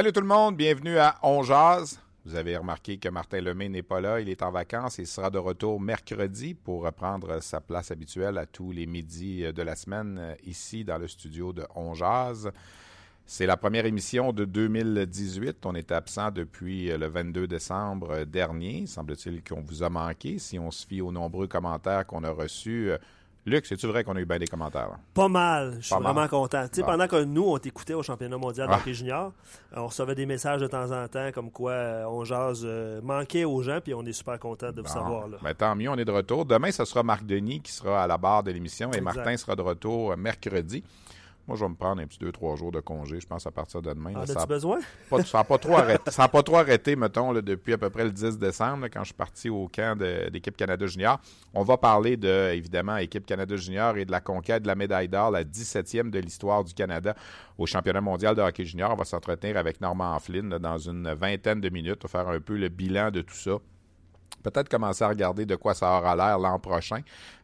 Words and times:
Salut 0.00 0.12
tout 0.12 0.22
le 0.22 0.26
monde, 0.26 0.56
bienvenue 0.56 0.96
à 0.96 1.16
On 1.22 1.42
Jazz. 1.42 2.00
Vous 2.24 2.34
avez 2.34 2.56
remarqué 2.56 2.96
que 2.96 3.10
Martin 3.10 3.42
Lemay 3.42 3.68
n'est 3.68 3.82
pas 3.82 4.00
là, 4.00 4.18
il 4.18 4.30
est 4.30 4.42
en 4.42 4.50
vacances 4.50 4.98
et 4.98 5.04
sera 5.04 5.28
de 5.28 5.36
retour 5.36 5.78
mercredi 5.78 6.54
pour 6.54 6.84
reprendre 6.84 7.42
sa 7.42 7.60
place 7.60 7.90
habituelle 7.90 8.38
à 8.38 8.46
tous 8.46 8.72
les 8.72 8.86
midis 8.86 9.52
de 9.52 9.62
la 9.62 9.76
semaine 9.76 10.36
ici 10.46 10.84
dans 10.84 10.96
le 10.96 11.06
studio 11.06 11.52
de 11.52 11.66
On 11.74 11.92
Jazz. 11.92 12.50
C'est 13.26 13.44
la 13.44 13.58
première 13.58 13.84
émission 13.84 14.32
de 14.32 14.46
2018. 14.46 15.66
On 15.66 15.74
est 15.74 15.92
absent 15.92 16.30
depuis 16.30 16.88
le 16.88 17.06
22 17.06 17.46
décembre 17.46 18.24
dernier. 18.24 18.86
Semble-t-il 18.86 19.44
qu'on 19.44 19.60
vous 19.60 19.82
a 19.82 19.90
manqué. 19.90 20.38
Si 20.38 20.58
on 20.58 20.70
se 20.70 20.86
fie 20.86 21.02
aux 21.02 21.12
nombreux 21.12 21.46
commentaires 21.46 22.06
qu'on 22.06 22.24
a 22.24 22.30
reçus, 22.30 22.90
Luc, 23.46 23.64
c'est-tu 23.64 23.86
vrai 23.86 24.04
qu'on 24.04 24.14
a 24.16 24.20
eu 24.20 24.26
bien 24.26 24.38
des 24.38 24.46
commentaires? 24.46 24.90
Pas 25.14 25.28
mal. 25.28 25.76
Je 25.80 25.86
suis 25.86 25.96
vraiment 25.96 26.28
content. 26.28 26.68
Tu 26.68 26.80
sais, 26.80 26.82
Pendant 26.82 27.06
que 27.06 27.24
nous, 27.24 27.44
on 27.44 27.58
t'écoutait 27.58 27.94
au 27.94 28.02
championnat 28.02 28.36
mondial 28.36 28.68
de 28.68 28.74
hockey 28.74 28.92
junior, 28.92 29.32
on 29.74 29.86
recevait 29.86 30.14
des 30.14 30.26
messages 30.26 30.60
de 30.60 30.66
temps 30.66 30.90
en 30.90 31.08
temps 31.08 31.30
comme 31.32 31.50
quoi 31.50 31.72
euh, 31.72 32.04
on 32.06 32.24
jase 32.24 32.62
euh, 32.64 33.00
manquait 33.02 33.44
aux 33.44 33.62
gens, 33.62 33.80
puis 33.82 33.94
on 33.94 34.04
est 34.04 34.12
super 34.12 34.38
content 34.38 34.72
de 34.72 34.82
vous 34.82 34.88
savoir. 34.88 35.28
Là. 35.28 35.38
Ben, 35.42 35.54
tant 35.54 35.74
mieux, 35.74 35.88
on 35.88 35.96
est 35.96 36.04
de 36.04 36.12
retour. 36.12 36.44
Demain, 36.44 36.70
ce 36.70 36.84
sera 36.84 37.02
Marc 37.02 37.24
Denis 37.24 37.62
qui 37.62 37.72
sera 37.72 38.02
à 38.02 38.06
la 38.06 38.18
barre 38.18 38.42
de 38.42 38.50
l'émission 38.50 38.92
et 38.92 39.00
Martin 39.00 39.36
sera 39.36 39.56
de 39.56 39.62
retour 39.62 40.16
mercredi. 40.16 40.84
Moi, 41.50 41.56
je 41.56 41.64
vais 41.64 41.68
me 41.70 41.74
prendre 41.74 42.00
un 42.00 42.06
petit 42.06 42.20
deux, 42.20 42.30
trois 42.30 42.54
jours 42.54 42.70
de 42.70 42.78
congé, 42.78 43.18
je 43.18 43.26
pense, 43.26 43.44
à 43.44 43.50
partir 43.50 43.82
de 43.82 43.92
demain. 43.92 44.14
En 44.14 44.22
as-tu 44.22 44.46
besoin? 44.46 44.78
ça 45.24 45.38
n'a 45.38 45.42
pas, 45.42 45.58
trop 45.58 45.72
arrêté, 45.78 46.08
ça 46.12 46.28
pas 46.28 46.44
trop 46.44 46.58
arrêté, 46.58 46.94
mettons, 46.94 47.32
depuis 47.32 47.72
à 47.72 47.78
peu 47.78 47.90
près 47.90 48.04
le 48.04 48.12
10 48.12 48.38
décembre, 48.38 48.86
quand 48.86 49.00
je 49.00 49.06
suis 49.06 49.14
parti 49.14 49.50
au 49.50 49.66
camp 49.66 49.98
d'équipe 49.98 50.56
Canada 50.56 50.86
Junior. 50.86 51.20
On 51.52 51.64
va 51.64 51.76
parler 51.76 52.16
de, 52.16 52.52
évidemment, 52.52 52.98
équipe 52.98 53.26
Canada 53.26 53.56
Junior 53.56 53.96
et 53.96 54.04
de 54.04 54.12
la 54.12 54.20
conquête 54.20 54.62
de 54.62 54.68
la 54.68 54.76
médaille 54.76 55.08
d'or, 55.08 55.32
la 55.32 55.42
17e 55.42 56.10
de 56.10 56.20
l'histoire 56.20 56.62
du 56.62 56.72
Canada 56.72 57.16
au 57.58 57.66
championnat 57.66 58.00
mondial 58.00 58.36
de 58.36 58.42
hockey 58.42 58.64
junior. 58.64 58.92
On 58.92 58.96
va 58.96 59.04
s'entretenir 59.04 59.56
avec 59.56 59.80
Normand 59.80 60.16
Flynn 60.20 60.50
dans 60.50 60.78
une 60.78 61.12
vingtaine 61.14 61.60
de 61.60 61.68
minutes 61.68 61.96
pour 61.96 62.10
faire 62.10 62.28
un 62.28 62.38
peu 62.38 62.56
le 62.56 62.68
bilan 62.68 63.10
de 63.10 63.22
tout 63.22 63.34
ça 63.34 63.58
peut-être 64.42 64.68
commencer 64.68 65.04
à 65.04 65.08
regarder 65.08 65.46
de 65.46 65.56
quoi 65.56 65.74
ça 65.74 65.98
aura 65.98 66.16
l'air 66.16 66.38
l'an 66.38 66.58
prochain. 66.58 67.00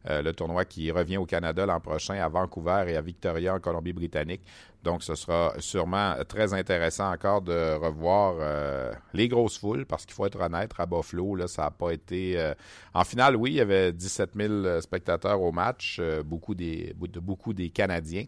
Euh, 0.09 0.23
le 0.23 0.33
tournoi 0.33 0.65
qui 0.65 0.91
revient 0.91 1.17
au 1.17 1.27
Canada 1.27 1.67
l'an 1.67 1.81
prochain 1.81 2.15
à 2.15 2.29
Vancouver 2.29 2.85
et 2.89 2.97
à 2.97 3.01
Victoria 3.01 3.55
en 3.55 3.61
Colombie-Britannique. 3.61 4.43
Donc, 4.87 5.03
ce 5.03 5.17
sera 5.17 5.53
sûrement 5.59 6.15
très 6.29 6.55
intéressant 6.55 7.13
encore 7.13 7.43
de 7.43 7.75
revoir 7.75 8.37
euh, 8.39 8.93
les 9.15 9.27
grosses 9.27 9.59
foules 9.59 9.85
parce 9.85 10.07
qu'il 10.07 10.15
faut 10.15 10.27
être 10.27 10.41
honnête, 10.41 10.71
à 10.79 10.87
Buffalo, 10.87 11.35
là, 11.35 11.49
ça 11.49 11.63
n'a 11.63 11.71
pas 11.73 11.91
été... 11.91 12.39
Euh, 12.39 12.55
en 12.95 13.03
finale, 13.03 13.35
oui, 13.35 13.51
il 13.51 13.57
y 13.57 13.61
avait 13.61 13.93
17 13.93 14.31
000 14.37 14.81
spectateurs 14.81 15.43
au 15.43 15.51
match, 15.51 16.01
beaucoup, 16.25 16.55
des, 16.55 16.95
beaucoup 16.95 17.53
des 17.53 17.71
Canadiens. 17.71 18.27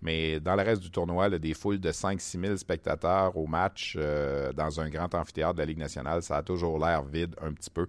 Mais 0.00 0.38
dans 0.38 0.54
le 0.54 0.62
reste 0.62 0.82
du 0.82 0.90
tournoi, 0.90 1.28
des 1.28 1.54
foules 1.54 1.80
de 1.80 1.90
5-6 1.90 2.40
000 2.40 2.56
spectateurs 2.56 3.36
au 3.36 3.46
match 3.46 3.96
euh, 3.98 4.52
dans 4.52 4.80
un 4.80 4.88
grand 4.88 5.12
amphithéâtre 5.14 5.54
de 5.54 5.58
la 5.58 5.66
Ligue 5.66 5.78
nationale, 5.78 6.22
ça 6.22 6.36
a 6.36 6.42
toujours 6.42 6.78
l'air 6.78 7.02
vide 7.02 7.34
un 7.42 7.52
petit 7.52 7.70
peu, 7.70 7.86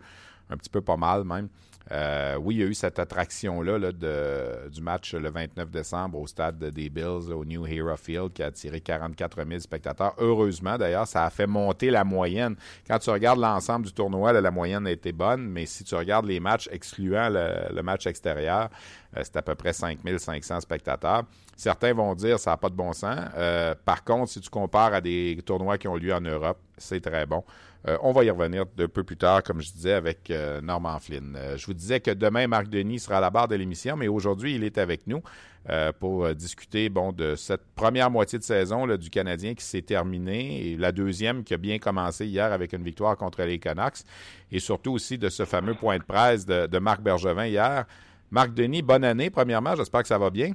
un 0.49 0.57
petit 0.57 0.69
peu 0.69 0.81
pas 0.81 0.97
mal 0.97 1.23
même. 1.23 1.49
Euh, 1.91 2.37
oui, 2.39 2.55
il 2.55 2.59
y 2.59 2.63
a 2.63 2.67
eu 2.67 2.73
cette 2.73 2.99
attraction-là 2.99 3.91
du 4.69 4.81
match 4.81 5.15
le 5.15 5.29
29 5.29 5.71
décembre 5.71 6.19
au 6.19 6.27
stade 6.27 6.59
des 6.59 6.89
Bills, 6.89 7.31
au 7.33 7.43
New 7.45 7.65
Hero 7.65 7.95
Field, 7.95 8.33
qui 8.33 8.43
a 8.43 8.47
attiré 8.47 8.79
44 8.79 9.43
000 9.47 9.59
spectateurs. 9.59 10.13
Heureusement, 10.19 10.77
d'ailleurs, 10.77 11.07
ça 11.07 11.25
a 11.25 11.29
fait 11.29 11.47
monter 11.47 11.89
la 11.89 12.03
moyenne. 12.03 12.55
Quand 12.87 12.99
tu 12.99 13.09
regardes 13.09 13.39
l'ensemble 13.39 13.87
du 13.87 13.93
tournoi, 13.93 14.33
la 14.33 14.51
moyenne 14.51 14.85
a 14.85 14.91
été 14.91 15.11
bonne, 15.11 15.47
mais 15.49 15.65
si 15.65 15.83
tu 15.83 15.95
regardes 15.95 16.25
les 16.25 16.39
matchs 16.39 16.69
excluant 16.71 17.29
le, 17.29 17.81
match 17.81 18.05
extérieur, 18.05 18.69
euh, 19.17 19.21
c'est 19.23 19.37
à 19.37 19.41
peu 19.41 19.55
près 19.55 19.73
5 19.73 19.99
500 20.17 20.61
spectateurs. 20.61 21.23
Certains 21.55 21.93
vont 21.93 22.13
dire 22.13 22.39
ça 22.39 22.51
n'a 22.51 22.57
pas 22.57 22.69
de 22.69 22.75
bon 22.75 22.93
sens. 22.93 23.19
Euh, 23.35 23.73
par 23.83 24.03
contre, 24.03 24.31
si 24.31 24.39
tu 24.39 24.49
compares 24.49 24.93
à 24.93 25.01
des 25.01 25.39
tournois 25.43 25.77
qui 25.77 25.87
ont 25.87 25.95
lieu 25.95 26.13
en 26.13 26.21
Europe, 26.21 26.59
c'est 26.77 27.01
très 27.01 27.25
bon. 27.25 27.43
Euh, 27.87 27.97
on 28.01 28.11
va 28.11 28.23
y 28.25 28.29
revenir 28.29 28.63
un 28.63 28.87
peu 28.87 29.03
plus 29.03 29.15
tard, 29.15 29.41
comme 29.43 29.61
je 29.61 29.71
disais, 29.71 29.93
avec 29.93 30.29
euh, 30.31 30.59
Norman 30.59 30.99
Flynn. 30.99 31.35
Euh, 31.37 31.57
je 31.57 31.65
vous 31.65 31.73
disais 31.73 32.01
que 32.01 32.11
demain, 32.11 32.45
Marc 32.47 32.67
Denis 32.67 32.99
sera 32.99 33.17
à 33.17 33.21
la 33.21 33.29
barre 33.29 33.47
de 33.47 33.55
l'émission, 33.55 33.95
mais 33.95 34.07
aujourd'hui, 34.07 34.55
il 34.55 34.63
est 34.63 34.77
avec 34.77 35.07
nous 35.07 35.21
pour 35.99 36.33
discuter 36.33 36.89
de 36.89 37.35
cette 37.35 37.61
première 37.75 38.09
moitié 38.09 38.39
de 38.39 38.43
saison 38.43 38.87
du 38.97 39.09
Canadien 39.11 39.53
qui 39.53 39.63
s'est 39.63 39.83
terminée 39.83 40.65
et 40.65 40.77
la 40.77 40.91
deuxième 40.91 41.43
qui 41.43 41.53
a 41.53 41.57
bien 41.57 41.77
commencé 41.77 42.25
hier 42.25 42.51
avec 42.51 42.73
une 42.73 42.81
victoire 42.81 43.15
contre 43.17 43.43
les 43.43 43.59
Canucks 43.59 43.99
et 44.51 44.59
surtout 44.59 44.93
aussi 44.93 45.19
de 45.19 45.29
ce 45.29 45.45
fameux 45.45 45.75
point 45.75 45.97
de 45.99 46.03
presse 46.03 46.45
de 46.45 46.79
Marc 46.79 47.01
Bergevin 47.01 47.45
hier. 47.45 47.85
Marc 48.31 48.53
Denis, 48.53 48.81
bonne 48.81 49.03
année, 49.03 49.29
premièrement. 49.29 49.75
J'espère 49.75 50.01
que 50.01 50.07
ça 50.07 50.17
va 50.17 50.31
bien. 50.31 50.53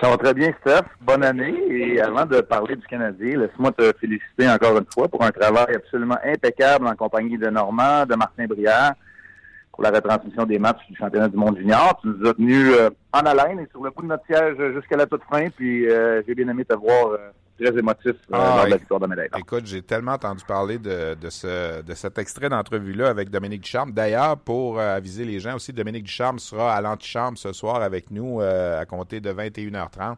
Ça 0.00 0.10
va 0.10 0.16
très 0.16 0.34
bien, 0.34 0.52
Steph. 0.60 0.86
Bonne 1.00 1.24
année. 1.24 1.54
Et 1.70 2.00
avant 2.00 2.24
de 2.24 2.40
parler 2.40 2.76
du 2.76 2.86
Canadien, 2.86 3.38
laisse-moi 3.40 3.72
te 3.72 3.92
féliciter 4.00 4.48
encore 4.48 4.78
une 4.78 4.86
fois 4.92 5.08
pour 5.08 5.24
un 5.24 5.30
travail 5.30 5.74
absolument 5.74 6.18
impeccable 6.24 6.86
en 6.86 6.94
compagnie 6.94 7.36
de 7.36 7.48
Normand, 7.48 8.06
de 8.06 8.14
Martin 8.14 8.46
Brière, 8.46 8.92
pour 9.72 9.82
la 9.82 9.90
retransmission 9.90 10.44
des 10.44 10.58
matchs 10.58 10.86
du 10.88 10.96
championnat 10.96 11.28
du 11.28 11.36
monde 11.36 11.58
junior. 11.58 11.98
Tu 12.00 12.08
nous 12.08 12.28
as 12.28 12.34
tenus 12.34 12.72
euh, 12.78 12.90
en 13.12 13.20
haleine 13.20 13.60
et 13.60 13.68
sur 13.70 13.82
le 13.82 13.90
bout 13.90 14.02
de 14.02 14.08
notre 14.08 14.26
siège 14.26 14.56
jusqu'à 14.74 14.96
la 14.96 15.06
toute 15.06 15.22
fin. 15.28 15.48
Puis 15.50 15.88
euh, 15.88 16.22
j'ai 16.26 16.34
bien 16.34 16.48
aimé 16.48 16.64
te 16.64 16.74
voir 16.74 17.08
euh, 17.08 17.18
très 17.58 17.76
émotif 17.78 18.06
euh, 18.06 18.32
ah, 18.32 18.56
lors 18.56 18.64
de 18.64 18.70
la 18.70 18.76
victoire 18.76 19.00
de 19.00 19.06
médaille. 19.06 19.28
Écoute, 19.36 19.66
j'ai 19.66 19.82
tellement 19.82 20.12
entendu 20.12 20.44
parler 20.44 20.78
de, 20.78 21.14
de, 21.14 21.30
ce, 21.30 21.82
de 21.82 21.94
cet 21.94 22.18
extrait 22.18 22.48
d'entrevue-là 22.48 23.08
avec 23.08 23.30
Dominique 23.30 23.62
Ducharme. 23.62 23.92
D'ailleurs, 23.92 24.38
pour 24.38 24.78
euh, 24.78 24.96
aviser 24.96 25.24
les 25.24 25.40
gens 25.40 25.56
aussi, 25.56 25.72
Dominique 25.72 26.04
Ducharme 26.04 26.38
sera 26.38 26.74
à 26.74 26.80
l'antichambre 26.80 27.36
ce 27.36 27.52
soir 27.52 27.82
avec 27.82 28.10
nous 28.10 28.40
euh, 28.40 28.80
à 28.80 28.86
compter 28.86 29.20
de 29.20 29.32
21h30. 29.32 30.16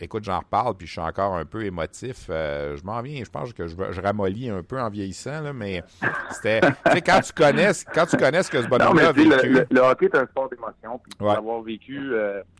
écoute, 0.00 0.24
j'en 0.24 0.40
reparle, 0.40 0.74
puis 0.74 0.86
je 0.86 0.92
suis 0.92 1.00
encore 1.00 1.34
un 1.34 1.44
peu 1.44 1.64
émotif. 1.64 2.26
je 2.28 2.84
m'en 2.84 3.00
viens, 3.02 3.22
je 3.24 3.30
pense 3.30 3.52
que 3.52 3.66
je, 3.66 3.76
je, 3.90 4.00
ramollis 4.00 4.50
un 4.50 4.62
peu 4.62 4.80
en 4.80 4.90
vieillissant, 4.90 5.40
là, 5.40 5.52
mais 5.52 5.82
c'était. 6.30 6.60
tu 6.60 6.92
sais, 6.92 7.00
quand 7.00 7.20
tu 7.20 7.32
connais, 7.32 7.70
quand 7.94 8.06
tu 8.06 8.16
connais 8.16 8.42
ce 8.42 8.50
que 8.50 8.62
ce 8.62 8.68
bonhomme-là 8.68 9.08
a 9.08 9.12
vécu. 9.12 9.28
Le, 9.28 9.66
le, 9.70 9.80
hockey 9.80 10.06
est 10.06 10.16
un 10.16 10.26
sport 10.26 10.48
d'émotion, 10.48 10.98
puis 10.98 11.12
pour 11.18 11.30
avoir 11.30 11.62
vécu 11.62 12.10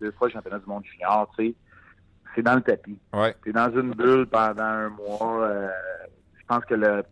deux 0.01 0.13
fois 0.13 0.29
le 0.29 0.33
championnat 0.33 0.59
du 0.59 0.67
monde 0.67 0.85
junior, 0.85 1.29
tu 1.37 1.49
sais 1.49 1.55
c'est 2.35 2.43
dans 2.43 2.55
le 2.55 2.63
tapis. 2.63 2.99
Ouais. 3.13 3.35
Tu 3.45 3.53
dans 3.53 3.71
une 3.71 3.93
bulle 3.93 4.27
pendant 4.27 4.63
un 4.63 4.89
mois. 4.89 5.45
Euh, 5.45 5.69
je 6.39 6.45
pense 6.47 6.65
que 6.65 6.75
le, 6.75 7.03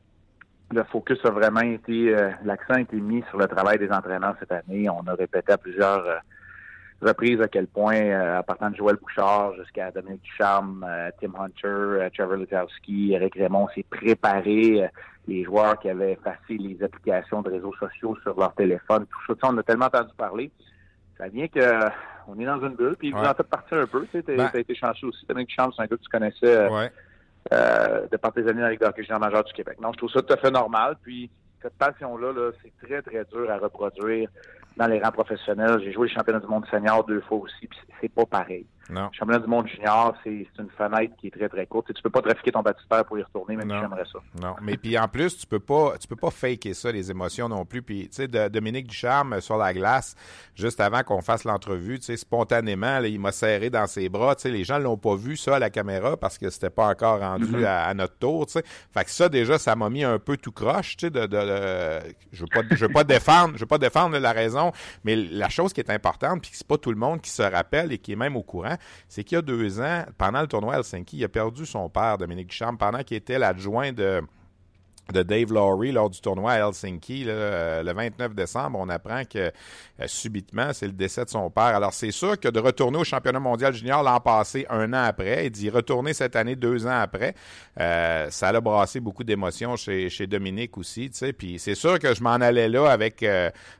le 0.72 0.84
focus 0.84 1.18
a 1.24 1.30
vraiment 1.30 1.60
été, 1.60 2.14
euh, 2.14 2.30
l'accent 2.44 2.74
a 2.74 2.80
été 2.80 2.96
mis 2.96 3.22
sur 3.30 3.38
le 3.38 3.46
travail 3.46 3.78
des 3.78 3.90
entraîneurs 3.90 4.36
cette 4.38 4.52
année. 4.52 4.88
On 4.88 5.06
a 5.06 5.14
répété 5.14 5.52
à 5.52 5.58
plusieurs 5.58 6.06
euh, 6.06 6.16
reprises 7.02 7.40
à 7.40 7.48
quel 7.48 7.66
point, 7.66 8.10
à 8.10 8.42
partant 8.42 8.70
de 8.70 8.76
Joël 8.76 8.96
Bouchard 8.96 9.54
jusqu'à 9.54 9.90
Dominique 9.90 10.22
Ducharme, 10.22 10.86
Tim 11.20 11.32
Hunter, 11.38 12.08
Trevor 12.14 12.36
Lutowski, 12.36 13.12
Eric 13.14 13.34
Raymond 13.36 13.68
s'est 13.74 13.86
préparé. 13.88 14.90
les 15.26 15.44
joueurs 15.44 15.78
qui 15.78 15.88
avaient 15.88 16.12
effacé 16.12 16.58
les 16.58 16.82
applications 16.82 17.40
de 17.40 17.50
réseaux 17.50 17.74
sociaux 17.78 18.16
sur 18.22 18.38
leur 18.38 18.54
téléphone, 18.54 19.06
tout 19.06 19.34
ça, 19.40 19.48
on 19.50 19.56
a 19.56 19.62
tellement 19.62 19.86
entendu 19.86 20.12
parler 20.16 20.50
ça 21.20 21.28
vient 21.28 21.48
que 21.48 21.90
on 22.28 22.38
est 22.38 22.44
dans 22.44 22.60
une 22.60 22.74
bulle, 22.74 22.96
puis 22.96 23.10
vous 23.10 23.18
en 23.18 23.34
faites 23.34 23.48
partir 23.48 23.78
un 23.78 23.86
peu. 23.86 24.06
Tu 24.06 24.20
sais, 24.20 24.22
ben, 24.22 24.50
as 24.52 24.58
été 24.58 24.74
chanceux 24.74 25.08
aussi. 25.08 25.26
Dominique 25.26 25.52
Chambre, 25.54 25.74
c'est 25.76 25.82
un 25.82 25.86
gars 25.86 25.96
que 25.96 26.02
tu 26.02 26.08
connaissais 26.08 26.56
euh, 26.56 26.88
euh, 27.52 28.06
de 28.10 28.16
par 28.16 28.32
tes 28.32 28.46
années 28.46 28.62
avec 28.62 28.80
le 28.80 28.86
hockey 28.86 29.02
majeur 29.18 29.44
du 29.44 29.52
Québec. 29.52 29.78
Non, 29.80 29.92
je 29.92 29.98
trouve 29.98 30.10
ça 30.10 30.22
tout 30.22 30.32
à 30.32 30.36
fait 30.36 30.50
normal. 30.50 30.96
Puis 31.02 31.30
cette 31.60 31.74
passion-là, 31.74 32.32
-là, 32.32 32.52
c'est 32.62 32.86
très, 32.86 33.02
très 33.02 33.24
dur 33.24 33.50
à 33.50 33.58
reproduire 33.58 34.28
dans 34.76 34.86
les 34.86 35.00
rangs 35.00 35.10
professionnels. 35.10 35.80
J'ai 35.82 35.92
joué 35.92 36.08
le 36.08 36.14
championnat 36.14 36.40
du 36.40 36.46
monde 36.46 36.64
senior 36.70 37.04
deux 37.04 37.20
fois 37.22 37.38
aussi, 37.38 37.66
puis 37.66 37.78
c'est 38.00 38.12
pas 38.12 38.26
pareil. 38.26 38.66
Le 38.88 38.96
championnat 39.12 39.38
du 39.38 39.46
monde 39.46 39.68
junior, 39.68 40.14
c'est 40.24 40.46
une 40.58 40.70
fenêtre 40.76 41.14
qui 41.16 41.28
est 41.28 41.30
très, 41.30 41.48
très 41.48 41.66
courte. 41.66 41.86
Tu 41.86 41.94
tu 41.94 42.02
peux 42.02 42.10
pas 42.10 42.22
trafiquer 42.22 42.50
ton 42.50 42.62
baptistère 42.62 43.04
pour 43.04 43.18
y 43.18 43.22
retourner, 43.22 43.56
même 43.56 43.70
si 43.70 43.76
j'aimerais 43.78 44.04
ça. 44.10 44.18
Non, 44.40 44.56
mais 44.62 44.76
puis 44.76 44.98
en 44.98 45.06
plus, 45.06 45.36
tu 45.36 45.46
peux 45.46 45.60
pas 45.60 45.94
tu 46.00 46.08
peux 46.08 46.16
pas 46.16 46.30
faker 46.30 46.74
ça, 46.74 46.90
les 46.90 47.10
émotions 47.10 47.48
non 47.48 47.64
plus. 47.64 47.82
Puis, 47.82 48.08
tu 48.08 48.16
sais, 48.16 48.28
Dominique 48.48 48.86
Ducharme 48.86 49.40
sur 49.40 49.56
la 49.58 49.74
glace, 49.74 50.16
juste 50.54 50.80
avant 50.80 51.02
qu'on 51.02 51.20
fasse 51.20 51.44
l'entrevue, 51.44 51.98
tu 51.98 52.06
sais, 52.06 52.16
spontanément, 52.16 53.00
il 53.00 53.20
m'a 53.20 53.32
serré 53.32 53.70
dans 53.70 53.86
ses 53.86 54.08
bras. 54.08 54.34
Tu 54.34 54.42
sais, 54.42 54.50
les 54.50 54.64
gens 54.64 54.78
l'ont 54.78 54.96
pas 54.96 55.14
vu, 55.14 55.36
ça, 55.36 55.56
à 55.56 55.58
la 55.58 55.70
caméra, 55.70 56.16
parce 56.16 56.38
que 56.38 56.48
c'était 56.50 56.70
pas 56.70 56.86
encore 56.86 57.20
rendu 57.20 57.44
mm-hmm. 57.44 57.66
à, 57.66 57.94
notre 57.94 58.16
tour, 58.16 58.46
tu 58.46 58.52
sais. 58.52 58.64
Fait 58.92 59.04
que 59.04 59.10
ça, 59.10 59.28
déjà, 59.28 59.58
ça 59.58 59.76
m'a 59.76 59.90
mis 59.90 60.04
un 60.04 60.18
peu 60.18 60.36
tout 60.36 60.52
croche, 60.52 60.96
tu 60.96 61.06
sais, 61.06 61.10
de, 61.10 61.26
de, 61.26 62.00
je 62.32 62.40
veux 62.40 62.48
pas, 62.52 62.62
je 62.70 62.86
veux 62.86 62.92
pas 62.92 63.04
défendre, 63.04 63.54
je 63.54 63.60
veux 63.60 63.66
pas 63.66 63.78
défendre 63.78 64.18
la 64.18 64.32
raison, 64.32 64.72
mais 65.04 65.16
la 65.16 65.48
chose 65.48 65.72
qui 65.72 65.80
est 65.80 65.90
importante, 65.90 66.42
puis 66.42 66.50
c'est 66.54 66.66
pas 66.66 66.78
tout 66.78 66.90
le 66.90 66.96
monde 66.96 67.20
qui 67.20 67.30
se 67.30 67.42
rappelle 67.42 67.92
et 67.92 67.98
qui 67.98 68.12
est 68.12 68.16
même 68.16 68.36
au 68.36 68.42
courant, 68.42 68.69
c'est 69.08 69.24
qu'il 69.24 69.36
y 69.36 69.38
a 69.38 69.42
deux 69.42 69.80
ans, 69.80 70.04
pendant 70.18 70.40
le 70.40 70.46
tournoi 70.46 70.76
Helsinki, 70.76 71.18
il 71.18 71.24
a 71.24 71.28
perdu 71.28 71.66
son 71.66 71.88
père, 71.88 72.18
Dominique 72.18 72.48
Ducharme, 72.48 72.78
pendant 72.78 73.02
qu'il 73.02 73.16
était 73.16 73.38
l'adjoint 73.38 73.92
de 73.92 74.22
de 75.12 75.22
Dave 75.22 75.52
Lowry 75.52 75.92
lors 75.92 76.10
du 76.10 76.20
tournoi 76.20 76.52
à 76.52 76.58
Helsinki 76.58 77.24
euh, 77.26 77.82
le 77.82 77.92
29 77.92 78.34
décembre. 78.34 78.78
On 78.80 78.88
apprend 78.88 79.24
que 79.24 79.38
euh, 79.38 79.50
subitement, 80.06 80.72
c'est 80.72 80.86
le 80.86 80.92
décès 80.92 81.24
de 81.24 81.30
son 81.30 81.50
père. 81.50 81.64
Alors, 81.64 81.92
c'est 81.92 82.10
sûr 82.10 82.38
que 82.38 82.48
de 82.48 82.58
retourner 82.60 82.98
au 82.98 83.04
championnat 83.04 83.40
mondial 83.40 83.72
junior 83.72 84.02
l'an 84.02 84.20
passé, 84.20 84.66
un 84.70 84.92
an 84.92 85.04
après, 85.04 85.46
et 85.46 85.50
d'y 85.50 85.70
retourner 85.70 86.12
cette 86.12 86.36
année, 86.36 86.56
deux 86.56 86.86
ans 86.86 87.00
après, 87.00 87.34
euh, 87.80 88.28
ça 88.30 88.48
a 88.48 88.60
brassé 88.60 89.00
beaucoup 89.00 89.24
d'émotions 89.24 89.76
chez, 89.76 90.08
chez 90.08 90.26
Dominique 90.26 90.76
aussi. 90.78 91.10
Tu 91.10 91.18
sais. 91.18 91.32
Puis 91.32 91.58
c'est 91.58 91.74
sûr 91.74 91.98
que 91.98 92.14
je 92.14 92.22
m'en 92.22 92.30
allais 92.30 92.68
là 92.68 92.90
avec 92.90 93.24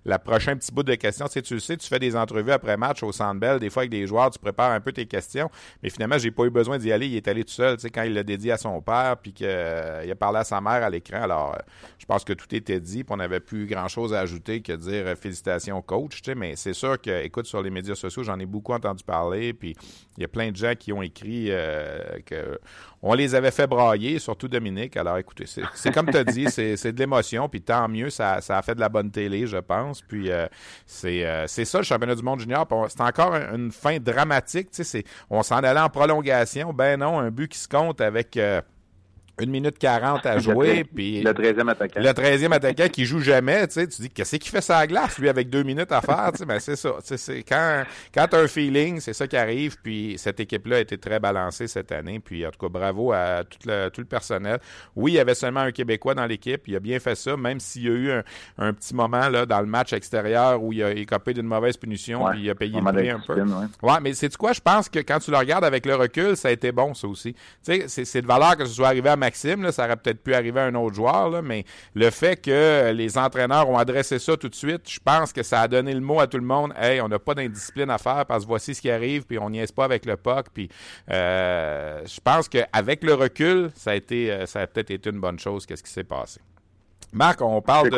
la 0.04 0.18
prochaine 0.18 0.58
petit 0.58 0.72
bout 0.72 0.82
de 0.82 0.94
questions. 0.94 1.26
Tu, 1.26 1.32
sais, 1.32 1.42
tu 1.42 1.60
sais, 1.60 1.76
tu 1.76 1.88
fais 1.88 1.98
des 1.98 2.16
entrevues 2.16 2.52
après 2.52 2.76
match 2.76 3.02
au 3.02 3.12
Centre 3.12 3.38
Bell, 3.40 3.58
des 3.58 3.70
fois 3.70 3.82
avec 3.82 3.90
des 3.90 4.06
joueurs, 4.06 4.30
tu 4.30 4.38
prépares 4.38 4.72
un 4.72 4.80
peu 4.80 4.92
tes 4.92 5.06
questions. 5.06 5.50
Mais 5.82 5.90
finalement, 5.90 6.18
j'ai 6.18 6.30
pas 6.30 6.44
eu 6.44 6.50
besoin 6.50 6.78
d'y 6.78 6.92
aller. 6.92 7.06
Il 7.06 7.16
est 7.16 7.28
allé 7.28 7.44
tout 7.44 7.52
seul, 7.52 7.76
tu 7.76 7.82
sais, 7.82 7.90
quand 7.90 8.02
il 8.02 8.14
l'a 8.14 8.22
dédié 8.22 8.52
à 8.52 8.56
son 8.56 8.80
père, 8.80 9.16
puis 9.22 9.32
qu'il 9.32 9.46
a 9.46 10.14
parlé 10.18 10.38
à 10.38 10.44
sa 10.44 10.60
mère 10.60 10.82
à 10.82 10.90
l'écran. 10.90 11.19
Alors, 11.20 11.54
euh, 11.54 11.58
je 11.98 12.06
pense 12.06 12.24
que 12.24 12.32
tout 12.32 12.52
était 12.54 12.80
dit, 12.80 13.04
puis 13.04 13.12
on 13.12 13.16
n'avait 13.16 13.40
plus 13.40 13.66
grand-chose 13.66 14.14
à 14.14 14.20
ajouter 14.20 14.62
que 14.62 14.72
dire 14.72 15.06
euh, 15.06 15.14
félicitations 15.14 15.80
coach, 15.82 16.20
mais 16.36 16.56
c'est 16.56 16.72
sûr 16.72 17.00
que, 17.00 17.22
écoute, 17.22 17.46
sur 17.46 17.62
les 17.62 17.70
médias 17.70 17.94
sociaux, 17.94 18.22
j'en 18.22 18.38
ai 18.38 18.46
beaucoup 18.46 18.72
entendu 18.72 19.04
parler, 19.04 19.52
puis 19.52 19.76
il 20.16 20.22
y 20.22 20.24
a 20.24 20.28
plein 20.28 20.50
de 20.50 20.56
gens 20.56 20.74
qui 20.78 20.92
ont 20.92 21.02
écrit 21.02 21.46
euh, 21.50 22.18
que 22.26 22.58
on 23.02 23.14
les 23.14 23.34
avait 23.34 23.50
fait 23.50 23.66
brailler, 23.66 24.18
surtout 24.18 24.46
Dominique. 24.46 24.96
Alors, 24.96 25.16
écoutez, 25.16 25.46
c'est 25.46 25.94
comme 25.94 26.10
tu 26.10 26.18
as 26.18 26.24
dit, 26.24 26.46
c'est 26.50 26.92
de 26.92 26.98
l'émotion, 26.98 27.48
puis 27.48 27.62
tant 27.62 27.88
mieux, 27.88 28.10
ça, 28.10 28.34
a 28.36 28.62
fait 28.62 28.74
de 28.74 28.80
la 28.80 28.90
bonne 28.90 29.10
télé, 29.10 29.46
je 29.46 29.56
pense. 29.56 30.02
Puis 30.02 30.28
c'est 30.84 31.64
ça, 31.64 31.78
le 31.78 31.84
championnat 31.84 32.14
du 32.14 32.22
monde 32.22 32.40
junior. 32.40 32.68
C'est 32.88 33.00
encore 33.00 33.34
une 33.36 33.72
fin 33.72 33.98
dramatique. 33.98 34.68
On 35.30 35.42
s'en 35.42 35.56
allait 35.56 35.80
en 35.80 35.88
prolongation. 35.88 36.74
Ben 36.74 37.00
non, 37.00 37.20
un 37.20 37.30
but 37.30 37.48
qui 37.48 37.58
se 37.58 37.68
compte 37.68 38.02
avec 38.02 38.38
une 39.40 39.50
minute 39.50 39.78
40 39.78 40.26
à 40.26 40.38
jouer. 40.38 40.84
puis 40.84 41.22
le 41.22 41.32
13e 41.32 41.68
attaquant. 41.68 42.00
Le 42.00 42.10
13e 42.10 42.52
attaquant 42.52 42.88
qui 42.88 43.04
joue 43.04 43.20
jamais, 43.20 43.66
tu 43.68 43.74
sais, 43.74 43.86
tu 43.86 44.02
dis, 44.02 44.10
qu'est-ce 44.10 44.36
qu'il 44.36 44.50
fait 44.50 44.60
ça 44.60 44.78
à 44.78 44.86
glace, 44.86 45.18
lui, 45.18 45.28
avec 45.28 45.48
deux 45.48 45.62
minutes 45.62 45.92
à 45.92 46.00
faire, 46.00 46.30
tu 46.32 46.38
sais, 46.38 46.46
ben, 46.46 46.58
c'est 46.58 46.76
ça. 46.76 46.90
C'est 47.02 47.42
quand, 47.42 47.84
quand 48.14 48.26
tu 48.28 48.36
as 48.36 48.40
un 48.40 48.48
feeling, 48.48 49.00
c'est 49.00 49.12
ça 49.12 49.26
qui 49.26 49.36
arrive, 49.36 49.76
puis 49.82 50.14
cette 50.18 50.40
équipe-là 50.40 50.76
a 50.76 50.80
été 50.80 50.98
très 50.98 51.20
balancée 51.20 51.66
cette 51.68 51.92
année, 51.92 52.20
puis 52.20 52.46
en 52.46 52.50
tout 52.50 52.58
cas, 52.58 52.68
bravo 52.68 53.12
à 53.12 53.44
tout 53.44 53.58
le, 53.66 53.88
tout 53.88 54.00
le 54.00 54.06
personnel. 54.06 54.58
Oui, 54.96 55.12
il 55.12 55.14
y 55.14 55.18
avait 55.18 55.34
seulement 55.34 55.60
un 55.60 55.72
Québécois 55.72 56.14
dans 56.14 56.26
l'équipe, 56.26 56.62
il 56.66 56.76
a 56.76 56.80
bien 56.80 56.98
fait 57.00 57.14
ça, 57.14 57.36
même 57.36 57.60
s'il 57.60 57.84
y 57.84 57.88
a 57.88 57.92
eu 57.92 58.10
un, 58.58 58.72
petit 58.72 58.94
moment, 58.94 59.28
là, 59.28 59.46
dans 59.46 59.60
le 59.60 59.66
match 59.66 59.92
extérieur 59.92 60.62
où 60.62 60.72
il 60.72 60.82
a 60.82 60.90
écopé 60.90 61.34
d'une 61.34 61.46
mauvaise 61.46 61.76
punition, 61.76 62.24
puis 62.30 62.42
il 62.42 62.50
a 62.50 62.54
payé 62.54 62.80
le 62.80 62.92
prix 62.92 63.10
un 63.10 63.20
peu. 63.20 63.40
Ouais, 63.82 64.00
mais 64.02 64.12
c'est 64.14 64.34
quoi, 64.36 64.52
je 64.52 64.60
pense 64.60 64.88
que 64.88 65.00
quand 65.00 65.18
tu 65.18 65.30
le 65.30 65.36
regardes 65.36 65.64
avec 65.64 65.86
le 65.86 65.94
recul, 65.94 66.36
ça 66.36 66.48
a 66.48 66.50
été 66.50 66.72
bon, 66.72 66.94
ça 66.94 67.08
aussi. 67.08 67.34
Tu 67.64 67.88
sais, 67.88 68.04
c'est 68.04 68.22
de 68.22 68.26
valeur 68.26 68.56
que 68.56 68.64
ce 68.64 68.74
soit 68.74 68.88
arrivé 68.88 69.08
à 69.08 69.16
Maxime, 69.30 69.70
ça 69.70 69.84
aurait 69.84 69.96
peut-être 69.96 70.24
pu 70.24 70.34
arriver 70.34 70.58
à 70.58 70.64
un 70.64 70.74
autre 70.74 70.96
joueur, 70.96 71.40
mais 71.40 71.64
le 71.94 72.10
fait 72.10 72.34
que 72.34 72.90
les 72.90 73.16
entraîneurs 73.16 73.70
ont 73.70 73.78
adressé 73.78 74.18
ça 74.18 74.36
tout 74.36 74.48
de 74.48 74.54
suite, 74.56 74.90
je 74.90 74.98
pense 74.98 75.32
que 75.32 75.44
ça 75.44 75.60
a 75.60 75.68
donné 75.68 75.94
le 75.94 76.00
mot 76.00 76.18
à 76.18 76.26
tout 76.26 76.36
le 76.36 76.44
monde. 76.44 76.72
Hey, 76.76 77.00
on 77.00 77.06
n'a 77.06 77.20
pas 77.20 77.34
d'indiscipline 77.34 77.90
à 77.90 77.98
faire 77.98 78.26
parce 78.26 78.42
que 78.42 78.48
voici 78.48 78.74
ce 78.74 78.80
qui 78.80 78.90
arrive, 78.90 79.24
puis 79.26 79.38
on 79.38 79.48
n'y 79.48 79.60
est 79.60 79.72
pas 79.72 79.84
avec 79.84 80.04
le 80.04 80.16
puck. 80.16 80.46
Puis 80.52 80.68
euh, 81.12 82.02
je 82.04 82.20
pense 82.20 82.48
qu'avec 82.48 83.04
le 83.04 83.14
recul, 83.14 83.70
ça 83.76 83.92
a 83.92 83.94
été, 83.94 84.32
euh, 84.32 84.46
ça 84.46 84.62
a 84.62 84.66
peut-être 84.66 84.90
été 84.90 85.10
une 85.10 85.20
bonne 85.20 85.38
chose. 85.38 85.64
Qu'est-ce 85.64 85.84
qui 85.84 85.92
s'est 85.92 86.02
passé? 86.02 86.40
Marc, 87.12 87.40
on 87.40 87.62
parle 87.62 87.90
de. 87.90 87.96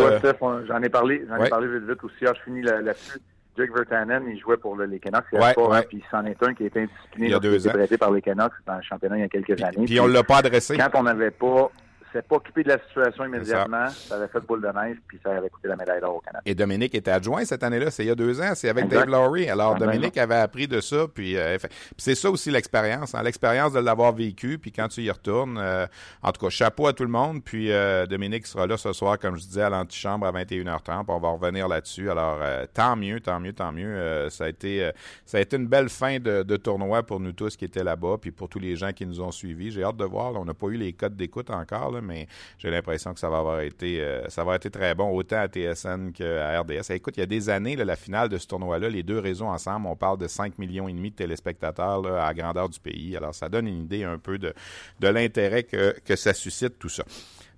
J'en 0.69 0.83
ai 0.83 0.91
parlé, 0.91 1.25
j'en 1.29 1.43
ai 1.43 1.49
parlé 1.49 1.69
vite, 1.69 1.89
vite 1.89 2.05
aussi. 2.05 2.27
Ah, 2.27 2.33
je 2.37 2.43
finis 2.43 2.63
là-dessus. 2.63 3.19
Jake 3.57 3.71
Vertanen, 3.75 4.25
il 4.29 4.41
jouait 4.41 4.57
pour 4.57 4.77
les 4.77 4.99
Canucks. 4.99 5.25
Il 5.33 5.39
ouais, 5.39 5.55
pas, 5.55 5.83
puis 5.83 6.03
c'en 6.11 6.25
est 6.25 6.43
un 6.43 6.55
qui 6.55 6.65
a 6.65 6.67
été 6.67 6.81
indiscipliné. 6.81 7.27
Il 7.29 7.31
y 7.33 7.35
a 7.35 7.39
deux 7.39 7.69
ans. 7.69 7.73
par 7.99 8.11
les 8.11 8.23
Canucks 8.23 8.53
dans 8.67 8.77
le 8.77 8.83
championnat 8.83 9.19
il 9.19 9.21
y 9.21 9.25
a 9.25 9.29
quelques 9.29 9.63
années. 9.63 9.85
Puis, 9.85 10.01
on 10.01 10.09
ne 10.09 10.13
l'a 10.13 10.23
pas 10.23 10.39
adressé. 10.39 10.77
Quand 10.77 10.91
on 10.95 11.03
n'avait 11.03 11.31
pas 11.31 11.71
s'est 12.13 12.23
pas 12.23 12.37
occupé 12.37 12.63
de 12.63 12.69
la 12.69 12.79
situation 12.87 13.25
immédiatement. 13.25 13.89
Ça. 13.89 14.17
avait 14.17 14.29
fait 14.29 14.41
boule 14.41 14.63
de 14.63 14.69
neige, 14.69 14.99
puis 15.07 15.19
ça 15.23 15.31
avait 15.31 15.49
coûté 15.49 15.69
la 15.69 15.77
médaille 15.77 16.01
d'or 16.01 16.17
au 16.17 16.21
Canada. 16.21 16.43
Et 16.45 16.55
Dominique 16.55 16.95
était 16.95 17.11
adjoint 17.11 17.45
cette 17.45 17.63
année-là, 17.63 17.91
c'est 17.91 18.05
il 18.05 18.09
y 18.09 18.11
a 18.11 18.15
deux 18.15 18.41
ans, 18.41 18.53
c'est 18.55 18.69
avec 18.69 18.89
Dave 18.89 19.09
Lowry. 19.09 19.49
Alors, 19.49 19.77
Dominique 19.77 20.17
avait 20.19 20.37
appris 20.37 20.69
de 20.69 20.81
ça, 20.81 21.07
puis, 21.13 21.37
euh, 21.37 21.57
c'est 21.97 22.15
ça 22.15 22.31
aussi 22.31 22.51
l'expérience, 22.51 23.15
hein, 23.15 23.23
l'expérience 23.23 23.73
de 23.73 23.81
l'avoir 23.81 24.13
vécu, 24.13 24.59
puis 24.59 24.73
quand 24.73 24.89
tu 24.89 25.03
y 25.03 25.11
retournes, 25.11 25.59
euh, 25.59 25.87
en 26.23 26.33
tout 26.33 26.45
cas, 26.45 26.51
chapeau 26.51 26.87
à 26.87 26.93
tout 26.93 27.05
le 27.05 27.11
monde, 27.11 27.43
puis 27.43 27.73
euh, 27.73 28.07
Dominique 28.07 28.47
sera 28.47 28.67
là 28.67 28.77
ce 28.77 28.93
soir, 28.93 29.19
comme 29.19 29.37
je 29.37 29.43
disais, 29.43 29.63
à 29.63 29.71
l'antichambre 29.71 30.27
à 30.27 30.33
21h30, 30.33 31.05
on 31.09 31.19
va 31.19 31.29
revenir 31.31 31.69
là-dessus. 31.69 32.11
Alors, 32.11 32.39
tant 32.75 32.97
mieux, 32.97 33.21
tant 33.21 33.41
mieux, 33.41 33.53
tant 33.53 33.73
mieux. 33.73 34.29
ça, 34.31 34.45
a 34.45 34.49
été, 34.49 34.91
ça 35.25 35.39
a 35.39 35.41
été 35.41 35.57
une 35.57 35.67
belle 35.67 35.89
fin 35.89 36.19
de, 36.19 36.57
tournoi 36.57 37.03
pour 37.03 37.19
nous 37.19 37.33
tous 37.33 37.57
qui 37.57 37.65
étaient 37.65 37.83
là-bas, 37.83 38.19
puis 38.21 38.31
pour 38.31 38.49
tous 38.49 38.59
les 38.59 38.77
gens 38.77 38.93
qui 38.93 39.07
nous 39.07 39.21
ont 39.21 39.33
suivis. 39.33 39.71
J'ai 39.71 39.83
hâte 39.83 39.97
de 39.97 40.05
voir, 40.05 40.35
on 40.35 40.45
n'a 40.45 40.55
pas 40.55 40.67
eu 40.69 40.77
les 40.77 40.93
codes 40.93 41.17
d'écoute 41.17 41.51
encore, 41.51 41.91
là, 41.91 42.01
mais 42.03 42.27
j'ai 42.59 42.71
l'impression 42.71 43.15
que 43.15 43.21
ça 43.21 43.31
va 43.31 43.39
avoir 43.39 43.61
été 43.61 44.01
euh, 44.01 44.29
ça 44.29 44.45
va 44.45 44.57
être 44.57 44.69
très 44.69 44.95
bon 44.95 45.11
autant 45.11 45.41
à 45.41 45.49
TSN 45.49 46.13
qu'à 46.13 46.61
RDS. 46.61 46.91
écoute, 46.91 47.15
il 47.17 47.21
y 47.21 47.23
a 47.23 47.27
des 47.27 47.49
années, 47.49 47.77
la 47.77 47.97
finale 47.97 48.29
de 48.29 48.39
ce 48.39 48.47
tournoi-là, 48.47 48.89
les 48.89 49.03
deux 49.03 49.19
réseaux 49.19 49.47
ensemble, 49.47 49.87
on 49.87 49.97
parle 49.97 50.19
de 50.19 50.29
5 50.29 50.59
millions 50.59 50.89
et 50.89 50.93
demi 50.93 51.11
de 51.11 51.17
téléspectateurs 51.17 52.05
à 52.07 52.27
la 52.27 52.35
grandeur 52.35 52.69
du 52.69 52.81
pays. 52.81 53.17
Alors, 53.17 53.35
ça 53.35 53.49
donne 53.49 53.67
une 53.67 53.83
idée 53.83 54.05
un 54.05 54.19
peu 54.19 54.39
de, 54.39 54.53
l'intérêt 55.01 55.65
que, 55.65 55.95
que 56.05 56.17
ça 56.17 56.35
suscite 56.35 56.79
tout 56.79 56.89
ça. 56.89 57.05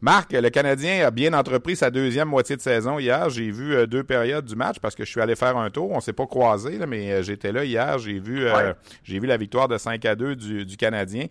Marc, 0.04 0.34
le 0.34 0.50
Canadien 0.50 1.06
a 1.06 1.10
bien 1.10 1.32
entrepris 1.32 1.76
sa 1.76 1.90
deuxième 1.90 2.28
moitié 2.28 2.56
de 2.56 2.60
saison 2.60 2.98
hier. 2.98 3.30
J'ai 3.30 3.50
vu 3.50 3.74
euh, 3.74 3.86
deux 3.86 4.04
périodes 4.04 4.44
du 4.44 4.54
match 4.54 4.76
parce 4.78 4.94
que 4.94 5.02
je 5.02 5.10
suis 5.10 5.22
allé 5.22 5.34
faire 5.34 5.56
un 5.56 5.70
tour. 5.70 5.92
On 5.92 6.00
s'est 6.00 6.12
pas 6.12 6.26
croisé, 6.26 6.78
mais 6.86 7.10
euh, 7.10 7.22
j'étais 7.22 7.52
là 7.52 7.64
hier. 7.64 7.98
J'ai 7.98 8.18
vu, 8.18 8.44
euh, 8.46 8.74
j'ai 9.02 9.18
vu 9.18 9.26
la 9.26 9.38
victoire 9.38 9.66
de 9.66 9.78
5 9.78 10.04
à 10.04 10.14
2 10.14 10.36
du, 10.36 10.76
Canadien. 10.76 11.24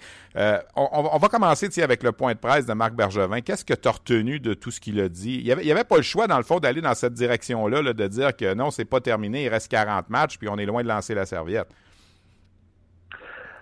On, 0.75 1.19
va 1.19 1.27
commencer 1.27 1.69
avec 1.83 2.01
le 2.01 2.13
point 2.13 2.33
de 2.33 2.39
presse 2.39 2.65
de 2.65 2.73
Marc 2.73 2.95
Bergevin. 2.95 3.41
Qu'est-ce 3.41 3.63
que 3.63 3.75
tu 3.75 3.87
as 3.87 3.91
retenu 3.91 4.39
de 4.39 4.55
tout 4.55 4.71
ce 4.71 4.79
qu'il 4.79 4.99
a 5.01 5.07
dit? 5.07 5.35
Il 5.35 5.43
n'y 5.43 5.51
avait, 5.51 5.71
avait, 5.71 5.83
pas 5.83 5.97
le 5.97 6.01
choix, 6.01 6.25
dans 6.25 6.37
le 6.37 6.43
fond, 6.43 6.59
d'aller 6.59 6.81
dans 6.81 6.95
cette 6.95 7.13
direction-là, 7.13 7.83
là, 7.83 7.93
de 7.93 8.07
dire 8.07 8.35
que 8.35 8.55
non, 8.55 8.71
c'est 8.71 8.85
pas 8.85 9.01
terminé, 9.01 9.43
il 9.43 9.49
reste 9.49 9.69
40 9.69 10.09
matchs, 10.09 10.39
puis 10.39 10.49
on 10.49 10.57
est 10.57 10.65
loin 10.65 10.81
de 10.81 10.87
lancer 10.87 11.13
la 11.13 11.27
serviette. 11.27 11.67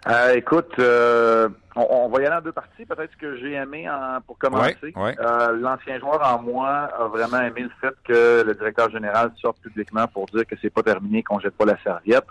Euh, 0.08 0.34
écoute, 0.34 0.74
euh, 0.80 1.48
on, 1.76 2.10
va 2.10 2.22
y 2.22 2.26
aller 2.26 2.36
en 2.36 2.42
deux 2.42 2.52
parties. 2.52 2.86
Peut-être 2.86 3.16
que 3.18 3.38
j'ai 3.38 3.54
aimé 3.54 3.88
pour 4.26 4.38
commencer. 4.38 4.94
Euh, 4.98 5.52
l'ancien 5.58 6.00
joueur 6.00 6.22
en 6.28 6.42
moi 6.42 6.90
a 6.98 7.08
vraiment 7.08 7.42
aimé 7.42 7.62
le 7.62 7.72
fait 7.80 7.96
que 8.04 8.44
le 8.44 8.54
directeur 8.56 8.90
général 8.90 9.32
sorte 9.40 9.62
publiquement 9.62 10.08
pour 10.08 10.26
dire 10.28 10.46
que 10.46 10.56
c'est 10.62 10.72
pas 10.72 10.82
terminé, 10.82 11.22
qu'on 11.22 11.40
jette 11.40 11.56
pas 11.56 11.66
la 11.66 11.78
serviette. 11.84 12.26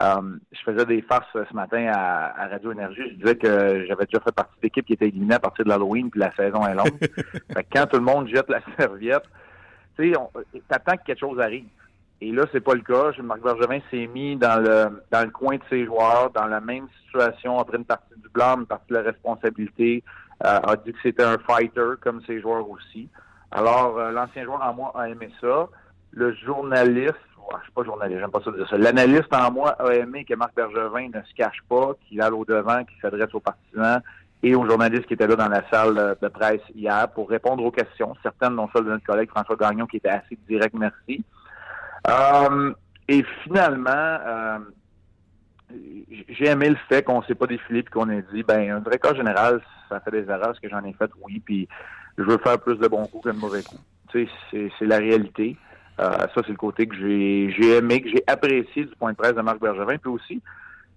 je 0.00 0.60
faisais 0.64 0.84
des 0.84 1.02
farces 1.02 1.30
ce 1.32 1.54
matin 1.54 1.92
à, 1.94 2.48
Radio 2.48 2.72
Énergie. 2.72 3.02
Je 3.10 3.14
disais 3.14 3.36
que 3.36 3.84
j'avais 3.86 4.06
déjà 4.06 4.20
fait 4.20 4.34
partie 4.34 4.60
d'équipe 4.60 4.84
qui 4.84 4.94
était 4.94 5.08
éliminée 5.08 5.36
à 5.36 5.40
partir 5.40 5.64
de 5.64 5.70
l'Halloween, 5.70 6.10
puis 6.10 6.20
la 6.20 6.34
saison 6.34 6.66
est 6.66 6.74
longue. 6.74 6.98
quand 7.72 7.86
tout 7.86 7.98
le 7.98 8.04
monde 8.04 8.28
jette 8.28 8.48
la 8.48 8.60
serviette, 8.78 9.24
tu 9.96 10.12
sais, 10.12 10.60
t'attends 10.68 10.96
que 10.96 11.04
quelque 11.04 11.20
chose 11.20 11.38
arrive. 11.38 11.66
Et 12.20 12.32
là, 12.32 12.44
c'est 12.50 12.60
pas 12.60 12.74
le 12.74 12.80
cas. 12.80 13.10
Marc 13.22 13.40
Bergevin 13.42 13.80
s'est 13.90 14.06
mis 14.06 14.36
dans 14.36 14.62
le 14.62 15.02
dans 15.10 15.24
le 15.24 15.30
coin 15.30 15.56
de 15.56 15.62
ses 15.68 15.84
joueurs, 15.84 16.30
dans 16.30 16.46
la 16.46 16.60
même 16.60 16.86
situation, 17.04 17.58
entre 17.58 17.74
une 17.74 17.84
partie 17.84 18.14
du 18.16 18.28
blanc, 18.30 18.56
une 18.58 18.66
partie 18.66 18.88
de 18.88 18.94
la 18.94 19.02
responsabilité. 19.02 20.02
Euh, 20.44 20.60
a 20.62 20.76
dit 20.76 20.92
que 20.92 20.98
c'était 21.02 21.24
un 21.24 21.38
fighter 21.38 21.94
comme 22.02 22.20
ses 22.26 22.40
joueurs 22.42 22.68
aussi. 22.68 23.08
Alors, 23.50 23.98
euh, 23.98 24.10
l'ancien 24.10 24.44
joueur 24.44 24.62
en 24.62 24.74
moi 24.74 24.92
a 24.94 25.08
aimé 25.08 25.30
ça. 25.40 25.68
Le 26.10 26.34
journaliste, 26.34 27.14
je 27.58 27.62
suis 27.62 27.72
pas 27.72 27.84
journaliste, 27.84 28.20
j'aime 28.20 28.30
pas 28.30 28.42
ça 28.44 28.50
dire 28.50 28.68
ça. 28.68 28.76
L'analyste 28.76 29.32
en 29.34 29.50
moi 29.50 29.70
a 29.70 29.94
aimé 29.94 30.26
que 30.26 30.34
Marc 30.34 30.54
Bergevin 30.54 31.08
ne 31.08 31.22
se 31.22 31.34
cache 31.34 31.62
pas, 31.68 31.92
qu'il 32.06 32.20
aille 32.20 32.32
au 32.32 32.44
devant, 32.44 32.84
qu'il 32.84 33.00
s'adresse 33.00 33.32
aux 33.32 33.40
partisans 33.40 34.02
et 34.42 34.54
aux 34.54 34.68
journalistes 34.68 35.06
qui 35.06 35.14
étaient 35.14 35.26
là 35.26 35.36
dans 35.36 35.48
la 35.48 35.66
salle 35.70 36.16
de 36.20 36.28
presse 36.28 36.60
hier 36.74 37.08
pour 37.14 37.30
répondre 37.30 37.64
aux 37.64 37.70
questions. 37.70 38.14
Certaines, 38.22 38.56
dont 38.56 38.68
celle 38.74 38.84
de 38.84 38.90
notre 38.90 39.06
collègue 39.06 39.30
François 39.30 39.56
Gagnon, 39.56 39.86
qui 39.86 39.96
était 39.96 40.10
assez 40.10 40.38
direct, 40.46 40.74
merci. 40.78 41.24
Euh, 42.08 42.72
et 43.08 43.24
finalement, 43.42 43.90
euh, 43.90 44.58
j'ai 46.28 46.46
aimé 46.46 46.70
le 46.70 46.76
fait 46.88 47.02
qu'on 47.02 47.20
ne 47.20 47.24
s'est 47.26 47.34
pas 47.34 47.46
défilé 47.46 47.80
et 47.80 47.84
qu'on 47.84 48.08
ait 48.10 48.24
dit, 48.32 48.42
ben, 48.42 48.70
un 48.70 48.80
directeur 48.80 49.14
général, 49.14 49.60
ça 49.88 50.00
fait 50.00 50.10
des 50.10 50.30
erreurs, 50.30 50.54
ce 50.54 50.60
que 50.60 50.68
j'en 50.68 50.84
ai 50.84 50.92
fait, 50.92 51.10
oui, 51.22 51.40
puis 51.44 51.68
je 52.18 52.22
veux 52.24 52.38
faire 52.38 52.58
plus 52.58 52.76
de 52.76 52.88
bons 52.88 53.06
coups 53.06 53.24
que 53.24 53.30
de 53.30 53.38
mauvais 53.38 53.62
coups. 53.62 53.82
Tu 54.10 54.28
sais, 54.50 54.70
c'est 54.78 54.86
la 54.86 54.98
réalité. 54.98 55.56
Euh, 55.98 56.10
ça, 56.10 56.42
c'est 56.42 56.50
le 56.50 56.56
côté 56.56 56.86
que 56.86 56.94
j'ai 56.94 57.76
aimé, 57.76 58.02
que 58.02 58.08
j'ai 58.10 58.22
apprécié 58.26 58.84
du 58.84 58.94
point 58.96 59.12
de 59.12 59.16
presse 59.16 59.34
de 59.34 59.40
Marc 59.40 59.60
Bergevin. 59.60 59.96
Puis 59.98 60.10
aussi, 60.10 60.42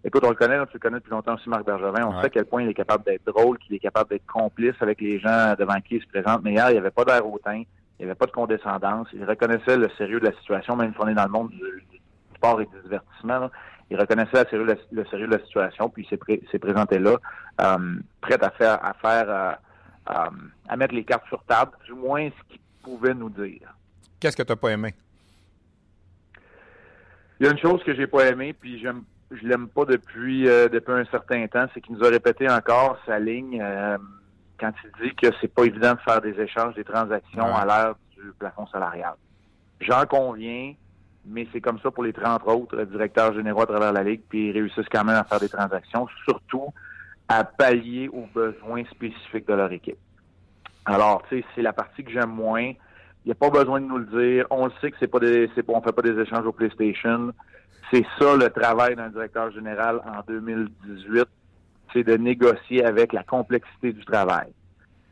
Écoute, 0.02 0.24
on 0.24 0.30
le 0.30 0.36
connaît, 0.36 0.58
tu 0.68 0.74
le 0.76 0.80
connais 0.80 0.98
depuis 0.98 1.12
longtemps 1.12 1.36
aussi, 1.36 1.50
Marc 1.50 1.66
Bergevin. 1.66 2.06
On 2.08 2.22
sait 2.22 2.28
à 2.28 2.30
quel 2.30 2.46
point 2.46 2.64
il 2.64 2.70
est 2.70 2.74
capable 2.74 3.04
d'être 3.04 3.26
drôle, 3.26 3.58
qu'il 3.58 3.76
est 3.76 3.80
capable 3.80 4.10
d'être 4.10 4.26
complice 4.26 4.76
avec 4.80 5.02
les 5.02 5.20
gens 5.20 5.56
devant 5.60 5.80
qui 5.82 5.96
il 5.96 6.02
se 6.02 6.08
présente. 6.08 6.42
Mais 6.42 6.54
hier, 6.54 6.70
il 6.70 6.74
n'y 6.74 6.80
avait 6.80 6.90
pas 6.90 7.04
d'air 7.04 7.28
hautain, 7.28 7.64
il 8.00 8.06
n'y 8.06 8.12
avait 8.12 8.18
pas 8.18 8.26
de 8.26 8.32
condescendance. 8.32 9.08
Il 9.14 9.26
reconnaissait 9.26 9.78
le 9.78 9.90
sérieux 9.98 10.20
de 10.20 10.26
la 10.26 10.34
situation, 10.34 10.76
même 10.76 10.94
si 10.94 11.00
on 11.00 11.08
est 11.08 11.14
dans 11.14 11.26
le 11.26 11.32
monde 11.32 11.50
du, 11.50 11.84
sport 12.36 12.62
et 12.62 12.66
du 12.66 12.82
divertissement. 12.84 13.50
Il 13.92 14.00
reconnaissait 14.00 14.44
le 14.44 14.50
sérieux, 14.50 14.78
le 14.92 15.06
sérieux 15.06 15.28
de 15.28 15.36
la 15.36 15.44
situation, 15.44 15.90
puis 15.90 16.08
il 16.10 16.48
s'est, 16.50 16.60
présenté 16.60 17.00
là, 17.00 17.18
euh, 17.62 17.96
prêt 18.22 18.42
à 18.42 18.52
faire, 18.52 18.84
à 18.86 18.94
faire, 18.94 19.30
euh, 19.30 19.52
euh, 20.12 20.30
à 20.70 20.78
mettre 20.78 20.94
les 20.94 21.04
cartes 21.04 21.28
sur 21.28 21.44
table, 21.44 21.72
du 21.86 21.94
moins 21.94 22.30
ce 22.30 22.54
qu'il 22.54 22.62
pouvait 22.84 23.14
nous 23.14 23.30
dire. 23.30 23.74
Qu'est-ce 24.20 24.38
que 24.38 24.44
tu 24.44 24.52
n'as 24.52 24.56
pas 24.56 24.70
aimé? 24.70 24.94
Il 27.40 27.46
y 27.46 27.50
a 27.50 27.52
une 27.52 27.58
chose 27.58 27.84
que 27.84 27.96
j'ai 27.96 28.08
pas 28.08 28.28
aimé, 28.28 28.54
puis 28.54 28.80
j'aime 28.80 29.04
je 29.32 29.48
l'aime 29.48 29.68
pas 29.68 29.86
depuis 29.86 30.48
euh, 30.48 30.70
depuis 30.70 30.94
un 30.94 31.06
certain 31.06 31.48
temps, 31.48 31.68
c'est 31.74 31.82
qu'il 31.82 31.96
nous 31.96 32.04
a 32.04 32.10
répété 32.10 32.50
encore 32.50 32.98
sa 33.06 33.20
ligne 33.20 33.62
euh, 33.62 33.98
quand 34.60 34.72
il 34.84 35.08
dit 35.08 35.16
que 35.16 35.28
c'est 35.40 35.54
pas 35.54 35.64
évident 35.64 35.94
de 35.94 36.00
faire 36.00 36.22
des 36.22 36.40
échanges, 36.40 36.76
des 36.76 36.84
transactions 36.84 37.56
à 37.56 37.66
l'heure 37.66 37.96
du 38.16 38.32
plafond 38.38 38.68
salarial. 38.68 39.14
J'en 39.82 40.06
conviens, 40.06 40.74
mais 41.26 41.48
c'est 41.52 41.62
comme 41.62 41.80
ça 41.80 41.92
pour 41.92 42.04
les 42.04 42.14
30 42.14 42.42
autres 42.46 42.84
directeurs 42.84 43.34
généraux 43.34 43.62
à 43.62 43.68
travers 43.68 43.94
la 43.94 44.04
Ligue, 44.04 44.22
puis 44.28 44.50
ils 44.50 44.52
réussissent 44.52 44.90
quand 44.92 45.04
même 45.04 45.16
à 45.16 45.24
faire 45.24 45.40
des 45.40 45.50
transactions, 45.50 46.08
surtout 46.26 46.74
à 47.28 47.44
pallier 47.44 48.10
aux 48.10 48.28
besoins 48.34 48.84
spécifiques 48.86 49.48
de 49.48 49.54
leur 49.54 49.72
équipe. 49.72 50.00
Alors, 50.86 51.24
tu 51.30 51.40
sais, 51.40 51.46
c'est 51.56 51.62
la 51.62 51.74
partie 51.74 52.04
que 52.04 52.12
j'aime 52.12 52.32
moins. 52.32 52.74
Il 53.26 53.28
n'y 53.28 53.32
a 53.32 53.36
pas 53.36 53.50
besoin 53.50 53.80
de 53.80 53.86
nous 53.86 54.00
le 54.00 54.06
dire. 54.06 54.48
On 54.50 54.66
le 54.66 54.72
sait 54.82 54.92
que 54.92 54.98
c'est 55.00 55.08
pas 55.08 55.20
des, 55.20 55.50
c'est 55.54 55.64
on 55.68 55.82
fait 55.82 55.92
pas 55.92 56.02
des 56.02 56.20
échanges 56.20 56.46
au 56.46 56.52
PlayStation. 56.52 57.32
C'est 57.92 58.06
ça 58.18 58.36
le 58.36 58.50
travail 58.50 58.96
d'un 58.96 59.10
directeur 59.10 59.52
général 59.52 60.02
en 60.06 60.22
2018, 60.28 61.28
c'est 61.94 62.04
de 62.04 62.18
négocier 62.18 62.86
avec 62.86 63.14
la 63.14 63.24
complexité 63.24 63.94
du 63.94 64.04
travail. 64.06 64.48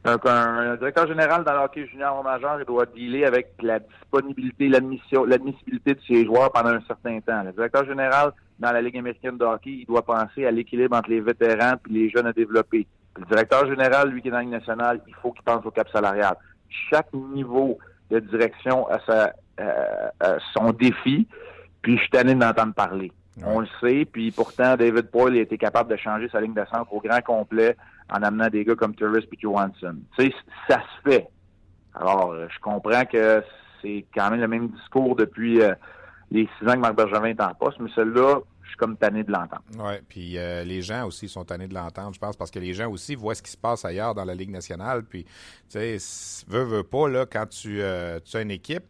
Donc, 0.05 0.25
un, 0.25 0.75
directeur 0.77 1.07
général 1.07 1.43
dans 1.43 1.53
l'hockey 1.53 1.85
junior 1.87 2.19
ou 2.19 2.23
majeur, 2.23 2.59
il 2.59 2.65
doit 2.65 2.85
dealer 2.85 3.25
avec 3.25 3.53
la 3.61 3.79
disponibilité, 3.79 4.69
l'admissibilité 4.69 5.95
de 5.95 5.99
ses 6.07 6.25
joueurs 6.25 6.51
pendant 6.51 6.69
un 6.69 6.81
certain 6.87 7.19
temps. 7.19 7.43
Le 7.43 7.51
directeur 7.51 7.85
général 7.85 8.31
dans 8.59 8.71
la 8.71 8.81
Ligue 8.81 8.97
américaine 8.97 9.37
de 9.37 9.43
hockey, 9.43 9.79
il 9.81 9.85
doit 9.85 10.03
penser 10.03 10.45
à 10.45 10.51
l'équilibre 10.51 10.95
entre 10.95 11.09
les 11.09 11.19
vétérans 11.19 11.73
et 11.73 11.93
les 11.93 12.09
jeunes 12.09 12.27
à 12.27 12.33
développer. 12.33 12.87
Le 13.17 13.25
directeur 13.25 13.67
général, 13.67 14.09
lui 14.09 14.21
qui 14.21 14.29
est 14.29 14.31
dans 14.31 14.37
la 14.37 14.43
Ligue 14.43 14.51
nationale, 14.51 15.01
il 15.07 15.15
faut 15.15 15.31
qu'il 15.31 15.43
pense 15.43 15.65
au 15.65 15.71
cap 15.71 15.89
salarial. 15.89 16.35
Chaque 16.89 17.13
niveau 17.13 17.77
de 18.09 18.19
direction 18.19 18.87
a 18.87 18.99
sa, 19.05 19.33
euh, 19.59 20.37
son 20.53 20.71
défi. 20.71 21.27
Puis 21.81 21.97
je 21.97 22.01
suis 22.01 22.09
tanné 22.09 22.35
d'entendre 22.35 22.73
parler. 22.73 23.11
On 23.45 23.59
le 23.59 23.67
sait, 23.81 24.05
puis 24.05 24.31
pourtant, 24.31 24.75
David 24.75 25.09
Boyle 25.11 25.37
a 25.37 25.41
été 25.41 25.57
capable 25.57 25.91
de 25.91 25.97
changer 25.97 26.27
sa 26.29 26.41
ligne 26.41 26.53
de 26.53 26.65
centre 26.71 26.91
au 26.91 26.99
grand 26.99 27.21
complet 27.21 27.75
en 28.09 28.23
amenant 28.23 28.49
des 28.49 28.65
gars 28.65 28.75
comme 28.75 28.95
Turris 28.95 29.27
et 29.31 29.37
Johansson. 29.39 29.95
Tu 30.17 30.25
sais, 30.25 30.35
ça 30.67 30.81
se 30.81 31.09
fait. 31.09 31.27
Alors, 31.93 32.31
euh, 32.31 32.47
je 32.49 32.59
comprends 32.59 33.05
que 33.05 33.43
c'est 33.81 34.05
quand 34.13 34.31
même 34.31 34.39
le 34.39 34.47
même 34.47 34.69
discours 34.69 35.15
depuis 35.15 35.61
euh, 35.61 35.73
les 36.31 36.47
six 36.57 36.67
ans 36.67 36.73
que 36.73 36.79
Marc 36.79 36.95
Bergevin 36.95 37.25
est 37.25 37.41
en 37.41 37.53
poste, 37.53 37.79
mais 37.79 37.89
celui-là, 37.95 38.39
je 38.63 38.69
suis 38.69 38.77
comme 38.77 38.97
tanné 38.97 39.23
de 39.23 39.31
l'entendre. 39.31 39.63
Oui, 39.77 39.93
puis 40.07 40.37
euh, 40.37 40.63
les 40.63 40.81
gens 40.81 41.05
aussi 41.05 41.27
sont 41.29 41.45
tannés 41.45 41.67
de 41.67 41.73
l'entendre, 41.73 42.13
je 42.13 42.19
pense, 42.19 42.35
parce 42.35 42.51
que 42.51 42.59
les 42.59 42.73
gens 42.73 42.89
aussi 42.89 43.15
voient 43.15 43.35
ce 43.35 43.41
qui 43.41 43.51
se 43.51 43.57
passe 43.57 43.85
ailleurs 43.85 44.13
dans 44.13 44.25
la 44.25 44.35
Ligue 44.35 44.51
nationale. 44.51 45.03
Puis, 45.03 45.23
tu 45.69 45.79
sais, 45.97 45.97
veux, 46.47 46.63
veux 46.63 46.83
pas, 46.83 47.07
là, 47.07 47.25
quand 47.25 47.47
tu, 47.47 47.81
tu 48.25 48.37
as 48.37 48.41
une 48.41 48.51
équipe, 48.51 48.83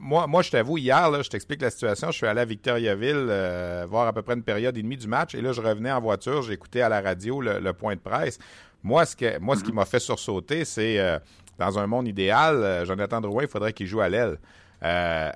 moi, 0.00 0.26
moi, 0.26 0.42
je 0.42 0.50
t'avoue, 0.50 0.78
hier, 0.78 1.10
là, 1.10 1.22
je 1.22 1.28
t'explique 1.28 1.62
la 1.62 1.70
situation. 1.70 2.10
Je 2.10 2.16
suis 2.16 2.26
allé 2.26 2.40
à 2.40 2.44
Victoriaville 2.44 3.26
euh, 3.28 3.86
voir 3.88 4.06
à 4.06 4.12
peu 4.12 4.22
près 4.22 4.34
une 4.34 4.42
période 4.42 4.76
et 4.76 4.82
demie 4.82 4.96
du 4.96 5.06
match. 5.06 5.34
Et 5.34 5.40
là, 5.40 5.52
je 5.52 5.60
revenais 5.60 5.92
en 5.92 6.00
voiture, 6.00 6.42
j'écoutais 6.42 6.80
à 6.80 6.88
la 6.88 7.00
radio 7.00 7.40
le, 7.40 7.72
point 7.72 7.94
de 7.94 8.00
presse. 8.00 8.38
Moi, 8.82 9.06
ce, 9.06 9.14
que, 9.14 9.38
moi, 9.38 9.56
ce 9.56 9.62
qui 9.62 9.70
mm-hmm. 9.70 9.74
m'a 9.74 9.84
fait 9.84 10.00
sursauter, 10.00 10.64
c'est 10.64 10.98
euh, 10.98 11.18
dans 11.58 11.78
un 11.78 11.86
monde 11.86 12.08
idéal, 12.08 12.56
euh, 12.56 12.84
Jonathan 12.84 13.20
Drouin, 13.20 13.42
il 13.42 13.48
faudrait 13.48 13.72
qu'il 13.72 13.86
joue 13.86 14.00
à 14.00 14.08
l'aile. 14.08 14.38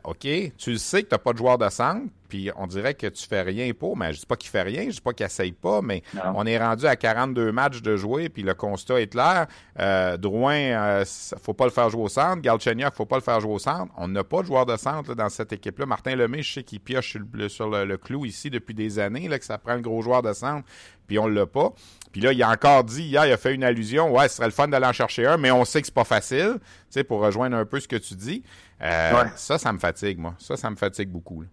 OK, 0.04 0.26
tu 0.56 0.78
sais 0.78 1.02
que 1.02 1.08
tu 1.08 1.14
n'as 1.14 1.18
pas 1.18 1.32
de 1.32 1.38
joueur 1.38 1.58
de 1.58 1.68
centre, 1.68 2.06
puis 2.32 2.50
on 2.56 2.66
dirait 2.66 2.94
que 2.94 3.08
tu 3.08 3.26
fais 3.28 3.42
rien 3.42 3.74
pour, 3.74 3.94
mais 3.94 4.14
je 4.14 4.20
dis 4.20 4.24
pas 4.24 4.36
qu'il 4.36 4.48
fait 4.48 4.62
rien, 4.62 4.84
je 4.84 4.94
dis 4.94 5.00
pas 5.02 5.12
qu'il 5.12 5.26
essaye 5.26 5.52
pas, 5.52 5.82
mais 5.82 6.02
on 6.34 6.46
est 6.46 6.56
rendu 6.56 6.86
à 6.86 6.96
42 6.96 7.52
matchs 7.52 7.82
de 7.82 7.94
jouer, 7.94 8.30
puis 8.30 8.42
le 8.42 8.54
constat 8.54 9.02
est 9.02 9.08
clair. 9.08 9.46
Euh, 9.78 10.16
Drouin, 10.16 10.54
euh, 10.54 11.04
faut 11.42 11.52
pas 11.52 11.66
le 11.66 11.70
faire 11.70 11.90
jouer 11.90 12.04
au 12.04 12.08
centre. 12.08 12.40
Galchenyuk, 12.40 12.94
faut 12.94 13.04
pas 13.04 13.16
le 13.16 13.22
faire 13.22 13.38
jouer 13.38 13.52
au 13.52 13.58
centre. 13.58 13.92
On 13.98 14.08
n'a 14.08 14.24
pas 14.24 14.40
de 14.40 14.46
joueur 14.46 14.64
de 14.64 14.78
centre 14.78 15.14
dans 15.14 15.28
cette 15.28 15.52
équipe-là. 15.52 15.84
Martin 15.84 16.16
Lemay, 16.16 16.42
je 16.42 16.54
sais 16.54 16.62
qu'il 16.62 16.80
pioche 16.80 17.18
sur, 17.48 17.68
le, 17.68 17.96
clou 17.98 18.24
ici 18.24 18.48
depuis 18.48 18.72
des 18.72 18.98
années, 18.98 19.28
là, 19.28 19.38
que 19.38 19.44
ça 19.44 19.58
prend 19.58 19.72
un 19.72 19.80
gros 19.82 20.00
joueur 20.00 20.22
de 20.22 20.32
centre, 20.32 20.66
puis 21.06 21.18
on 21.18 21.26
l'a 21.26 21.44
pas. 21.44 21.74
Puis 22.12 22.22
là, 22.22 22.32
il 22.32 22.42
a 22.42 22.48
encore 22.48 22.84
dit, 22.84 23.02
hier, 23.02 23.26
il 23.26 23.32
a 23.32 23.36
fait 23.36 23.54
une 23.54 23.64
allusion, 23.64 24.10
ouais, 24.10 24.28
ce 24.28 24.36
serait 24.36 24.46
le 24.46 24.52
fun 24.52 24.68
d'aller 24.68 24.86
en 24.86 24.92
chercher 24.94 25.26
un, 25.26 25.36
mais 25.36 25.50
on 25.50 25.66
sait 25.66 25.82
que 25.82 25.86
c'est 25.86 25.94
pas 25.94 26.04
facile, 26.04 26.54
tu 26.60 26.68
sais, 26.88 27.04
pour 27.04 27.20
rejoindre 27.20 27.58
un 27.58 27.66
peu 27.66 27.78
ce 27.78 27.88
que 27.88 27.96
tu 27.96 28.14
dis. 28.14 28.42
Euh, 28.82 29.24
ça, 29.36 29.58
ça 29.58 29.72
me 29.72 29.78
fatigue, 29.78 30.18
moi. 30.18 30.34
Ça, 30.38 30.56
ça 30.56 30.68
me 30.70 30.76
fatigue 30.76 31.08
beaucoup. 31.08 31.44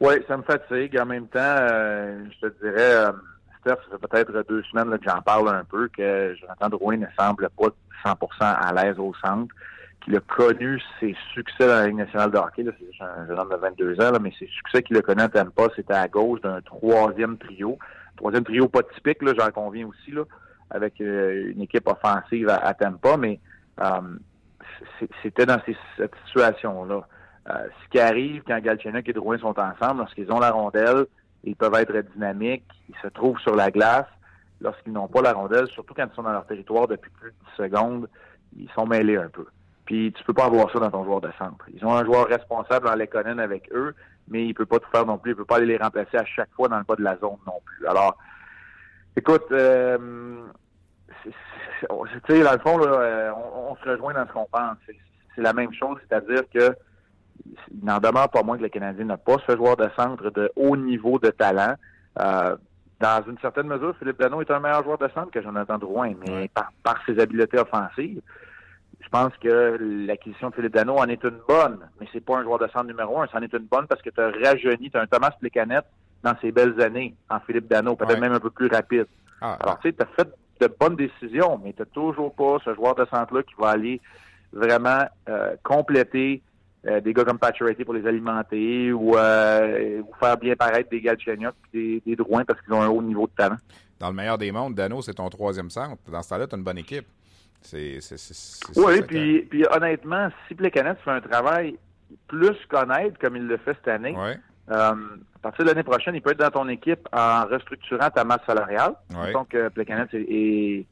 Oui, 0.00 0.14
ça 0.26 0.36
me 0.36 0.42
fatigue. 0.42 0.98
En 0.98 1.06
même 1.06 1.28
temps, 1.28 1.38
euh, 1.40 2.24
je 2.30 2.48
te 2.48 2.64
dirais, 2.64 3.06
euh, 3.06 3.12
Steph, 3.60 3.76
ça 3.90 3.98
fait 3.98 4.08
peut-être 4.08 4.48
deux 4.48 4.62
semaines 4.64 4.98
que 4.98 5.04
j'en 5.08 5.20
parle 5.22 5.48
un 5.48 5.64
peu, 5.64 5.88
que 5.88 6.34
Jonathan 6.40 6.68
Drouin 6.68 6.96
ne 6.96 7.06
semble 7.18 7.48
pas 7.50 7.68
100% 8.04 8.16
à 8.40 8.72
l'aise 8.72 8.98
au 8.98 9.12
centre, 9.22 9.54
qu'il 10.02 10.16
a 10.16 10.20
connu 10.20 10.80
ses 11.00 11.14
succès 11.34 11.66
dans 11.66 11.74
la 11.74 11.86
Ligue 11.86 11.96
nationale 11.96 12.30
de 12.30 12.38
hockey. 12.38 12.64
C'est 12.64 13.04
un 13.04 13.26
jeune 13.26 13.38
homme 13.38 13.50
de 13.50 13.56
22 13.56 14.00
ans, 14.00 14.18
mais 14.20 14.32
ses 14.38 14.46
succès 14.46 14.82
qu'il 14.82 14.96
a 14.96 15.02
connus 15.02 15.22
à 15.22 15.28
Tampa, 15.28 15.68
c'était 15.74 15.94
à 15.94 16.08
gauche 16.08 16.40
d'un 16.40 16.60
troisième 16.62 17.36
trio. 17.36 17.78
Troisième 18.16 18.44
trio 18.44 18.68
pas 18.68 18.82
typique, 18.94 19.18
j'en 19.22 19.50
conviens 19.50 19.86
aussi, 19.86 20.10
là, 20.10 20.22
avec 20.70 21.00
une 21.00 21.60
équipe 21.60 21.86
offensive 21.86 22.48
à, 22.48 22.72
Tampa, 22.72 23.16
mais 23.18 23.40
c'était 25.22 25.46
dans 25.46 25.60
cette 25.96 26.14
situation-là. 26.26 27.06
Euh, 27.48 27.68
ce 27.82 27.88
qui 27.90 28.00
arrive 28.00 28.42
quand 28.46 28.58
Galchenyuk 28.60 29.08
et 29.08 29.12
Drouin 29.12 29.38
sont 29.38 29.58
ensemble, 29.58 30.00
lorsqu'ils 30.00 30.30
ont 30.32 30.40
la 30.40 30.50
rondelle, 30.50 31.06
ils 31.44 31.54
peuvent 31.54 31.74
être 31.74 31.96
dynamiques, 32.12 32.64
ils 32.88 32.96
se 33.00 33.08
trouvent 33.08 33.38
sur 33.40 33.54
la 33.54 33.70
glace. 33.70 34.06
Lorsqu'ils 34.60 34.92
n'ont 34.92 35.06
pas 35.06 35.20
la 35.20 35.32
rondelle, 35.32 35.66
surtout 35.68 35.94
quand 35.94 36.06
ils 36.10 36.14
sont 36.14 36.22
dans 36.22 36.32
leur 36.32 36.46
territoire 36.46 36.88
depuis 36.88 37.10
plus 37.10 37.30
de 37.30 37.36
10 37.58 37.64
secondes, 37.64 38.08
ils 38.58 38.70
sont 38.70 38.86
mêlés 38.86 39.16
un 39.16 39.28
peu. 39.28 39.46
Puis 39.84 40.12
tu 40.12 40.24
peux 40.24 40.32
pas 40.32 40.46
avoir 40.46 40.70
ça 40.72 40.80
dans 40.80 40.90
ton 40.90 41.04
joueur 41.04 41.20
de 41.20 41.30
centre. 41.38 41.64
Ils 41.72 41.84
ont 41.84 41.94
un 41.94 42.04
joueur 42.04 42.26
responsable 42.26 42.88
en 42.88 42.94
Lekonen 42.94 43.38
avec 43.38 43.70
eux, 43.72 43.94
mais 44.28 44.46
il 44.46 44.54
peut 44.54 44.66
pas 44.66 44.80
tout 44.80 44.90
faire 44.90 45.06
non 45.06 45.18
plus. 45.18 45.32
Il 45.32 45.36
peut 45.36 45.44
pas 45.44 45.56
aller 45.56 45.66
les 45.66 45.76
remplacer 45.76 46.16
à 46.16 46.24
chaque 46.24 46.50
fois 46.54 46.68
dans 46.68 46.78
le 46.78 46.84
bas 46.84 46.96
de 46.96 47.02
la 47.02 47.16
zone 47.18 47.36
non 47.46 47.60
plus. 47.64 47.86
Alors, 47.86 48.16
écoute, 49.14 49.46
euh, 49.52 50.38
tu 51.22 52.20
sais, 52.28 52.42
dans 52.42 52.52
le 52.52 52.58
fond, 52.58 52.78
là, 52.78 52.86
euh, 52.86 53.30
on, 53.32 53.72
on, 53.72 53.76
se 53.76 53.88
rejoint 53.88 54.14
dans 54.14 54.26
ce 54.26 54.32
qu'on 54.32 54.46
pense. 54.50 54.76
C'est 54.86 55.42
la 55.42 55.52
même 55.52 55.72
chose, 55.72 55.98
c'est-à-dire 56.08 56.42
que 56.52 56.74
il 57.70 57.84
n'en 57.84 57.98
demeure 57.98 58.30
pas 58.30 58.42
moins 58.42 58.56
que 58.56 58.62
le 58.62 58.68
Canadien 58.68 59.04
n'a 59.04 59.16
pas 59.16 59.36
ce 59.46 59.56
joueur 59.56 59.76
de 59.76 59.88
centre 59.96 60.30
de 60.30 60.50
haut 60.56 60.76
niveau 60.76 61.18
de 61.18 61.30
talent. 61.30 61.74
Euh, 62.20 62.56
dans 63.00 63.22
une 63.28 63.38
certaine 63.38 63.66
mesure, 63.66 63.94
Philippe 63.98 64.18
Dano 64.18 64.40
est 64.40 64.50
un 64.50 64.60
meilleur 64.60 64.82
joueur 64.82 64.98
de 64.98 65.08
centre 65.08 65.30
que 65.30 65.42
Jonathan 65.42 65.78
Drouin, 65.78 66.14
mais 66.26 66.50
par, 66.82 66.96
ses 67.04 67.18
habiletés 67.20 67.58
offensives, 67.58 68.22
je 69.00 69.08
pense 69.10 69.32
que 69.40 69.76
l'acquisition 70.06 70.48
de 70.48 70.54
Philippe 70.54 70.74
Dano 70.74 70.96
en 70.96 71.06
est 71.06 71.22
une 71.22 71.38
bonne, 71.46 71.78
mais 72.00 72.08
c'est 72.12 72.24
pas 72.24 72.38
un 72.38 72.42
joueur 72.42 72.58
de 72.58 72.66
centre 72.68 72.86
numéro 72.86 73.20
un. 73.20 73.26
C'en 73.28 73.40
est 73.40 73.52
une 73.52 73.66
bonne 73.66 73.86
parce 73.86 74.00
que 74.00 74.10
tu 74.10 74.20
as 74.20 74.30
rajeuni, 74.30 74.90
tu 74.90 74.96
as 74.96 75.02
un 75.02 75.06
Thomas 75.06 75.32
Plecanet 75.38 75.82
dans 76.22 76.34
ses 76.40 76.50
belles 76.50 76.80
années 76.80 77.14
en 77.28 77.38
Philippe 77.40 77.68
Dano, 77.68 77.94
peut-être 77.94 78.18
même 78.18 78.32
un 78.32 78.40
peu 78.40 78.50
plus 78.50 78.68
rapide. 78.68 79.06
Ah, 79.42 79.58
Alors, 79.60 79.78
tu 79.80 79.90
sais, 79.90 79.94
tu 79.94 80.02
as 80.02 80.06
fait 80.06 80.28
de 80.60 80.68
bonnes 80.80 80.96
décisions, 80.96 81.60
mais 81.62 81.72
tu 81.72 81.82
n'as 81.82 81.86
toujours 81.86 82.34
pas 82.34 82.58
ce 82.64 82.74
joueur 82.74 82.94
de 82.94 83.04
centre-là 83.06 83.42
qui 83.42 83.54
va 83.58 83.70
aller 83.70 84.00
vraiment 84.52 85.04
euh, 85.28 85.54
compléter 85.62 86.42
euh, 86.86 87.00
des 87.00 87.12
gars 87.12 87.24
comme 87.24 87.38
Pacioretty 87.38 87.84
pour 87.84 87.94
les 87.94 88.06
alimenter 88.06 88.92
ou, 88.92 89.16
euh, 89.16 90.02
faire 90.20 90.36
bien 90.36 90.54
paraître 90.54 90.88
des 90.88 91.00
Galchenyuk 91.00 91.54
et 91.74 91.78
des, 91.78 92.02
des 92.06 92.16
Drouins 92.16 92.44
parce 92.44 92.60
qu'ils 92.62 92.72
ont 92.72 92.82
un 92.82 92.88
haut 92.88 93.02
niveau 93.02 93.26
de 93.26 93.32
talent. 93.36 93.56
Dans 93.98 94.08
le 94.08 94.14
meilleur 94.14 94.38
des 94.38 94.52
mondes, 94.52 94.74
Dano, 94.74 95.02
c'est 95.02 95.14
ton 95.14 95.28
troisième 95.28 95.70
centre. 95.70 95.96
Dans 96.10 96.22
ce 96.22 96.28
temps-là, 96.28 96.46
tu 96.46 96.54
as 96.54 96.58
une 96.58 96.64
bonne 96.64 96.78
équipe. 96.78 97.06
C'est, 97.62 97.98
oui, 98.76 99.02
puis, 99.02 99.40
puis 99.50 99.64
honnêtement, 99.70 100.28
si 100.46 100.54
Plekanec 100.54 100.98
fait 101.04 101.10
un 101.10 101.20
travail 101.20 101.76
plus 102.28 102.56
qu'honnête, 102.68 103.18
comme 103.18 103.36
il 103.36 103.46
le 103.46 103.56
fait 103.56 103.74
cette 103.74 103.88
année, 103.88 104.16
euh, 104.70 104.74
à 104.74 105.38
partir 105.40 105.64
de 105.64 105.70
l'année 105.70 105.82
prochaine, 105.82 106.14
il 106.14 106.22
peut 106.22 106.30
être 106.30 106.38
dans 106.38 106.50
ton 106.50 106.68
équipe 106.68 107.08
en 107.12 107.46
restructurant 107.46 108.10
ta 108.10 108.24
masse 108.24 108.44
salariale. 108.46 108.94
Donc, 109.32 109.56
Plekanec 109.74 110.12
est 110.12 110.86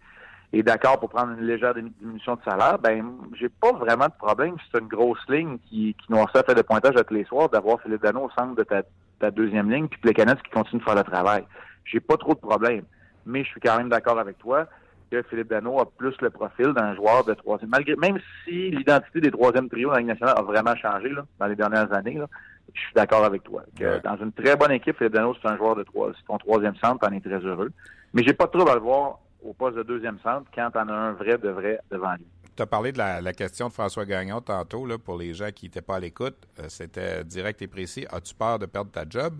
est 0.59 0.63
d'accord 0.63 1.01
pour 1.01 1.11
prendre 1.11 1.33
une 1.33 1.47
légère 1.47 1.75
diminution 1.75 2.37
de 2.37 2.43
salaire, 2.45 2.79
ben 2.79 3.05
j'ai 3.35 3.49
pas 3.49 3.73
vraiment 3.73 4.07
de 4.07 4.13
problème 4.17 4.57
si 4.59 4.65
c'est 4.73 4.81
une 4.81 4.89
grosse 4.89 5.19
ligne 5.29 5.59
qui, 5.69 5.95
qui 5.95 6.13
nous 6.13 6.19
a 6.19 6.27
fait 6.29 6.55
de 6.55 6.63
pointage 6.63 6.97
à 6.97 7.05
tous 7.05 7.15
les 7.15 7.25
soirs, 7.25 7.49
d'avoir 7.49 7.81
Philippe 7.83 8.03
Dano 8.03 8.21
au 8.21 8.31
centre 8.31 8.55
de 8.55 8.63
ta, 8.63 8.83
ta 9.19 9.31
deuxième 9.31 9.71
ligne, 9.71 9.89
puis 9.89 10.01
Plekanec 10.01 10.43
qui 10.43 10.51
continue 10.51 10.81
de 10.81 10.85
faire 10.85 10.95
le 10.95 11.03
travail. 11.03 11.45
J'ai 11.85 12.01
pas 12.01 12.17
trop 12.17 12.35
de 12.35 12.39
problème. 12.39 12.85
Mais 13.27 13.43
je 13.43 13.49
suis 13.49 13.61
quand 13.61 13.77
même 13.77 13.89
d'accord 13.89 14.19
avec 14.19 14.39
toi 14.39 14.67
que 15.11 15.23
Philippe 15.23 15.49
Dano 15.49 15.81
a 15.81 15.87
plus 15.87 16.15
le 16.21 16.31
profil 16.31 16.73
d'un 16.73 16.95
joueur 16.95 17.25
de 17.25 17.35
troisième. 17.35 17.71
Malgré, 17.71 17.97
même 17.97 18.19
si 18.45 18.71
l'identité 18.71 19.21
des 19.21 19.31
troisièmes 19.31 19.69
trios 19.69 19.89
dans 19.89 19.95
la 19.95 20.01
Ligue 20.01 20.09
nationale 20.09 20.35
a 20.37 20.43
vraiment 20.43 20.77
changé 20.77 21.09
là, 21.11 21.25
dans 21.39 21.47
les 21.47 21.57
dernières 21.57 21.93
années, 21.93 22.15
là, 22.15 22.27
je 22.73 22.81
suis 22.81 22.95
d'accord 22.95 23.25
avec 23.25 23.43
toi. 23.45 23.63
Que 23.79 24.01
Dans 24.03 24.17
une 24.17 24.33
très 24.33 24.57
bonne 24.57 24.73
équipe, 24.73 24.97
Philippe 24.97 25.15
Dano, 25.15 25.35
c'est 25.41 25.49
un 25.49 25.57
joueur 25.57 25.77
de 25.77 25.83
trois. 25.83 26.13
Ton 26.27 26.39
troisième 26.39 26.77
centre, 26.77 27.07
t'en 27.07 27.13
es 27.13 27.21
très 27.21 27.39
heureux. 27.39 27.71
Mais 28.13 28.23
j'ai 28.25 28.33
pas 28.33 28.47
de 28.47 28.51
trouble 28.53 28.71
à 28.71 28.75
le 28.75 28.81
voir 28.81 29.19
au 29.43 29.53
poste 29.53 29.77
de 29.77 29.83
deuxième 29.83 30.19
centre 30.21 30.51
quand 30.55 30.71
t'en 30.73 30.89
as 30.89 30.93
un 30.93 31.13
vrai 31.13 31.39
de 31.39 31.49
vrai 31.51 31.79
devant 31.91 32.15
lui. 32.15 32.27
Tu 32.57 32.63
as 32.63 32.67
parlé 32.67 32.93
de 32.93 32.99
la, 32.99 33.33
question 33.33 33.69
de 33.69 33.73
François 33.73 34.05
Gagnon 34.05 34.41
tantôt, 34.41 34.87
là, 34.87 34.97
pour 34.97 35.19
les 35.19 35.35
gens 35.35 35.51
qui 35.53 35.67
n'étaient 35.67 35.83
pas 35.83 35.97
à 35.97 36.01
l'écoute. 36.01 36.37
Euh, 36.61 36.67
c'était 36.69 37.25
direct 37.25 37.61
et 37.63 37.67
précis. 37.67 38.07
As-tu 38.11 38.35
peur 38.35 38.59
de 38.61 38.67
perdre 38.67 38.93
ta 38.93 39.05
job? 39.09 39.35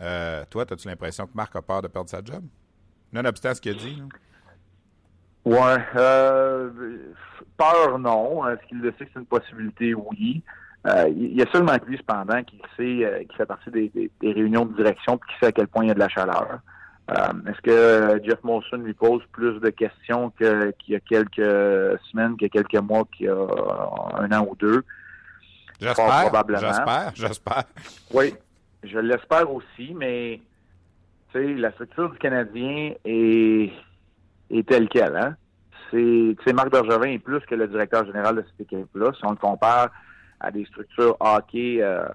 Euh, 0.00 0.44
toi, 0.50 0.64
as-tu 0.68 0.88
l'impression 0.88 1.26
que 1.26 1.32
Marc 1.34 1.54
a 1.54 1.62
peur 1.62 1.82
de 1.82 1.88
perdre 1.88 2.10
sa 2.10 2.22
job? 2.24 2.44
Nonobstant 3.12 3.54
ce 3.54 3.60
qu'il 3.60 3.72
a 3.72 3.74
dit. 3.78 4.02
Oui. 5.44 5.56
Euh, 5.96 6.70
peur, 7.56 7.98
non. 7.98 8.46
Est-ce 8.48 8.66
qu'il 8.66 8.80
le 8.80 8.92
sait 8.98 9.06
que 9.06 9.10
c'est 9.14 9.20
une 9.20 9.26
possibilité? 9.26 9.94
Oui. 9.94 10.42
Euh, 10.86 11.08
il 11.08 11.36
y 11.36 11.42
a 11.42 11.50
seulement 11.52 11.76
lui, 11.86 11.96
cependant, 11.96 12.42
qui 12.44 12.60
sait, 12.76 13.04
euh, 13.04 13.24
qui 13.24 13.36
fait 13.36 13.46
partie 13.46 13.70
des, 13.70 14.10
réunions 14.22 14.64
de 14.64 14.76
direction 14.76 15.18
puis 15.18 15.30
qui 15.32 15.38
sait 15.40 15.46
à 15.46 15.52
quel 15.52 15.66
point 15.66 15.84
il 15.84 15.88
y 15.88 15.90
a 15.90 15.94
de 15.94 15.98
la 15.98 16.08
chaleur. 16.08 16.60
Euh, 17.10 17.14
est-ce 17.48 17.60
que 17.62 18.20
Jeff 18.24 18.38
Molson 18.44 18.76
lui 18.76 18.94
pose 18.94 19.22
plus 19.32 19.58
de 19.60 19.70
questions 19.70 20.30
qu'il 20.30 20.74
y 20.88 20.94
a 20.94 21.00
quelques 21.00 22.00
semaines, 22.10 22.36
qu'il 22.36 22.42
y 22.42 22.46
a 22.46 22.62
quelques 22.62 22.82
mois, 22.82 23.04
qu'il 23.16 23.26
y 23.26 23.28
a 23.28 23.46
un 24.18 24.30
an 24.32 24.46
ou 24.48 24.54
deux? 24.56 24.84
J'espère. 25.80 26.30
J'espère. 26.48 27.12
J'espère. 27.14 27.64
Oui, 28.12 28.34
je 28.82 28.98
l'espère 28.98 29.52
aussi, 29.52 29.94
mais 29.94 30.40
tu 31.32 31.38
sais, 31.38 31.54
la 31.54 31.72
structure 31.72 32.10
du 32.10 32.18
Canadien 32.18 32.92
est, 33.04 33.72
est 34.50 34.68
telle 34.68 34.88
qu'elle. 34.88 35.16
Hein? 35.16 35.36
C'est 35.90 36.52
Marc 36.52 36.70
Bergevin 36.70 37.12
est 37.12 37.18
plus 37.18 37.40
que 37.40 37.54
le 37.54 37.66
directeur 37.66 38.04
général 38.04 38.36
de 38.36 38.44
cette 38.50 38.70
équipe-là. 38.70 39.12
Si 39.14 39.24
on 39.24 39.30
le 39.30 39.36
compare 39.36 39.88
à 40.40 40.50
des 40.50 40.64
structures 40.66 41.16
hockey, 41.20 41.78
euh, 41.80 42.06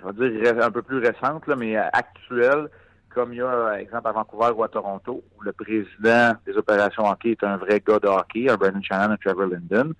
je 0.00 0.08
vais 0.08 0.42
dire 0.42 0.64
un 0.64 0.70
peu 0.70 0.82
plus 0.82 0.98
récentes, 0.98 1.46
là, 1.46 1.56
mais 1.56 1.76
actuelles, 1.76 2.68
comme 3.10 3.32
il 3.32 3.38
y 3.38 3.42
a, 3.42 3.46
par 3.46 3.74
exemple, 3.74 4.08
à 4.08 4.12
Vancouver 4.12 4.50
ou 4.56 4.62
à 4.62 4.68
Toronto, 4.68 5.24
où 5.36 5.42
le 5.42 5.52
président 5.52 6.34
des 6.46 6.56
opérations 6.56 7.04
hockey 7.06 7.32
est 7.32 7.44
un 7.44 7.56
vrai 7.56 7.82
gars 7.84 7.98
de 7.98 8.06
hockey, 8.06 8.48
un 8.48 8.56
Brandon 8.56 8.82
Shannon, 8.82 9.12
un 9.12 9.16
Trevor 9.16 9.46
Linden. 9.46 9.92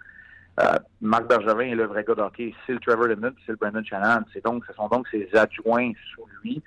Euh, 0.61 0.79
Marc 1.01 1.29
Bergevin 1.29 1.67
est 1.67 1.75
le 1.75 1.85
vrai 1.85 2.05
gars 2.05 2.15
de 2.15 2.23
hockey, 2.23 2.55
c'est 2.67 2.73
le 2.73 2.81
Trevor 2.81 3.07
Linden, 3.07 3.33
c'est 3.47 3.53
le 3.53 3.59
Brandon 3.59 3.83
Shannon. 3.85 4.25
C'est 4.33 4.45
donc, 4.45 4.65
ce 4.67 4.73
sont 4.75 4.89
donc 4.89 5.07
ses 5.09 5.29
adjoints 5.35 5.93
sous 6.15 6.27
lui 6.43 6.63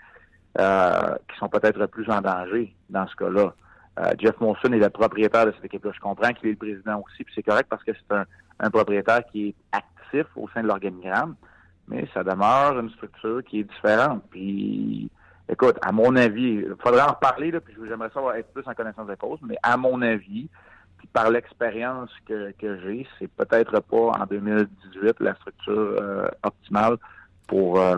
euh, 0.59 1.15
qui 1.29 1.37
sont 1.37 1.49
peut-être 1.49 1.85
plus 1.87 2.09
en 2.09 2.21
danger 2.21 2.73
dans 2.89 3.07
ce 3.07 3.15
cas-là. 3.15 3.53
Euh, 3.99 4.11
Jeff 4.19 4.39
Monson 4.39 4.71
est 4.71 4.79
le 4.79 4.89
propriétaire 4.89 5.45
de 5.45 5.51
cette 5.51 5.65
équipe-là. 5.65 5.91
Je 5.93 5.99
comprends 5.99 6.31
qu'il 6.33 6.49
est 6.49 6.51
le 6.51 6.57
président 6.57 7.03
aussi, 7.05 7.23
puis 7.23 7.33
c'est 7.35 7.43
correct 7.43 7.67
parce 7.69 7.83
que 7.83 7.91
c'est 7.93 8.15
un, 8.15 8.25
un 8.61 8.69
propriétaire 8.69 9.25
qui 9.31 9.49
est 9.49 9.55
actif 9.71 10.25
au 10.35 10.47
sein 10.49 10.61
de 10.61 10.67
l'organigramme, 10.67 11.35
mais 11.87 12.07
ça 12.13 12.23
demeure 12.23 12.79
une 12.79 12.89
structure 12.91 13.43
qui 13.43 13.59
est 13.59 13.63
différente. 13.63 14.23
Puis, 14.29 15.09
écoute, 15.49 15.77
à 15.81 15.91
mon 15.91 16.15
avis, 16.15 16.63
il 16.63 16.75
faudrait 16.79 17.01
en 17.01 17.13
reparler, 17.13 17.51
là, 17.51 17.59
puis 17.59 17.75
j'aimerais 17.87 18.11
savoir 18.11 18.35
être 18.35 18.53
plus 18.53 18.67
en 18.67 18.73
connaissance 18.73 19.07
de 19.07 19.15
cause, 19.15 19.39
mais 19.41 19.57
à 19.63 19.75
mon 19.77 20.01
avis, 20.01 20.47
puis 20.97 21.07
par 21.11 21.31
l'expérience 21.31 22.11
que, 22.27 22.53
j'ai, 22.61 23.07
c'est 23.17 23.31
peut-être 23.31 23.79
pas 23.81 24.11
en 24.21 24.25
2018 24.29 25.19
la 25.19 25.33
structure 25.35 25.95
euh, 25.99 26.27
optimale 26.43 26.97
pour 27.47 27.79
euh, 27.79 27.97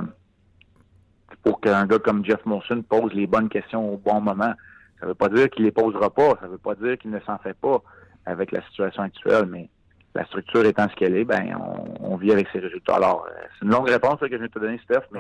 pour 1.43 1.59
qu'un 1.59 1.85
gars 1.85 1.99
comme 1.99 2.23
Jeff 2.23 2.45
Monson 2.45 2.81
pose 2.87 3.11
les 3.13 3.27
bonnes 3.27 3.49
questions 3.49 3.93
au 3.93 3.97
bon 3.97 4.21
moment. 4.21 4.53
Ça 4.99 5.05
ne 5.05 5.07
veut 5.07 5.15
pas 5.15 5.27
dire 5.27 5.49
qu'il 5.49 5.65
les 5.65 5.71
posera 5.71 6.09
pas, 6.09 6.37
ça 6.39 6.45
ne 6.45 6.51
veut 6.51 6.57
pas 6.57 6.75
dire 6.75 6.97
qu'il 6.97 7.11
ne 7.11 7.19
s'en 7.21 7.37
fait 7.39 7.53
pas 7.53 7.81
avec 8.25 8.53
la 8.53 8.61
situation 8.63 9.03
actuelle, 9.03 9.45
mais 9.47 9.69
la 10.15 10.25
structure 10.25 10.65
étant 10.65 10.87
ce 10.89 10.95
qu'elle 10.95 11.17
est, 11.17 11.25
ben 11.25 11.55
on, 11.99 12.15
vit 12.17 12.31
avec 12.31 12.47
ses 12.53 12.59
résultats. 12.59 12.95
Alors, 12.95 13.25
euh, 13.27 13.33
c'est 13.53 13.65
une 13.65 13.71
longue 13.71 13.89
réponse 13.89 14.19
que 14.19 14.27
je 14.27 14.35
viens 14.35 14.45
de 14.45 14.51
te 14.51 14.59
donner, 14.59 14.79
Steph, 14.83 15.05
mais 15.11 15.19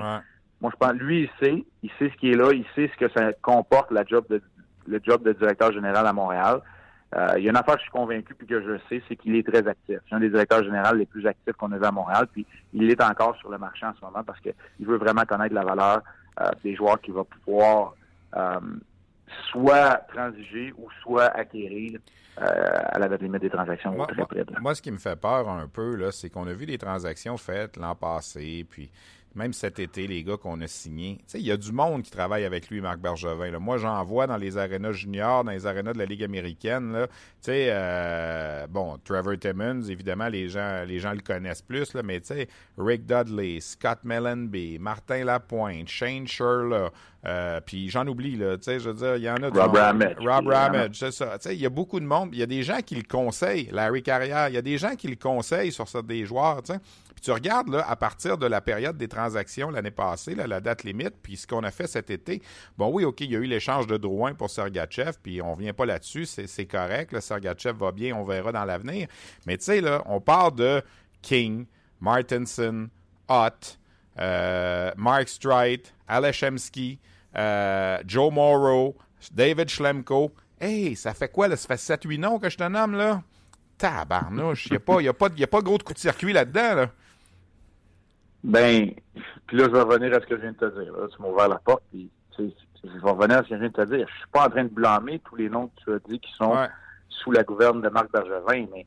moi 0.61 0.71
je 0.71 0.77
pense 0.77 0.93
lui, 0.93 1.23
il 1.23 1.29
sait, 1.45 1.65
il 1.81 1.89
sait 1.97 2.09
ce 2.09 2.17
qui 2.17 2.31
est 2.31 2.35
là, 2.35 2.51
il 2.53 2.65
sait 2.75 2.89
ce 2.93 2.97
que 2.97 3.11
ça 3.11 3.33
comporte 3.41 3.91
la 3.91 4.05
job 4.05 4.25
de 4.29 4.41
le 4.85 4.99
job 5.01 5.23
de 5.23 5.33
directeur 5.33 5.71
général 5.71 6.05
à 6.05 6.13
Montréal. 6.13 6.61
Euh, 7.15 7.33
il 7.37 7.43
y 7.43 7.47
a 7.47 7.51
une 7.51 7.57
affaire 7.57 7.75
que 7.75 7.81
je 7.81 7.83
suis 7.83 7.91
convaincu 7.91 8.33
puis 8.33 8.47
que 8.47 8.61
je 8.61 8.77
sais, 8.89 9.01
c'est 9.07 9.15
qu'il 9.15 9.35
est 9.35 9.47
très 9.47 9.65
actif. 9.67 9.99
C'est 10.09 10.15
un 10.15 10.19
des 10.19 10.29
directeurs 10.29 10.63
généraux 10.63 10.95
les 10.95 11.05
plus 11.05 11.25
actifs 11.27 11.53
qu'on 11.53 11.71
a 11.71 11.77
vu 11.77 11.85
à 11.85 11.91
Montréal, 11.91 12.27
puis 12.31 12.45
il 12.73 12.89
est 12.89 13.01
encore 13.01 13.35
sur 13.37 13.49
le 13.49 13.57
marché 13.57 13.85
en 13.85 13.93
ce 13.93 14.03
moment 14.03 14.23
parce 14.23 14.39
qu'il 14.39 14.53
veut 14.85 14.97
vraiment 14.97 15.23
connaître 15.23 15.53
la 15.53 15.63
valeur 15.63 16.01
euh, 16.41 16.49
des 16.63 16.75
joueurs 16.75 16.99
qu'il 17.01 17.13
va 17.13 17.23
pouvoir 17.23 17.93
soit 19.51 20.05
transiger 20.13 20.73
ou 20.77 20.87
soit 21.01 21.27
acquérir 21.27 21.99
euh, 22.41 22.45
à 22.45 22.97
la 22.97 23.07
date 23.07 23.21
limite 23.21 23.41
des 23.41 23.49
transactions 23.49 23.91
moi, 23.91 24.07
très 24.07 24.25
près. 24.25 24.43
Moi, 24.59 24.73
ce 24.73 24.81
qui 24.81 24.91
me 24.91 24.97
fait 24.97 25.15
peur 25.15 25.47
un 25.49 25.67
peu, 25.67 25.95
là, 25.95 26.11
c'est 26.11 26.29
qu'on 26.29 26.47
a 26.47 26.53
vu 26.53 26.65
des 26.65 26.77
transactions 26.77 27.37
faites 27.37 27.77
l'an 27.77 27.95
passé, 27.95 28.65
puis 28.69 28.89
même 29.35 29.53
cet 29.53 29.79
été, 29.79 30.05
les 30.07 30.23
gars 30.23 30.37
qu'on 30.37 30.61
a 30.61 30.67
signés. 30.67 31.19
Il 31.33 31.41
y 31.41 31.51
a 31.51 31.57
du 31.57 31.71
monde 31.71 32.03
qui 32.03 32.11
travaille 32.11 32.45
avec 32.45 32.69
lui, 32.69 32.81
Marc 32.81 32.99
Bergevin. 32.99 33.49
Là. 33.51 33.59
Moi, 33.59 33.77
j'en 33.77 34.03
vois 34.03 34.27
dans 34.27 34.37
les 34.37 34.57
arénas 34.57 34.91
juniors, 34.91 35.43
dans 35.43 35.51
les 35.51 35.65
arénas 35.65 35.93
de 35.93 35.97
la 35.97 36.05
Ligue 36.05 36.23
américaine. 36.23 37.07
Tu 37.07 37.17
sais, 37.41 37.67
euh, 37.69 38.67
bon, 38.67 38.97
Trevor 39.03 39.37
Timmons, 39.39 39.81
évidemment, 39.83 40.27
les 40.27 40.49
gens, 40.49 40.83
les 40.87 40.99
gens 40.99 41.13
le 41.13 41.21
connaissent 41.21 41.61
plus, 41.61 41.93
là, 41.93 42.01
mais 42.03 42.21
Rick 42.77 43.05
Dudley, 43.05 43.59
Scott 43.59 43.99
Mellenby, 44.03 44.77
Martin 44.79 45.25
Lapointe, 45.25 45.87
Shane 45.87 46.27
Sherla, 46.27 46.91
euh, 47.25 47.61
puis 47.65 47.89
j'en 47.89 48.05
oublie, 48.05 48.35
là, 48.35 48.57
tu 48.57 48.63
sais, 48.63 48.79
je 48.79 48.89
veux 48.89 48.95
dire, 48.95 49.15
il 49.15 49.23
y 49.23 49.29
en 49.29 49.37
a... 49.37 49.49
Rob 49.49 49.75
Ramage. 49.75 50.15
Rob 50.19 50.47
Ramage, 50.47 50.99
c'est 50.99 51.11
ça. 51.11 51.37
Il 51.45 51.59
y 51.59 51.65
a 51.65 51.69
beaucoup 51.69 51.99
de 51.99 52.05
monde. 52.05 52.29
Il 52.33 52.39
y 52.39 52.43
a 52.43 52.45
des 52.45 52.63
gens 52.63 52.81
qui 52.85 52.95
le 52.95 53.03
conseillent, 53.03 53.69
Larry 53.71 54.03
Carrière. 54.03 54.49
Il 54.49 54.55
y 54.55 54.57
a 54.57 54.61
des 54.61 54.77
gens 54.77 54.95
qui 54.95 55.07
le 55.07 55.15
conseillent 55.15 55.71
sur 55.71 55.87
ça, 55.87 56.01
des 56.01 56.25
joueurs, 56.25 56.61
tu 56.61 56.73
sais 56.73 56.79
tu 57.23 57.31
regardes 57.31 57.69
là, 57.69 57.85
à 57.87 57.95
partir 57.95 58.37
de 58.37 58.45
la 58.45 58.59
période 58.59 58.97
des 58.97 59.07
transactions 59.07 59.69
l'année 59.69 59.91
passée, 59.91 60.35
la 60.35 60.59
date 60.59 60.83
limite, 60.83 61.15
puis 61.23 61.37
ce 61.37 61.47
qu'on 61.47 61.63
a 61.63 61.71
fait 61.71 61.87
cet 61.87 62.09
été, 62.09 62.41
bon 62.77 62.91
oui, 62.91 63.05
OK, 63.05 63.21
il 63.21 63.31
y 63.31 63.35
a 63.37 63.39
eu 63.39 63.45
l'échange 63.45 63.87
de 63.87 63.95
Drouin 63.95 64.33
pour 64.33 64.49
Sergachev, 64.49 65.13
puis 65.23 65.41
on 65.41 65.55
vient 65.55 65.73
pas 65.73 65.85
là-dessus, 65.85 66.25
c'est 66.25 66.65
correct, 66.65 67.13
le 67.13 67.21
Sergachev 67.21 67.77
va 67.77 67.93
bien, 67.93 68.13
on 68.13 68.25
verra 68.25 68.51
dans 68.51 68.65
l'avenir. 68.65 69.07
Mais 69.47 69.57
tu 69.57 69.63
sais, 69.63 69.79
là, 69.79 70.03
on 70.05 70.19
parle 70.19 70.55
de 70.55 70.83
King, 71.21 71.65
Martinson, 72.01 72.89
Ott, 73.29 73.79
euh, 74.19 74.91
Mark 74.97 75.29
Streit, 75.29 75.83
Aleshemski, 76.09 76.99
euh, 77.37 77.99
Joe 78.05 78.33
Morrow, 78.33 78.97
David 79.31 79.69
Schlemko. 79.69 80.33
Hey, 80.59 80.97
ça 80.97 81.13
fait 81.13 81.29
quoi, 81.29 81.47
là? 81.47 81.55
Ça 81.55 81.69
fait 81.69 81.95
7-8 81.95 82.19
noms 82.19 82.37
que 82.37 82.49
je 82.49 82.57
te 82.57 82.67
nomme, 82.67 82.95
là? 82.95 83.23
Tabarnouche, 83.77 84.67
il 84.67 84.71
n'y 84.73 84.77
a, 85.07 85.09
a, 85.09 85.13
pas, 85.13 85.29
pas 85.29 85.61
gros 85.61 85.77
de 85.77 85.83
coup 85.83 85.93
de 85.93 85.99
circuit 85.99 86.33
là-dedans, 86.33 86.75
là. 86.75 86.91
Ben, 88.43 88.91
puis 89.47 89.57
là, 89.57 89.65
je 89.65 89.71
vais 89.71 89.81
revenir 89.81 90.13
à 90.15 90.19
ce 90.19 90.25
que 90.25 90.35
je 90.35 90.41
viens 90.41 90.51
de 90.51 90.57
te 90.57 90.79
dire. 90.79 90.93
tu 91.15 91.21
m'as 91.21 91.27
ouvert 91.29 91.47
la 91.47 91.59
porte, 91.59 91.83
puis 91.91 92.09
je 92.37 92.43
vais 92.43 93.09
revenir 93.09 93.37
à 93.37 93.43
ce 93.43 93.49
que 93.49 93.55
je 93.55 93.59
viens 93.59 93.69
de 93.69 93.73
te 93.73 93.85
dire. 93.95 94.07
Je 94.07 94.13
suis 94.17 94.29
pas 94.31 94.47
en 94.47 94.49
train 94.49 94.63
de 94.63 94.69
blâmer 94.69 95.19
tous 95.19 95.35
les 95.35 95.49
noms 95.49 95.67
que 95.67 95.83
tu 95.83 95.93
as 95.93 95.99
dit 96.09 96.19
qui 96.19 96.31
sont 96.33 96.55
sous 97.09 97.31
la 97.31 97.43
gouverne 97.43 97.81
de 97.81 97.89
Marc 97.89 98.11
Bergevin, 98.11 98.65
mais 98.73 98.85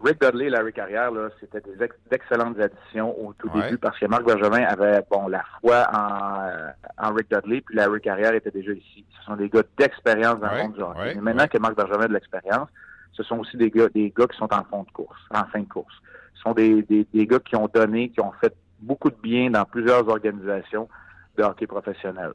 Rick 0.00 0.20
Dudley 0.20 0.46
et 0.46 0.50
Larry 0.50 0.72
Carrière, 0.72 1.10
là, 1.10 1.28
c'était 1.40 1.60
des 1.60 1.76
d'excellentes 2.10 2.58
additions 2.58 3.18
au 3.18 3.32
tout 3.34 3.48
début 3.48 3.78
parce 3.78 3.98
que 3.98 4.06
Marc 4.06 4.24
Bergevin 4.24 4.62
avait 4.64 5.02
bon 5.10 5.28
la 5.28 5.42
foi 5.60 5.86
en, 5.92 7.06
en 7.08 7.14
Rick 7.14 7.30
Dudley, 7.30 7.60
puis 7.62 7.76
Larry 7.76 8.00
Carrière 8.00 8.34
était 8.34 8.50
déjà 8.50 8.72
ici. 8.72 9.04
Ce 9.18 9.24
sont 9.24 9.36
des 9.36 9.48
gars 9.48 9.62
d'expérience 9.78 10.40
dans 10.40 10.52
le 10.52 10.62
monde 10.62 10.74
du 10.74 10.80
hockey. 10.82 11.14
maintenant 11.20 11.46
que 11.48 11.58
Marc 11.58 11.76
Bergevin 11.76 12.04
a 12.04 12.08
de 12.08 12.12
l'expérience, 12.14 12.68
ce 13.12 13.22
sont 13.22 13.38
aussi 13.38 13.56
des 13.56 13.70
gars, 13.70 13.88
des 13.94 14.12
gars 14.16 14.26
qui 14.26 14.36
sont 14.36 14.52
en 14.52 14.64
fond 14.64 14.82
de 14.82 14.90
course, 14.90 15.20
en 15.30 15.44
fin 15.46 15.60
de 15.60 15.68
course 15.68 15.94
sont 16.42 16.52
des, 16.52 16.82
des, 16.82 17.26
gars 17.26 17.38
qui 17.38 17.56
ont 17.56 17.68
donné, 17.72 18.10
qui 18.10 18.20
ont 18.20 18.32
fait 18.40 18.54
beaucoup 18.80 19.10
de 19.10 19.16
bien 19.22 19.50
dans 19.50 19.64
plusieurs 19.64 20.06
organisations 20.08 20.88
de 21.36 21.42
hockey 21.42 21.66
professionnel. 21.66 22.32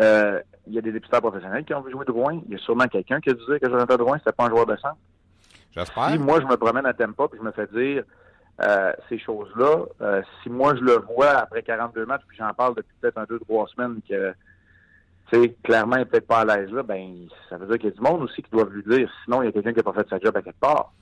Euh, 0.00 0.40
il 0.66 0.74
y 0.74 0.78
a 0.78 0.80
des 0.80 0.92
députés 0.92 1.20
professionnels 1.20 1.64
qui 1.64 1.74
ont 1.74 1.82
vu 1.82 1.92
jouer 1.92 2.04
Drouin. 2.04 2.40
Il 2.46 2.52
y 2.52 2.54
a 2.54 2.58
sûrement 2.58 2.86
quelqu'un 2.86 3.20
qui 3.20 3.30
a 3.30 3.34
dit 3.34 3.40
que 3.60 3.68
Jonathan 3.68 3.96
Drouin, 3.96 4.18
c'était 4.18 4.32
pas 4.32 4.46
un 4.46 4.50
joueur 4.50 4.66
de 4.66 4.76
centre. 4.76 4.96
J'espère. 5.74 6.10
Si 6.10 6.18
moi, 6.18 6.40
je 6.40 6.46
me 6.46 6.56
promène 6.56 6.86
à 6.86 6.94
Tempa 6.94 7.28
puis 7.28 7.38
je 7.38 7.44
me 7.44 7.52
fais 7.52 7.66
dire 7.66 8.04
euh, 8.62 8.92
ces 9.08 9.18
choses-là, 9.18 9.84
euh, 10.00 10.22
si 10.42 10.50
moi, 10.50 10.74
je 10.76 10.80
le 10.80 10.98
vois 10.98 11.30
après 11.30 11.62
42 11.62 12.06
matchs 12.06 12.22
puis 12.26 12.36
j'en 12.36 12.52
parle 12.54 12.74
depuis 12.74 12.94
peut-être 13.00 13.18
un, 13.18 13.24
deux, 13.24 13.38
trois 13.40 13.66
semaines 13.68 14.00
que 14.08 14.34
sais, 15.32 15.54
clairement, 15.62 15.96
il 15.96 16.00
n'est 16.00 16.04
peut-être 16.04 16.26
pas 16.26 16.40
à 16.40 16.44
l'aise 16.44 16.70
là, 16.70 16.82
ben, 16.82 17.26
ça 17.48 17.56
veut 17.56 17.66
dire 17.66 17.76
qu'il 17.76 17.90
y 17.90 17.92
a 17.92 17.96
du 17.96 18.00
monde 18.00 18.22
aussi 18.22 18.42
qui 18.42 18.50
doit 18.50 18.68
lui 18.70 18.82
dire. 18.84 19.10
Sinon, 19.24 19.42
il 19.42 19.46
y 19.46 19.48
a 19.48 19.52
quelqu'un 19.52 19.72
qui 19.72 19.78
n'a 19.78 19.82
pas 19.82 19.92
fait 19.92 20.08
sa 20.08 20.18
job 20.18 20.36
à 20.36 20.42
quelque 20.42 20.60
part. 20.60 20.92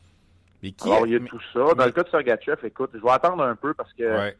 Mais 0.62 0.72
qui 0.72 0.88
Alors, 0.88 1.06
il 1.06 1.12
y 1.12 1.16
a 1.16 1.20
tout 1.20 1.40
ça. 1.52 1.74
Dans 1.74 1.84
le 1.84 1.92
cas 1.92 2.02
de 2.02 2.08
Sergachev, 2.08 2.64
écoute, 2.64 2.90
je 2.94 3.00
vais 3.00 3.10
attendre 3.10 3.42
un 3.42 3.56
peu 3.56 3.74
parce 3.74 3.92
que 3.92 4.32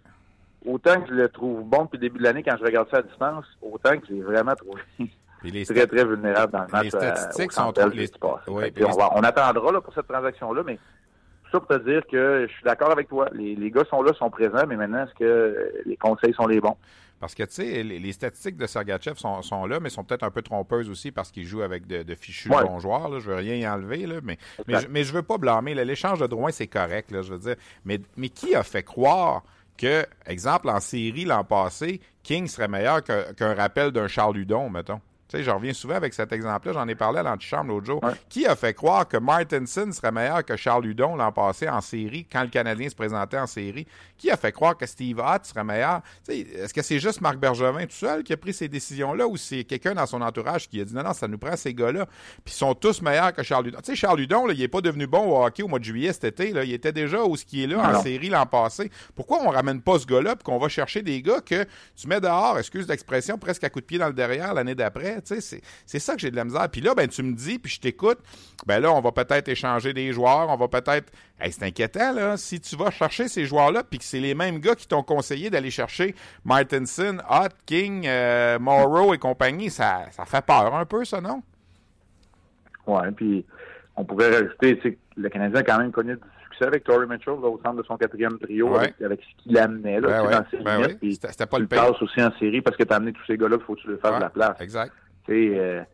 autant 0.67 1.01
que 1.01 1.09
je 1.09 1.15
le 1.15 1.29
trouve 1.29 1.65
bon 1.65 1.85
depuis 1.85 1.97
le 1.97 2.03
début 2.03 2.19
de 2.19 2.25
l'année 2.25 2.43
quand 2.43 2.57
je 2.59 2.65
regarde 2.65 2.89
ça 2.91 2.99
à 2.99 3.03
distance, 3.03 3.47
autant 3.63 3.99
que 3.99 4.07
je 4.09 4.15
l'ai 4.15 4.23
vraiment 4.23 4.55
trouvé 4.55 4.83
très, 5.65 5.87
très 5.87 6.05
vulnérable 6.05 6.53
dans 6.53 6.65
le 6.65 6.69
match. 6.69 6.85
Les 6.85 6.91
statistiques 6.91 7.53
sont 7.53 7.73
trop... 7.73 7.89
Les... 7.89 8.11
on, 8.85 9.23
attendra 9.23 9.73
là, 9.73 9.81
pour 9.81 9.95
cette 9.95 10.07
transaction-là, 10.07 10.63
mais 10.65 10.77
tout 11.45 11.51
ça 11.53 11.61
pour 11.61 11.69
te 11.69 11.79
dire 11.79 12.03
que 12.07 12.47
je 12.49 12.53
suis 12.53 12.65
d'accord 12.65 12.91
avec 12.91 13.09
toi. 13.09 13.29
Les, 13.33 13.57
les 13.57 13.71
gars 13.71 13.85
sont 13.89 14.03
là, 14.03 14.13
sont 14.13 14.31
présents, 14.31 14.67
mais 14.69 14.77
maintenant, 14.77 15.05
est-ce 15.05 15.15
que 15.15 15.73
les 15.87 15.97
conseils 15.97 16.35
sont 16.35 16.47
les 16.47 16.61
bons? 16.61 16.77
Parce 17.21 17.35
que, 17.35 17.43
tu 17.43 17.53
sais, 17.53 17.83
les, 17.83 18.13
statistiques 18.13 18.57
de 18.57 18.67
Sergachev 18.67 19.17
sont, 19.19 19.43
sont 19.43 19.67
là, 19.67 19.79
mais 19.79 19.91
sont 19.91 20.05
peut-être 20.05 20.23
un 20.23 20.31
peu 20.31 20.41
trompeuses 20.41 20.89
aussi 20.89 21.13
parce 21.13 21.31
qu'il 21.31 21.47
joue 21.47 21.61
avec 21.61 21.87
de, 21.87 22.15
fichus 22.15 22.49
bons 22.49 22.81
joueurs. 22.81 23.11
Là. 23.11 23.21
Je 23.21 23.31
veux 23.31 23.37
rien 23.37 23.57
y 23.57 23.69
enlever, 23.69 24.07
là, 24.07 24.21
mais, 24.23 24.39
mais, 24.67 24.81
je, 24.81 24.89
mais 24.89 25.05
je 25.05 25.13
veux 25.13 25.23
pas 25.23 25.37
blâmer. 25.37 25.75
L'échange 25.75 26.19
de 26.19 26.27
Drouin, 26.27 26.51
c'est 26.51 26.67
correct, 26.67 27.11
là, 27.11 27.21
je 27.21 27.33
veux 27.35 27.39
dire. 27.39 27.57
Mais, 27.85 28.01
mais 28.17 28.31
qui 28.31 28.55
a 28.55 28.63
fait 28.63 28.83
croire 28.83 29.43
que, 29.77 30.07
exemple, 30.25 30.71
en 30.71 30.81
série 30.81 31.27
l'an 31.27 31.45
passé, 31.45 32.01
King 32.23 32.47
serait 32.47 32.69
meilleur 32.69 33.03
qu'un 33.05 33.55
rappel 33.55 33.91
d'un 33.91 34.09
Charles 34.09 34.37
Ludon, 34.37 34.71
mettons? 34.71 35.01
Tu 35.31 35.37
sais, 35.37 35.45
je 35.45 35.51
reviens 35.51 35.73
souvent 35.73 35.95
avec 35.95 36.13
cet 36.13 36.33
exemple-là. 36.33 36.73
J'en 36.73 36.89
ai 36.89 36.97
parlé 36.97 37.21
à 37.21 37.23
l'antichambre 37.23 37.69
l'autre 37.71 37.87
jour. 37.87 38.01
Qui 38.29 38.47
a 38.47 38.57
fait 38.57 38.75
croire 38.75 39.07
que 39.07 39.17
Martinson 39.17 39.89
serait 39.93 40.11
meilleur 40.11 40.45
que 40.45 40.57
Charles 40.57 40.83
Ludon 40.85 41.15
l'an 41.15 41.31
passé 41.31 41.69
en 41.69 41.81
série, 41.81 42.27
quand 42.31 42.43
le 42.43 42.49
Canadien 42.49 42.89
se 42.89 42.97
présentait 42.97 43.39
en 43.39 43.47
série? 43.47 43.87
Qui 44.19 44.31
a 44.33 44.37
fait 44.37 44.51
croire 44.51 44.77
que 44.77 44.87
Steve 44.87 45.21
Hott 45.21 45.45
serait 45.45 45.63
meilleur? 45.63 46.01
Est-ce 46.29 46.75
que 46.75 46.83
c'est 46.83 46.99
juste 46.99 47.21
Marc 47.21 47.37
Bergevin 47.39 47.85
tout 47.85 47.93
seul 47.93 48.25
qui 48.25 48.33
a 48.33 48.37
pris 48.37 48.53
ces 48.53 48.67
décisions-là 48.67 49.29
ou 49.29 49.37
c'est 49.37 49.63
quelqu'un 49.63 49.95
dans 49.95 50.07
son 50.07 50.21
entourage 50.21 50.69
qui 50.69 50.81
a 50.81 50.85
dit 50.85 50.95
non, 50.95 51.05
non, 51.05 51.13
ça 51.13 51.29
nous 51.29 51.39
prend 51.39 51.57
ces 51.57 51.75
gars-là? 51.75 52.07
Puis 52.45 52.53
ils 52.53 52.59
sont 52.59 52.75
tous 52.75 53.01
meilleurs 53.01 53.33
que 53.33 53.45
Charles 53.45 53.67
Ludon. 53.67 53.79
Tu 53.85 53.93
sais, 53.93 53.97
Charles 53.97 54.19
Ludon, 54.19 54.47
là, 54.47 54.53
il 54.53 54.59
n'est 54.59 54.67
pas 54.67 54.81
devenu 54.81 55.07
bon 55.07 55.29
au 55.29 55.45
hockey 55.45 55.63
au 55.63 55.69
mois 55.69 55.79
de 55.79 55.85
juillet 55.85 56.13
cet 56.13 56.25
été. 56.25 56.53
Là. 56.53 56.65
Il 56.65 56.73
était 56.73 56.93
déjà 56.93 57.23
où 57.23 57.37
ce 57.37 57.45
qui 57.45 57.63
est 57.63 57.69
là 57.69 57.99
en 57.99 58.03
série 58.03 58.31
l'an 58.31 58.47
passé. 58.47 58.91
Pourquoi 59.15 59.39
on 59.45 59.51
ramène 59.51 59.81
pas 59.81 60.01
ce 60.01 60.07
gars-là 60.07 60.33
et 60.33 60.43
qu'on 60.43 60.59
va 60.59 60.69
chercher 60.69 61.03
des 61.03 61.23
gars 61.23 61.41
que 61.41 61.65
tu 61.95 62.09
mets 62.09 62.21
dehors, 62.21 62.59
excuse 62.59 62.89
l'expression, 62.89 63.39
presque 63.39 63.63
à 63.63 63.71
coup 63.71 63.81
de 63.81 63.87
pied 63.87 63.99
dans 63.99 64.09
le 64.09 64.13
derrière 64.13 64.55
l'année 64.55 64.75
d'après? 64.75 65.20
Tu 65.21 65.35
sais, 65.35 65.41
c'est 65.41 65.61
c'est 65.87 65.99
ça 65.99 66.15
que 66.15 66.21
j'ai 66.21 66.31
de 66.31 66.37
la 66.37 66.45
misère. 66.45 66.69
Puis 66.71 66.81
là, 66.81 66.95
ben, 66.95 67.09
tu 67.09 67.23
me 67.23 67.35
dis, 67.35 67.59
puis 67.59 67.73
je 67.73 67.81
t'écoute, 67.81 68.19
ben 68.67 68.81
là, 68.81 68.93
on 68.93 69.01
va 69.01 69.13
peut-être 69.13 69.49
échanger 69.49 69.93
des 69.93 70.13
joueurs, 70.13 70.49
on 70.49 70.57
va 70.57 70.69
peut-être. 70.69 71.13
c'est 71.41 71.63
inquiétant, 71.63 72.13
là. 72.13 72.37
Si 72.37 72.61
tu 72.61 72.77
vas 72.77 72.91
chercher 72.91 73.29
ces 73.29 73.45
joueurs-là, 73.45 73.85
puis 73.85 73.99
que 73.99 74.05
c'est 74.05 74.21
les 74.21 74.35
mêmes 74.35 74.59
gars 74.59 74.75
qui 74.75 74.89
t'ont 74.89 75.03
conseillé 75.03 75.51
d'aller 75.51 75.71
chercher 75.71 76.15
Martinson, 76.45 77.19
Hot, 77.29 77.49
King, 77.67 78.07
euh, 78.07 78.59
Morrow 78.59 79.15
et 79.15 79.19
compagnie, 79.19 79.71
ça, 79.71 80.07
ça 80.11 80.25
fait 80.25 80.45
peur 80.45 80.75
un 80.75 80.85
peu, 80.85 81.05
ça, 81.05 81.21
non? 81.21 81.43
Ouais, 82.87 83.11
puis 83.13 83.45
on 83.97 84.05
pourrait 84.05 84.31
rajouter, 84.31 84.99
le 85.17 85.29
Canadien 85.29 85.61
a 85.61 85.63
quand 85.63 85.79
même 85.79 85.93
connu 85.93 86.15
du 86.15 86.21
succès 86.45 86.67
avec 86.67 86.85
Tory 86.85 87.07
Mitchell 87.07 87.35
au 87.35 87.61
centre 87.65 87.77
de 87.77 87.83
son 87.83 87.97
quatrième 87.97 88.39
trio, 88.39 88.75
avec, 88.75 88.95
ce 89.01 89.43
qu'il 89.43 89.59
amenait 89.59 90.01
là, 90.01 90.23
ben 90.23 90.31
dans 90.31 90.47
ses 90.51 90.63
ben 90.63 90.83
limites. 90.83 91.27
C'était 91.29 91.47
pas 91.47 91.59
le 91.59 91.67
passe 91.67 92.01
aussi 92.01 92.23
en 92.23 92.33
série 92.39 92.61
parce 92.63 92.77
que 92.77 92.85
tu 92.85 92.93
as 92.93 92.97
amené 92.97 93.13
tous 93.13 93.25
ces 93.27 93.37
gars-là, 93.37 93.57
il 93.61 93.65
faut 93.65 93.75
que 93.75 93.81
tu 93.81 93.91
les 93.91 93.99
fasses 93.99 94.17
de 94.17 94.21
la 94.21 94.31
place. 94.31 94.61
Exact. 94.61 94.93
Euh, 95.31 95.85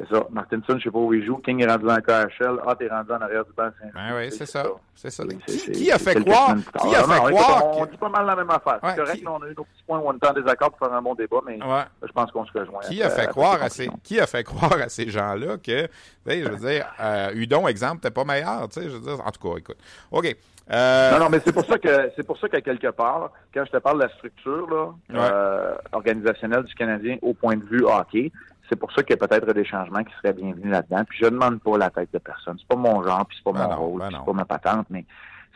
c'est 0.00 0.14
ça. 0.14 0.26
Martinson, 0.30 0.78
je 0.78 0.84
sais 0.84 0.90
pas 0.90 0.98
où 0.98 1.12
il 1.12 1.24
joue. 1.24 1.36
King 1.38 1.60
est 1.62 1.66
rendu 1.66 1.84
dans 1.84 1.94
le 1.94 2.00
KHL. 2.00 2.60
Ah, 2.66 2.74
t'es 2.74 2.88
rendu 2.88 3.12
en 3.12 3.20
arrière 3.20 3.44
du 3.44 3.52
banc 3.52 3.68
Ben 3.94 4.16
oui, 4.16 4.30
c'est 4.30 4.46
ça. 4.46 4.64
C'est 4.94 5.10
ça. 5.10 5.24
Qui, 5.46 5.90
a 5.90 5.98
fait 5.98 6.22
croire? 6.24 6.54
Qui 6.80 6.94
a 6.94 7.04
fait? 7.04 7.20
On, 7.22 7.86
dit 7.86 7.96
pas 7.96 8.08
mal 8.08 8.26
la 8.26 8.36
même 8.36 8.50
affaire. 8.50 8.78
c'est 8.82 8.96
correct, 8.96 9.22
on 9.26 9.42
a 9.42 9.46
eu 9.46 9.54
nos 9.56 9.64
petits 9.64 9.82
points 9.86 9.98
où 9.98 10.08
on 10.08 10.12
était 10.12 10.28
en 10.28 10.32
désaccord 10.32 10.70
pour 10.70 10.86
faire 10.86 10.96
un 10.96 11.02
bon 11.02 11.14
débat, 11.14 11.40
mais 11.46 11.58
je 11.58 12.12
pense 12.12 12.30
qu'on 12.30 12.46
se 12.46 12.52
rejoint. 12.52 12.80
Qui 12.80 13.02
a 13.02 13.10
fait 13.10 13.28
croire 13.28 13.62
à 13.62 13.68
ces, 13.68 13.90
qui 14.02 14.20
a 14.20 14.26
fait 14.26 14.44
croire 14.44 14.80
à 14.80 14.88
ces 14.88 15.10
gens-là 15.10 15.58
que, 15.58 15.88
je 16.26 16.48
veux 16.48 16.56
dire, 16.56 16.86
euh, 17.00 17.32
Udon, 17.34 17.68
exemple, 17.68 18.00
t'es 18.00 18.10
pas 18.10 18.24
meilleur, 18.24 18.68
tu 18.68 18.80
sais, 18.80 18.88
je 18.88 18.96
veux 18.96 19.00
dire, 19.00 19.20
en 19.24 19.30
tout 19.30 19.48
cas, 19.48 19.58
écoute. 19.58 19.78
OK. 20.10 20.36
Euh... 20.70 21.10
Non, 21.12 21.24
non, 21.24 21.30
mais 21.30 21.40
c'est 21.44 21.52
pour 21.52 21.64
ça 21.64 21.78
que 21.78 22.12
c'est 22.14 22.24
pour 22.24 22.38
ça 22.38 22.48
qu'à 22.48 22.60
quelque 22.60 22.88
part, 22.88 23.32
quand 23.52 23.64
je 23.64 23.72
te 23.72 23.76
parle 23.78 23.98
de 23.98 24.04
la 24.04 24.10
structure 24.10 24.68
là, 24.70 24.94
euh, 25.14 25.74
organisationnelle 25.92 26.62
du 26.62 26.74
Canadien 26.74 27.16
au 27.22 27.34
point 27.34 27.56
de 27.56 27.64
vue 27.64 27.84
hockey, 27.84 28.30
c'est 28.70 28.76
pour 28.76 28.92
ça 28.92 29.02
qu'il 29.02 29.16
y 29.16 29.22
a 29.22 29.26
peut-être 29.26 29.52
des 29.52 29.64
changements 29.64 30.04
qui 30.04 30.14
seraient 30.22 30.32
bienvenus 30.32 30.70
là-dedans. 30.70 31.02
Puis 31.08 31.18
je 31.20 31.24
ne 31.24 31.30
demande 31.30 31.60
pas 31.60 31.76
la 31.76 31.90
tête 31.90 32.10
de 32.12 32.18
personne. 32.18 32.56
C'est 32.58 32.68
pas 32.68 32.76
mon 32.76 33.02
genre, 33.02 33.26
puis 33.26 33.36
c'est 33.36 33.44
pas 33.44 33.58
ben 33.58 33.68
mon 33.68 33.76
rôle, 33.76 34.00
ben 34.00 34.10
c'est 34.12 34.24
pas 34.24 34.32
ma 34.32 34.44
patente, 34.44 34.86
mais 34.90 35.04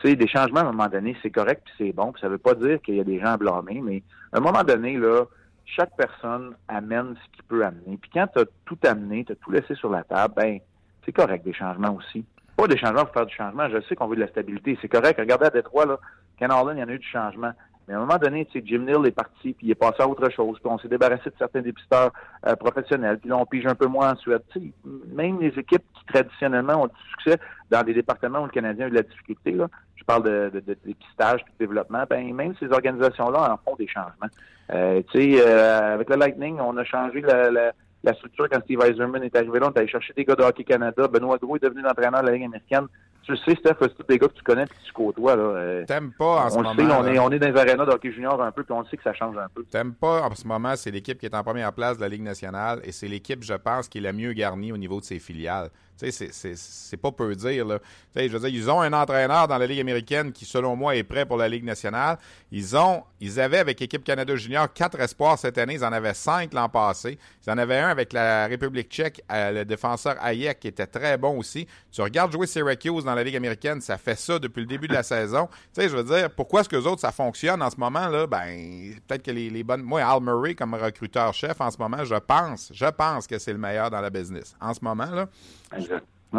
tu 0.01 0.09
sais, 0.09 0.15
des 0.15 0.27
changements 0.27 0.59
à 0.59 0.63
un 0.63 0.71
moment 0.73 0.89
donné, 0.89 1.15
c'est 1.23 1.31
correct 1.31 1.61
puis 1.63 1.73
c'est 1.77 1.93
bon. 1.93 2.11
Puis 2.11 2.21
ça 2.21 2.27
veut 2.27 2.37
pas 2.37 2.53
dire 2.53 2.81
qu'il 2.81 2.95
y 2.95 2.99
a 2.99 3.05
des 3.05 3.19
gens 3.19 3.31
à 3.31 3.37
blâmer, 3.37 3.81
mais 3.81 4.03
à 4.33 4.37
un 4.37 4.41
moment 4.41 4.63
donné, 4.63 4.97
là, 4.97 5.23
chaque 5.65 5.95
personne 5.95 6.55
amène 6.67 7.15
ce 7.15 7.35
qu'il 7.35 7.43
peut 7.43 7.65
amener. 7.65 7.97
Puis 7.97 8.11
quand 8.13 8.27
tu 8.27 8.39
as 8.39 8.45
tout 8.65 8.77
amené, 8.83 9.23
tu 9.23 9.31
as 9.31 9.35
tout 9.35 9.51
laissé 9.51 9.73
sur 9.75 9.89
la 9.89 10.03
table, 10.03 10.33
ben 10.35 10.59
c'est 11.05 11.13
correct 11.13 11.45
des 11.45 11.53
changements 11.53 11.95
aussi. 11.95 12.25
Pas 12.57 12.67
des 12.67 12.77
changements 12.77 13.05
pour 13.05 13.13
faire 13.13 13.25
du 13.25 13.35
changement. 13.35 13.69
Je 13.69 13.81
sais 13.87 13.95
qu'on 13.95 14.07
veut 14.07 14.15
de 14.15 14.21
la 14.21 14.27
stabilité. 14.27 14.77
C'est 14.81 14.89
correct. 14.89 15.17
Regardez 15.19 15.45
à 15.45 15.49
Détroit, 15.49 15.85
là, 15.85 15.99
Ken 16.37 16.49
il 16.51 16.79
y 16.79 16.83
en 16.83 16.87
a 16.87 16.91
eu 16.91 16.99
du 16.99 17.07
changement. 17.07 17.51
Mais 17.87 17.93
à 17.93 17.97
un 17.97 17.99
moment 18.01 18.17
donné, 18.17 18.45
tu 18.45 18.59
sais, 18.59 18.65
Jim 18.65 18.79
Neal 18.79 19.05
est 19.05 19.11
parti, 19.11 19.53
puis 19.53 19.67
il 19.67 19.71
est 19.71 19.75
passé 19.75 19.97
à 19.99 20.07
autre 20.07 20.29
chose, 20.29 20.57
puis 20.59 20.71
on 20.71 20.77
s'est 20.79 20.87
débarrassé 20.87 21.29
de 21.29 21.35
certains 21.37 21.61
dépisteurs 21.61 22.11
euh, 22.47 22.55
professionnels, 22.55 23.19
puis 23.19 23.29
là, 23.29 23.37
on 23.37 23.45
pige 23.45 23.65
un 23.67 23.75
peu 23.75 23.87
moins 23.87 24.13
en 24.13 24.15
Suède. 24.15 24.41
Tu 24.51 24.59
sais, 24.59 24.65
même 25.13 25.39
les 25.39 25.57
équipes 25.59 25.83
qui, 25.93 26.05
traditionnellement, 26.05 26.83
ont 26.83 26.87
du 26.87 26.93
succès 27.11 27.39
dans 27.69 27.83
des 27.83 27.93
départements 27.93 28.41
où 28.41 28.45
le 28.45 28.51
Canadien 28.51 28.85
a 28.85 28.87
eu 28.87 28.91
de 28.91 28.95
la 28.95 29.03
difficulté, 29.03 29.51
là, 29.51 29.67
je 29.95 30.03
parle 30.03 30.23
de, 30.23 30.51
de, 30.53 30.59
de 30.59 30.77
dépistage 30.85 31.43
de 31.43 31.51
développement, 31.59 32.03
ben 32.09 32.33
même 32.33 32.53
ces 32.59 32.71
organisations-là 32.71 33.53
en 33.53 33.57
font 33.57 33.75
des 33.75 33.87
changements. 33.87 34.29
Euh, 34.71 35.01
tu 35.11 35.33
sais, 35.33 35.41
euh, 35.47 35.93
avec 35.95 36.09
le 36.09 36.15
Lightning, 36.15 36.59
on 36.59 36.75
a 36.77 36.83
changé 36.83 37.21
la, 37.21 37.51
la, 37.51 37.71
la, 38.05 38.13
structure 38.13 38.47
quand 38.49 38.61
Steve 38.61 38.81
Eiserman 38.81 39.23
est 39.23 39.35
arrivé 39.35 39.59
là. 39.59 39.67
On 39.67 39.73
est 39.73 39.79
allé 39.79 39.87
chercher 39.87 40.13
des 40.13 40.23
gars 40.23 40.35
de 40.35 40.43
Hockey 40.43 40.63
Canada. 40.63 41.07
Benoît 41.07 41.37
Gros 41.37 41.55
est 41.55 41.63
devenu 41.63 41.81
l'entraîneur 41.81 42.21
de 42.21 42.27
la 42.27 42.33
Ligue 42.33 42.45
américaine 42.45 42.87
tu 43.25 43.35
sais, 43.37 43.55
Steph, 43.55 43.75
c'est 43.81 43.95
tous 43.95 44.03
des 44.07 44.19
gars 44.19 44.27
que 44.27 44.33
tu 44.33 44.43
connais 44.43 44.63
et 44.63 44.67
que 44.67 44.73
tu 44.85 44.93
côtoies. 44.93 45.35
Là, 45.35 45.43
euh, 45.43 45.85
T'aimes 45.85 46.11
pas 46.17 46.45
en 46.45 46.49
ce 46.49 46.55
moment. 46.57 46.69
On 46.69 46.73
le 46.73 46.87
sait, 46.87 46.93
on 46.93 47.05
est, 47.07 47.19
on 47.19 47.31
est 47.31 47.39
dans 47.39 47.47
les 47.51 47.59
arénas 47.59 47.85
d'hockey 47.85 48.11
junior 48.11 48.41
un 48.41 48.51
peu, 48.51 48.63
puis 48.63 48.73
on 48.73 48.81
le 48.81 48.85
sait 48.85 48.97
que 48.97 49.03
ça 49.03 49.13
change 49.13 49.35
un 49.37 49.47
peu. 49.53 49.63
T'aimes 49.63 49.93
pas 49.93 50.21
en 50.21 50.35
ce 50.35 50.45
moment, 50.47 50.75
c'est 50.75 50.91
l'équipe 50.91 51.17
qui 51.17 51.25
est 51.25 51.35
en 51.35 51.43
première 51.43 51.73
place 51.73 51.97
de 51.97 52.01
la 52.01 52.09
Ligue 52.09 52.21
nationale 52.21 52.81
et 52.83 52.91
c'est 52.91 53.07
l'équipe, 53.07 53.43
je 53.43 53.55
pense, 53.55 53.87
qui 53.87 53.97
est 53.97 54.01
la 54.01 54.13
mieux 54.13 54.33
garnie 54.33 54.71
au 54.71 54.77
niveau 54.77 54.99
de 54.99 55.05
ses 55.05 55.19
filiales. 55.19 55.69
Tu 55.97 56.11
sais, 56.11 56.29
c'est 56.55 56.97
pas 56.97 57.11
peu 57.11 57.35
dire. 57.35 57.65
Là. 57.65 57.79
Tu 57.79 57.85
sais, 58.13 58.27
je 58.27 58.33
veux 58.33 58.39
dire, 58.39 58.49
ils 58.49 58.69
ont 58.69 58.81
un 58.81 58.91
entraîneur 58.91 59.47
dans 59.47 59.57
la 59.57 59.65
Ligue 59.65 59.79
américaine 59.79 60.31
qui, 60.33 60.43
selon 60.45 60.75
moi, 60.75 60.95
est 60.95 61.03
prêt 61.03 61.25
pour 61.25 61.37
la 61.37 61.47
Ligue 61.47 61.63
nationale. 61.63 62.17
Ils 62.51 62.75
ont, 62.75 63.03
ils 63.21 63.39
avaient 63.39 63.59
avec 63.59 63.79
l'équipe 63.79 64.03
Canada 64.03 64.35
Junior 64.35 64.71
quatre 64.73 64.99
espoirs 64.99 65.39
cette 65.39 65.57
année. 65.57 65.75
Ils 65.75 65.85
en 65.85 65.93
avaient 65.93 66.13
cinq 66.13 66.53
l'an 66.53 66.67
passé. 66.67 67.17
Ils 67.45 67.51
en 67.51 67.57
avaient 67.57 67.79
un 67.79 67.89
avec 67.89 68.11
la 68.11 68.47
République 68.47 68.89
tchèque, 68.89 69.21
euh, 69.31 69.51
le 69.51 69.65
défenseur 69.65 70.15
Hayek, 70.21 70.59
qui 70.59 70.67
était 70.67 70.87
très 70.87 71.17
bon 71.17 71.37
aussi. 71.37 71.67
Tu 71.91 72.01
regardes 72.01 72.31
jouer 72.31 72.47
Syracuse 72.47 73.05
dans 73.05 73.15
la 73.15 73.23
Ligue 73.23 73.37
américaine, 73.37 73.79
ça 73.79 73.97
fait 73.97 74.17
ça 74.17 74.37
depuis 74.37 74.61
le 74.61 74.67
début 74.67 74.87
de 74.87 74.93
la 74.93 75.03
saison. 75.15 75.47
Tu 75.73 75.81
sais, 75.81 75.89
je 75.89 75.95
veux 75.95 76.03
dire, 76.03 76.29
pourquoi 76.29 76.61
est-ce 76.61 76.69
que 76.69 76.75
les 76.75 76.87
autres, 76.87 77.01
ça 77.01 77.11
fonctionne 77.11 77.61
en 77.61 77.69
ce 77.69 77.77
moment? 77.77 78.07
là? 78.07 78.27
Ben, 78.27 78.95
peut-être 79.07 79.23
que 79.23 79.31
les, 79.31 79.49
les 79.49 79.63
bonnes... 79.63 79.81
Moi, 79.81 80.01
Al 80.01 80.21
Murray, 80.21 80.55
comme 80.55 80.73
recruteur-chef, 80.73 81.61
en 81.61 81.71
ce 81.71 81.77
moment, 81.77 82.03
je 82.03 82.15
pense, 82.15 82.71
je 82.73 82.85
pense 82.85 83.27
que 83.27 83.39
c'est 83.39 83.53
le 83.53 83.59
meilleur 83.59 83.89
dans 83.89 84.01
la 84.01 84.09
business. 84.09 84.55
En 84.59 84.73
ce 84.73 84.79
moment, 84.81 85.05
là, 85.05 85.27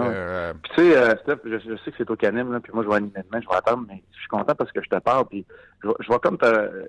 euh, 0.05 0.53
puis 0.63 0.73
tu 0.75 0.83
sais, 0.83 0.97
euh, 0.97 1.17
Steph, 1.23 1.39
je, 1.45 1.77
sais 1.77 1.91
que 1.91 1.97
c'est 1.97 2.11
au 2.11 2.17
canim, 2.17 2.53
là, 2.53 2.61
puis 2.61 2.73
moi 2.75 2.83
je 2.83 2.89
vais 2.89 2.97
animer 2.97 3.13
demain, 3.15 3.41
je 3.41 3.49
vais 3.49 3.55
attendre, 3.55 3.85
mais 3.89 4.03
je 4.13 4.19
suis 4.19 4.29
content 4.29 4.55
parce 4.55 4.71
que 4.73 4.83
je 4.83 4.89
te 4.89 4.99
parle, 4.99 5.27
puis 5.27 5.47
je, 5.83 5.89
je 6.01 6.09
vais 6.09 6.19
comme 6.19 6.39
te, 6.39 6.45
euh, 6.45 6.85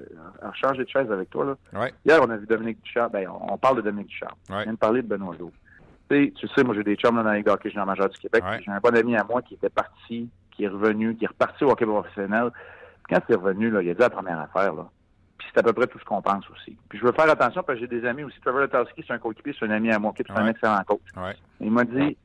changer 0.54 0.84
de 0.84 0.90
chaise 0.90 1.12
avec 1.12 1.30
toi. 1.30 1.58
Là. 1.74 1.90
Hier, 2.06 2.20
on 2.22 2.30
a 2.30 2.38
vu 2.38 2.46
Dominique 2.46 2.82
Ducharme, 2.84 3.12
ben, 3.12 3.28
on, 3.30 3.58
parle 3.58 3.78
de 3.78 3.82
Dominique 3.82 4.08
Ducharme. 4.08 4.36
On 4.50 4.62
vient 4.62 4.74
de 4.74 4.78
parler 4.78 5.02
de 5.02 5.08
Benoît 5.08 5.36
Lowe. 5.40 5.52
Tu 6.10 6.34
sais, 6.56 6.64
moi 6.64 6.74
j'ai 6.74 6.84
des 6.84 6.96
chums 6.96 7.16
dans 7.16 7.24
la 7.24 7.36
Ligue 7.36 7.46
d'hockey 7.46 7.70
junior 7.70 7.86
majeur 7.86 8.10
du 8.10 8.18
Québec, 8.18 8.44
j'ai 8.64 8.72
un 8.72 8.80
bon 8.80 8.96
ami 8.96 9.16
à 9.16 9.24
moi 9.24 9.42
qui 9.42 9.56
était 9.56 9.70
parti, 9.70 10.30
qui 10.52 10.64
est 10.64 10.70
revenu, 10.70 11.16
qui 11.16 11.26
est 11.26 11.30
reparti 11.30 11.64
au 11.64 11.72
hockey 11.72 11.86
professionnel. 11.86 12.50
Puis 13.04 13.16
quand 13.16 13.22
il 13.30 13.34
est 13.34 13.38
revenu, 13.38 13.70
là, 13.70 13.82
il 13.82 13.90
a 13.90 13.94
dit 13.94 14.00
la 14.00 14.10
première 14.10 14.40
affaire, 14.40 14.74
là. 14.74 14.90
Puis 15.38 15.48
c'est 15.54 15.60
à 15.60 15.64
peu 15.64 15.74
près 15.74 15.86
tout 15.86 16.00
ce 16.00 16.06
qu'on 16.06 16.22
pense 16.22 16.50
aussi. 16.50 16.76
Puis 16.90 16.98
je 16.98 17.06
veux 17.06 17.12
faire 17.12 17.30
attention 17.30 17.62
parce 17.62 17.80
que 17.80 17.86
j'ai 17.86 17.88
des 17.88 18.08
amis 18.08 18.24
aussi. 18.24 18.40
Trevor 18.40 18.62
Letowski, 18.62 19.04
c'est 19.06 19.14
un 19.14 19.20
coéquipier, 19.20 19.54
c'est 19.58 19.66
un 19.66 19.72
ami 19.72 19.92
à 19.92 20.00
moi, 20.00 20.14
qui 20.16 20.24
est 20.24 20.32
un 20.32 20.48
excellent 20.48 20.82
coach. 20.84 21.02
Il 21.60 21.72
m'a 21.72 21.84
dit 21.84 22.18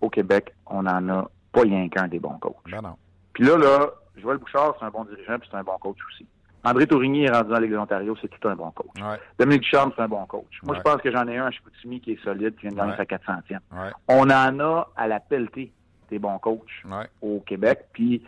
au 0.00 0.10
Québec, 0.10 0.54
on 0.66 0.82
n'en 0.82 1.08
a 1.08 1.30
pas 1.52 1.62
rien 1.62 1.88
qu'un 1.88 2.08
des 2.08 2.18
bons 2.18 2.38
coachs. 2.38 2.56
Ben 2.70 2.80
non. 2.82 2.96
Puis 3.32 3.44
là, 3.44 3.56
là, 3.56 3.90
Joël 4.16 4.38
Bouchard, 4.38 4.74
c'est 4.78 4.84
un 4.84 4.90
bon 4.90 5.04
dirigeant, 5.04 5.38
puis 5.38 5.48
c'est 5.50 5.56
un 5.56 5.62
bon 5.62 5.78
coach 5.78 5.98
aussi. 6.08 6.26
André 6.62 6.86
Tourigny 6.86 7.24
est 7.24 7.30
rendu 7.30 7.50
dans 7.50 7.58
Ligue 7.58 7.70
de 7.70 7.76
l'Ontario, 7.76 8.16
c'est 8.20 8.28
tout 8.28 8.46
un 8.48 8.54
bon 8.54 8.70
coach. 8.70 9.02
Dominique 9.38 9.62
Ducharme, 9.62 9.92
c'est 9.96 10.02
un 10.02 10.08
bon 10.08 10.26
coach. 10.26 10.60
Moi, 10.62 10.76
je 10.76 10.82
pense 10.82 11.00
que 11.00 11.10
j'en 11.10 11.26
ai 11.26 11.38
un 11.38 11.46
à 11.46 11.50
Chicoutimi 11.50 12.00
qui 12.00 12.12
est 12.12 12.22
solide, 12.22 12.54
qui 12.56 12.68
vient 12.68 12.72
de 12.72 12.76
gagner 12.76 12.96
sa 12.96 13.04
400e. 13.04 13.58
On 14.08 14.28
en 14.30 14.60
a 14.60 14.88
à 14.96 15.08
la 15.08 15.20
pelletée 15.20 15.72
des 16.10 16.18
bons 16.18 16.38
coachs 16.38 16.84
au 17.22 17.40
Québec. 17.40 17.86
Puis 17.92 18.22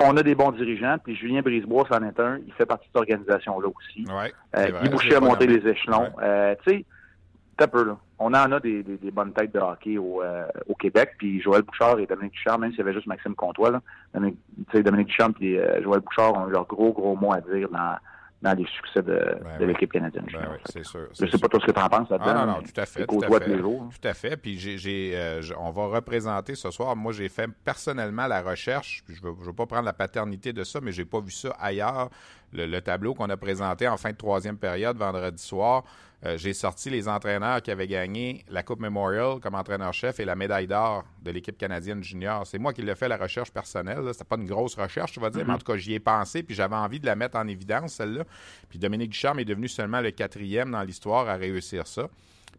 on 0.00 0.16
a 0.16 0.22
des 0.22 0.34
bons 0.34 0.50
dirigeants, 0.50 0.96
puis 1.02 1.14
Julien 1.14 1.42
Brisebois, 1.42 1.86
c'en 1.88 2.02
est 2.02 2.18
un. 2.18 2.38
Il 2.46 2.52
fait 2.54 2.66
partie 2.66 2.86
de 2.86 2.92
cette 2.92 2.96
organisation-là 2.96 3.68
aussi. 3.68 4.04
Euh, 4.56 4.70
il 4.82 4.90
bouchait 4.90 5.14
à 5.14 5.20
monter 5.20 5.46
les 5.46 5.64
échelons. 5.68 6.10
Euh, 6.20 6.56
tu 6.64 6.70
sais, 6.70 6.84
un 7.62 7.68
peu, 7.68 7.84
là. 7.84 7.96
On 8.18 8.28
en 8.34 8.52
a 8.52 8.60
des, 8.60 8.82
des, 8.82 9.10
bonnes 9.10 9.32
têtes 9.32 9.52
de 9.52 9.58
hockey 9.58 9.98
au, 9.98 10.22
euh, 10.22 10.46
au 10.68 10.74
Québec. 10.74 11.14
Puis 11.18 11.40
Joël 11.40 11.62
Bouchard 11.62 11.98
et 11.98 12.06
Dominique 12.06 12.34
Duchamp, 12.34 12.58
même 12.58 12.70
s'il 12.70 12.78
y 12.78 12.82
avait 12.82 12.94
juste 12.94 13.06
Maxime 13.06 13.34
Comtois, 13.34 13.70
là, 13.70 13.82
Dominique, 14.14 14.38
Dominique 14.72 15.08
Duchamp 15.08 15.34
et 15.40 15.58
euh, 15.58 15.82
Joël 15.82 16.00
Bouchard 16.00 16.34
ont 16.34 16.44
leur 16.46 16.66
gros, 16.66 16.92
gros 16.92 17.16
mot 17.16 17.32
à 17.32 17.40
dire 17.40 17.68
dans, 17.70 17.96
dans 18.42 18.58
les 18.58 18.66
succès 18.66 19.02
de, 19.02 19.38
ben 19.42 19.58
de 19.60 19.64
l'équipe 19.64 19.92
canadienne. 19.92 20.26
Ben 20.32 20.48
oui, 20.50 20.58
c'est 20.66 20.84
sûr. 20.84 21.06
Je 21.18 21.26
sais 21.26 21.38
pas 21.38 21.48
toi 21.48 21.60
ce 21.60 21.66
que 21.66 21.72
tu 21.72 21.80
en 21.80 21.88
penses 21.88 22.10
là-dedans. 22.10 22.32
Ah, 22.34 22.46
non, 22.46 22.52
non, 22.54 22.62
tout 22.62 22.80
à 22.80 22.86
fait. 22.86 23.06
Tout 23.06 23.20
à 23.22 23.40
fait. 23.40 23.58
Jours, 23.58 23.88
tout 23.88 24.08
à 24.08 24.14
fait. 24.14 24.36
Puis 24.36 24.82
euh, 25.14 25.40
on 25.58 25.70
va 25.70 25.86
représenter 25.86 26.56
ce 26.56 26.70
soir. 26.70 26.96
Moi, 26.96 27.12
j'ai 27.12 27.28
fait 27.28 27.48
personnellement 27.64 28.26
la 28.26 28.42
recherche. 28.42 29.04
Je 29.08 29.14
ne 29.14 29.28
veux, 29.28 29.44
veux, 29.44 29.52
pas 29.52 29.66
prendre 29.66 29.84
la 29.84 29.92
paternité 29.92 30.52
de 30.52 30.64
ça, 30.64 30.80
mais 30.82 30.90
j'ai 30.90 31.04
pas 31.04 31.20
vu 31.20 31.30
ça 31.30 31.50
ailleurs. 31.60 32.10
Le, 32.52 32.66
le 32.66 32.80
tableau 32.80 33.14
qu'on 33.14 33.30
a 33.30 33.36
présenté 33.36 33.86
en 33.88 33.96
fin 33.96 34.10
de 34.10 34.16
troisième 34.16 34.58
période 34.58 34.96
vendredi 34.96 35.42
soir. 35.42 35.84
Euh, 36.24 36.38
j'ai 36.38 36.52
sorti 36.52 36.88
les 36.88 37.08
entraîneurs 37.08 37.60
qui 37.62 37.72
avaient 37.72 37.88
gagné 37.88 38.44
la 38.48 38.62
Coupe 38.62 38.78
Memorial 38.78 39.40
comme 39.40 39.56
entraîneur-chef 39.56 40.20
et 40.20 40.24
la 40.24 40.36
médaille 40.36 40.68
d'or 40.68 41.04
de 41.20 41.30
l'équipe 41.32 41.58
canadienne 41.58 42.02
junior. 42.02 42.46
C'est 42.46 42.58
moi 42.58 42.72
qui 42.72 42.82
l'ai 42.82 42.94
fait 42.94 43.08
la 43.08 43.16
recherche 43.16 43.50
personnelle. 43.50 44.02
C'était 44.12 44.24
pas 44.24 44.36
une 44.36 44.46
grosse 44.46 44.76
recherche, 44.76 45.12
tu 45.12 45.20
vas 45.20 45.30
dire, 45.30 45.44
mais 45.44 45.52
en 45.52 45.56
mm-hmm. 45.56 45.58
tout 45.58 45.72
cas, 45.72 45.76
j'y 45.76 45.94
ai 45.94 46.00
pensé, 46.00 46.44
puis 46.44 46.54
j'avais 46.54 46.76
envie 46.76 47.00
de 47.00 47.06
la 47.06 47.16
mettre 47.16 47.36
en 47.36 47.48
évidence, 47.48 47.94
celle-là. 47.94 48.24
Puis 48.68 48.78
Dominique 48.78 49.10
Ducharme 49.10 49.40
est 49.40 49.44
devenu 49.44 49.66
seulement 49.66 50.00
le 50.00 50.12
quatrième 50.12 50.70
dans 50.70 50.82
l'histoire 50.82 51.28
à 51.28 51.34
réussir 51.34 51.88
ça. 51.88 52.08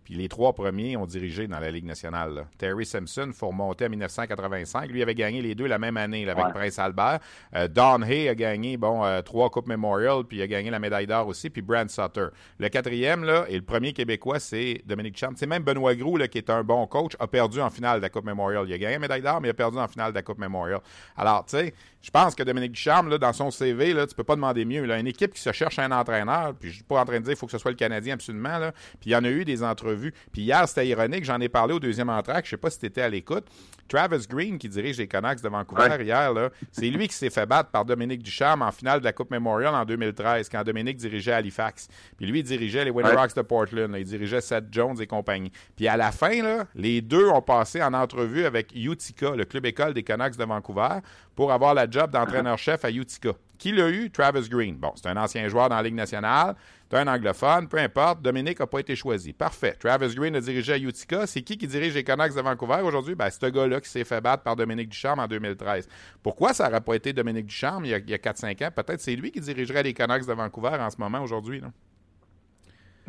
Puis 0.04 0.16
les 0.16 0.28
trois 0.28 0.54
premiers 0.54 0.98
ont 0.98 1.06
dirigé 1.06 1.48
dans 1.48 1.60
la 1.60 1.72
Ligue 1.72 1.86
nationale. 1.86 2.48
Terry 2.58 2.86
Simpson, 2.86 3.32
faut 3.34 3.48
remonter 3.48 3.86
en 3.86 3.90
1985. 3.90 4.90
Lui 4.90 5.02
avait 5.02 5.16
gagné 5.16 5.42
les 5.42 5.56
deux 5.56 5.66
la 5.66 5.80
même 5.80 5.98
année 5.98 6.30
avec 6.30 6.54
Prince 6.54 6.80
Albert. 6.80 7.20
Euh, 7.56 7.68
Don 7.68 8.02
Hay 8.02 8.30
a 8.30 8.36
gagné 8.36 8.78
bon 8.78 9.04
euh, 9.04 9.22
trois 9.22 9.50
Coupes 9.50 9.68
Memorial, 9.68 10.24
puis 10.24 10.38
il 10.38 10.42
a 10.42 10.48
gagné 10.48 10.70
la 10.70 10.80
médaille 10.80 11.08
d'or 11.08 11.28
aussi, 11.28 11.50
puis 11.50 11.62
Brand 11.62 11.90
Sutter. 11.90 12.28
Le 12.60 12.70
quatrième, 12.70 13.24
là, 13.24 13.46
et 13.48 13.56
le 13.56 13.62
premier 13.62 13.94
Québécois, 13.94 14.40
c'est 14.40 14.82
Dominique 14.86 15.18
Champ. 15.18 15.32
C'est 15.36 15.48
même 15.48 15.64
Benoît 15.64 15.96
Groux, 15.96 16.18
là, 16.18 16.28
qui 16.28 16.38
est 16.38 16.50
un 16.50 16.64
bon 16.64 16.86
coach, 16.88 17.14
a 17.20 17.28
perdu 17.28 17.62
en 17.62 17.70
finale 17.70 17.98
de 17.98 18.04
la 18.04 18.10
Coupe 18.10 18.26
Memorial. 18.26 18.66
Il 18.68 18.74
a 18.74 18.78
gagné 18.78 18.94
la 18.94 19.00
médaille 19.00 19.22
d'or, 19.22 19.42
mais 19.42 19.48
il 19.48 19.52
a 19.52 19.56
perdu 19.56 19.78
en 19.78 19.88
finale 19.88 20.12
de 20.12 20.16
la 20.16 20.24
Coupe 20.24 20.40
Memorial. 20.40 20.80
Alors, 21.16 21.46
tu 21.46 21.58
sais, 21.58 21.74
je 22.04 22.12
pense 22.12 22.36
que 22.36 22.44
Dominique 22.44 22.74
Ducharme, 22.74 23.18
dans 23.18 23.32
son 23.32 23.50
CV, 23.50 23.94
là, 23.94 24.06
tu 24.06 24.14
peux 24.14 24.26
pas 24.26 24.36
demander 24.36 24.66
mieux. 24.66 24.84
Là. 24.84 25.00
Une 25.00 25.08
équipe 25.08 25.34
qui 25.34 25.42
se 25.42 25.54
cherche 25.54 25.80
un 25.80 25.90
entraîneur, 25.90 26.54
puis 26.54 26.70
je 26.70 26.76
suis 26.76 26.84
pas 26.84 27.00
en 27.00 27.06
train 27.06 27.20
de 27.20 27.24
dire 27.24 27.30
qu'il 27.30 27.38
faut 27.38 27.46
que 27.46 27.54
ce 27.54 27.58
soit 27.58 27.72
le 27.72 27.78
Canadien 27.78 28.16
absolument, 28.16 28.60
là. 28.60 28.74
puis 29.00 29.10
il 29.10 29.14
y 29.14 29.16
en 29.16 29.24
a 29.24 29.30
eu 29.30 29.46
des 29.46 29.64
entrevues. 29.64 30.14
Puis 30.34 30.42
hier, 30.42 30.68
c'était 30.68 30.86
ironique, 30.86 31.24
j'en 31.24 31.40
ai 31.40 31.48
parlé 31.48 31.74
au 31.74 31.80
deuxième 31.80 32.10
entraque, 32.10 32.44
je 32.44 32.52
sais 32.52 32.58
pas 32.58 32.70
si 32.70 32.80
tu 32.80 32.88
étais 32.88 33.02
à 33.02 33.08
l'écoute. 33.08 33.46
Travis 33.88 34.26
Green, 34.28 34.58
qui 34.58 34.70
dirige 34.70 34.98
les 34.98 35.08
Canucks 35.08 35.42
de 35.42 35.50
Vancouver 35.50 35.98
hier, 36.02 36.32
c'est 36.72 36.90
lui 36.90 37.08
qui 37.08 37.16
s'est 37.16 37.30
fait 37.30 37.46
battre 37.46 37.70
par 37.70 37.86
Dominique 37.86 38.24
Ducharme 38.24 38.62
en 38.62 38.72
finale 38.72 39.00
de 39.00 39.06
la 39.06 39.14
Coupe 39.14 39.32
Memorial 39.32 39.76
en 39.76 39.86
2013, 39.86 40.50
quand 40.50 40.64
Dominique 40.64 40.98
dirigeait 40.98 41.34
Halifax. 41.34 41.88
Puis 42.18 42.26
lui, 42.26 42.40
il 42.40 42.44
dirigeait 42.44 42.86
les 42.86 42.92
Winter 42.92 43.16
de 43.36 43.42
Portland, 43.42 43.96
il 43.98 44.06
dirigeait 44.06 44.42
Seth 44.42 44.66
Jones 44.72 45.00
et 45.00 45.08
compagnie. 45.08 45.52
Puis 45.76 45.88
à 45.88 45.98
la 45.98 46.12
fin, 46.12 46.42
là, 46.42 46.66
les 46.76 47.02
deux 47.02 47.28
ont 47.28 47.42
passé 47.42 47.82
en 47.82 47.94
entrevue 47.94 48.46
avec 48.46 48.74
Utica, 48.76 49.32
le 49.36 49.46
club 49.46 49.66
école 49.66 49.94
des 49.94 50.04
Canucks 50.04 50.38
de 50.38 50.46
Vancouver, 50.46 51.00
pour 51.36 51.52
avoir 51.52 51.74
la 51.74 51.90
job 51.90 52.12
d'entraîneur-chef 52.12 52.86
à 52.86 52.92
Utica. 52.92 53.32
Qui 53.58 53.72
l'a 53.72 53.90
eu? 53.90 54.10
Travis 54.10 54.50
Green. 54.50 54.76
Bon, 54.76 54.92
c'est 54.96 55.08
un 55.08 55.18
ancien 55.18 55.48
joueur 55.48 55.70
dans 55.70 55.76
la 55.76 55.84
Ligue 55.84 55.96
nationale. 55.96 56.56
C'est 56.90 56.98
un 56.98 57.08
anglophone, 57.08 57.68
peu 57.68 57.78
importe. 57.78 58.22
Dominique 58.22 58.60
n'a 58.60 58.68
pas 58.68 58.80
été 58.80 58.96
choisi. 58.96 59.34
Parfait. 59.34 59.76
Travis 59.80 60.14
Green 60.16 60.36
a 60.36 60.42
dirigé 60.42 60.74
à 60.74 60.78
Utica. 60.78 61.26
C'est 61.26 61.42
qui 61.42 61.58
qui 61.58 61.68
dirige 61.68 61.94
les 61.94 62.04
Canucks 62.04 62.36
de 62.36 62.42
Vancouver 62.42 62.82
aujourd'hui? 62.84 63.16
Ben, 63.16 63.30
c'est 63.30 63.46
ce 63.46 63.52
gars-là 63.52 63.80
qui 63.82 63.90
s'est 63.90 64.04
fait 64.04 64.22
battre 64.22 64.44
par 64.44 64.56
Dominique 64.56 64.90
Ducharme 64.90 65.20
en 65.20 65.28
2013. 65.28 65.88
Pourquoi 66.22 66.54
ça 66.54 66.66
n'aurait 66.66 66.82
pas 66.82 66.96
été 66.96 67.14
Dominique 67.14 67.48
Ducharme 67.48 67.86
il 67.86 67.92
y 67.92 67.94
a, 67.94 67.98
a 67.98 68.00
4-5 68.00 68.68
ans? 68.68 68.70
Peut-être 68.76 69.02
c'est 69.02 69.16
lui 69.16 69.32
qui 69.32 69.40
dirigerait 69.40 69.84
les 69.84 69.94
Canucks 69.94 70.28
de 70.28 70.34
Vancouver 70.34 70.78
en 70.80 70.90
ce 70.90 70.98
moment 70.98 71.22
aujourd'hui. 71.22 71.62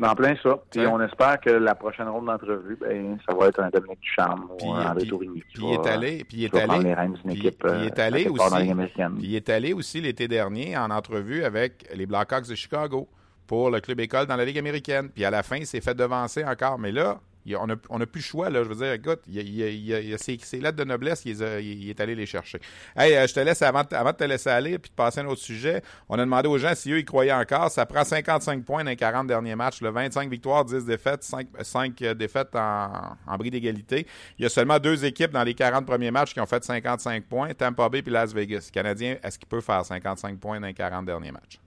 En 0.01 0.13
plein 0.13 0.35
ça. 0.43 0.59
Puis 0.71 0.85
on 0.85 0.99
espère 1.01 1.39
que 1.39 1.49
la 1.49 1.73
prochaine 1.73 2.09
ronde 2.09 2.25
d'entrevue, 2.25 2.77
ben, 2.79 3.17
ça 3.27 3.33
va 3.33 3.47
être 3.47 3.61
un 3.61 3.69
Dominique 3.69 4.01
Ducharme 4.01 4.49
ou 4.61 4.73
un 4.73 4.91
André 4.91 5.05
Tourigny. 5.07 5.43
Puis 5.53 5.63
il 5.63 5.73
est 5.73 5.87
allé, 5.87 6.23
puis 6.25 6.37
il 6.37 6.43
est 6.45 6.55
allé, 6.55 6.95
il 7.33 7.45
est 7.85 7.99
allé 7.99 8.27
aussi, 8.27 8.73
il 9.21 9.35
est 9.35 9.49
allé 9.49 9.73
aussi 9.73 10.01
l'été 10.01 10.27
dernier 10.27 10.77
en 10.77 10.91
entrevue 10.91 11.43
avec 11.43 11.89
les 11.95 12.05
Blackhawks 12.05 12.47
de 12.49 12.55
Chicago 12.55 13.07
pour 13.47 13.69
le 13.69 13.79
club 13.79 13.99
école 13.99 14.25
dans 14.25 14.35
la 14.35 14.45
Ligue 14.45 14.57
américaine. 14.57 15.09
Puis 15.09 15.23
à 15.23 15.31
la 15.31 15.43
fin, 15.43 15.57
il 15.57 15.65
s'est 15.65 15.81
fait 15.81 15.95
devancer 15.95 16.43
encore. 16.43 16.77
Mais 16.77 16.91
là, 16.91 17.19
on 17.53 17.67
n'a 17.67 17.73
a 17.73 18.05
plus 18.05 18.19
le 18.19 18.25
choix. 18.25 18.49
Là. 18.49 18.63
Je 18.63 18.69
veux 18.69 18.75
dire, 18.75 18.93
écoute, 18.93 19.21
il, 19.27 19.49
y 19.49 20.13
a, 20.13 20.17
ses, 20.17 20.37
lettres 20.59 20.77
de 20.77 20.83
noblesse, 20.83 21.23
il, 21.25 21.89
est 21.89 21.99
allé 21.99 22.15
les 22.15 22.25
chercher. 22.25 22.59
Hey, 22.95 23.15
euh, 23.15 23.27
je 23.27 23.33
te 23.33 23.39
laisse, 23.39 23.61
avant, 23.61 23.83
avant 23.91 24.11
de 24.11 24.17
te 24.17 24.23
laisser 24.23 24.49
aller 24.49 24.79
puis 24.79 24.89
de 24.89 24.95
passer 24.95 25.19
à 25.19 25.23
un 25.23 25.27
autre 25.27 25.41
sujet, 25.41 25.83
on 26.09 26.17
a 26.17 26.21
demandé 26.21 26.47
aux 26.47 26.57
gens 26.57 26.73
si 26.73 26.91
eux, 26.91 26.99
ils 26.99 27.05
croyaient 27.05 27.31
encore. 27.31 27.69
Ça 27.69 27.85
prend 27.85 28.03
55 28.03 28.63
points 28.65 28.83
dans 28.83 28.89
les 28.89 28.95
40 28.95 29.27
derniers 29.27 29.55
matchs. 29.55 29.81
Le 29.81 29.89
25 29.89 30.29
victoires, 30.29 30.65
10 30.65 30.85
défaites, 30.85 31.23
5, 31.23 31.47
5 31.61 32.01
euh, 32.01 32.13
défaites 32.13 32.55
en, 32.55 33.15
en 33.27 33.37
bris 33.37 33.51
d'égalité. 33.51 34.07
Il 34.39 34.43
y 34.43 34.45
a 34.45 34.49
seulement 34.49 34.79
deux 34.79 35.05
équipes 35.05 35.31
dans 35.31 35.43
les 35.43 35.53
40 35.53 35.85
premiers 35.85 36.11
matchs 36.11 36.33
qui 36.33 36.39
ont 36.39 36.45
fait 36.45 36.63
55 36.63 37.25
points, 37.25 37.53
Tampa 37.53 37.89
Bay 37.89 38.01
et 38.05 38.09
Las 38.09 38.33
Vegas. 38.33 38.69
Le 38.69 38.73
Canadien, 38.73 39.17
est-ce 39.21 39.37
qu'il 39.37 39.47
peut 39.47 39.61
faire 39.61 39.85
55 39.85 40.39
points 40.39 40.59
dans 40.59 40.67
les 40.67 40.73
40 40.73 41.05
derniers 41.05 41.31
matchs? 41.31 41.59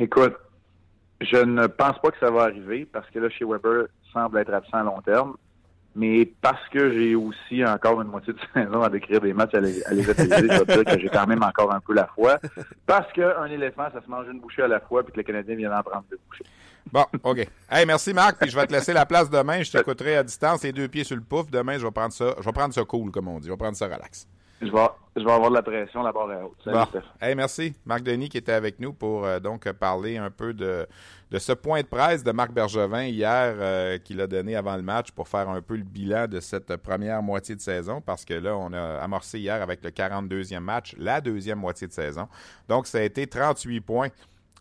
Écoute, 0.00 0.34
je 1.24 1.36
ne 1.36 1.66
pense 1.66 1.98
pas 2.00 2.10
que 2.10 2.18
ça 2.18 2.30
va 2.30 2.42
arriver 2.42 2.86
parce 2.90 3.08
que 3.10 3.18
là, 3.18 3.28
chez 3.30 3.44
Weber 3.44 3.86
semble 4.12 4.38
être 4.38 4.52
absent 4.52 4.78
à 4.78 4.82
long 4.82 5.00
terme. 5.00 5.36
Mais 5.96 6.28
parce 6.40 6.68
que 6.70 6.90
j'ai 6.92 7.14
aussi 7.14 7.64
encore 7.64 8.02
une 8.02 8.08
moitié 8.08 8.32
de 8.32 8.38
saison 8.54 8.82
à 8.82 8.90
décrire 8.90 9.20
des 9.20 9.32
matchs 9.32 9.54
à 9.54 9.60
les, 9.60 9.84
à 9.86 9.90
je 9.90 10.00
vais 10.00 10.64
dire 10.64 10.84
que 10.84 10.98
j'ai 10.98 11.08
quand 11.08 11.26
même 11.26 11.42
encore 11.42 11.72
un 11.72 11.78
peu 11.78 11.94
la 11.94 12.08
foi. 12.08 12.38
Parce 12.84 13.12
qu'un 13.12 13.46
éléphant, 13.46 13.86
ça 13.92 14.02
se 14.02 14.10
mange 14.10 14.26
une 14.26 14.40
bouchée 14.40 14.62
à 14.62 14.68
la 14.68 14.80
fois, 14.80 15.04
puis 15.04 15.12
que 15.12 15.18
le 15.18 15.22
Canadien 15.22 15.54
vient 15.54 15.70
d'en 15.70 15.82
prendre 15.82 16.04
deux 16.10 16.18
bouchées. 16.28 16.44
Bon, 16.92 17.04
OK. 17.22 17.46
Hey, 17.70 17.86
merci 17.86 18.12
Marc, 18.12 18.38
puis 18.40 18.50
je 18.50 18.56
vais 18.56 18.66
te 18.66 18.72
laisser 18.72 18.92
la 18.92 19.06
place 19.06 19.30
demain. 19.30 19.62
Je 19.62 19.70
t'écouterai 19.70 20.16
à 20.16 20.22
distance, 20.24 20.64
les 20.64 20.72
deux 20.72 20.88
pieds 20.88 21.04
sur 21.04 21.16
le 21.16 21.22
pouf. 21.22 21.48
Demain, 21.50 21.78
je 21.78 21.84
vais 21.84 21.92
prendre 21.92 22.12
ça. 22.12 22.34
Je 22.38 22.44
vais 22.44 22.52
prendre 22.52 22.74
ça 22.74 22.84
cool, 22.84 23.10
comme 23.12 23.28
on 23.28 23.38
dit. 23.38 23.46
Je 23.46 23.52
vais 23.52 23.56
prendre 23.56 23.76
ça 23.76 23.86
relax. 23.86 24.26
Je 24.60 24.70
vais, 24.70 24.88
je 25.16 25.22
vais 25.24 25.30
avoir 25.30 25.50
de 25.50 25.54
la 25.56 25.62
pression, 25.62 26.02
la 26.02 26.12
barre 26.12 26.32
est 26.32 26.42
haute. 26.42 26.56
Salut, 26.64 27.04
Hey, 27.20 27.34
merci. 27.34 27.74
Marc 27.84 28.02
Denis 28.02 28.28
qui 28.28 28.38
était 28.38 28.52
avec 28.52 28.78
nous 28.80 28.92
pour 28.92 29.24
euh, 29.24 29.38
donc 29.40 29.70
parler 29.72 30.16
un 30.16 30.30
peu 30.30 30.54
de, 30.54 30.86
de 31.30 31.38
ce 31.38 31.52
point 31.52 31.82
de 31.82 31.86
presse 31.86 32.22
de 32.24 32.32
Marc 32.32 32.52
Bergevin 32.52 33.04
hier 33.04 33.54
euh, 33.58 33.98
qu'il 33.98 34.20
a 34.20 34.26
donné 34.26 34.56
avant 34.56 34.76
le 34.76 34.82
match 34.82 35.10
pour 35.10 35.28
faire 35.28 35.48
un 35.48 35.60
peu 35.60 35.76
le 35.76 35.82
bilan 35.82 36.28
de 36.28 36.40
cette 36.40 36.76
première 36.76 37.22
moitié 37.22 37.54
de 37.56 37.60
saison 37.60 38.00
parce 38.00 38.24
que 38.24 38.34
là, 38.34 38.56
on 38.56 38.72
a 38.72 38.98
amorcé 39.00 39.38
hier 39.38 39.60
avec 39.60 39.84
le 39.84 39.90
42e 39.90 40.60
match, 40.60 40.94
la 40.98 41.20
deuxième 41.20 41.58
moitié 41.58 41.86
de 41.86 41.92
saison. 41.92 42.28
Donc, 42.68 42.86
ça 42.86 42.98
a 42.98 43.02
été 43.02 43.26
38 43.26 43.80
points 43.80 44.08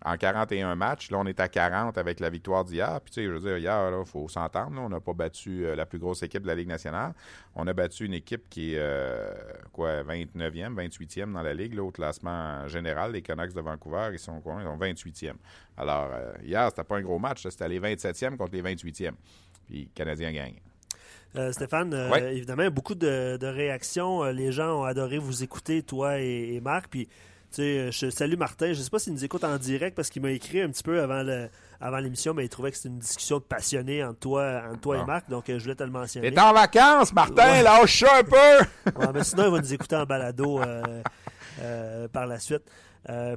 en 0.06 0.18
41 0.18 0.76
matchs. 0.76 1.10
Là, 1.12 1.18
on 1.20 1.26
est 1.26 1.40
à 1.40 1.48
40 1.48 1.98
avec 1.98 2.20
la 2.20 2.30
victoire 2.30 2.66
d'hier. 2.66 3.00
Puis, 3.02 3.14
tu 3.14 3.22
sais, 3.22 3.28
je 3.28 3.32
veux 3.32 3.40
dire, 3.40 3.58
hier, 3.58 3.92
il 3.98 4.06
faut 4.06 4.28
s'entendre. 4.28 4.80
On 4.80 4.90
n'a 4.90 5.00
pas 5.00 5.14
battu 5.14 5.66
euh, 5.66 5.76
la 5.76 5.86
plus 5.86 6.00
grosse 6.00 6.24
équipe 6.24 6.44
de 6.44 6.48
la 6.48 6.56
Ligue 6.56 6.68
nationale. 6.68 7.14
On 7.56 7.66
a 7.68 7.74
battu 7.74 8.06
une 8.06 8.14
équipe 8.14 8.50
qui 8.50 8.74
est, 8.74 8.80
euh, 8.80 9.34
quoi, 9.72 10.04
29e, 10.04 10.74
28e 10.76 11.32
dans 11.32 11.42
la 11.42 11.54
Ligue, 11.54 11.76
là, 11.76 11.84
au 11.84 11.92
classement 11.92 12.68
général. 12.68 13.14
Les 13.14 13.22
Canucks 13.22 13.54
de 13.54 13.62
Vancouver, 13.62 14.10
ils 14.12 14.20
sont 14.20 14.42
quoi? 14.42 14.58
Ils 14.60 14.66
sont 14.66 14.78
28e. 14.78 15.36
Alors, 15.78 16.10
euh, 16.12 16.34
hier, 16.44 16.68
c'était 16.70 16.84
pas 16.84 16.98
un 16.98 17.02
gros 17.02 17.20
match. 17.20 17.48
C'était 17.48 17.70
les 17.70 17.80
27e 17.80 18.36
contre 18.36 18.54
les 18.54 18.62
28e. 18.62 19.14
Puis, 19.66 19.80
les 19.80 19.86
Canadiens 19.96 20.32
gagnent. 20.32 20.60
Stéphane, 21.52 21.92
évidemment, 22.32 22.70
beaucoup 22.70 22.94
de, 22.94 23.44
réactions. 23.44 24.24
Les 24.26 24.52
gens 24.52 24.82
ont 24.82 24.84
adoré 24.84 25.18
vous 25.18 25.42
écouter, 25.42 25.82
toi 25.82 26.20
et, 26.20 26.54
et 26.54 26.62
Marc. 26.62 26.90
Puis 26.90 27.10
sais, 27.56 27.92
je 27.92 28.10
salue 28.10 28.38
Martin. 28.38 28.74
Je 28.74 28.80
ne 28.80 28.84
sais 28.84 28.90
pas 28.90 29.00
s'il 29.00 29.14
nous 29.14 29.24
écoute 29.24 29.44
en 29.44 29.58
direct 29.58 29.96
parce 29.96 30.10
qu'il 30.10 30.22
m'a 30.22 30.32
écrit 30.32 30.62
un 30.62 30.70
petit 30.70 30.84
peu 30.84 31.02
avant 31.02 31.24
le, 31.24 31.50
avant 31.84 31.98
l'émission, 31.98 32.34
mais 32.34 32.46
il 32.46 32.50
trouvait 32.50 32.72
que 32.72 32.78
c'était 32.78 32.90
une 32.90 33.00
discussion 33.00 33.40
de 33.40 33.44
passionnés 33.44 34.04
entre 34.04 34.20
toi, 34.20 34.62
entre 34.70 34.80
toi 34.80 34.98
et 35.00 35.06
Marc, 35.06 35.30
donc 35.30 35.50
euh, 35.50 35.60
je 35.60 35.64
voulais 35.64 35.76
te 35.76 35.84
le 35.84 35.92
mentionner. 35.92 36.32
T'es 36.32 36.40
en 36.40 36.54
vacances, 36.54 37.14
Martin, 37.14 37.62
lâche 37.62 38.04
un 38.04 38.24
peu! 38.24 39.12
mais 39.14 39.24
sinon, 39.24 39.46
il 39.48 39.52
va 39.52 39.60
nous 39.60 39.74
écouter 39.74 39.98
en 39.98 40.06
balado 40.06 40.62
euh, 40.62 41.02
euh, 41.62 42.08
par 42.08 42.26
la 42.26 42.40
suite. 42.40 42.64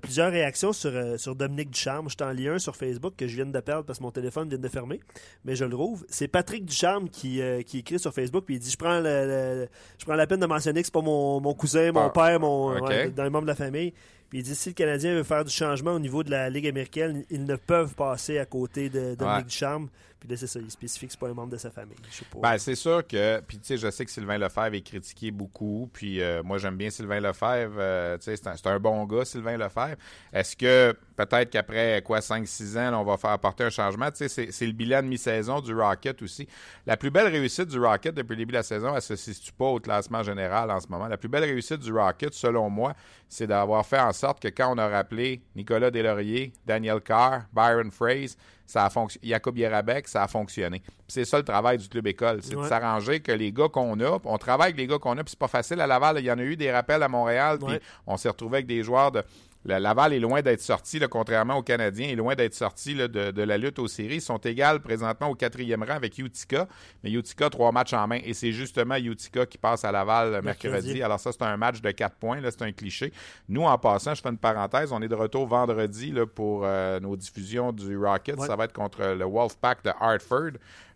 Plusieurs 0.02 0.30
réactions 0.30 0.72
sur, 0.72 0.92
sur 1.18 1.34
Dominique 1.34 1.70
Ducharme. 1.70 2.08
Je 2.08 2.16
t'en 2.16 2.30
lis 2.30 2.48
un 2.48 2.58
sur 2.58 2.76
Facebook 2.76 3.14
que 3.16 3.26
je 3.26 3.36
viens 3.36 3.46
de 3.46 3.60
perdre 3.60 3.84
parce 3.84 3.98
que 3.98 4.04
mon 4.04 4.10
téléphone 4.10 4.48
vient 4.48 4.58
de 4.58 4.68
fermer, 4.68 5.00
mais 5.44 5.56
je 5.56 5.64
le 5.64 5.70
trouve. 5.70 6.04
C'est 6.08 6.28
Patrick 6.28 6.64
Ducharme 6.64 7.08
qui, 7.08 7.40
qui 7.64 7.78
écrit 7.78 7.98
sur 7.98 8.12
Facebook 8.12 8.44
puis 8.44 8.56
il 8.56 8.58
dit 8.58 8.70
je 8.70 8.76
prends, 8.76 9.00
le, 9.00 9.68
je 9.98 10.04
prends 10.04 10.14
la 10.14 10.26
peine 10.26 10.40
de 10.40 10.46
mentionner 10.46 10.80
que 10.80 10.86
c'est 10.86 10.94
pas 10.94 11.00
mon, 11.00 11.40
mon 11.40 11.54
cousin, 11.54 11.92
mon 11.92 12.06
ah, 12.06 12.10
père, 12.10 12.40
mon 12.40 12.78
dans 12.80 13.24
les 13.24 13.30
membres 13.30 13.42
de 13.42 13.50
la 13.50 13.54
famille. 13.54 13.92
Puis 14.28 14.40
il 14.40 14.42
dit 14.42 14.54
si 14.54 14.70
le 14.70 14.74
Canadien 14.74 15.14
veut 15.14 15.22
faire 15.22 15.44
du 15.44 15.52
changement 15.52 15.92
au 15.92 15.98
niveau 15.98 16.22
de 16.22 16.30
la 16.30 16.50
Ligue 16.50 16.66
américaine, 16.66 17.24
ils 17.30 17.44
ne 17.44 17.56
peuvent 17.56 17.94
passer 17.94 18.38
à 18.38 18.46
côté 18.46 18.88
de 18.88 19.14
Dominique 19.14 19.46
Ducharme. 19.46 19.88
Puis 20.18 20.30
là, 20.30 20.36
c'est 20.36 20.46
ça, 20.46 20.58
il 20.58 20.70
spécifie 20.70 21.06
que 21.06 21.12
c'est 21.12 21.20
pas 21.20 21.28
un 21.28 21.34
membre 21.34 21.52
de 21.52 21.56
sa 21.58 21.70
famille. 21.70 21.96
Ben, 22.40 22.56
c'est 22.56 22.74
sûr 22.74 23.06
que, 23.06 23.40
puis 23.40 23.58
tu 23.58 23.66
sais, 23.66 23.76
je 23.76 23.90
sais 23.90 24.04
que 24.04 24.10
Sylvain 24.10 24.38
Lefebvre 24.38 24.74
est 24.74 24.80
critiqué 24.80 25.30
beaucoup, 25.30 25.90
puis 25.92 26.22
euh, 26.22 26.42
moi 26.42 26.56
j'aime 26.56 26.76
bien 26.76 26.88
Sylvain 26.88 27.20
Lefebvre, 27.20 27.76
euh, 27.78 28.16
tu 28.16 28.24
sais, 28.24 28.36
c'est 28.36 28.66
un, 28.66 28.78
bon 28.78 29.04
gars, 29.04 29.26
Sylvain 29.26 29.58
Lefebvre. 29.58 29.96
Est-ce 30.32 30.56
que 30.56 30.96
peut-être 31.16 31.50
qu'après, 31.50 32.02
quoi, 32.02 32.20
5-6 32.20 32.78
ans, 32.78 33.02
on 33.02 33.04
va 33.04 33.18
faire 33.18 33.30
apporter 33.30 33.64
un 33.64 33.70
changement? 33.70 34.10
Tu 34.10 34.26
sais, 34.26 34.50
c'est 34.50 34.66
le 34.66 34.72
bilan 34.72 35.02
de 35.02 35.08
mi-saison 35.08 35.60
du 35.60 35.74
Rocket 35.74 36.22
aussi. 36.22 36.48
La 36.86 36.96
plus 36.96 37.10
belle 37.10 37.28
réussite 37.28 37.68
du 37.68 37.78
Rocket 37.78 38.14
depuis 38.14 38.32
le 38.32 38.38
début 38.38 38.52
de 38.52 38.58
la 38.58 38.62
saison, 38.62 38.96
elle 38.96 39.02
se 39.02 39.16
situe 39.16 39.52
pas 39.52 39.66
au 39.66 39.80
classement 39.80 40.22
général 40.22 40.70
en 40.70 40.80
ce 40.80 40.88
moment. 40.88 41.08
La 41.08 41.18
plus 41.18 41.28
belle 41.28 41.44
réussite 41.44 41.80
du 41.80 41.92
Rocket, 41.92 42.32
selon 42.32 42.70
moi, 42.70 42.94
c'est 43.28 43.46
d'avoir 43.46 43.84
fait 43.84 43.98
en 43.98 44.12
sorte 44.12 44.40
que 44.40 44.48
quand 44.48 44.74
on 44.74 44.78
a 44.78 44.88
rappelé 44.88 45.42
Nicolas 45.54 45.90
Delaurier, 45.90 46.52
Daniel 46.64 47.00
Carr, 47.00 47.42
Byron 47.52 47.90
Fraze, 47.90 48.36
ça 48.66 48.84
a 48.84 48.90
fonctionné. 48.90 49.28
Jacob 49.28 49.56
Yerabek, 49.56 50.08
ça 50.08 50.24
a 50.24 50.28
fonctionné. 50.28 50.82
C'est 51.08 51.24
ça 51.24 51.38
le 51.38 51.44
travail 51.44 51.78
du 51.78 51.88
club 51.88 52.06
école, 52.06 52.40
c'est 52.42 52.56
de 52.56 52.64
s'arranger 52.64 53.20
que 53.20 53.32
les 53.32 53.52
gars 53.52 53.68
qu'on 53.68 53.98
a, 54.00 54.18
on 54.24 54.38
travaille 54.38 54.68
avec 54.68 54.76
les 54.76 54.86
gars 54.86 54.98
qu'on 54.98 55.16
a, 55.18 55.22
puis 55.22 55.30
c'est 55.30 55.38
pas 55.38 55.48
facile 55.48 55.80
à 55.80 55.86
Laval. 55.86 56.18
Il 56.18 56.24
y 56.24 56.30
en 56.30 56.38
a 56.38 56.42
eu 56.42 56.56
des 56.56 56.72
rappels 56.72 57.02
à 57.02 57.08
Montréal, 57.08 57.58
puis 57.64 57.78
on 58.06 58.16
s'est 58.16 58.28
retrouvé 58.28 58.58
avec 58.58 58.66
des 58.66 58.82
joueurs 58.82 59.12
de 59.12 59.22
Laval 59.66 60.12
est 60.12 60.20
loin 60.20 60.42
d'être 60.42 60.60
sorti, 60.60 61.00
contrairement 61.10 61.56
aux 61.56 61.62
Canadiens, 61.62 62.08
est 62.08 62.14
loin 62.14 62.34
d'être 62.34 62.54
sorti 62.54 62.94
de, 62.94 63.42
la 63.42 63.58
lutte 63.58 63.78
aux 63.78 63.88
séries. 63.88 64.16
Ils 64.16 64.20
sont 64.20 64.38
égales 64.38 64.80
présentement 64.80 65.28
au 65.28 65.34
quatrième 65.34 65.82
rang 65.82 65.94
avec 65.94 66.18
Utica, 66.18 66.68
mais 67.02 67.10
Utica, 67.10 67.50
trois 67.50 67.72
matchs 67.72 67.92
en 67.92 68.06
main. 68.06 68.20
Et 68.24 68.34
c'est 68.34 68.52
justement 68.52 68.96
Utica 68.96 69.46
qui 69.46 69.58
passe 69.58 69.84
à 69.84 69.92
Laval 69.92 70.42
mercredi. 70.42 71.02
Alors 71.02 71.20
ça, 71.20 71.32
c'est 71.32 71.42
un 71.42 71.56
match 71.56 71.80
de 71.80 71.90
quatre 71.90 72.16
points. 72.16 72.40
Là, 72.40 72.50
c'est 72.50 72.62
un 72.62 72.72
cliché. 72.72 73.12
Nous, 73.48 73.62
en 73.62 73.78
passant, 73.78 74.14
je 74.14 74.22
fais 74.22 74.28
une 74.28 74.38
parenthèse, 74.38 74.92
on 74.92 75.02
est 75.02 75.08
de 75.08 75.14
retour 75.14 75.46
vendredi 75.46 76.12
là, 76.12 76.26
pour 76.26 76.62
euh, 76.64 77.00
nos 77.00 77.16
diffusions 77.16 77.72
du 77.72 77.96
Rocket. 77.98 78.40
Ça 78.40 78.56
va 78.56 78.64
être 78.64 78.72
contre 78.72 79.14
le 79.14 79.24
Wolfpack 79.24 79.84
de 79.84 79.90
Hartford, 80.00 80.52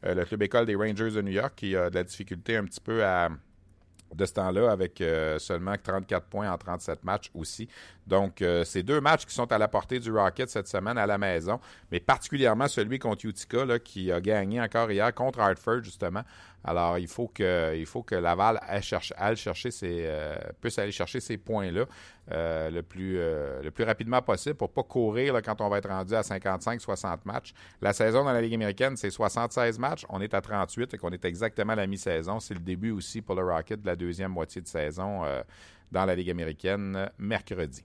euh, 0.06 0.14
le 0.14 0.24
club 0.24 0.42
école 0.42 0.66
des 0.66 0.76
Rangers 0.76 1.10
de 1.10 1.22
New 1.22 1.32
York, 1.32 1.52
qui 1.56 1.76
a 1.76 1.90
de 1.90 1.94
la 1.94 2.04
difficulté 2.04 2.56
un 2.56 2.64
petit 2.64 2.80
peu 2.80 3.04
à 3.04 3.28
de 4.14 4.26
ce 4.26 4.32
temps-là 4.34 4.70
avec 4.70 5.00
euh, 5.00 5.38
seulement 5.38 5.74
34 5.82 6.26
points 6.26 6.50
en 6.50 6.58
37 6.58 7.04
matchs 7.04 7.30
aussi. 7.34 7.68
Donc, 8.06 8.42
euh, 8.42 8.64
c'est 8.64 8.82
deux 8.82 9.00
matchs 9.00 9.24
qui 9.24 9.34
sont 9.34 9.50
à 9.52 9.58
la 9.58 9.68
portée 9.68 10.00
du 10.00 10.10
Rocket 10.12 10.50
cette 10.50 10.68
semaine 10.68 10.98
à 10.98 11.06
la 11.06 11.18
maison, 11.18 11.60
mais 11.92 12.00
particulièrement 12.00 12.68
celui 12.68 12.98
contre 12.98 13.26
Utica 13.26 13.78
qui 13.78 14.10
a 14.10 14.20
gagné 14.20 14.60
encore 14.60 14.90
hier 14.90 15.14
contre 15.14 15.40
Hartford, 15.40 15.82
justement. 15.82 16.22
Alors, 16.64 16.98
il 16.98 17.08
faut 17.08 17.28
que, 17.28 17.74
il 17.76 17.86
faut 17.86 18.02
que 18.02 18.14
Laval 18.14 18.60
euh, 18.70 20.36
puisse 20.60 20.78
aller 20.78 20.92
chercher 20.92 21.20
ces 21.20 21.38
points-là 21.38 21.84
le, 22.30 22.80
plus, 22.82 23.16
le 23.16 23.70
plus 23.70 23.84
rapidement 23.84 24.22
possible 24.22 24.54
pour 24.54 24.68
ne 24.68 24.74
pas 24.74 24.82
courir 24.82 25.40
quand 25.42 25.60
on 25.60 25.68
va 25.68 25.78
être 25.78 25.88
rendu 25.88 26.14
à 26.14 26.20
55-60 26.20 27.18
matchs. 27.24 27.52
La 27.80 27.92
saison 27.92 28.24
dans 28.24 28.32
la 28.32 28.40
Ligue 28.40 28.54
américaine, 28.54 28.96
c'est 28.96 29.10
76 29.10 29.78
matchs. 29.78 30.04
On 30.08 30.20
est 30.20 30.34
à 30.34 30.40
38 30.40 30.94
et 30.94 30.98
qu'on 30.98 31.10
est 31.10 31.24
exactement 31.24 31.72
à 31.72 31.76
la 31.76 31.86
mi-saison. 31.86 32.38
C'est 32.38 32.54
le 32.54 32.60
début 32.60 32.90
aussi 32.90 33.22
pour 33.22 33.34
le 33.34 33.42
Rocket 33.42 33.80
de 33.80 33.86
la 33.86 33.96
deuxième 33.96 34.32
moitié 34.32 34.60
de 34.60 34.68
saison 34.68 35.22
dans 35.90 36.04
la 36.04 36.14
Ligue 36.14 36.30
américaine 36.30 37.10
mercredi. 37.18 37.84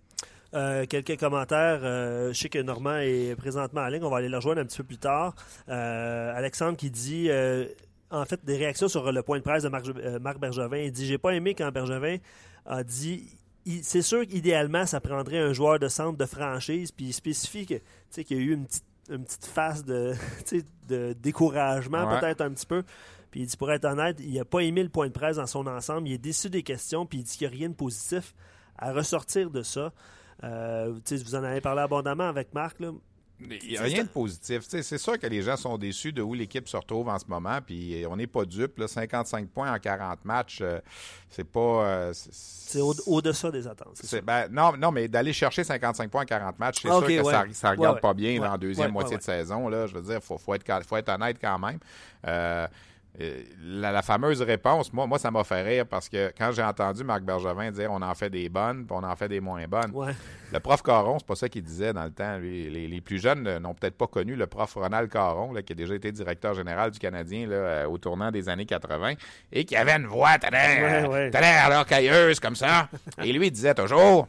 Euh, 0.56 0.86
quelques 0.86 1.20
commentaires. 1.20 1.82
Euh, 1.84 2.32
je 2.32 2.40
sais 2.40 2.50
que 2.50 2.60
Normand 2.60 2.98
est 2.98 3.36
présentement 3.36 3.82
en 3.82 3.88
ligne. 3.88 4.04
On 4.04 4.10
va 4.10 4.18
aller 4.18 4.30
le 4.30 4.38
rejoindre 4.38 4.62
un 4.62 4.66
petit 4.66 4.78
peu 4.78 4.84
plus 4.86 4.98
tard. 4.98 5.36
Euh, 5.68 6.34
Alexandre 6.34 6.78
qui 6.78 6.90
dit 6.90 7.30
en 8.12 8.26
fait 8.26 8.44
des 8.44 8.58
réactions 8.58 8.88
sur 8.88 9.12
le 9.12 9.24
point 9.24 9.38
de 9.38 9.44
presse 9.44 9.64
de 9.64 9.70
Marc, 9.70 10.40
Bergevin. 10.40 10.78
Il 10.78 10.92
dit 10.92 11.06
J'ai 11.06 11.18
pas 11.18 11.32
aimé 11.32 11.56
quand 11.56 11.72
Bergevin 11.72 12.18
a 12.66 12.84
dit 12.84 13.28
c'est 13.82 14.02
sûr 14.02 14.26
qu'idéalement, 14.28 14.86
ça 14.86 15.02
prendrait 15.02 15.40
un 15.40 15.54
joueur 15.54 15.80
de 15.80 15.88
centre 15.88 16.18
de 16.18 16.26
franchise, 16.26 16.92
puis 16.92 17.06
il 17.08 17.14
spécifie 17.14 17.66
qu'il 17.66 17.82
y 18.30 18.34
a 18.34 18.44
eu 18.44 18.54
une 18.54 18.66
petite, 18.66 19.46
phase 19.46 19.84
de, 19.84 20.14
de 20.88 21.14
découragement, 21.14 22.20
peut-être 22.20 22.42
un 22.42 22.52
petit 22.52 22.66
peu. 22.66 22.84
Puis 23.32 23.42
il 23.42 23.48
dit, 23.48 23.58
pour 23.58 23.72
être 23.72 23.86
honnête, 23.86 24.18
il 24.20 24.36
n'a 24.36 24.46
pas 24.46 24.60
aimé 24.60 24.84
le 24.84 24.90
point 24.90 25.08
de 25.08 25.12
presse 25.12 25.38
dans 25.38 25.48
son 25.48 25.68
ensemble. 25.68 26.08
Il 26.08 26.14
est 26.14 26.20
déçu 26.20 26.50
des 26.50 26.64
questions, 26.64 27.06
puis 27.06 27.20
il 27.20 27.24
dit 27.24 27.38
qu'il 27.38 27.48
n'y 27.48 27.54
a 27.54 27.58
rien 27.58 27.70
de 27.70 27.74
positif 27.74 28.34
à 28.78 28.94
ressortir 28.94 29.50
de 29.50 29.62
ça. 29.62 29.92
Euh, 30.44 30.94
vous 31.10 31.36
en 31.36 31.44
avez 31.44 31.62
parlé 31.62 31.82
abondamment 31.82 32.28
avec 32.28 32.54
Marc. 32.54 32.80
Là. 32.80 32.92
Il 33.42 33.70
n'y 33.70 33.78
a 33.78 33.82
rien 33.82 34.04
de 34.04 34.10
positif. 34.10 34.62
C'est 34.68 34.98
sûr 34.98 35.20
que 35.20 35.28
les 35.28 35.42
gens 35.42 35.58
sont 35.58 35.78
déçus 35.78 36.14
de 36.14 36.22
où 36.22 36.34
l'équipe 36.34 36.68
se 36.68 36.78
retrouve 36.78 37.10
en 37.10 37.20
ce 37.20 37.26
moment, 37.28 37.60
puis 37.66 38.06
on 38.10 38.16
n'est 38.16 38.28
pas 38.28 38.46
dupe. 38.46 38.82
55 38.86 39.50
points 39.50 39.74
en 39.74 39.80
40 39.80 40.24
matchs, 40.24 40.60
euh, 40.62 40.80
c'est 41.30 41.44
pas. 41.44 41.60
Euh, 41.60 42.14
c'est 42.14 42.80
au-delà 42.82 43.52
des 43.52 43.68
attentes. 43.68 44.02
Ben, 44.24 44.48
non, 44.50 44.78
non, 44.78 44.92
mais 44.92 45.08
d'aller 45.08 45.34
chercher 45.34 45.64
55 45.64 46.10
points 46.10 46.24
en 46.24 46.26
40 46.26 46.60
matchs, 46.60 46.82
c'est 46.82 46.88
sûr 46.88 47.06
que 47.06 47.54
ça 47.54 47.72
ne 47.72 47.78
regarde 47.78 48.00
pas 48.00 48.14
bien 48.14 48.40
dans 48.40 48.52
la 48.52 48.58
deuxième 48.58 48.92
moitié 48.92 49.18
de 49.18 49.24
saison. 49.24 49.68
Là, 49.68 49.88
je 49.88 49.96
veux 49.96 50.02
dire, 50.02 50.16
il 50.16 50.22
faut, 50.22 50.38
faut, 50.38 50.54
être, 50.54 50.86
faut 50.86 50.98
être 50.98 51.10
honnête 51.10 51.38
quand 51.42 51.60
même. 51.60 51.80
Euh, 52.28 52.68
la, 53.64 54.02
fameuse 54.02 54.42
réponse, 54.42 54.92
moi, 54.92 55.08
moi 55.08 55.18
ça 55.18 55.32
m'a 55.32 55.44
fait 55.44 55.62
rire 55.62 55.86
parce 55.86 56.10
que 56.10 56.34
quand 56.38 56.52
j'ai 56.52 56.64
entendu 56.64 57.04
Marc 57.04 57.24
Bergevin 57.24 57.72
dire 57.72 57.92
on 57.92 58.02
en 58.02 58.14
fait 58.14 58.30
des 58.30 58.50
bonnes, 58.50 58.86
puis 58.86 58.96
on 58.98 59.04
en 59.04 59.16
fait 59.16 59.30
des 59.30 59.40
moins 59.40 59.66
bonnes. 59.68 59.94
Le 60.52 60.60
prof 60.60 60.82
Caron, 60.84 61.18
c'est 61.20 61.28
pas 61.28 61.36
ça 61.36 61.50
qu'il 61.50 61.64
disait 61.64 61.94
dans 61.94 62.04
le 62.04 62.12
temps. 62.12 62.38
Les, 62.38 63.02
plus 63.02 63.20
jeunes 63.20 63.58
n'ont 63.60 63.74
peut-être 63.74 63.98
pas 63.98 64.08
connu 64.08 64.36
le 64.36 64.48
prof 64.48 64.74
Ronald 64.74 65.10
Caron, 65.10 65.54
qui 65.54 65.74
a 65.74 65.76
déjà 65.76 65.96
été 65.96 66.12
directeur 66.12 66.54
général 66.54 66.92
du 66.92 67.00
Canadien 67.00 67.48
là, 67.48 67.56
euh, 67.56 67.86
au 67.88 67.98
tournant 67.98 68.32
des 68.32 68.50
années 68.50 68.66
80, 68.66 69.14
et 69.52 69.66
qui 69.66 69.76
avait 69.76 69.94
une 69.94 70.08
voix 70.08 70.38
très, 70.38 71.06
ouais, 71.06 71.30
très 71.30 72.40
comme 72.42 72.56
ça. 72.56 72.90
et 73.24 73.32
lui, 73.32 73.48
il 73.48 73.52
disait 73.52 73.74
toujours 73.76 74.28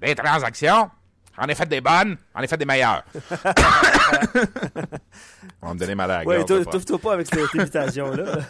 des 0.00 0.14
transactions, 0.14 0.90
en 1.38 1.46
effet 1.48 1.66
des 1.66 1.80
bonnes, 1.80 2.16
en 2.34 2.42
effet 2.42 2.56
des 2.56 2.64
meilleures. 2.64 3.04
On 5.62 5.68
va 5.68 5.74
me 5.74 5.78
donner 5.78 5.94
mal 5.94 6.10
à 6.10 6.24
la 6.24 6.28
Oui, 6.28 6.44
toi 6.44 6.98
pas 6.98 7.12
avec 7.14 7.26
cette 7.26 7.54
imitation-là. 7.54 8.24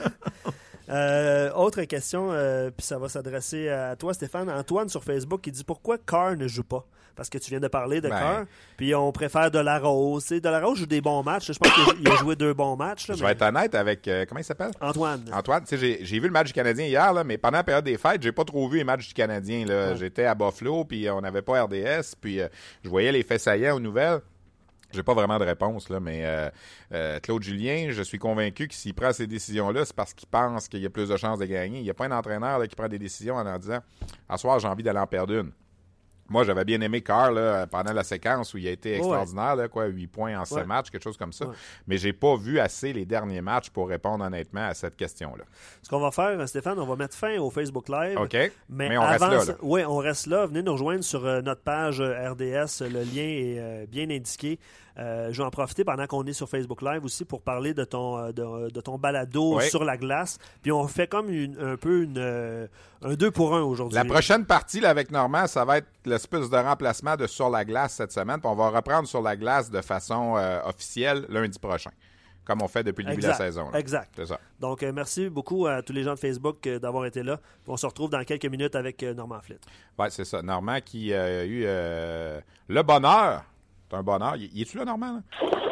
Euh, 0.89 1.51
autre 1.53 1.83
question, 1.85 2.33
euh, 2.33 2.71
puis 2.71 2.85
ça 2.85 2.99
va 2.99 3.09
s'adresser 3.09 3.69
à 3.71 3.97
toi, 3.97 4.13
Stéphane. 4.13 4.51
Antoine 4.51 4.91
sur 4.91 5.03
Facebook 5.03 5.41
qui 5.41 5.51
dit 5.51 5.65
pourquoi 5.65 5.97
Carr 5.97 6.37
ne 6.37 6.47
joue 6.47 6.65
pas 6.65 6.85
Parce 7.15 7.29
que 7.29 7.39
tu 7.39 7.51
viens 7.51 7.61
de 7.61 7.69
parler 7.69 8.01
de 8.01 8.09
ben, 8.09 8.47
puis 8.77 8.95
on 8.95 9.13
préfère 9.13 9.51
De 9.51 9.59
La 9.59 9.79
Rose. 9.79 10.29
De 10.29 10.49
La 10.49 10.61
Rose 10.61 10.79
joue 10.79 10.87
des 10.87 11.01
bons 11.01 11.23
matchs. 11.23 11.53
Je 11.53 11.59
pense 11.59 11.73
qu'il 11.73 12.09
a 12.09 12.17
joué 12.17 12.37
deux 12.37 12.55
bons 12.55 12.77
matchs. 12.77 13.07
je 13.09 13.23
vais 13.23 13.33
être 13.33 13.43
honnête 13.43 13.75
avec. 13.75 14.07
Euh, 14.09 14.25
comment 14.29 14.41
il 14.41 14.45
s'appelle? 14.45 14.73
Antoine. 14.81 15.25
Antoine, 15.33 15.65
j'ai 15.71 15.99
vu 16.19 16.27
le 16.27 16.31
match 16.31 16.49
du 16.49 16.53
Canadien 16.53 16.87
hier, 16.87 17.13
là, 17.13 17.25
mais 17.25 17.39
pendant 17.39 17.59
la 17.59 17.65
période 17.65 17.85
des 17.85 17.99
fêtes, 17.99 18.23
j'ai 18.23 18.33
pas 18.33 18.45
trop 18.45 18.69
vu 18.69 18.79
les 18.79 18.85
matchs 18.85 19.09
du 19.09 19.15
Canadien. 19.15 19.95
J'étais 19.97 20.25
à 20.25 20.35
Buffalo, 20.35 20.85
puis 20.85 21.09
on 21.11 21.21
n'avait 21.21 21.43
pas 21.43 21.65
RDS, 21.65 22.15
puis 22.21 22.41
je 22.83 22.89
voyais 22.89 23.13
les 23.13 23.23
faits 23.23 23.41
saillants 23.41 23.77
aux 23.77 23.81
nouvelles. 23.81 24.21
J'ai 24.93 25.03
pas 25.03 25.15
vraiment 25.15 25.39
de 25.39 25.45
réponse, 25.45 25.89
là, 25.89 26.01
mais 26.01 26.21
euh, 26.25 26.51
euh, 26.93 27.19
Claude 27.21 27.43
Julien, 27.43 27.89
je 27.91 28.03
suis 28.03 28.19
convaincu 28.19 28.69
que 28.69 28.75
s'il 28.75 28.93
prend 28.93 29.13
ces 29.13 29.27
décisions-là, 29.27 29.85
c'est 29.87 29.97
parce 29.97 30.13
qu'il 30.13 30.29
pense 30.29 30.69
qu'il 30.69 30.81
y 30.81 30.87
a 30.87 30.91
plus 30.91 31.09
de 31.09 31.17
chances 31.17 31.39
de 31.39 31.47
gagner. 31.47 31.79
Il 31.79 31.85
n'y 31.85 31.91
a 31.91 31.95
pas 31.95 32.05
un 32.05 32.13
entraîneur 32.13 32.63
qui 32.69 32.77
prend 32.77 32.89
des 32.89 32.99
décisions 32.99 33.37
en, 33.37 33.47
en 33.47 33.59
disant 33.59 33.79
À 34.29 34.37
soir, 34.37 34.59
j'ai 34.59 34.69
envie 34.69 34.83
d'aller 34.83 34.99
en 34.99 35.07
perdre 35.07 35.35
une. 35.35 35.51
Moi, 36.33 36.45
j'avais 36.45 36.65
bien 36.65 36.81
aimé 36.81 37.03
Carr 37.03 37.31
pendant 37.69 37.93
la 37.93 38.05
séquence 38.05 38.55
où 38.55 38.59
il 38.59 38.67
a 38.67 38.71
été 38.71 38.97
extraordinaire, 38.97 39.57
là, 39.57 39.69
quoi, 39.69 39.87
8 39.87 40.07
points 40.07 40.41
en 40.41 40.45
7 40.45 40.67
matchs, 40.67 40.91
quelque 40.91 41.05
chose 41.05 41.17
comme 41.17 41.33
ça. 41.33 41.47
Mais 41.87 41.99
j'ai 41.99 42.13
pas 42.13 42.37
vu 42.37 42.59
assez 42.59 42.93
les 42.93 43.05
derniers 43.05 43.43
matchs 43.43 43.71
pour 43.71 43.89
répondre 43.89 44.25
honnêtement 44.25 44.67
à 44.67 44.75
cette 44.75 44.97
question-là. 44.97 45.45
Ce 45.83 45.89
qu'on 45.89 46.01
va 46.01 46.11
faire, 46.11 46.49
Stéphane, 46.49 46.79
on 46.79 46.87
va 46.87 46.97
mettre 46.97 47.17
fin 47.17 47.39
au 47.39 47.51
Facebook 47.51 47.89
Live. 47.89 48.19
OK. 48.19 48.37
Mais, 48.69 48.97
on 48.97 49.03
reste 49.03 49.49
là. 49.49 49.57
Oui, 49.63 49.85
on 49.85 49.97
reste 49.99 50.27
là. 50.27 50.47
Venez 50.47 50.63
nous 50.63 50.73
rejoindre 50.73 51.05
sur 51.05 51.25
euh, 51.27 51.43
notre 51.43 51.63
page 51.63 52.01
euh, 52.01 52.31
RDS. 52.31 52.81
Le 52.81 53.01
lien 53.01 53.23
est 53.23 53.59
euh, 53.59 53.87
bien 53.87 54.11
indiqué. 54.11 54.59
Je 54.97 55.37
vais 55.37 55.45
en 55.45 55.51
profiter 55.51 55.85
pendant 55.85 56.07
qu'on 56.07 56.25
est 56.25 56.33
sur 56.33 56.49
Facebook 56.49 56.83
Live 56.83 57.05
aussi 57.05 57.25
pour 57.25 57.43
parler 57.43 57.75
de 57.75 57.85
ton, 57.85 58.31
de, 58.31 58.81
ton 58.81 58.99
balado 58.99 59.61
sur 59.61 59.85
la 59.85 59.97
glace. 59.97 60.39
Puis 60.63 60.73
on 60.73 60.87
fait 60.87 61.07
comme 61.07 61.29
un 61.31 61.77
peu 61.77 62.03
une, 62.03 62.69
un 63.05 63.15
2 63.15 63.31
pour 63.31 63.55
1 63.55 63.63
aujourd'hui. 63.63 63.97
La 63.97 64.05
prochaine 64.05 64.45
partie 64.45 64.81
là, 64.81 64.91
avec 64.91 65.11
Normand, 65.11 65.47
ça 65.47 65.65
va 65.65 65.79
être 65.79 65.89
l'espèce 66.05 66.49
de 66.49 66.57
remplacement 66.57 67.17
de 67.17 67.27
Sur 67.27 67.51
la 67.51 67.65
glace 67.65 67.95
cette 67.95 68.13
semaine. 68.13 68.41
Puis 68.41 68.49
on 68.49 68.55
va 68.55 68.71
reprendre 68.71 69.09
Sur 69.09 69.23
la 69.23 69.37
glace 69.37 69.71
de 69.71 69.81
façon 69.81 70.37
euh, 70.37 70.61
officielle 70.65 71.27
lundi 71.29 71.59
prochain 71.59 71.91
comme 72.45 72.61
on 72.61 72.67
fait 72.67 72.83
depuis 72.83 73.05
le 73.05 73.11
début 73.11 73.23
de 73.23 73.29
la 73.29 73.35
saison. 73.35 73.73
Exact. 73.73 74.11
C'est 74.17 74.27
ça. 74.27 74.41
Donc, 74.59 74.83
euh, 74.83 74.91
merci 74.93 75.29
beaucoup 75.29 75.69
à 75.69 75.81
tous 75.81 75.93
les 75.93 76.03
gens 76.03 76.15
de 76.15 76.19
Facebook 76.19 76.67
euh, 76.67 76.81
d'avoir 76.81 77.07
été 77.07 77.23
là. 77.23 77.39
On 77.69 77.77
se 77.77 77.87
retrouve 77.87 78.11
dans 78.11 78.25
quelques 78.25 78.47
minutes 78.47 78.75
avec 78.75 79.01
Normand 79.01 79.39
Flynn. 79.41 79.61
Oui, 79.97 80.07
c'est 80.11 80.25
ça. 80.25 80.43
Normand 80.43 80.81
qui 80.85 81.15
a 81.15 81.45
eu 81.45 81.63
le 81.63 82.83
bonheur. 82.83 83.45
C'est 83.93 83.99
un 83.99 84.03
bonheur. 84.03 84.37
Il, 84.37 84.63
est-tu 84.63 84.79
là, 84.79 84.87
Normand? 84.87 85.21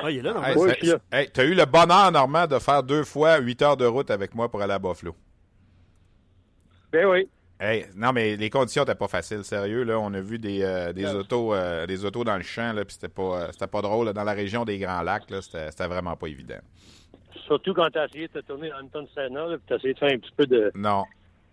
Oui, 0.04 0.16
il 0.16 0.18
est 0.18 0.22
là, 0.22 0.34
Normand. 0.34 0.66
Hey, 1.10 1.30
tu 1.32 1.40
as 1.40 1.44
eu 1.44 1.54
le 1.54 1.64
bonheur, 1.64 2.12
Normand, 2.12 2.46
de 2.46 2.58
faire 2.58 2.82
deux 2.82 3.02
fois 3.02 3.38
huit 3.38 3.62
heures 3.62 3.78
de 3.78 3.86
route 3.86 4.10
avec 4.10 4.34
moi 4.34 4.50
pour 4.50 4.60
aller 4.60 4.74
à 4.74 4.78
Buffalo. 4.78 5.16
Ben 6.92 7.06
oui. 7.06 7.26
Hey, 7.58 7.86
non, 7.96 8.12
mais 8.12 8.36
les 8.36 8.50
conditions 8.50 8.82
n'étaient 8.82 8.94
pas 8.94 9.08
faciles, 9.08 9.42
sérieux. 9.42 9.84
Là, 9.84 9.98
on 9.98 10.12
a 10.12 10.20
vu 10.20 10.38
des, 10.38 10.62
euh, 10.62 10.92
des 10.92 11.06
autos 11.06 11.54
euh, 11.54 11.86
des 11.86 12.04
autos 12.04 12.22
dans 12.22 12.36
le 12.36 12.42
champ, 12.42 12.74
là, 12.74 12.84
puis 12.84 12.94
c'était 12.94 13.08
pas, 13.08 13.22
euh, 13.22 13.48
c'était 13.52 13.66
pas 13.66 13.80
drôle. 13.80 14.12
Dans 14.12 14.24
la 14.24 14.32
région 14.32 14.66
des 14.66 14.78
Grands 14.78 15.00
Lacs, 15.00 15.30
là, 15.30 15.40
c'était, 15.40 15.86
vraiment 15.86 16.14
pas 16.14 16.26
évident. 16.26 16.60
Surtout 17.46 17.72
quand 17.72 17.88
tu 17.90 17.98
as 17.98 18.04
essayé 18.04 18.28
de 18.28 18.40
te 18.40 18.46
tourner 18.46 18.70
en 18.74 18.84
Anton 18.84 19.08
Senna, 19.14 19.46
puis 19.48 19.60
tu 19.66 19.72
as 19.72 19.76
essayé 19.76 19.94
de 19.94 19.98
faire 19.98 20.12
un 20.12 20.18
petit 20.18 20.32
peu 20.36 20.46
de. 20.46 20.70
Non 20.74 21.04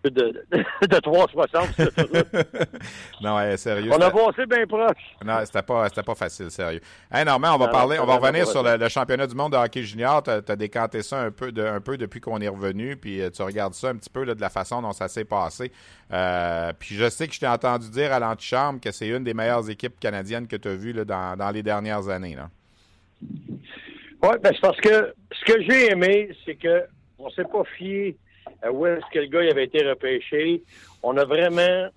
de, 0.03 0.45
de, 0.81 0.99
360. 0.99 1.67
non, 3.21 3.57
sérieux. 3.57 3.91
On 3.91 4.01
a 4.01 4.11
passé 4.11 4.45
bien 4.45 4.65
proche. 4.67 4.97
Non, 5.25 5.39
c'était 5.43 5.61
pas, 5.61 5.89
pas 5.89 6.15
facile, 6.15 6.51
sérieux. 6.51 6.81
Hey, 7.11 7.25
Normand, 7.25 7.55
on 7.55 7.57
va 7.57 7.67
parler, 7.67 7.99
on 7.99 8.05
va 8.05 8.15
revenir 8.15 8.47
sur 8.47 8.63
le, 8.63 8.87
championnat 8.89 9.27
du 9.27 9.35
monde 9.35 9.53
de 9.53 9.57
hockey 9.57 9.83
junior. 9.83 10.23
Tu 10.23 10.29
as, 10.29 10.55
décanté 10.55 11.01
ça 11.01 11.21
un 11.21 11.31
peu, 11.31 11.51
de, 11.51 11.63
un 11.63 11.81
peu 11.81 11.97
depuis 11.97 12.21
qu'on 12.21 12.39
est 12.39 12.47
revenu, 12.47 12.95
puis 12.95 13.21
euh, 13.21 13.29
tu 13.29 13.41
regardes 13.41 13.73
ça 13.73 13.89
un 13.89 13.95
petit 13.95 14.09
peu 14.09 14.25
de 14.25 14.39
la 14.39 14.49
façon 14.49 14.81
dont 14.81 14.93
ça 14.93 15.07
s'est 15.07 15.25
passé. 15.25 15.71
Euh, 16.13 16.71
puis 16.77 16.95
je 16.95 17.09
sais 17.09 17.27
que 17.27 17.33
je 17.33 17.39
t'ai 17.39 17.47
entendu 17.47 17.89
dire 17.89 18.13
à 18.13 18.19
l'antichambre 18.19 18.79
que 18.79 18.91
c'est 18.91 19.07
une 19.07 19.23
des 19.23 19.33
meilleures 19.33 19.69
équipes 19.69 19.99
canadiennes 19.99 20.47
que 20.47 20.55
tu 20.55 20.67
as 20.67 20.75
vues 20.75 20.93
là, 20.93 21.05
dans, 21.05 21.35
dans 21.35 21.51
les 21.51 21.63
dernières 21.63 22.07
années. 22.07 22.35
Là. 22.35 22.49
Oui, 23.21 24.35
ben 24.41 24.51
c'est 24.53 24.61
parce 24.61 24.79
que 24.79 25.13
ce 25.31 25.45
que 25.45 25.61
j'ai 25.61 25.91
aimé, 25.91 26.29
c'est 26.45 26.55
que 26.55 26.85
on 27.19 27.29
s'est 27.31 27.45
pas 27.45 27.63
fié 27.77 28.17
où 28.71 28.85
est-ce 28.85 29.05
que 29.13 29.19
le 29.19 29.27
gars 29.27 29.39
avait 29.49 29.65
été 29.65 29.87
repêché? 29.87 30.63
On 31.03 31.17
a 31.17 31.25
vraiment, 31.25 31.89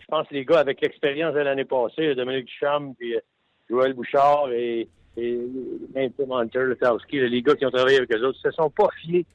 je 0.00 0.06
pense, 0.08 0.30
les 0.30 0.44
gars 0.44 0.60
avec 0.60 0.80
l'expérience 0.80 1.34
de 1.34 1.40
l'année 1.40 1.64
passée, 1.64 2.14
Dominique 2.14 2.46
Duchamp, 2.46 2.94
puis 2.98 3.16
euh, 3.16 3.20
Joël 3.68 3.94
Bouchard 3.94 4.50
et, 4.52 4.88
et 5.16 5.38
Hunter, 5.96 6.74
les 7.12 7.42
gars 7.42 7.54
qui 7.54 7.66
ont 7.66 7.70
travaillé 7.70 7.98
avec 7.98 8.12
eux 8.14 8.26
autres, 8.26 8.38
se 8.38 8.50
sont 8.50 8.70
pas 8.70 8.88
fiés 9.00 9.26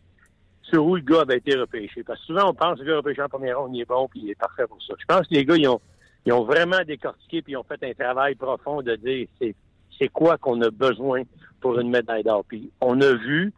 sur 0.64 0.86
où 0.86 0.96
le 0.96 1.02
gars 1.02 1.22
avait 1.22 1.38
été 1.38 1.56
repêché. 1.56 2.04
Parce 2.04 2.20
que 2.22 2.26
souvent, 2.26 2.50
on 2.50 2.54
pense 2.54 2.80
que 2.80 2.84
le 2.84 2.92
gars 2.92 2.98
repêché 2.98 3.22
en 3.22 3.30
première 3.30 3.60
ronde, 3.60 3.76
il 3.76 3.82
est 3.82 3.86
bon, 3.86 4.08
puis 4.08 4.22
il 4.24 4.32
est 4.32 4.40
parfait 4.40 4.66
pour 4.68 4.82
ça. 4.82 4.94
Je 5.00 5.06
pense 5.06 5.28
que 5.28 5.34
les 5.34 5.46
gars, 5.46 5.56
ils 5.58 5.68
ont, 5.68 5.82
ils 6.26 6.34
ont 6.34 6.44
vraiment 6.44 6.82
décortiqué, 6.86 7.42
puis 7.42 7.54
ils 7.54 7.58
ont 7.58 7.64
fait 7.64 7.84
un 7.84 7.94
travail 7.94 8.36
profond 8.36 8.82
de 8.82 8.96
dire 8.96 9.28
c'est, 9.40 9.56
c'est 10.00 10.08
quoi 10.08 10.38
qu'on 10.38 10.62
a 10.62 10.70
besoin 10.70 11.24
pour 11.60 11.80
une 11.80 11.90
médaille 11.90 12.24
d'or. 12.24 12.44
Puis 12.48 12.72
on 12.82 13.00
a 13.02 13.14
vu 13.14 13.54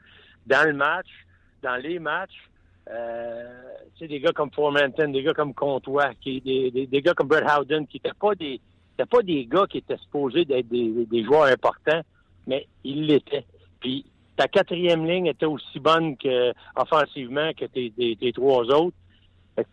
dans 0.47 0.67
le 0.67 0.73
match, 0.73 1.07
dans 1.61 1.75
les 1.75 1.99
matchs, 1.99 2.49
euh, 2.89 3.43
tu 3.95 3.99
sais, 3.99 4.07
des 4.07 4.19
gars 4.19 4.31
comme 4.31 4.51
Formanton, 4.51 5.09
des 5.11 5.23
gars 5.23 5.33
comme 5.33 5.53
Comtois, 5.53 6.13
qui, 6.21 6.41
des, 6.41 6.71
des, 6.71 7.01
gars 7.01 7.13
comme 7.13 7.27
Brett 7.27 7.45
Howden, 7.47 7.87
qui 7.87 7.97
n'étaient 7.97 8.17
pas 8.19 8.35
des 8.35 8.59
pas 9.09 9.21
des 9.21 9.45
gars 9.45 9.65
qui 9.69 9.79
étaient 9.79 9.97
supposés 9.97 10.45
d'être 10.45 10.69
des, 10.69 11.05
des, 11.05 11.23
joueurs 11.23 11.45
importants, 11.45 12.01
mais 12.47 12.65
ils 12.85 13.05
l'étaient. 13.07 13.43
Puis 13.81 14.05
ta 14.37 14.47
quatrième 14.47 15.05
ligne 15.05 15.25
était 15.25 15.45
aussi 15.45 15.79
bonne 15.79 16.15
que 16.15 16.53
offensivement 16.75 17.51
que 17.53 17.65
tes, 17.65 17.91
tes, 17.91 18.31
trois 18.31 18.63
autres. 18.65 18.95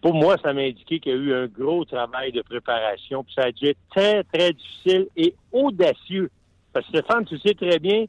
pour 0.01 0.15
moi, 0.15 0.37
ça 0.43 0.53
m'a 0.53 0.63
indiqué 0.63 0.99
qu'il 0.99 1.13
y 1.13 1.15
a 1.15 1.19
eu 1.19 1.35
un 1.35 1.47
gros 1.47 1.85
travail 1.85 2.33
de 2.33 2.43
préparation, 2.43 3.23
puis 3.23 3.35
ça 3.35 3.45
a 3.45 3.53
dû 3.53 3.67
être 3.67 3.79
très, 3.91 4.25
très 4.25 4.53
difficile 4.53 5.07
et 5.17 5.35
audacieux. 5.53 6.31
Parce 6.73 6.87
que 6.87 6.99
Stéphane, 6.99 7.25
tu 7.25 7.39
sais 7.39 7.55
très 7.55 7.79
bien 7.79 8.07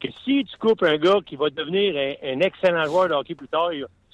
que 0.00 0.08
si 0.24 0.44
tu 0.44 0.56
coupes 0.58 0.82
un 0.82 0.96
gars 0.96 1.20
qui 1.24 1.36
va 1.36 1.50
devenir 1.50 1.94
un, 2.22 2.40
excellent 2.40 2.84
joueur 2.84 3.08
de 3.08 3.14
hockey 3.14 3.34
plus 3.34 3.48
tard, 3.48 3.70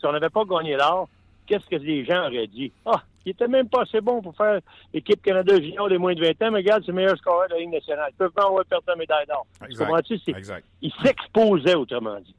on 0.07 0.13
n'avait 0.13 0.31
pas 0.31 0.45
gagné 0.45 0.77
l'or, 0.77 1.09
qu'est-ce 1.47 1.67
que 1.67 1.77
les 1.77 2.05
gens 2.05 2.27
auraient 2.27 2.47
dit? 2.47 2.73
Ah, 2.85 3.03
il 3.25 3.31
était 3.31 3.49
même 3.49 3.69
pas 3.69 3.83
assez 3.83 4.01
bon 4.01 4.23
pour 4.23 4.37
faire 4.37 4.61
l'équipe 4.95 5.21
Canada 5.21 5.57
Junior 5.57 5.89
des 5.89 5.99
moins 5.99 6.15
de 6.15 6.21
20 6.21 6.31
ans, 6.43 6.51
mais 6.53 6.59
regarde, 6.59 6.83
c'est 6.85 6.93
le 6.93 6.97
meilleur 6.97 7.17
scoreur 7.19 7.49
de 7.49 7.55
la 7.55 7.61
Ligue 7.61 7.73
nationale. 7.73 8.11
Ils 8.13 8.17
peuvent 8.17 8.31
pas 8.31 8.47
avoir 8.47 8.65
perdu 8.65 8.85
la 8.87 8.97
médaille 8.97 9.27
d'or. 9.27 9.47
Exact. 9.65 9.91
Exact. 10.37 10.65
Il 10.81 10.93
s'exposait, 11.03 11.75
autrement 11.75 12.21
dit. 12.21 12.35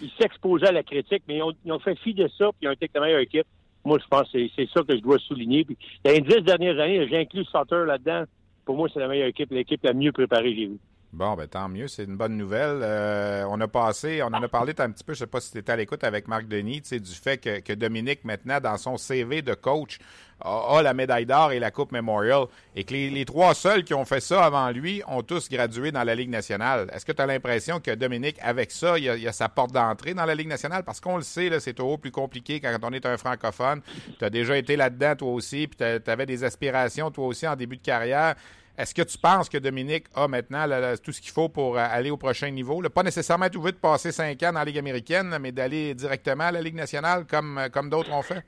Il 0.00 0.10
s'exposait 0.18 0.68
à 0.68 0.72
la 0.72 0.82
critique, 0.82 1.22
mais 1.28 1.40
ils 1.64 1.72
ont, 1.72 1.78
fait 1.78 1.94
fi 1.96 2.14
de 2.14 2.26
ça, 2.38 2.46
puis 2.52 2.62
ils 2.62 2.68
ont 2.68 2.72
été 2.72 2.90
la 2.94 3.00
meilleure 3.02 3.20
équipe. 3.20 3.46
Moi, 3.84 3.98
je 4.02 4.08
pense 4.08 4.30
que 4.30 4.38
c'est 4.56 4.68
ça 4.72 4.82
que 4.82 4.96
je 4.96 5.02
dois 5.02 5.18
souligner. 5.18 5.64
Puis, 5.64 5.76
dans 6.02 6.10
les 6.10 6.22
dix 6.22 6.40
dernières 6.40 6.80
années, 6.80 7.06
j'ai 7.06 7.18
inclus 7.18 7.44
Sutter 7.44 7.84
là-dedans. 7.86 8.24
Pour 8.64 8.76
moi, 8.76 8.88
c'est 8.92 9.00
la 9.00 9.08
meilleure 9.08 9.28
équipe, 9.28 9.50
l'équipe 9.50 9.84
la 9.84 9.92
mieux 9.92 10.10
préparée 10.10 10.54
que 10.54 10.56
j'ai 10.56 10.66
vue. 10.66 10.78
Bon, 11.14 11.36
ben 11.36 11.46
tant 11.46 11.68
mieux, 11.68 11.86
c'est 11.86 12.02
une 12.02 12.16
bonne 12.16 12.36
nouvelle. 12.36 12.80
Euh, 12.82 13.46
on 13.48 13.60
a 13.60 13.68
passé, 13.68 14.20
on 14.24 14.34
en 14.34 14.42
a 14.42 14.48
parlé 14.48 14.74
un 14.78 14.90
petit 14.90 15.04
peu, 15.04 15.14
je 15.14 15.20
sais 15.20 15.28
pas 15.28 15.40
si 15.40 15.52
tu 15.52 15.58
étais 15.58 15.70
à 15.70 15.76
l'écoute 15.76 16.02
avec 16.02 16.26
Marc 16.26 16.48
Denis, 16.48 16.80
du 16.80 17.14
fait 17.14 17.38
que, 17.38 17.72
Dominique, 17.74 18.24
maintenant, 18.24 18.58
dans 18.58 18.76
son 18.78 18.96
CV 18.96 19.40
de 19.40 19.54
coach, 19.54 20.00
a, 20.40 20.82
la 20.82 20.92
médaille 20.92 21.24
d'or 21.24 21.52
et 21.52 21.60
la 21.60 21.70
Coupe 21.70 21.92
Memorial, 21.92 22.46
et 22.74 22.82
que 22.82 22.92
les, 22.92 23.24
trois 23.24 23.54
seuls 23.54 23.84
qui 23.84 23.94
ont 23.94 24.04
fait 24.04 24.18
ça 24.18 24.44
avant 24.44 24.72
lui 24.72 25.02
ont 25.06 25.22
tous 25.22 25.48
gradué 25.48 25.92
dans 25.92 26.02
la 26.02 26.16
Ligue 26.16 26.30
nationale. 26.30 26.90
Est-ce 26.92 27.06
que 27.06 27.12
tu 27.12 27.22
as 27.22 27.26
l'impression 27.26 27.78
que 27.78 27.92
Dominique, 27.92 28.38
avec 28.42 28.72
ça, 28.72 28.98
il 28.98 29.08
a, 29.08 29.28
a 29.28 29.32
sa 29.32 29.48
porte 29.48 29.70
d'entrée 29.70 30.14
dans 30.14 30.24
la 30.24 30.34
Ligue 30.34 30.48
nationale? 30.48 30.82
Parce 30.82 30.98
qu'on 30.98 31.16
le 31.16 31.22
sait, 31.22 31.48
c'est 31.60 31.74
toujours 31.74 32.00
plus 32.00 32.10
compliqué 32.10 32.58
quand 32.58 32.76
on 32.82 32.92
est 32.92 33.06
un 33.06 33.16
francophone. 33.18 33.82
Tu 34.18 34.24
as 34.24 34.30
déjà 34.30 34.56
été 34.56 34.74
là-dedans, 34.74 35.14
toi 35.14 35.30
aussi, 35.30 35.68
puis 35.68 35.76
tu 35.76 36.10
avais 36.10 36.26
des 36.26 36.42
aspirations, 36.42 37.12
toi 37.12 37.28
aussi, 37.28 37.46
en 37.46 37.54
début 37.54 37.76
de 37.76 37.82
carrière. 37.82 38.34
Est-ce 38.76 38.92
que 38.92 39.02
tu 39.02 39.18
penses 39.18 39.48
que 39.48 39.58
Dominique 39.58 40.06
a 40.16 40.26
maintenant 40.26 40.66
tout 41.02 41.12
ce 41.12 41.20
qu'il 41.20 41.30
faut 41.30 41.48
pour 41.48 41.76
euh, 41.76 41.86
aller 41.88 42.10
au 42.10 42.16
prochain 42.16 42.50
niveau? 42.50 42.82
Pas 42.90 43.04
nécessairement 43.04 43.48
tout 43.48 43.62
de 43.62 43.70
passer 43.76 44.10
cinq 44.10 44.42
ans 44.42 44.52
dans 44.52 44.58
la 44.58 44.64
Ligue 44.64 44.78
américaine, 44.78 45.36
mais 45.40 45.52
d'aller 45.52 45.94
directement 45.94 46.44
à 46.44 46.52
la 46.52 46.60
Ligue 46.60 46.74
nationale 46.74 47.24
comme, 47.24 47.58
euh, 47.58 47.68
comme 47.68 47.88
d'autres 47.88 48.12
ont 48.12 48.22
fait? 48.22 48.42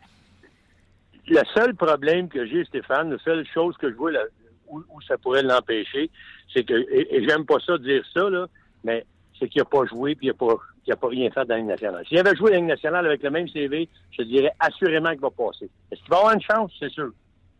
Le 1.28 1.42
seul 1.54 1.76
problème 1.76 2.28
que 2.28 2.44
j'ai, 2.44 2.64
Stéphane, 2.64 3.12
la 3.12 3.18
seule 3.18 3.46
chose 3.54 3.76
que 3.76 3.88
je 3.88 3.94
vois 3.94 4.10
où, 4.68 4.82
ça 5.06 5.16
pourrait 5.16 5.44
l'empêcher, 5.44 6.10
c'est 6.52 6.64
que, 6.64 6.74
et, 6.74 7.24
j'aime 7.28 7.44
pas 7.44 7.60
ça 7.64 7.78
dire 7.78 8.02
ça, 8.12 8.28
là, 8.28 8.46
mais 8.82 9.06
c'est 9.38 9.48
qu'il 9.48 9.60
n'a 9.60 9.64
pas 9.64 9.86
joué 9.86 10.12
et 10.12 10.16
qu'il 10.16 10.28
n'a 10.28 10.34
pas, 10.34 10.56
pas, 11.00 11.08
rien 11.08 11.30
fait 11.30 11.44
dans 11.44 11.54
la 11.54 11.58
Ligue 11.58 11.68
nationale. 11.68 12.04
S'il 12.08 12.18
avait 12.18 12.34
joué 12.34 12.50
dans 12.50 12.54
la 12.54 12.60
Ligue 12.62 12.68
nationale 12.68 13.06
avec 13.06 13.22
le 13.22 13.30
même 13.30 13.46
CV, 13.46 13.88
je 14.10 14.22
dirais 14.22 14.50
assurément 14.58 15.10
qu'il 15.10 15.20
va 15.20 15.30
passer. 15.30 15.70
Est-ce 15.92 16.00
qu'il 16.00 16.10
va 16.10 16.16
avoir 16.16 16.34
une 16.34 16.42
chance? 16.42 16.72
C'est 16.80 16.90
sûr. 16.90 17.12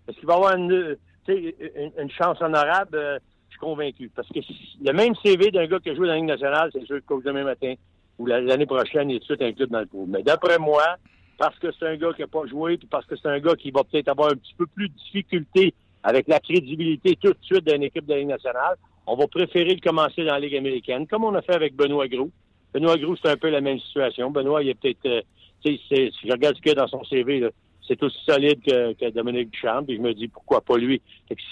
Est-ce 0.09 0.17
qu'il 0.19 0.27
va 0.27 0.35
avoir 0.35 0.57
une, 0.57 0.97
une, 1.33 2.11
chance 2.11 2.41
honorable, 2.41 2.97
euh, 2.97 3.18
je 3.49 3.53
suis 3.53 3.61
convaincu. 3.61 4.11
Parce 4.14 4.29
que 4.29 4.41
le 4.83 4.93
même 4.93 5.14
CV 5.24 5.51
d'un 5.51 5.66
gars 5.66 5.79
qui 5.79 5.91
a 5.91 5.95
joué 5.95 6.07
dans 6.07 6.14
la 6.14 6.18
Ligue 6.18 6.27
nationale, 6.27 6.70
c'est 6.72 6.85
sûr 6.85 7.01
que 7.07 7.22
demain 7.22 7.45
matin 7.45 7.74
ou 8.18 8.27
l'année 8.27 8.66
prochaine, 8.66 9.11
il 9.11 9.16
est 9.16 9.20
tout 9.20 9.35
de 9.35 9.37
suite 9.37 9.43
inclus 9.43 9.66
dans 9.66 9.81
le 9.81 9.87
pool. 9.87 10.09
Mais 10.09 10.22
d'après 10.22 10.59
moi, 10.59 10.97
parce 11.39 11.59
que 11.59 11.68
c'est 11.79 11.87
un 11.87 11.97
gars 11.97 12.12
qui 12.14 12.22
n'a 12.22 12.29
pas 12.29 12.47
joué, 12.47 12.79
puis 12.79 12.89
parce 12.91 13.05
que 13.07 13.14
c'est 13.16 13.29
un 13.29 13.41
gars 13.41 13.55
qui 13.57 13.70
va 13.70 13.85
peut-être 13.85 14.09
avoir 14.09 14.29
un 14.31 14.37
petit 14.37 14.55
peu 14.57 14.66
plus 14.66 14.89
de 14.89 14.95
difficulté 14.95 15.74
avec 16.03 16.29
la 16.29 16.41
crédibilité 16.41 17.16
tout 17.20 17.33
de 17.33 17.39
suite 17.43 17.66
d'une 17.66 17.83
équipe 17.83 18.07
de 18.07 18.12
la 18.12 18.18
Ligue 18.20 18.29
nationale, 18.29 18.77
on 19.07 19.16
va 19.16 19.27
préférer 19.27 19.74
le 19.74 19.81
commencer 19.81 20.24
dans 20.24 20.35
la 20.35 20.41
Ligue 20.41 20.57
américaine, 20.57 21.07
comme 21.07 21.24
on 21.24 21.35
a 21.35 21.43
fait 21.43 21.55
avec 21.55 21.74
Benoît 21.74 22.09
Gros. 22.09 22.31
Benoît 22.72 22.97
Gros, 22.97 23.16
c'est 23.16 23.29
un 23.31 23.37
peu 23.37 23.51
la 23.51 23.61
même 23.61 23.79
situation. 23.81 24.31
Benoît, 24.31 24.62
il 24.62 24.70
est 24.70 24.74
peut-être, 24.74 25.07
euh, 25.07 25.20
si 25.64 25.81
je 25.91 26.33
regarde 26.33 26.57
ce 26.57 26.62
qu'il 26.62 26.70
y 26.70 26.72
a 26.72 26.74
dans 26.74 26.89
son 26.89 27.05
CV, 27.05 27.41
là, 27.41 27.51
c'est 27.87 28.03
aussi 28.03 28.18
solide 28.24 28.61
que, 28.62 29.11
Dominique 29.11 29.51
Duchamp. 29.51 29.84
Puis 29.84 29.97
je 29.97 30.01
me 30.01 30.12
dis 30.14 30.28
pourquoi 30.28 30.61
pas 30.61 30.76
lui? 30.76 31.01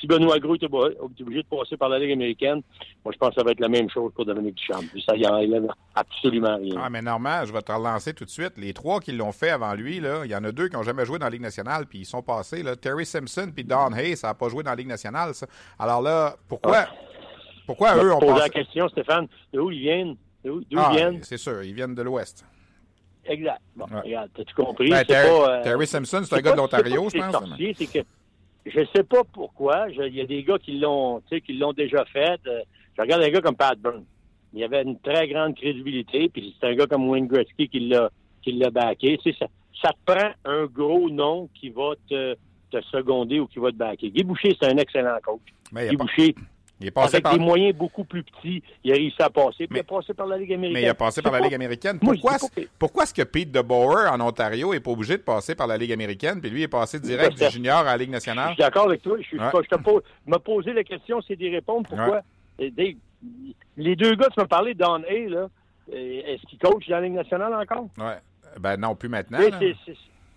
si 0.00 0.06
Benoît 0.06 0.38
Gros 0.38 0.56
est 0.56 0.64
obligé 1.20 1.42
de 1.42 1.48
passer 1.48 1.76
par 1.76 1.88
la 1.88 1.98
Ligue 1.98 2.12
américaine, 2.12 2.62
moi 3.04 3.12
je 3.12 3.18
pense 3.18 3.30
que 3.30 3.36
ça 3.36 3.42
va 3.42 3.52
être 3.52 3.60
la 3.60 3.68
même 3.68 3.90
chose 3.90 4.12
pour 4.14 4.24
Dominique 4.24 4.56
Duchamp. 4.56 4.82
ça 5.04 5.16
y 5.16 5.26
enlève 5.26 5.66
absolument 5.94 6.56
rien. 6.56 6.74
Ah, 6.80 6.90
mais 6.90 7.02
normal, 7.02 7.46
je 7.46 7.52
vais 7.52 7.62
te 7.62 7.72
relancer 7.72 8.14
tout 8.14 8.24
de 8.24 8.30
suite. 8.30 8.52
Les 8.56 8.72
trois 8.72 9.00
qui 9.00 9.12
l'ont 9.12 9.32
fait 9.32 9.50
avant 9.50 9.74
lui, 9.74 10.00
là, 10.00 10.22
il 10.24 10.30
y 10.30 10.36
en 10.36 10.44
a 10.44 10.52
deux 10.52 10.68
qui 10.68 10.76
n'ont 10.76 10.82
jamais 10.82 11.04
joué 11.04 11.18
dans 11.18 11.26
la 11.26 11.30
Ligue 11.30 11.42
nationale, 11.42 11.86
puis 11.86 12.00
ils 12.00 12.06
sont 12.06 12.22
passés. 12.22 12.62
Là. 12.62 12.76
Terry 12.76 13.06
Simpson 13.06 13.50
puis 13.54 13.64
Don 13.64 13.92
Hay, 13.92 14.16
ça 14.16 14.28
n'a 14.28 14.34
pas 14.34 14.48
joué 14.48 14.62
dans 14.62 14.70
la 14.70 14.76
Ligue 14.76 14.88
nationale. 14.88 15.34
Ça. 15.34 15.46
Alors 15.78 16.02
là, 16.02 16.36
pourquoi, 16.48 16.86
pourquoi 17.66 17.96
eux 17.96 18.12
ont 18.12 18.20
passé... 18.20 18.40
la 18.40 18.48
question, 18.48 18.88
Stéphane, 18.88 19.26
de 19.52 19.60
où 19.60 19.70
ils 19.70 19.80
viennent? 19.80 20.16
D'où 20.44 20.62
ah, 20.76 20.90
ils 20.92 20.96
viennent? 20.96 21.22
C'est 21.22 21.38
sûr, 21.38 21.62
ils 21.62 21.74
viennent 21.74 21.94
de 21.94 22.02
l'Ouest. 22.02 22.44
Exact. 23.26 23.60
Bon, 23.76 23.86
regarde, 23.86 24.30
t'as-tu 24.34 24.54
compris? 24.54 24.90
Ben, 24.90 25.04
Terry, 25.04 25.28
pas, 25.28 25.50
euh, 25.50 25.62
Terry, 25.62 25.86
Simpson, 25.86 26.22
c'est 26.24 26.34
un 26.36 26.40
gars 26.40 26.52
de 26.52 26.56
l'Ontario, 26.56 27.08
je 27.08 27.18
pense. 27.18 27.32
Sorcier, 27.32 27.74
c'est 27.76 27.86
que 27.86 28.06
je 28.66 28.80
sais 28.94 29.04
pas 29.04 29.22
pourquoi. 29.32 29.86
Il 29.90 30.14
y 30.14 30.20
a 30.20 30.26
des 30.26 30.42
gars 30.42 30.58
qui 30.58 30.78
l'ont, 30.78 31.22
qui 31.28 31.52
l'ont 31.54 31.72
déjà 31.72 32.04
fait. 32.06 32.40
Euh, 32.46 32.60
je 32.96 33.02
regarde 33.02 33.22
un 33.22 33.30
gars 33.30 33.40
comme 33.40 33.56
Pat 33.56 33.78
Burns. 33.78 34.04
Il 34.52 34.62
avait 34.62 34.82
une 34.82 34.98
très 35.00 35.26
grande 35.28 35.56
crédibilité, 35.56 36.28
puis 36.28 36.54
c'est 36.60 36.68
un 36.68 36.74
gars 36.74 36.86
comme 36.86 37.08
Wayne 37.08 37.26
Gretzky 37.26 37.68
qui 37.68 37.80
l'a, 37.80 38.10
qui 38.42 38.52
l'a 38.52 38.70
backé. 38.70 39.18
ça, 39.24 39.46
ça 39.82 39.90
te 39.90 40.12
prend 40.12 40.30
un 40.44 40.66
gros 40.66 41.10
nom 41.10 41.48
qui 41.54 41.70
va 41.70 41.94
te, 42.08 42.36
te 42.70 42.80
seconder 42.82 43.40
ou 43.40 43.46
qui 43.46 43.58
va 43.58 43.70
te 43.70 43.76
backer. 43.76 44.10
Guy 44.10 44.22
Boucher, 44.22 44.56
c'est 44.60 44.70
un 44.70 44.76
excellent 44.76 45.18
coach. 45.22 45.40
Guy 45.72 45.96
Boucher, 45.96 46.34
il 46.84 46.88
est 46.88 46.90
passé 46.90 47.16
Avec 47.16 47.38
des 47.38 47.44
moyens 47.44 47.74
beaucoup 47.74 48.04
plus 48.04 48.22
petits, 48.22 48.62
il 48.82 48.92
a 48.92 48.94
réussi 48.94 49.22
à 49.22 49.30
passer. 49.30 49.66
Puis 49.66 49.78
il 49.78 49.80
a 49.80 49.84
passé 49.84 50.12
par 50.12 50.26
la 50.26 50.36
Ligue 50.36 50.52
américaine. 50.52 50.82
Mais 50.82 50.86
il 50.86 50.90
a 50.90 50.94
passé 50.94 51.22
par 51.22 51.32
la 51.32 51.40
Ligue 51.40 51.54
américaine. 51.54 51.98
Pourquoi, 51.98 52.36
pourquoi 52.78 53.04
est-ce 53.04 53.14
que 53.14 53.22
Pete 53.22 53.50
DeBoer 53.50 54.10
en 54.12 54.20
Ontario 54.20 54.72
n'est 54.72 54.80
pas 54.80 54.90
obligé 54.90 55.16
de 55.16 55.22
passer 55.22 55.54
par 55.54 55.66
la 55.66 55.78
Ligue 55.78 55.92
américaine, 55.92 56.40
puis 56.40 56.50
lui 56.50 56.62
est 56.62 56.68
passé 56.68 57.00
direct 57.00 57.38
du 57.38 57.50
junior 57.50 57.78
à 57.78 57.84
la 57.84 57.96
Ligue 57.96 58.10
nationale? 58.10 58.50
Je 58.50 58.54
suis 58.54 58.62
d'accord 58.62 58.86
avec 58.88 59.02
toi. 59.02 59.16
Je, 59.20 59.68
te 59.68 59.82
pose, 59.82 60.02
me 60.26 60.36
poser 60.36 60.72
la 60.72 60.84
question, 60.84 61.20
c'est 61.22 61.36
d'y 61.36 61.48
répondre. 61.48 61.88
Pourquoi? 61.88 62.20
les 62.58 63.96
deux 63.96 64.14
gars, 64.14 64.28
tu 64.28 64.38
m'as 64.38 64.46
parlé, 64.46 64.74
Don 64.74 64.98
là, 64.98 65.48
est-ce 65.90 66.46
qu'ils 66.46 66.58
coachent 66.58 66.88
dans 66.88 66.96
la 66.96 67.02
Ligue 67.02 67.14
nationale 67.14 67.54
encore? 67.54 67.88
Oui. 67.98 68.12
Ben 68.60 68.76
non, 68.76 68.94
plus 68.94 69.08
maintenant. 69.08 69.38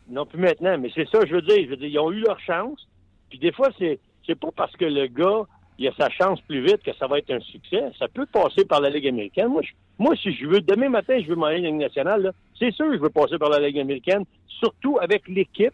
non, 0.10 0.26
plus 0.26 0.40
maintenant. 0.40 0.78
Mais 0.78 0.90
c'est 0.96 1.08
ça, 1.10 1.20
je 1.26 1.36
veux 1.36 1.42
dire. 1.42 1.66
Je 1.66 1.70
veux 1.70 1.78
dire, 1.78 1.90
ils 1.90 2.00
ont 2.00 2.12
eu 2.12 2.22
leur 2.22 2.40
chance. 2.40 2.88
Puis 3.30 3.38
des 3.40 3.52
fois, 3.52 3.70
c'est, 3.78 4.00
c'est 4.26 4.40
pas 4.40 4.50
parce 4.56 4.76
que 4.76 4.86
le 4.86 5.08
gars 5.08 5.46
il 5.80 5.88
a 5.88 5.92
sa 5.98 6.10
chance 6.10 6.42
plus 6.42 6.62
vite 6.62 6.82
que 6.84 6.94
ça 6.94 7.08
va 7.08 7.20
être 7.20 7.32
un 7.32 7.40
succès. 7.40 7.84
Ça 8.00 8.08
peut 8.08 8.26
passer 8.26 8.66
par 8.66 8.82
la 8.82 8.90
Ligue 8.90 9.08
américaine. 9.08 9.48
Moi, 9.48 9.62
moi 10.00 10.16
si 10.16 10.34
je 10.34 10.48
veux, 10.48 10.62
demain 10.62 10.90
matin, 10.90 11.20
je 11.22 11.28
veux 11.28 11.36
m'aller 11.36 11.62
la 11.62 11.70
Ligue 11.70 11.80
nationale, 11.80 12.34
c'est 12.58 12.72
sûr 12.72 12.88
que 12.88 12.98
je 12.98 13.02
veux 13.02 13.10
passer 13.10 13.38
par 13.38 13.50
la 13.50 13.60
Ligue 13.60 13.80
américaine, 13.80 14.24
surtout 14.48 14.98
avec 15.00 15.28
l'équipe 15.28 15.74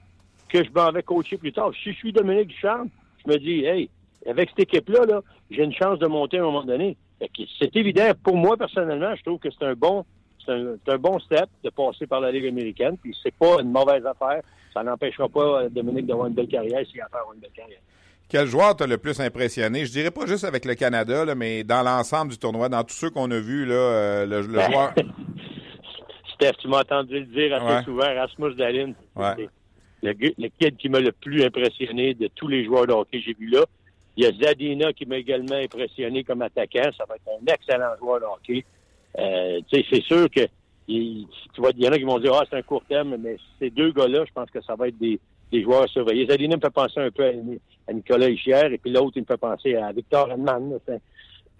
que 0.50 0.64
je 0.64 0.70
m'en 0.72 0.92
vais 0.92 1.04
coacher 1.04 1.38
plus 1.38 1.54
tard. 1.54 1.72
Si 1.82 1.92
je 1.92 1.98
suis 1.98 2.12
Dominique 2.12 2.50
Ducharme, 2.50 2.90
je 3.26 3.32
me 3.32 3.38
dis, 3.38 3.66
hey, 3.66 3.90
avec 4.28 4.50
cette 4.50 4.60
équipe-là, 4.60 5.06
-là, 5.06 5.22
j'ai 5.50 5.64
une 5.64 5.74
chance 5.74 6.00
de 6.00 6.08
monter 6.08 6.38
à 6.38 6.42
un 6.42 6.46
moment 6.46 6.64
donné. 6.64 6.98
C'est 7.60 7.76
évident, 7.76 8.12
pour 8.24 8.36
moi, 8.36 8.58
personnellement, 8.58 9.16
je 9.16 9.24
trouve 9.24 9.40
que 9.40 9.50
c'est 9.50 9.66
un 9.66 9.74
bon 9.74 10.06
c'est 10.46 10.92
un, 10.92 10.98
bon 10.98 11.20
step 11.20 11.50
de 11.64 11.70
passer 11.70 12.06
par 12.06 12.20
la 12.20 12.32
Ligue 12.32 12.48
américaine, 12.48 12.98
puis 12.98 13.16
c'est 13.24 13.34
pas 13.34 13.62
une 13.62 13.72
mauvaise 13.72 14.06
affaire. 14.06 14.42
Ça 14.74 14.84
n'empêchera 14.84 15.30
pas 15.30 15.70
Dominique 15.70 16.06
d'avoir 16.06 16.28
une 16.28 16.34
belle 16.34 16.48
carrière 16.48 16.86
s'il 16.86 17.00
a 17.02 17.08
faire 17.08 17.22
une 17.34 17.40
belle 17.40 17.52
carrière. 17.52 17.80
Quel 18.34 18.48
joueur 18.48 18.76
t'a 18.76 18.88
le 18.88 18.98
plus 18.98 19.20
impressionné? 19.20 19.86
Je 19.86 19.92
dirais 19.92 20.10
pas 20.10 20.26
juste 20.26 20.44
avec 20.44 20.66
le 20.66 20.74
Canada, 20.74 21.36
mais 21.36 21.64
dans 21.64 21.84
l'ensemble 21.84 22.32
du 22.32 22.40
tournoi, 22.40 22.68
dans 22.68 22.84
tous 22.84 22.96
ceux 22.96 23.12
qu'on 23.12 23.30
a 23.30 23.40
vus, 23.40 23.64
là, 23.64 23.76
euh, 23.76 24.26
le, 24.26 24.48
ben, 24.48 24.72
joueur. 24.72 24.94
Steph, 26.34 26.54
tu 26.60 26.68
m'as 26.68 26.80
entendu 26.80 27.20
le 27.20 27.26
dire 27.28 27.54
assez 27.54 27.86
souvent, 27.86 28.12
Rasmus 28.12 28.56
Dalin. 28.56 28.94
Le, 30.02 30.14
le, 30.20 30.50
kid 30.60 30.78
qui 30.78 30.90
m'a 30.90 31.00
le 31.00 31.12
plus 31.12 31.44
impressionné 31.44 32.16
de 32.16 32.28
tous 32.34 32.48
les 32.48 32.66
joueurs 32.66 32.88
de 32.88 32.94
hockey 32.94 33.20
que 33.20 33.24
j'ai 33.24 33.36
vus 33.36 33.52
là. 33.52 33.66
Il 34.18 34.24
y 34.24 34.28
a 34.28 34.32
Zadina 34.32 34.94
qui 34.94 35.06
m'a 35.06 35.18
également 35.18 35.58
impressionné 35.58 36.24
comme 36.24 36.42
attaquant. 36.42 36.90
Ça 36.98 37.06
va 37.08 37.18
être 37.18 37.30
un 37.40 37.54
excellent 37.54 37.96
joueur 38.00 38.20
de 38.20 38.26
hockey. 38.26 38.66
Euh, 39.20 39.62
c'est 39.72 40.02
sûr 40.02 40.28
que 40.32 40.48
il, 40.88 41.28
tu 41.54 41.62
vois, 41.62 41.70
il 41.76 41.84
y 41.84 41.88
en 41.88 41.92
a 41.92 42.00
qui 42.00 42.04
vont 42.04 42.18
dire 42.18 42.34
Ah, 42.34 42.46
c'est 42.50 42.58
un 42.58 42.64
court 42.64 42.84
terme, 42.90 43.16
mais 43.20 43.38
ces 43.60 43.70
deux 43.70 43.92
gars-là, 43.92 44.26
je 44.28 44.34
pense 44.34 44.50
que 44.50 44.62
ça 44.64 44.74
va 44.74 44.88
être 44.88 44.98
des, 44.98 45.20
des 45.54 45.62
joueurs 45.62 45.84
à 45.84 45.88
surveiller. 45.88 46.26
Zadina 46.26 46.56
me 46.56 46.62
fait 46.62 46.72
penser 46.72 47.00
un 47.00 47.12
peu 47.12 47.26
à, 47.26 47.94
Nicolas 47.94 48.30
Ischier, 48.30 48.74
et 48.74 48.78
puis 48.80 48.92
l'autre, 48.92 49.14
il 49.16 49.22
me 49.22 49.28
fait 49.28 49.38
penser 49.38 49.76
à 49.76 49.92
Victor 49.92 50.32
Hedman. 50.32 50.80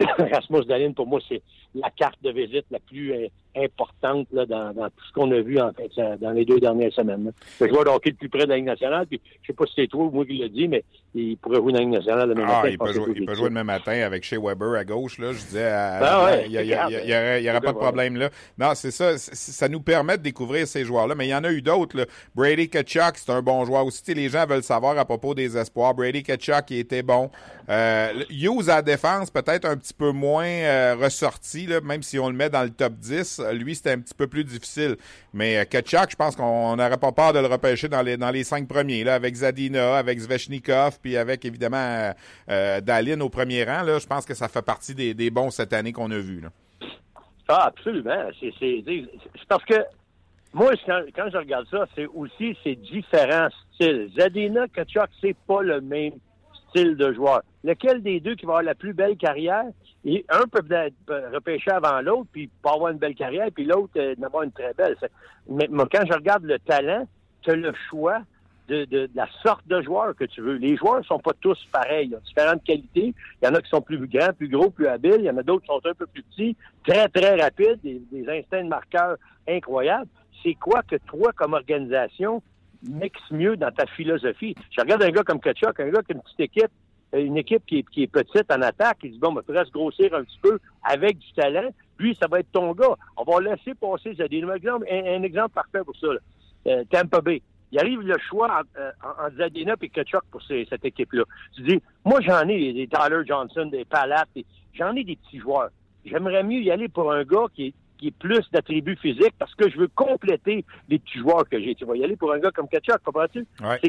Rasmus 0.18 0.64
Dalin, 0.64 0.92
pour 0.92 1.06
moi, 1.06 1.20
c'est 1.28 1.42
la 1.74 1.90
carte 1.90 2.20
de 2.22 2.30
visite 2.30 2.66
la 2.72 2.80
plus 2.80 3.12
euh, 3.12 3.28
importante 3.56 4.26
là, 4.32 4.46
dans, 4.46 4.72
tout 4.74 5.04
ce 5.08 5.12
qu'on 5.12 5.30
a 5.30 5.40
vu 5.40 5.60
en 5.60 5.72
fait 5.72 5.90
dans 6.20 6.30
les 6.30 6.44
deux 6.44 6.60
dernières 6.60 6.92
semaines. 6.92 7.32
Joueur 7.60 7.84
de 7.84 7.90
hockey 7.90 8.10
le 8.10 8.16
plus 8.16 8.28
près 8.28 8.44
de 8.44 8.48
la 8.48 8.56
Ligue 8.56 8.66
nationale, 8.66 9.06
puis 9.06 9.20
je 9.42 9.46
sais 9.48 9.52
pas 9.52 9.66
si 9.66 9.72
c'est 9.76 9.86
toi 9.86 10.04
ou 10.04 10.10
moi 10.10 10.24
qui 10.24 10.38
le 10.38 10.48
dit, 10.48 10.68
mais 10.68 10.84
il 11.14 11.36
pourrait 11.36 11.56
jouer 11.56 11.72
dans 11.72 11.78
la 11.78 11.84
Ligue 11.84 11.94
nationale 11.94 12.28
le 12.28 12.34
même 12.34 12.46
ah, 12.48 12.56
matin. 12.56 12.68
Il 12.68 12.78
peut, 12.78 12.92
jouer, 12.92 13.12
il 13.16 13.26
peut 13.26 13.34
jouer 13.34 13.48
le 13.48 13.54
même 13.54 13.66
matin 13.66 13.92
avec 13.92 14.24
Shea 14.24 14.38
Weber 14.38 14.74
à 14.74 14.84
gauche, 14.84 15.18
là. 15.18 15.32
Je 15.32 15.38
disais, 15.38 15.70
ah 15.70 16.36
il 16.46 17.40
n'y 17.42 17.50
aura 17.50 17.60
pas 17.60 17.72
de 17.72 17.78
problème 17.78 18.16
là. 18.16 18.30
Non, 18.58 18.74
c'est 18.74 18.90
ça. 18.90 19.16
Ça 19.18 19.68
nous 19.68 19.80
permet 19.80 20.18
de 20.18 20.22
découvrir 20.22 20.66
ces 20.66 20.84
joueurs-là, 20.84 21.14
mais 21.14 21.26
il 21.26 21.30
y 21.30 21.34
en 21.34 21.44
a 21.44 21.50
eu 21.50 21.62
d'autres. 21.62 22.06
Brady 22.34 22.68
Kachuk, 22.68 23.16
c'est 23.16 23.30
un 23.30 23.42
bon 23.42 23.64
joueur 23.64 23.86
aussi. 23.86 24.14
Les 24.14 24.28
gens 24.28 24.46
veulent 24.46 24.62
savoir 24.62 24.98
à 24.98 25.04
propos 25.04 25.34
des 25.34 25.56
espoirs. 25.56 25.94
Brady 25.94 26.22
Kachuk, 26.22 26.70
il 26.70 26.78
était 26.78 27.02
bon. 27.02 27.30
Euh, 27.68 28.12
Hughes 28.30 28.68
à 28.68 28.76
la 28.76 28.82
défense, 28.82 29.30
peut-être 29.30 29.64
un 29.64 29.76
petit 29.76 29.94
peu 29.94 30.10
moins 30.10 30.46
euh, 30.46 30.96
ressorti, 31.00 31.66
là, 31.66 31.80
même 31.80 32.02
si 32.02 32.18
on 32.18 32.28
le 32.28 32.36
met 32.36 32.50
dans 32.50 32.62
le 32.62 32.70
top 32.70 32.94
10. 32.94 33.40
Lui, 33.52 33.74
c'était 33.74 33.92
un 33.92 34.00
petit 34.00 34.14
peu 34.14 34.26
plus 34.26 34.44
difficile. 34.44 34.96
Mais 35.32 35.58
euh, 35.58 35.64
Ketchuk, 35.64 36.10
je 36.10 36.16
pense 36.16 36.36
qu'on 36.36 36.76
n'aurait 36.76 36.98
pas 36.98 37.12
peur 37.12 37.32
de 37.32 37.38
le 37.38 37.46
repêcher 37.46 37.88
dans 37.88 38.02
les, 38.02 38.16
dans 38.16 38.30
les 38.30 38.44
cinq 38.44 38.68
premiers, 38.68 39.04
là, 39.04 39.14
avec 39.14 39.34
Zadina, 39.34 39.96
avec 39.96 40.18
Zvechnikov, 40.18 40.98
puis 41.00 41.16
avec, 41.16 41.44
évidemment, 41.44 42.12
euh, 42.50 42.80
Dalin 42.80 43.20
au 43.20 43.28
premier 43.28 43.64
rang. 43.64 43.82
Là, 43.82 43.98
je 43.98 44.06
pense 44.06 44.24
que 44.24 44.34
ça 44.34 44.48
fait 44.48 44.64
partie 44.64 44.94
des, 44.94 45.14
des 45.14 45.30
bons 45.30 45.50
cette 45.50 45.72
année 45.72 45.92
qu'on 45.92 46.10
a 46.10 46.18
vus. 46.18 46.42
Ah, 47.48 47.66
absolument. 47.66 48.28
C'est 48.40 48.82
parce 49.48 49.64
que 49.64 49.74
moi, 50.52 50.72
quand, 50.86 51.02
quand, 51.14 51.28
je 51.32 51.36
regarde 51.36 51.66
ça, 51.70 51.86
c'est 51.94 52.06
aussi 52.06 52.56
ces 52.62 52.76
différents 52.76 53.48
styles. 53.74 54.10
Zadina, 54.16 54.66
Kachuk, 54.68 55.08
c'est 55.20 55.36
pas 55.46 55.62
le 55.62 55.80
même 55.80 56.12
style 56.68 56.96
de 56.96 57.12
joueur. 57.12 57.42
Lequel 57.62 58.02
des 58.02 58.20
deux 58.20 58.34
qui 58.34 58.46
va 58.46 58.52
avoir 58.52 58.62
la 58.62 58.74
plus 58.74 58.94
belle 58.94 59.16
carrière? 59.16 59.64
Et 60.04 60.24
un 60.28 60.46
peut 60.46 60.64
être 60.70 61.32
repêché 61.32 61.70
avant 61.70 62.00
l'autre, 62.02 62.28
puis 62.30 62.50
pas 62.62 62.72
avoir 62.72 62.92
une 62.92 62.98
belle 62.98 63.14
carrière, 63.14 63.48
puis 63.54 63.64
l'autre 63.64 63.92
euh, 63.96 64.14
n'avoir 64.18 64.42
une 64.42 64.52
très 64.52 64.74
belle. 64.74 64.96
Mais, 65.48 65.66
moi, 65.70 65.88
quand 65.90 66.04
je 66.06 66.12
regarde 66.12 66.44
le 66.44 66.58
talent, 66.58 67.06
tu 67.40 67.50
as 67.50 67.56
le 67.56 67.72
choix 67.88 68.20
de, 68.68 68.84
de, 68.84 69.10
la 69.14 69.26
sorte 69.42 69.66
de 69.66 69.80
joueur 69.82 70.14
que 70.14 70.24
tu 70.24 70.40
veux. 70.40 70.54
Les 70.54 70.76
joueurs 70.76 70.98
ne 70.98 71.04
sont 71.04 71.18
pas 71.18 71.32
tous 71.40 71.58
pareils. 71.72 72.08
Ils 72.10 72.16
ont 72.16 72.20
différentes 72.20 72.64
qualités. 72.64 73.14
Il 73.42 73.46
y 73.46 73.48
en 73.48 73.54
a 73.54 73.60
qui 73.60 73.68
sont 73.68 73.80
plus 73.80 73.98
grands, 74.06 74.32
plus 74.32 74.48
gros, 74.48 74.70
plus 74.70 74.86
habiles. 74.86 75.16
Il 75.18 75.24
y 75.24 75.30
en 75.30 75.36
a 75.38 75.42
d'autres 75.42 75.62
qui 75.62 75.68
sont 75.68 75.86
un 75.86 75.94
peu 75.94 76.06
plus 76.06 76.22
petits, 76.22 76.56
très, 76.86 77.08
très 77.08 77.40
rapides, 77.40 77.80
des, 77.82 78.00
des 78.12 78.28
instincts 78.28 78.64
de 78.64 78.68
marqueur 78.68 79.16
incroyables. 79.48 80.08
C'est 80.42 80.54
quoi 80.54 80.82
que 80.82 80.96
toi, 81.06 81.32
comme 81.34 81.54
organisation, 81.54 82.42
mixe 82.82 83.30
mieux 83.30 83.56
dans 83.56 83.70
ta 83.70 83.86
philosophie? 83.86 84.54
Je 84.70 84.80
regarde 84.80 85.02
un 85.02 85.10
gars 85.10 85.22
comme 85.22 85.40
Kachuk, 85.40 85.80
un 85.80 85.88
gars 85.88 86.02
qui 86.02 86.12
a 86.12 86.16
une 86.16 86.22
petite 86.22 86.40
équipe, 86.40 86.70
une 87.20 87.36
équipe 87.36 87.64
qui 87.66 87.78
est, 87.78 87.88
qui 87.88 88.02
est 88.02 88.06
petite 88.06 88.50
en 88.50 88.62
attaque, 88.62 88.98
il 89.02 89.12
dit, 89.12 89.18
bon, 89.18 89.34
il 89.38 89.44
faudrait 89.44 89.64
se 89.64 89.70
grossir 89.70 90.14
un 90.14 90.24
petit 90.24 90.38
peu 90.42 90.58
avec 90.82 91.18
du 91.18 91.32
talent. 91.32 91.70
Lui, 91.98 92.16
ça 92.20 92.26
va 92.26 92.40
être 92.40 92.50
ton 92.52 92.72
gars. 92.72 92.96
On 93.16 93.24
va 93.24 93.40
laisser 93.40 93.74
passer. 93.74 94.14
Ça. 94.16 94.24
Un, 94.24 94.54
exemple, 94.54 94.86
un, 94.90 95.22
exemple 95.22 95.54
parfait 95.54 95.84
pour 95.84 95.96
ça. 95.96 96.08
Euh, 96.66 96.84
Tampa 96.90 97.20
Bay 97.20 97.42
il 97.74 97.80
arrive 97.80 98.02
le 98.02 98.16
choix 98.28 98.62
en, 98.76 99.26
en, 99.26 99.36
Zadina 99.36 99.74
et 99.82 99.88
Kachuk 99.88 100.22
pour 100.30 100.40
cette 100.42 100.84
équipe-là. 100.84 101.24
Tu 101.56 101.62
dis, 101.62 101.82
moi, 102.04 102.20
j'en 102.20 102.46
ai 102.48 102.72
des 102.72 102.86
Tyler 102.86 103.22
Johnson, 103.26 103.66
des 103.66 103.84
Palates, 103.84 104.28
j'en 104.74 104.94
ai 104.94 105.02
des 105.02 105.16
petits 105.16 105.40
joueurs. 105.40 105.70
J'aimerais 106.04 106.44
mieux 106.44 106.60
y 106.60 106.70
aller 106.70 106.88
pour 106.88 107.12
un 107.12 107.24
gars 107.24 107.46
qui 107.52 107.66
est, 107.66 107.74
qui 107.98 108.08
est 108.08 108.16
plus 108.16 108.48
d'attributs 108.52 108.96
physiques 108.96 109.34
parce 109.40 109.52
que 109.56 109.68
je 109.68 109.76
veux 109.76 109.88
compléter 109.88 110.64
les 110.88 111.00
petits 111.00 111.18
joueurs 111.18 111.48
que 111.48 111.60
j'ai. 111.60 111.74
Tu 111.74 111.84
vas 111.84 111.96
y 111.96 112.04
aller 112.04 112.16
pour 112.16 112.32
un 112.32 112.38
gars 112.38 112.52
comme 112.52 112.68
Kachuk, 112.68 113.02
comprends-tu? 113.02 113.44
Ouais. 113.60 113.80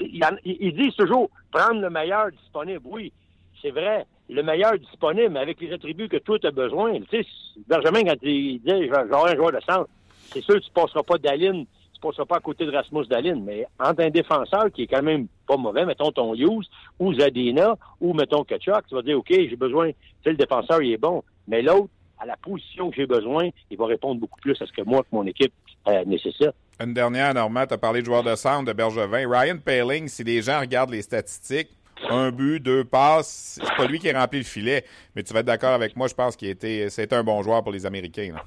Ils 0.00 0.74
disent 0.74 0.94
toujours 0.96 1.30
prendre 1.50 1.80
le 1.80 1.90
meilleur 1.90 2.30
disponible. 2.30 2.82
Oui, 2.84 3.12
c'est 3.60 3.70
vrai, 3.70 4.06
le 4.28 4.42
meilleur 4.42 4.78
disponible, 4.78 5.30
mais 5.30 5.40
avec 5.40 5.60
les 5.60 5.72
attributs 5.72 6.08
que 6.08 6.18
toi, 6.18 6.38
tu 6.38 6.46
as 6.46 6.50
besoin. 6.50 7.00
Tu 7.00 7.22
sais, 7.22 7.26
Benjamin, 7.66 8.04
quand 8.04 8.16
il 8.22 8.60
dit 8.60 8.88
j'aurai 8.88 9.32
un 9.32 9.36
joueur 9.36 9.52
de 9.52 9.60
centre, 9.60 9.88
c'est 10.30 10.42
sûr 10.42 10.54
que 10.56 10.60
tu 10.60 10.70
ne 10.70 10.74
passeras 10.74 11.02
pas 11.02 11.18
d'aline 11.18 11.66
tu 11.98 12.06
passeras 12.06 12.26
pas 12.26 12.36
à 12.36 12.40
côté 12.40 12.64
de 12.64 12.70
Rasmus 12.70 13.06
Dalin, 13.06 13.40
mais 13.44 13.66
entre 13.78 14.02
un 14.02 14.10
défenseur 14.10 14.70
qui 14.72 14.82
est 14.82 14.86
quand 14.86 15.02
même 15.02 15.26
pas 15.46 15.56
mauvais, 15.56 15.84
mettons 15.84 16.12
ton 16.12 16.34
Hughes 16.34 16.66
ou 16.98 17.12
Zadina 17.14 17.76
ou 18.00 18.14
mettons 18.14 18.44
Kachuk, 18.44 18.86
tu 18.88 18.94
vas 18.94 19.02
dire, 19.02 19.18
OK, 19.18 19.28
j'ai 19.28 19.56
besoin, 19.56 19.90
tu 19.90 19.96
sais, 20.22 20.30
le 20.30 20.36
défenseur, 20.36 20.80
il 20.80 20.92
est 20.92 20.98
bon, 20.98 21.22
mais 21.48 21.60
l'autre, 21.60 21.88
à 22.18 22.26
la 22.26 22.36
position 22.36 22.90
que 22.90 22.96
j'ai 22.96 23.06
besoin, 23.06 23.48
il 23.70 23.76
va 23.76 23.86
répondre 23.86 24.20
beaucoup 24.20 24.40
plus 24.40 24.60
à 24.62 24.66
ce 24.66 24.72
que 24.72 24.82
moi, 24.82 25.02
que 25.02 25.08
mon 25.12 25.26
équipe 25.26 25.52
euh, 25.88 26.04
nécessite. 26.04 26.52
Une 26.80 26.94
dernière, 26.94 27.34
Normand, 27.34 27.66
tu 27.66 27.74
as 27.74 27.78
parlé 27.78 28.00
de 28.00 28.06
joueur 28.06 28.22
de 28.22 28.34
centre, 28.36 28.66
de 28.66 28.72
Bergevin. 28.72 29.28
Ryan 29.28 29.58
Paling, 29.58 30.06
si 30.08 30.22
les 30.22 30.42
gens 30.42 30.60
regardent 30.60 30.90
les 30.90 31.02
statistiques, 31.02 31.70
un 32.08 32.30
but, 32.30 32.60
deux 32.60 32.84
passes, 32.84 33.58
c'est 33.60 33.76
pas 33.76 33.86
lui 33.86 33.98
qui 33.98 34.12
remplit 34.12 34.38
le 34.38 34.44
filet, 34.44 34.84
mais 35.16 35.24
tu 35.24 35.34
vas 35.34 35.40
être 35.40 35.46
d'accord 35.46 35.72
avec 35.72 35.96
moi, 35.96 36.06
je 36.06 36.14
pense 36.14 36.36
qu'il 36.36 36.48
était, 36.48 36.88
c'est 36.90 37.12
un 37.12 37.24
bon 37.24 37.42
joueur 37.42 37.64
pour 37.64 37.72
les 37.72 37.84
Américains. 37.84 38.32
Là 38.32 38.44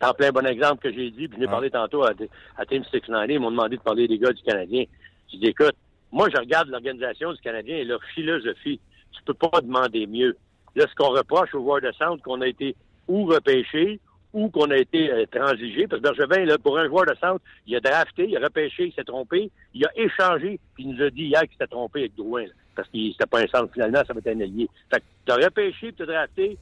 en 0.00 0.14
plein 0.14 0.30
bon 0.30 0.46
exemple 0.46 0.82
que 0.82 0.92
j'ai 0.94 1.10
dit, 1.10 1.28
puis 1.28 1.36
je 1.36 1.42
l'ai 1.42 1.48
parlé 1.48 1.70
tantôt 1.70 2.04
à, 2.04 2.12
à 2.56 2.66
Team 2.66 2.84
690, 2.84 3.34
ils 3.34 3.40
m'ont 3.40 3.50
demandé 3.50 3.76
de 3.76 3.82
parler 3.82 4.06
des 4.06 4.18
gars 4.18 4.32
du 4.32 4.42
Canadien. 4.42 4.84
J'ai 5.30 5.38
dit, 5.38 5.46
écoute, 5.46 5.74
moi, 6.12 6.28
je 6.32 6.38
regarde 6.38 6.68
l'organisation 6.68 7.32
du 7.32 7.40
Canadien 7.40 7.76
et 7.78 7.84
leur 7.84 8.02
philosophie. 8.14 8.80
Tu 9.12 9.22
peux 9.24 9.34
pas 9.34 9.60
demander 9.60 10.06
mieux. 10.06 10.36
Là, 10.76 10.86
ce 10.88 10.94
qu'on 10.94 11.10
reproche 11.10 11.54
au 11.54 11.60
joueur 11.60 11.80
de 11.80 11.90
centre, 11.92 12.22
qu'on 12.22 12.40
a 12.40 12.46
été 12.46 12.76
ou 13.08 13.24
repêché 13.24 14.00
ou 14.32 14.48
qu'on 14.50 14.70
a 14.70 14.76
été 14.76 15.10
euh, 15.10 15.24
transigé, 15.30 15.86
parce 15.86 16.02
que 16.02 16.08
Bergevin, 16.08 16.44
là, 16.44 16.58
pour 16.58 16.78
un 16.78 16.86
joueur 16.86 17.06
de 17.06 17.14
centre, 17.14 17.42
il 17.66 17.76
a 17.76 17.80
drafté, 17.80 18.26
il 18.28 18.36
a 18.36 18.40
repêché, 18.40 18.86
il 18.86 18.92
s'est 18.92 19.04
trompé, 19.04 19.50
il 19.74 19.84
a 19.86 19.90
échangé, 19.96 20.60
puis 20.74 20.84
il 20.84 20.94
nous 20.94 21.02
a 21.02 21.10
dit 21.10 21.24
hier 21.24 21.40
qu'il 21.42 21.52
s'était 21.52 21.66
trompé 21.66 22.00
avec 22.00 22.14
Drouin, 22.14 22.44
parce 22.76 22.88
qu'il 22.88 23.12
c'était 23.12 23.26
pas 23.26 23.40
un 23.40 23.46
centre 23.46 23.72
finalement, 23.72 24.02
ça 24.06 24.12
va 24.12 24.18
être 24.18 24.28
un 24.28 24.40
allié. 24.40 24.68
Fait 24.92 25.00
que 25.00 25.04
t'as 25.24 25.36
repêché, 25.36 25.92
puis 25.92 25.94
t'as 25.96 26.06
drafté, 26.06 26.58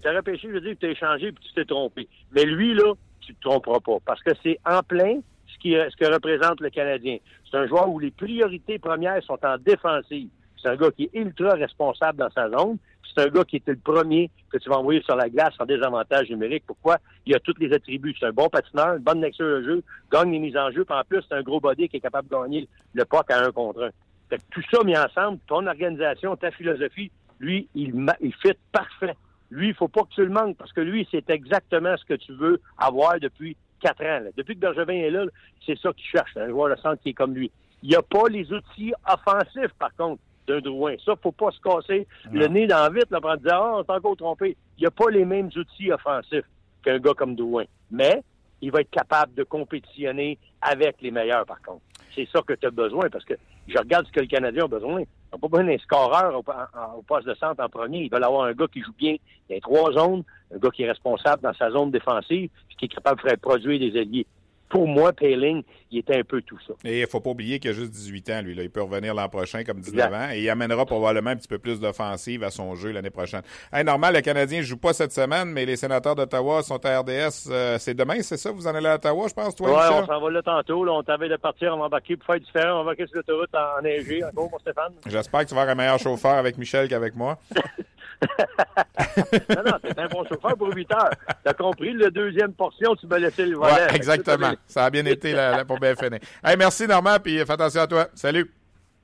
t'as 0.00 0.16
repêché, 0.16 0.48
je 0.48 0.54
veux 0.54 0.60
dire, 0.60 0.72
tu 0.72 0.76
t'es 0.78 0.92
échangé 0.92 1.32
puis 1.32 1.44
tu 1.44 1.54
t'es 1.54 1.64
trompé. 1.64 2.08
Mais 2.32 2.44
lui, 2.44 2.74
là, 2.74 2.94
tu 3.20 3.34
te 3.34 3.40
tromperas 3.40 3.80
pas. 3.80 3.98
Parce 4.04 4.22
que 4.22 4.30
c'est 4.42 4.58
en 4.64 4.82
plein 4.82 5.20
ce, 5.46 5.58
qui, 5.58 5.72
ce 5.72 5.96
que 5.96 6.12
représente 6.12 6.60
le 6.60 6.70
Canadien. 6.70 7.18
C'est 7.50 7.56
un 7.56 7.66
joueur 7.66 7.88
où 7.88 7.98
les 7.98 8.10
priorités 8.10 8.78
premières 8.78 9.22
sont 9.24 9.38
en 9.44 9.58
défensive. 9.58 10.28
C'est 10.60 10.68
un 10.68 10.76
gars 10.76 10.90
qui 10.92 11.04
est 11.04 11.18
ultra 11.18 11.54
responsable 11.54 12.18
dans 12.18 12.30
sa 12.30 12.48
zone. 12.50 12.78
C'est 13.14 13.24
un 13.24 13.28
gars 13.28 13.44
qui 13.44 13.56
était 13.56 13.72
le 13.72 13.78
premier 13.78 14.30
que 14.50 14.58
tu 14.58 14.68
vas 14.68 14.78
envoyer 14.78 15.02
sur 15.02 15.16
la 15.16 15.28
glace 15.28 15.54
en 15.58 15.66
désavantage 15.66 16.30
numérique. 16.30 16.64
Pourquoi? 16.66 16.98
Il 17.26 17.34
a 17.34 17.40
tous 17.40 17.54
les 17.58 17.72
attributs. 17.72 18.14
C'est 18.18 18.26
un 18.26 18.32
bon 18.32 18.48
patineur, 18.48 18.94
une 18.94 19.02
bonne 19.02 19.20
lecture 19.20 19.46
de 19.46 19.62
jeu, 19.62 19.82
gagne 20.10 20.32
les 20.32 20.38
mises 20.38 20.56
en 20.56 20.70
jeu, 20.70 20.84
puis 20.84 20.96
en 20.96 21.02
plus, 21.04 21.22
c'est 21.28 21.34
un 21.34 21.42
gros 21.42 21.60
body 21.60 21.88
qui 21.88 21.96
est 21.96 22.00
capable 22.00 22.28
de 22.28 22.34
gagner 22.34 22.68
le 22.94 23.04
puck 23.04 23.30
à 23.30 23.44
un 23.44 23.52
contre 23.52 23.84
un. 23.84 23.90
Fait 24.30 24.38
que 24.38 24.42
tout 24.50 24.62
ça 24.70 24.82
mis 24.84 24.96
ensemble, 24.96 25.38
ton 25.46 25.66
organisation, 25.66 26.36
ta 26.36 26.50
philosophie, 26.50 27.10
lui, 27.38 27.68
il, 27.74 27.94
il 28.20 28.34
fit 28.34 28.52
parfait 28.70 29.16
lui, 29.52 29.68
il 29.68 29.74
faut 29.74 29.88
pas 29.88 30.02
que 30.02 30.14
tu 30.14 30.24
le 30.24 30.30
manques 30.30 30.56
parce 30.56 30.72
que 30.72 30.80
lui, 30.80 31.06
c'est 31.10 31.28
exactement 31.30 31.94
ce 31.96 32.04
que 32.06 32.14
tu 32.14 32.32
veux 32.32 32.60
avoir 32.78 33.20
depuis 33.20 33.56
quatre 33.80 34.02
ans. 34.04 34.20
Depuis 34.36 34.54
que 34.54 34.60
Bergevin 34.60 34.94
est 34.94 35.10
là, 35.10 35.24
c'est 35.66 35.78
ça 35.78 35.92
qu'il 35.92 36.06
cherche, 36.06 36.36
un 36.36 36.48
joueur 36.48 36.74
de 36.74 36.80
centre 36.80 37.02
qui 37.02 37.10
est 37.10 37.14
comme 37.14 37.34
lui. 37.34 37.50
Il 37.82 37.90
n'y 37.90 37.96
a 37.96 38.02
pas 38.02 38.28
les 38.30 38.50
outils 38.52 38.94
offensifs, 39.06 39.72
par 39.78 39.94
contre, 39.96 40.22
d'un 40.46 40.60
Drouin. 40.60 40.94
Ça, 41.04 41.14
faut 41.22 41.32
pas 41.32 41.50
se 41.50 41.60
casser 41.60 42.06
le 42.30 42.46
nez 42.46 42.66
dans 42.66 42.92
vite 42.92 43.10
là, 43.10 43.20
pour 43.20 43.36
dire 43.36 43.54
Ah, 43.54 43.74
on 43.76 43.84
s'est 43.84 43.92
encore 43.92 44.16
trompé. 44.16 44.56
Il 44.78 44.82
n'y 44.82 44.86
a 44.86 44.90
pas 44.90 45.10
les 45.10 45.24
mêmes 45.24 45.50
outils 45.56 45.92
offensifs 45.92 46.44
qu'un 46.84 46.98
gars 46.98 47.14
comme 47.14 47.34
Drouin. 47.34 47.64
Mais 47.90 48.22
il 48.60 48.70
va 48.70 48.80
être 48.80 48.90
capable 48.90 49.34
de 49.34 49.44
compétitionner 49.44 50.38
avec 50.60 50.96
les 51.00 51.10
meilleurs, 51.10 51.44
par 51.44 51.60
contre. 51.62 51.82
C'est 52.14 52.28
ça 52.32 52.40
que 52.42 52.52
tu 52.54 52.66
as 52.66 52.70
besoin, 52.70 53.08
parce 53.10 53.24
que 53.24 53.34
je 53.66 53.78
regarde 53.78 54.06
ce 54.06 54.12
que 54.12 54.20
le 54.20 54.26
Canadien 54.26 54.64
a 54.64 54.68
besoin. 54.68 55.00
Ils 55.00 55.06
n'ont 55.32 55.38
pas 55.38 55.48
besoin 55.48 55.64
d'un 55.64 55.78
scoreur 55.78 56.36
au, 56.36 57.02
poste 57.02 57.26
de 57.26 57.34
centre 57.34 57.62
en 57.62 57.68
premier. 57.68 58.02
Ils 58.02 58.10
veulent 58.10 58.24
avoir 58.24 58.44
un 58.44 58.52
gars 58.52 58.66
qui 58.72 58.82
joue 58.82 58.92
bien 58.92 59.16
dans 59.48 59.54
les 59.54 59.60
trois 59.60 59.92
zones, 59.92 60.22
un 60.54 60.58
gars 60.58 60.70
qui 60.70 60.82
est 60.82 60.88
responsable 60.88 61.42
dans 61.42 61.54
sa 61.54 61.70
zone 61.70 61.90
défensive, 61.90 62.50
puis 62.68 62.76
qui 62.76 62.84
est 62.84 62.88
capable 62.88 63.22
de 63.22 63.28
faire 63.28 63.38
produire 63.38 63.78
des 63.78 63.98
alliés 63.98 64.26
pour 64.72 64.88
moi, 64.88 65.12
Payling, 65.12 65.62
il 65.90 65.98
était 65.98 66.16
un 66.16 66.24
peu 66.24 66.40
tout 66.40 66.58
ça. 66.66 66.72
Et 66.82 67.00
il 67.00 67.02
ne 67.02 67.06
faut 67.06 67.20
pas 67.20 67.28
oublier 67.28 67.58
qu'il 67.58 67.70
a 67.70 67.74
juste 67.74 67.90
18 67.90 68.30
ans, 68.30 68.40
lui. 68.40 68.54
Là. 68.54 68.62
Il 68.62 68.70
peut 68.70 68.80
revenir 68.80 69.14
l'an 69.14 69.28
prochain 69.28 69.64
comme 69.64 69.80
19 69.80 70.12
ans 70.14 70.30
et 70.32 70.40
il 70.40 70.48
amènera 70.48 70.86
probablement 70.86 71.28
un 71.28 71.36
petit 71.36 71.46
peu 71.46 71.58
plus 71.58 71.78
d'offensive 71.78 72.42
à 72.42 72.50
son 72.50 72.74
jeu 72.74 72.90
l'année 72.90 73.10
prochaine. 73.10 73.42
Hey, 73.70 73.84
normal, 73.84 74.14
le 74.14 74.22
Canadien 74.22 74.60
ne 74.60 74.64
joue 74.64 74.78
pas 74.78 74.94
cette 74.94 75.12
semaine, 75.12 75.50
mais 75.50 75.66
les 75.66 75.76
sénateurs 75.76 76.14
d'Ottawa 76.14 76.62
sont 76.62 76.82
à 76.86 77.00
RDS. 77.00 77.50
Euh, 77.50 77.76
c'est 77.78 77.92
demain, 77.92 78.22
c'est 78.22 78.38
ça? 78.38 78.50
Vous 78.50 78.66
en 78.66 78.74
allez 78.74 78.86
à 78.86 78.94
Ottawa, 78.94 79.26
je 79.28 79.34
pense, 79.34 79.54
toi, 79.54 79.68
Oui, 79.68 79.96
on 80.02 80.06
s'en 80.06 80.20
va 80.20 80.30
là 80.30 80.42
tantôt. 80.42 80.86
Là, 80.86 80.92
on 80.92 81.02
t'avait 81.02 81.28
de 81.28 81.36
partir, 81.36 81.74
on 81.74 81.78
va 81.78 81.84
embarquer 81.84 82.16
pour 82.16 82.24
faire 82.24 82.40
différent. 82.40 82.80
On 82.80 82.84
va 82.84 82.94
sur 82.96 83.06
l'autoroute 83.12 83.54
en 83.54 83.82
neigé. 83.82 84.24
Encore, 84.24 84.48
mon 84.50 84.58
Stéphane. 84.58 84.94
J'espère 85.06 85.40
que 85.40 85.48
tu 85.50 85.54
vas 85.54 85.60
avoir 85.60 85.74
un 85.74 85.78
meilleur 85.78 85.98
chauffeur 85.98 86.32
avec 86.32 86.56
Michel 86.56 86.88
qu'avec 86.88 87.14
moi. 87.14 87.38
non, 89.56 89.62
non, 89.64 89.78
c'est 89.82 89.98
un 89.98 90.08
bon 90.08 90.24
chauffeur 90.24 90.56
pour 90.56 90.74
8 90.74 90.92
heures. 90.92 91.10
T'as 91.44 91.54
compris, 91.54 91.92
la 91.94 92.10
deuxième 92.10 92.52
portion, 92.52 92.94
tu 92.96 93.06
m'as 93.06 93.18
laissé 93.18 93.46
le 93.46 93.56
volet. 93.56 93.72
Ouais, 93.72 93.94
exactement. 93.94 94.52
Ça 94.66 94.84
a 94.84 94.90
bien 94.90 95.04
été 95.06 95.32
la, 95.32 95.64
pour 95.64 95.78
bien 95.78 95.94
finir. 95.94 96.18
Hey, 96.44 96.56
merci 96.56 96.86
Normand, 96.86 97.16
puis 97.22 97.38
fais 97.38 97.52
attention 97.52 97.82
à 97.82 97.86
toi. 97.86 98.08
Salut. 98.14 98.50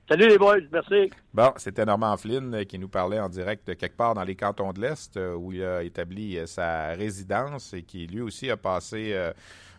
Salut 0.08 0.26
les 0.26 0.38
boys, 0.38 0.60
merci. 0.72 1.10
Bon, 1.34 1.52
c'était 1.58 1.84
Normand 1.84 2.16
Flynn 2.16 2.54
euh, 2.54 2.64
qui 2.64 2.78
nous 2.78 2.88
parlait 2.88 3.20
en 3.20 3.28
direct 3.28 3.66
de 3.68 3.74
quelque 3.74 3.96
part 3.96 4.14
dans 4.14 4.24
les 4.24 4.36
cantons 4.36 4.72
de 4.72 4.80
l'Est 4.80 5.18
euh, 5.18 5.34
où 5.34 5.52
il 5.52 5.62
a 5.62 5.82
établi 5.82 6.38
euh, 6.38 6.46
sa 6.46 6.94
résidence 6.94 7.74
et 7.74 7.82
qui 7.82 8.06
lui 8.06 8.22
aussi 8.22 8.50
a 8.50 8.56
passé, 8.56 9.14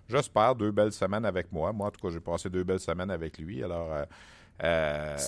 j'espère, 0.07 0.55
deux 0.55 0.71
belles 0.71 0.91
semaines 0.91 1.25
avec 1.25 1.51
moi. 1.51 1.71
Moi, 1.71 1.87
en 1.87 1.91
tout 1.91 1.99
cas, 1.99 2.13
j'ai 2.13 2.19
passé 2.19 2.49
deux 2.49 2.63
belles 2.63 2.79
semaines 2.79 3.11
avec 3.11 3.37
lui. 3.37 3.63
Alors, 3.63 3.91
euh, 3.91 4.03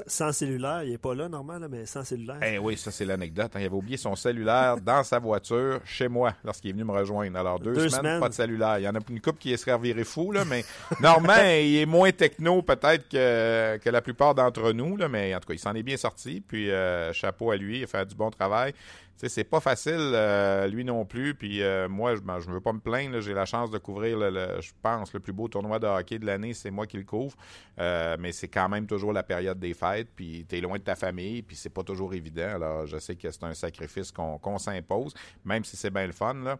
sans 0.07 0.31
cellulaire, 0.31 0.83
il 0.83 0.91
n'est 0.91 0.97
pas 0.97 1.15
là, 1.15 1.29
normal, 1.29 1.67
mais 1.69 1.85
sans 1.85 2.03
cellulaire. 2.03 2.39
Eh 2.45 2.57
oui, 2.57 2.77
ça 2.77 2.91
c'est 2.91 3.05
l'anecdote. 3.05 3.51
Hein. 3.55 3.59
Il 3.59 3.65
avait 3.65 3.75
oublié 3.75 3.97
son 3.97 4.15
cellulaire 4.15 4.77
dans 4.77 5.03
sa 5.03 5.19
voiture, 5.19 5.79
chez 5.85 6.07
moi, 6.07 6.33
lorsqu'il 6.43 6.71
est 6.71 6.73
venu 6.73 6.83
me 6.83 6.91
rejoindre. 6.91 7.37
Alors, 7.37 7.59
deux, 7.59 7.89
semaines, 7.89 8.19
pas 8.19 8.29
de 8.29 8.33
cellulaire. 8.33 8.79
Il 8.79 8.83
y 8.83 8.87
en 8.87 8.95
a 8.95 8.99
une 9.09 9.21
couple 9.21 9.39
qui 9.39 9.53
est 9.53 9.57
servirait 9.57 10.03
fou, 10.03 10.31
là, 10.31 10.43
mais 10.45 10.65
Normand, 10.99 11.41
il 11.43 11.77
est 11.77 11.85
moins 11.85 12.11
techno 12.11 12.61
peut-être 12.61 13.07
que, 13.09 13.77
que 13.77 13.89
la 13.89 14.01
plupart 14.01 14.35
d'entre 14.35 14.71
nous, 14.73 14.97
là, 14.97 15.07
mais 15.07 15.33
en 15.35 15.39
tout 15.39 15.47
cas, 15.47 15.53
il 15.53 15.59
s'en 15.59 15.73
est 15.73 15.83
bien 15.83 15.97
sorti. 15.97 16.41
Puis, 16.45 16.69
euh, 16.69 17.13
chapeau 17.13 17.51
à 17.51 17.57
lui, 17.57 17.79
il 17.79 17.83
a 17.83 17.87
fait 17.87 18.05
du 18.05 18.15
bon 18.15 18.29
travail 18.29 18.73
c'est 19.17 19.43
pas 19.43 19.59
facile, 19.59 20.11
euh, 20.13 20.67
lui 20.67 20.83
non 20.83 21.05
plus. 21.05 21.35
Puis 21.35 21.61
euh, 21.61 21.87
moi, 21.87 22.15
je 22.15 22.47
ne 22.49 22.53
veux 22.53 22.61
pas 22.61 22.73
me 22.73 22.79
plaindre. 22.79 23.19
J'ai 23.21 23.33
la 23.33 23.45
chance 23.45 23.71
de 23.71 23.77
couvrir, 23.77 24.17
le, 24.17 24.59
je 24.61 24.71
pense, 24.81 25.13
le 25.13 25.19
plus 25.19 25.33
beau 25.33 25.47
tournoi 25.47 25.79
de 25.79 25.87
hockey 25.87 26.19
de 26.19 26.25
l'année. 26.25 26.53
C'est 26.53 26.71
moi 26.71 26.87
qui 26.87 26.97
le 26.97 27.03
couvre. 27.03 27.35
Euh, 27.79 28.17
mais 28.19 28.31
c'est 28.31 28.47
quand 28.47 28.69
même 28.69 28.87
toujours 28.87 29.13
la 29.13 29.23
période 29.23 29.59
des 29.59 29.73
fêtes, 29.73 30.09
puis 30.15 30.45
tu 30.47 30.57
es 30.57 30.61
loin 30.61 30.77
de 30.77 30.83
ta 30.83 30.95
famille, 30.95 31.41
puis 31.41 31.55
c'est 31.55 31.69
pas 31.69 31.83
toujours 31.83 32.13
évident. 32.13 32.55
Alors, 32.55 32.85
je 32.85 32.97
sais 32.97 33.15
que 33.15 33.29
c'est 33.31 33.43
un 33.43 33.53
sacrifice 33.53 34.11
qu'on 34.11 34.57
s'impose, 34.57 35.13
même 35.45 35.63
si 35.63 35.77
c'est 35.77 35.91
bien 35.91 36.05
le 36.05 36.13
fun. 36.13 36.57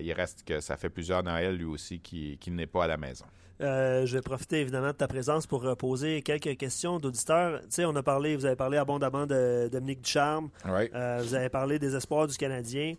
Il 0.00 0.12
reste 0.12 0.44
que 0.44 0.60
ça 0.60 0.76
fait 0.76 0.90
plusieurs 0.90 1.22
Noëls, 1.22 1.56
lui 1.56 1.64
aussi, 1.64 1.98
qu'il 1.98 2.38
qui 2.38 2.50
n'est 2.50 2.66
pas 2.66 2.84
à 2.84 2.86
la 2.86 2.96
maison. 2.96 3.24
Euh, 3.60 4.04
je 4.04 4.16
vais 4.16 4.22
profiter 4.22 4.60
évidemment 4.60 4.88
de 4.88 4.92
ta 4.92 5.06
présence 5.06 5.46
pour 5.46 5.76
poser 5.76 6.22
quelques 6.22 6.56
questions 6.56 6.98
d'auditeurs. 6.98 7.60
Tu 7.60 7.66
sais, 7.70 7.84
on 7.84 7.94
a 7.94 8.02
parlé, 8.02 8.36
vous 8.36 8.46
avez 8.46 8.56
parlé 8.56 8.78
abondamment 8.78 9.26
de 9.26 9.68
Dominique 9.70 10.02
Ducharme. 10.02 10.50
Euh, 10.66 11.20
vous 11.22 11.34
avez 11.34 11.48
parlé 11.48 11.78
des 11.78 11.94
espoirs 11.94 12.26
du 12.26 12.36
Canadien. 12.36 12.94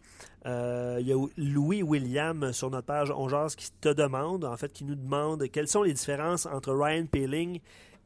Euh, 0.46 0.98
il 1.00 1.08
y 1.08 1.12
a 1.12 1.18
Louis 1.38 1.84
William 1.84 2.54
sur 2.54 2.70
notre 2.70 2.86
page 2.86 3.12
Ongears 3.12 3.56
qui 3.56 3.72
te 3.82 3.90
demande, 3.90 4.46
en 4.46 4.56
fait, 4.56 4.72
qui 4.72 4.86
nous 4.86 4.96
demande 4.96 5.50
quelles 5.50 5.68
sont 5.68 5.84
les 5.84 5.94
différences 5.94 6.46
entre 6.46 6.74
Ryan 6.74 7.06
Peeling 7.06 7.60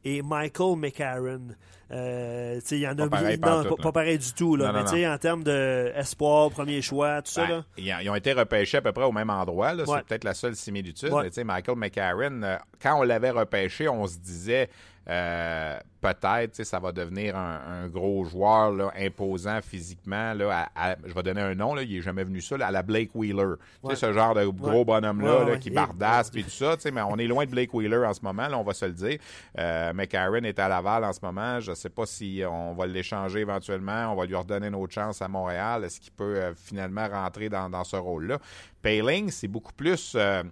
et 0.04 0.22
Michael 0.22 0.76
McCarron. 0.76 1.48
Euh, 1.92 2.60
il 2.70 2.78
y 2.78 2.86
en 2.86 2.92
a 2.92 2.94
Pas 2.94 3.08
pareil 3.08 3.38
non, 3.38 3.76
pas, 3.76 3.92
pareil 3.92 4.18
du 4.18 4.32
tout. 4.32 4.54
Là, 4.54 4.72
Non, 4.72 4.84
mais 4.84 5.02
non, 5.02 5.12
en 5.12 5.18
termes 5.18 5.42
d'espoir, 5.42 6.50
premier 6.50 6.82
choix, 6.82 7.20
tout 7.20 7.32
ça. 7.32 7.46
Ben, 7.46 7.64
Là. 7.78 8.02
ils, 8.02 8.10
ont 8.10 8.14
été 8.14 8.32
repêchés 8.32 8.76
à 8.76 8.82
peu 8.82 8.92
près 8.92 9.04
au 9.04 9.12
même 9.12 9.30
endroit. 9.30 9.74
Ouais. 9.74 9.84
C'est 9.86 10.06
peut-être 10.06 10.24
la 10.24 10.34
seule 10.34 10.54
similitude. 10.54 11.12
Ouais. 11.12 11.28
Mais 11.36 11.44
Michael 11.44 11.76
McCarron, 11.76 12.42
euh, 12.42 12.56
quand 12.80 13.00
on 13.00 13.02
l'avait 13.02 13.30
repêché, 13.30 13.88
on 13.88 14.06
se 14.06 14.18
disait 14.18 14.70
euh, 15.08 15.78
peut-être 16.00 16.62
ça 16.64 16.78
va 16.78 16.92
devenir 16.92 17.36
un, 17.36 17.60
un 17.84 17.88
gros 17.88 18.24
joueur 18.24 18.70
là, 18.72 18.90
imposant 18.98 19.60
physiquement. 19.62 20.32
Là, 20.34 20.68
à- 20.74 20.90
à- 20.92 20.96
je 21.06 21.12
vais 21.12 21.22
donner 21.22 21.40
un 21.40 21.54
nom, 21.54 21.74
là, 21.74 21.82
il 21.82 21.94
n'est 21.94 22.00
jamais 22.02 22.24
venu 22.24 22.40
ça, 22.40 22.56
à 22.60 22.70
la 22.70 22.82
Blake 22.82 23.10
Wheeler. 23.14 23.54
Ouais. 23.82 23.96
ce 23.96 24.12
genre 24.12 24.34
de 24.34 24.44
gros 24.46 24.78
Ouais. 24.78 24.84
bonhomme-là 24.84 25.44
Ouais, 25.44 25.58
qui 25.58 25.70
bardasse 25.70 26.30
et 26.34 26.42
tout 26.42 26.50
ça. 26.50 26.76
Mais 26.92 27.02
on 27.02 27.16
est 27.16 27.26
loin 27.26 27.44
de 27.44 27.50
Blake 27.50 27.72
Wheeler 27.74 28.04
en 28.06 28.14
ce 28.14 28.20
moment, 28.22 28.48
on 28.54 28.62
va 28.62 28.72
se 28.72 28.84
le 28.86 28.92
dire. 28.92 29.18
Euh, 29.58 29.92
McCarron 29.92 30.44
est 30.44 30.58
à 30.58 30.68
Laval 30.68 31.04
en 31.04 31.12
ce 31.12 31.20
moment. 31.22 31.60
Je 31.60 31.70
ne 31.70 31.74
sais 31.76 31.90
pas 31.90 32.06
si 32.06 32.42
on 32.48 32.74
va 32.74 32.86
l'échanger 32.86 33.40
éventuellement. 33.40 34.12
On 34.12 34.16
va 34.16 34.26
lui 34.26 34.34
redonner 34.36 34.68
une 34.68 34.74
autre 34.74 34.92
chance 34.94 35.20
à 35.22 35.28
Montréal. 35.28 35.84
Est-ce 35.84 36.00
qu'il 36.00 36.12
peut 36.12 36.36
euh, 36.36 36.54
finalement 36.54 37.08
rentrer 37.08 37.48
dans, 37.48 37.68
dans 37.68 37.84
ce 37.84 37.96
rôle-là? 37.96 38.38
Payling, 38.82 39.30
c'est 39.30 39.48
beaucoup 39.48 39.72
plus. 39.74 40.14
euh, 40.16 40.42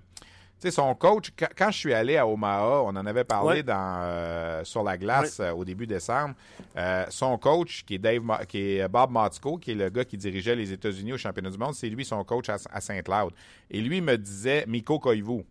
sais, 0.61 0.70
son 0.70 0.94
coach, 0.94 1.30
quand, 1.56 1.70
je 1.70 1.76
suis 1.78 1.94
allé 1.94 2.16
à 2.16 2.26
Omaha, 2.26 2.82
on 2.82 2.88
en 2.88 3.06
avait 3.06 3.24
parlé 3.24 3.48
Ouais. 3.59 3.62
dans, 3.62 3.98
euh, 4.02 4.64
sur 4.64 4.82
la 4.82 4.96
glace 4.98 5.38
euh, 5.40 5.52
au 5.52 5.64
début 5.64 5.86
décembre. 5.86 6.34
Euh, 6.76 7.04
son 7.11 7.38
coach, 7.38 7.84
qui 7.84 7.94
est, 7.94 7.98
Dave, 7.98 8.22
Ma- 8.22 8.44
qui 8.44 8.76
est 8.78 8.88
Bob 8.88 9.11
Motzko, 9.11 9.59
qui 9.59 9.72
est 9.72 9.74
le 9.74 9.88
gars 9.90 10.04
qui 10.04 10.16
dirigeait 10.16 10.56
les 10.56 10.72
États-Unis 10.72 11.12
au 11.12 11.18
championnat 11.18 11.50
du 11.50 11.59
monde, 11.59 11.74
c'est 11.74 11.88
lui 11.88 12.04
son 12.04 12.22
coach 12.24 12.48
à, 12.48 12.56
à 12.72 12.80
Saint-Cloud. 12.80 13.32
Et 13.70 13.80
lui 13.80 14.00
me 14.00 14.16
disait 14.16 14.64
Miko 14.66 14.98
Koivu. 14.98 15.44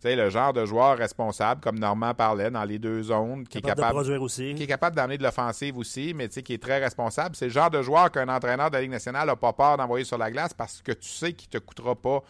Sais, 0.00 0.16
le 0.16 0.30
genre 0.30 0.52
de 0.52 0.66
joueur 0.66 0.98
responsable, 0.98 1.60
comme 1.60 1.78
Normand 1.78 2.12
parlait, 2.12 2.50
dans 2.50 2.64
les 2.64 2.80
deux 2.80 3.04
zones, 3.04 3.46
qui 3.46 3.58
est 3.58 3.60
Capable 3.60 3.76
de 3.76 3.82
capable 3.82 3.94
produire 4.00 4.22
aussi. 4.22 4.52
qui 4.56 4.64
est 4.64 4.66
capable 4.66 4.96
d'amener 4.96 5.16
de 5.16 5.22
l'offensive 5.22 5.78
aussi, 5.78 6.12
mais 6.12 6.28
qui 6.28 6.54
est 6.54 6.60
très 6.60 6.80
responsable. 6.82 7.36
C'est 7.36 7.44
le 7.44 7.52
genre 7.52 7.70
de 7.70 7.80
joueur 7.82 8.10
qu'un 8.10 8.28
entraîneur 8.28 8.68
de 8.68 8.74
la 8.74 8.80
Ligue 8.82 8.90
nationale 8.90 9.28
n'a 9.28 9.36
pas 9.36 9.52
peur 9.52 9.76
d'envoyer 9.76 10.04
sur 10.04 10.18
la 10.18 10.28
glace 10.32 10.52
parce 10.54 10.82
que 10.82 10.90
tu 10.90 11.08
sais 11.08 11.32
qu'il 11.34 11.48
te 11.48 11.58
coûtera 11.58 11.94
pas, 11.94 12.20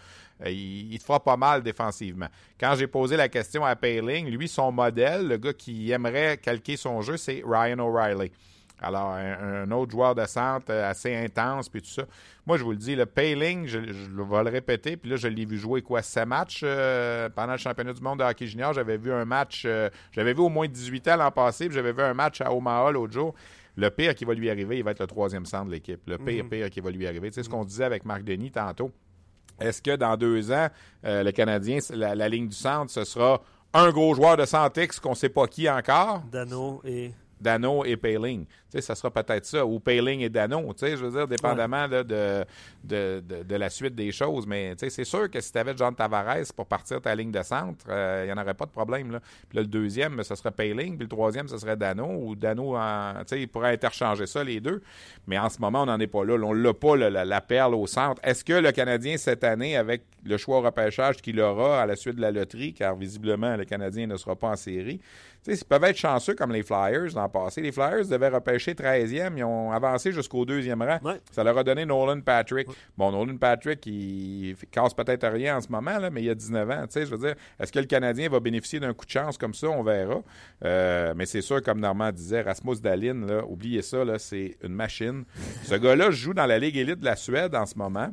il, 0.47 0.93
il 0.93 0.99
te 0.99 1.05
fera 1.05 1.22
pas 1.22 1.36
mal 1.36 1.62
défensivement. 1.62 2.28
Quand 2.59 2.74
j'ai 2.76 2.86
posé 2.86 3.16
la 3.16 3.28
question 3.28 3.64
à 3.64 3.76
Payling, 3.76 4.28
lui, 4.28 4.49
son 4.49 4.72
modèle, 4.72 5.28
le 5.28 5.36
gars 5.36 5.53
qui 5.53 5.90
aimerait 5.90 6.38
calquer 6.38 6.76
son 6.76 7.01
jeu, 7.03 7.16
c'est 7.16 7.43
Ryan 7.47 7.78
O'Reilly. 7.78 8.32
Alors, 8.82 9.12
un, 9.12 9.62
un 9.62 9.70
autre 9.70 9.93
joueur 9.93 10.14
de 10.14 10.24
centre 10.26 10.66
euh, 10.70 10.90
assez 10.90 11.14
intense, 11.14 11.68
puis 11.68 11.80
tout 11.80 11.88
ça. 11.88 12.03
Moi, 12.47 12.57
je 12.57 12.64
vous 12.64 12.72
le 12.72 12.76
dis, 12.76 12.97
le 12.97 13.07
Payling, 13.07 13.66
je, 13.66 13.78
je 13.93 14.11
vais 14.11 14.43
le 14.43 14.51
répéter, 14.51 14.97
puis 14.97 15.09
là, 15.09 15.16
je 15.16 15.28
l'ai 15.28 15.45
vu 15.45 15.57
jouer 15.57 15.82
quoi, 15.82 16.03
sept 16.03 16.26
matchs 16.26 16.62
euh, 16.64 17.28
pendant 17.28 17.53
le 17.53 17.59
championnat 17.59 17.93
du 17.93 18.03
monde 18.03 18.18
de 18.18 18.24
hockey 18.24 18.47
junior. 18.47 18.72
J'avais 18.72 18.97
vu 18.97 19.12
un 19.12 19.24
match, 19.24 19.62
euh, 19.66 19.88
j'avais 20.11 20.34
vu 20.34 20.40
au 20.40 20.49
moins 20.49 20.66
18 20.66 21.09
ans 21.09 21.16
l'an 21.16 21.30
passé, 21.30 21.66
puis 21.66 21.76
j'avais 21.76 21.93
vu 21.93 22.03
un 22.03 22.14
match 22.14 22.40
à 22.40 22.53
Omaha 22.53 22.90
l'autre 22.90 23.12
jour. 23.12 23.34
Le 23.76 23.88
pire 23.88 24.14
qui 24.14 24.24
va 24.24 24.34
lui 24.34 24.51
arriver, 24.51 24.78
il 24.78 24.84
va 24.84 24.90
être 24.90 25.01
le 25.01 25.07
troisième 25.07 25.47
centre 25.47 25.66
de 25.66 25.70
l'équipe. 25.70 26.01
Le 26.07 26.18
pire, 26.18 26.45
pire 26.49 26.68
qui 26.68 26.80
va 26.80 26.90
lui 26.90 27.07
arriver. 27.07 27.30
Tu 27.30 27.36
sais 27.36 27.43
ce 27.43 27.49
qu'on 27.49 27.64
disait 27.64 27.84
avec 27.84 28.05
Marc 28.05 28.22
Denis 28.22 28.51
tantôt. 28.51 28.90
Est-ce 29.61 29.80
que 29.82 29.96
dans 29.96 30.16
deux 30.16 30.50
ans, 30.53 30.68
euh, 31.05 31.22
le 31.22 31.32
Canadien, 31.32 31.78
la, 31.90 32.14
la 32.14 32.28
ligne 32.28 32.48
du 32.48 32.57
centre, 32.57 32.90
ce 32.90 33.05
sera 33.05 33.40
un 33.74 33.90
gros 33.90 34.14
joueur 34.14 34.36
de 34.36 34.44
100 34.44 34.76
X 34.76 35.00
qu'on 35.00 35.11
ne 35.11 35.14
sait 35.14 35.28
pas 35.28 35.46
qui 35.46 35.68
encore? 35.68 36.22
Dano 36.30 36.80
et. 36.84 37.12
Dano 37.40 37.84
et 37.84 37.96
Payling. 37.96 38.46
Tu 38.73 38.79
sais, 38.79 38.87
ça 38.87 38.95
sera 38.95 39.11
peut-être 39.11 39.45
ça. 39.45 39.66
Ou 39.66 39.79
Payling 39.81 40.20
et 40.20 40.31
Dano, 40.31 40.73
tu 40.73 40.87
sais, 40.87 40.97
je 40.97 41.05
veux 41.05 41.11
dire, 41.11 41.29
dépendamment 41.29 41.87
là, 41.87 42.03
de, 42.03 42.43
de, 42.83 43.20
de, 43.20 43.43
de 43.43 43.57
la 43.57 43.68
suite 43.68 43.95
des 43.95 44.11
choses. 44.12 44.47
Mais 44.47 44.75
tu 44.77 44.87
sais, 44.87 44.91
c'est 44.91 45.05
sûr 45.05 45.31
que 45.31 45.41
si 45.43 45.53
tu 45.53 45.59
avais 45.59 45.75
John 45.77 45.95
Tavares 45.95 46.37
pour 46.57 46.64
partir 46.66 47.01
ta 47.03 47.14
ligne 47.14 47.31
de 47.31 47.43
centre, 47.43 47.85
euh, 47.91 48.23
il 48.25 48.33
n'y 48.33 48.39
en 48.39 48.43
aurait 48.43 48.55
pas 48.55 48.64
de 48.64 48.70
problème. 48.70 49.11
Là. 49.12 49.20
Puis 49.49 49.57
là, 49.57 49.62
le 49.62 49.68
deuxième, 49.68 50.23
ce 50.23 50.35
serait 50.35 50.51
Payling, 50.53 50.97
puis 50.97 51.05
le 51.05 51.09
troisième, 51.11 51.49
ce 51.49 51.59
serait 51.59 51.77
Dano. 51.77 52.07
Ou 52.07 52.35
Dano, 52.35 52.77
en- 52.77 53.14
tu 53.20 53.25
sais, 53.27 53.41
il 53.43 53.49
pourrait 53.49 53.73
interchanger 53.75 54.27
ça, 54.27 54.43
les 54.43 54.59
deux. 54.61 54.81
Mais 55.27 55.39
en 55.39 55.51
ce 55.51 55.61
moment, 55.61 55.83
on 55.83 55.87
n'en 55.87 56.01
est 56.01 56.07
pas 56.07 56.25
là. 56.25 56.35
On 56.43 56.55
l'a 56.55 56.73
pas, 56.73 56.97
là, 56.97 57.11
la, 57.11 57.25
la 57.27 57.41
perle 57.43 57.75
au 57.75 57.87
centre. 57.87 58.20
Est-ce 58.25 58.43
que 58.43 58.55
le 58.55 58.73
Canadien, 58.73 59.16
cette 59.18 59.45
année, 59.45 59.77
avec 59.77 60.03
le 60.25 60.37
choix 60.37 60.59
au 60.59 60.62
repêchage 60.62 61.16
qu'il 61.16 61.41
aura 61.41 61.83
à 61.83 61.87
la 61.87 61.97
suite 61.97 62.14
de 62.16 62.20
la 62.23 62.31
loterie, 62.31 62.73
car 62.73 62.95
visiblement, 62.95 63.57
le 63.57 63.64
Canadien 63.64 64.07
ne 64.07 64.16
sera 64.16 64.37
pas 64.37 64.49
en 64.49 64.57
série, 64.57 65.01
tu 65.45 65.53
sais, 65.53 65.61
ils 65.61 65.64
peuvent 65.64 65.83
être 65.83 65.97
chanceux 65.97 66.35
comme 66.35 66.53
les 66.53 66.62
Flyers 66.62 67.09
l'an 67.16 67.29
passé. 67.29 67.61
Les 67.61 67.73
Flyers 67.73 68.07
devaient 68.07 68.29
repêcher 68.29 68.62
13e. 68.71 69.35
Ils 69.37 69.45
ont 69.45 69.73
avancé 69.73 70.13
jusqu'au 70.13 70.45
deuxième 70.45 70.81
rang. 70.83 70.99
Ouais. 71.03 71.21
Ça 71.31 71.45
leur 71.45 71.59
a 71.59 71.65
donné 71.65 71.85
Nolan 71.85 72.21
Patrick. 72.21 72.69
Bon, 72.97 73.13
Nolan 73.13 73.37
Patrick, 73.37 73.85
il 73.87 74.57
casse 74.71 74.95
peut-être 74.95 75.27
rien 75.29 75.59
en 75.59 75.61
ce 75.61 75.69
moment, 75.69 75.99
là, 75.99 76.11
mais 76.11 76.23
il 76.23 76.31
a 76.31 76.35
19 76.35 76.71
ans. 76.71 76.83
Tu 76.83 76.93
sais, 76.93 77.07
je 77.07 77.11
veux 77.15 77.27
dire, 77.27 77.35
est-ce 77.59 77.73
que 77.73 77.79
le 77.79 77.87
Canadien 77.87 78.29
va 78.29 78.41
bénéficier 78.41 78.81
d'un 78.81 78.95
coup 78.95 79.05
de 79.05 79.11
chance 79.11 79.37
comme 79.37 79.55
ça? 79.55 79.69
On 79.69 79.83
verra. 79.83 80.23
Euh, 80.65 81.13
mais 81.17 81.27
c'est 81.27 81.43
sûr, 81.43 81.63
comme 81.63 81.81
Normand 81.81 82.13
disait, 82.13 82.43
Rasmus 82.43 82.77
Dahlin, 82.81 83.27
là, 83.27 83.43
oubliez 83.47 83.83
ça, 83.83 84.05
là, 84.05 84.19
c'est 84.19 84.57
une 84.63 84.75
machine. 84.75 85.25
Ce 85.65 85.75
gars-là 85.75 86.11
joue 86.11 86.35
dans 86.35 86.47
la 86.47 86.59
Ligue 86.59 86.77
élite 86.77 87.01
de 87.01 87.05
la 87.05 87.17
Suède 87.17 87.55
en 87.55 87.67
ce 87.67 87.77
moment. 87.77 88.11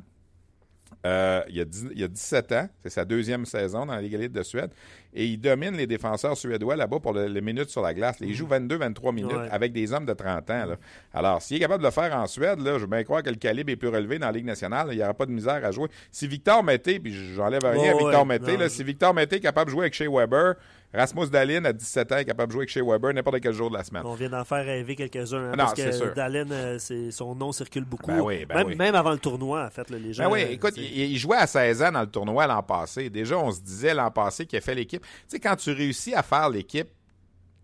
Euh, 1.05 1.41
il, 1.49 1.61
a 1.61 1.65
il 1.95 2.03
a 2.03 2.07
17 2.09 2.51
ans, 2.51 2.67
c'est 2.83 2.89
sa 2.89 3.05
deuxième 3.05 3.45
saison 3.45 3.85
dans 3.85 3.93
la 3.95 4.01
Ligue 4.01 4.15
élite 4.15 4.33
de 4.33 4.43
Suède, 4.43 4.69
et 5.13 5.25
il 5.25 5.37
domine 5.39 5.77
les 5.77 5.87
défenseurs 5.87 6.35
suédois 6.35 6.75
là-bas 6.75 6.99
pour 6.99 7.13
le- 7.13 7.27
les 7.27 7.39
minutes 7.39 7.69
sur 7.69 7.81
la 7.81 7.93
glace. 7.93 8.17
Il 8.19 8.33
joue 8.35 8.47
22-23 8.47 9.13
minutes 9.13 9.31
Ouais. 9.31 9.47
avec 9.49 9.71
des 9.71 9.93
hommes 9.93 10.05
de 10.05 10.11
30 10.13 10.49
ans. 10.49 10.65
là. 10.65 10.75
Alors, 11.13 11.41
s'il 11.41 11.55
est 11.55 11.61
capable 11.61 11.83
de 11.83 11.87
le 11.87 11.91
faire 11.93 12.13
en 12.13 12.27
Suède, 12.27 12.59
là, 12.59 12.73
je 12.73 12.79
veux 12.79 12.87
bien 12.87 13.03
croire 13.05 13.23
que 13.23 13.29
le 13.29 13.37
calibre 13.37 13.71
est 13.71 13.77
plus 13.77 13.87
relevé 13.87 14.19
dans 14.19 14.25
la 14.27 14.33
Ligue 14.33 14.45
nationale. 14.45 14.87
là, 14.87 14.93
il 14.93 14.97
n'y 14.97 15.03
aura 15.03 15.13
pas 15.13 15.25
de 15.25 15.31
misère 15.31 15.63
à 15.63 15.71
jouer. 15.71 15.87
Si 16.11 16.27
Victor 16.27 16.63
Mété, 16.65 16.99
puis 16.99 17.13
j'enlève 17.33 17.63
rien 17.63 17.93
à 17.93 17.97
Victor 17.97 18.21
ouais, 18.21 18.25
Mété, 18.39 18.51
non, 18.53 18.59
là, 18.59 18.65
je- 18.65 18.73
si 18.73 18.83
Victor 18.83 19.13
Mété 19.13 19.37
est 19.37 19.39
capable 19.39 19.67
de 19.69 19.71
jouer 19.71 19.83
avec 19.83 19.93
Shea 19.93 20.09
Weber, 20.11 20.55
Rasmus 20.93 21.27
Dahlin, 21.29 21.65
à 21.65 21.73
17 21.73 22.11
ans, 22.11 22.17
est 22.17 22.25
capable 22.25 22.47
de 22.47 22.53
jouer 22.53 22.61
avec 22.61 22.69
Shea 22.69 22.81
Weber 22.83 23.13
n'importe 23.13 23.39
quel 23.41 23.53
jour 23.53 23.69
de 23.69 23.77
la 23.77 23.83
semaine. 23.83 24.01
On 24.05 24.15
vient 24.15 24.29
d'en 24.29 24.43
faire 24.43 24.65
rêver 24.65 24.95
quelques-uns. 24.95 25.51
hein, 25.51 25.53
parce 25.55 25.75
que 25.75 25.91
sûr. 25.91 26.13
Dallin, 26.15 26.49
euh, 26.49 26.79
son 27.11 27.35
nom 27.35 27.51
circule 27.51 27.85
beaucoup. 27.85 28.07
Ben 28.11 28.21
oui, 28.21 28.45
ben 28.45 28.55
même, 28.55 28.67
oui. 28.67 28.75
même 28.75 28.95
avant 28.95 29.11
le 29.11 29.19
tournoi, 29.19 29.65
en 29.65 29.69
fait, 29.69 29.87
là, 29.91 29.99
les 29.99 30.13
gens. 30.13 30.23
Ben 30.23 30.31
oui, 30.31 30.41
euh, 30.43 30.51
écoute, 30.51 30.73
il 30.77 31.15
jouait 31.17 31.37
à 31.37 31.45
16 31.45 31.83
ans 31.83 31.91
dans 31.91 32.01
le 32.01 32.07
tournoi 32.09 32.47
l'an 32.47 32.63
passé. 32.63 33.09
Déjà, 33.11 33.37
on 33.37 33.51
se 33.51 33.61
disait 33.61 33.93
l'an 33.93 34.09
passé 34.09 34.47
qu'il 34.47 34.57
a 34.57 34.61
fait 34.61 34.73
l'équipe. 34.73 35.03
Tu 35.03 35.09
sais, 35.27 35.39
quand 35.39 35.55
tu 35.55 35.71
réussis 35.71 36.15
à 36.15 36.23
faire 36.23 36.49
l'équipe 36.49 36.89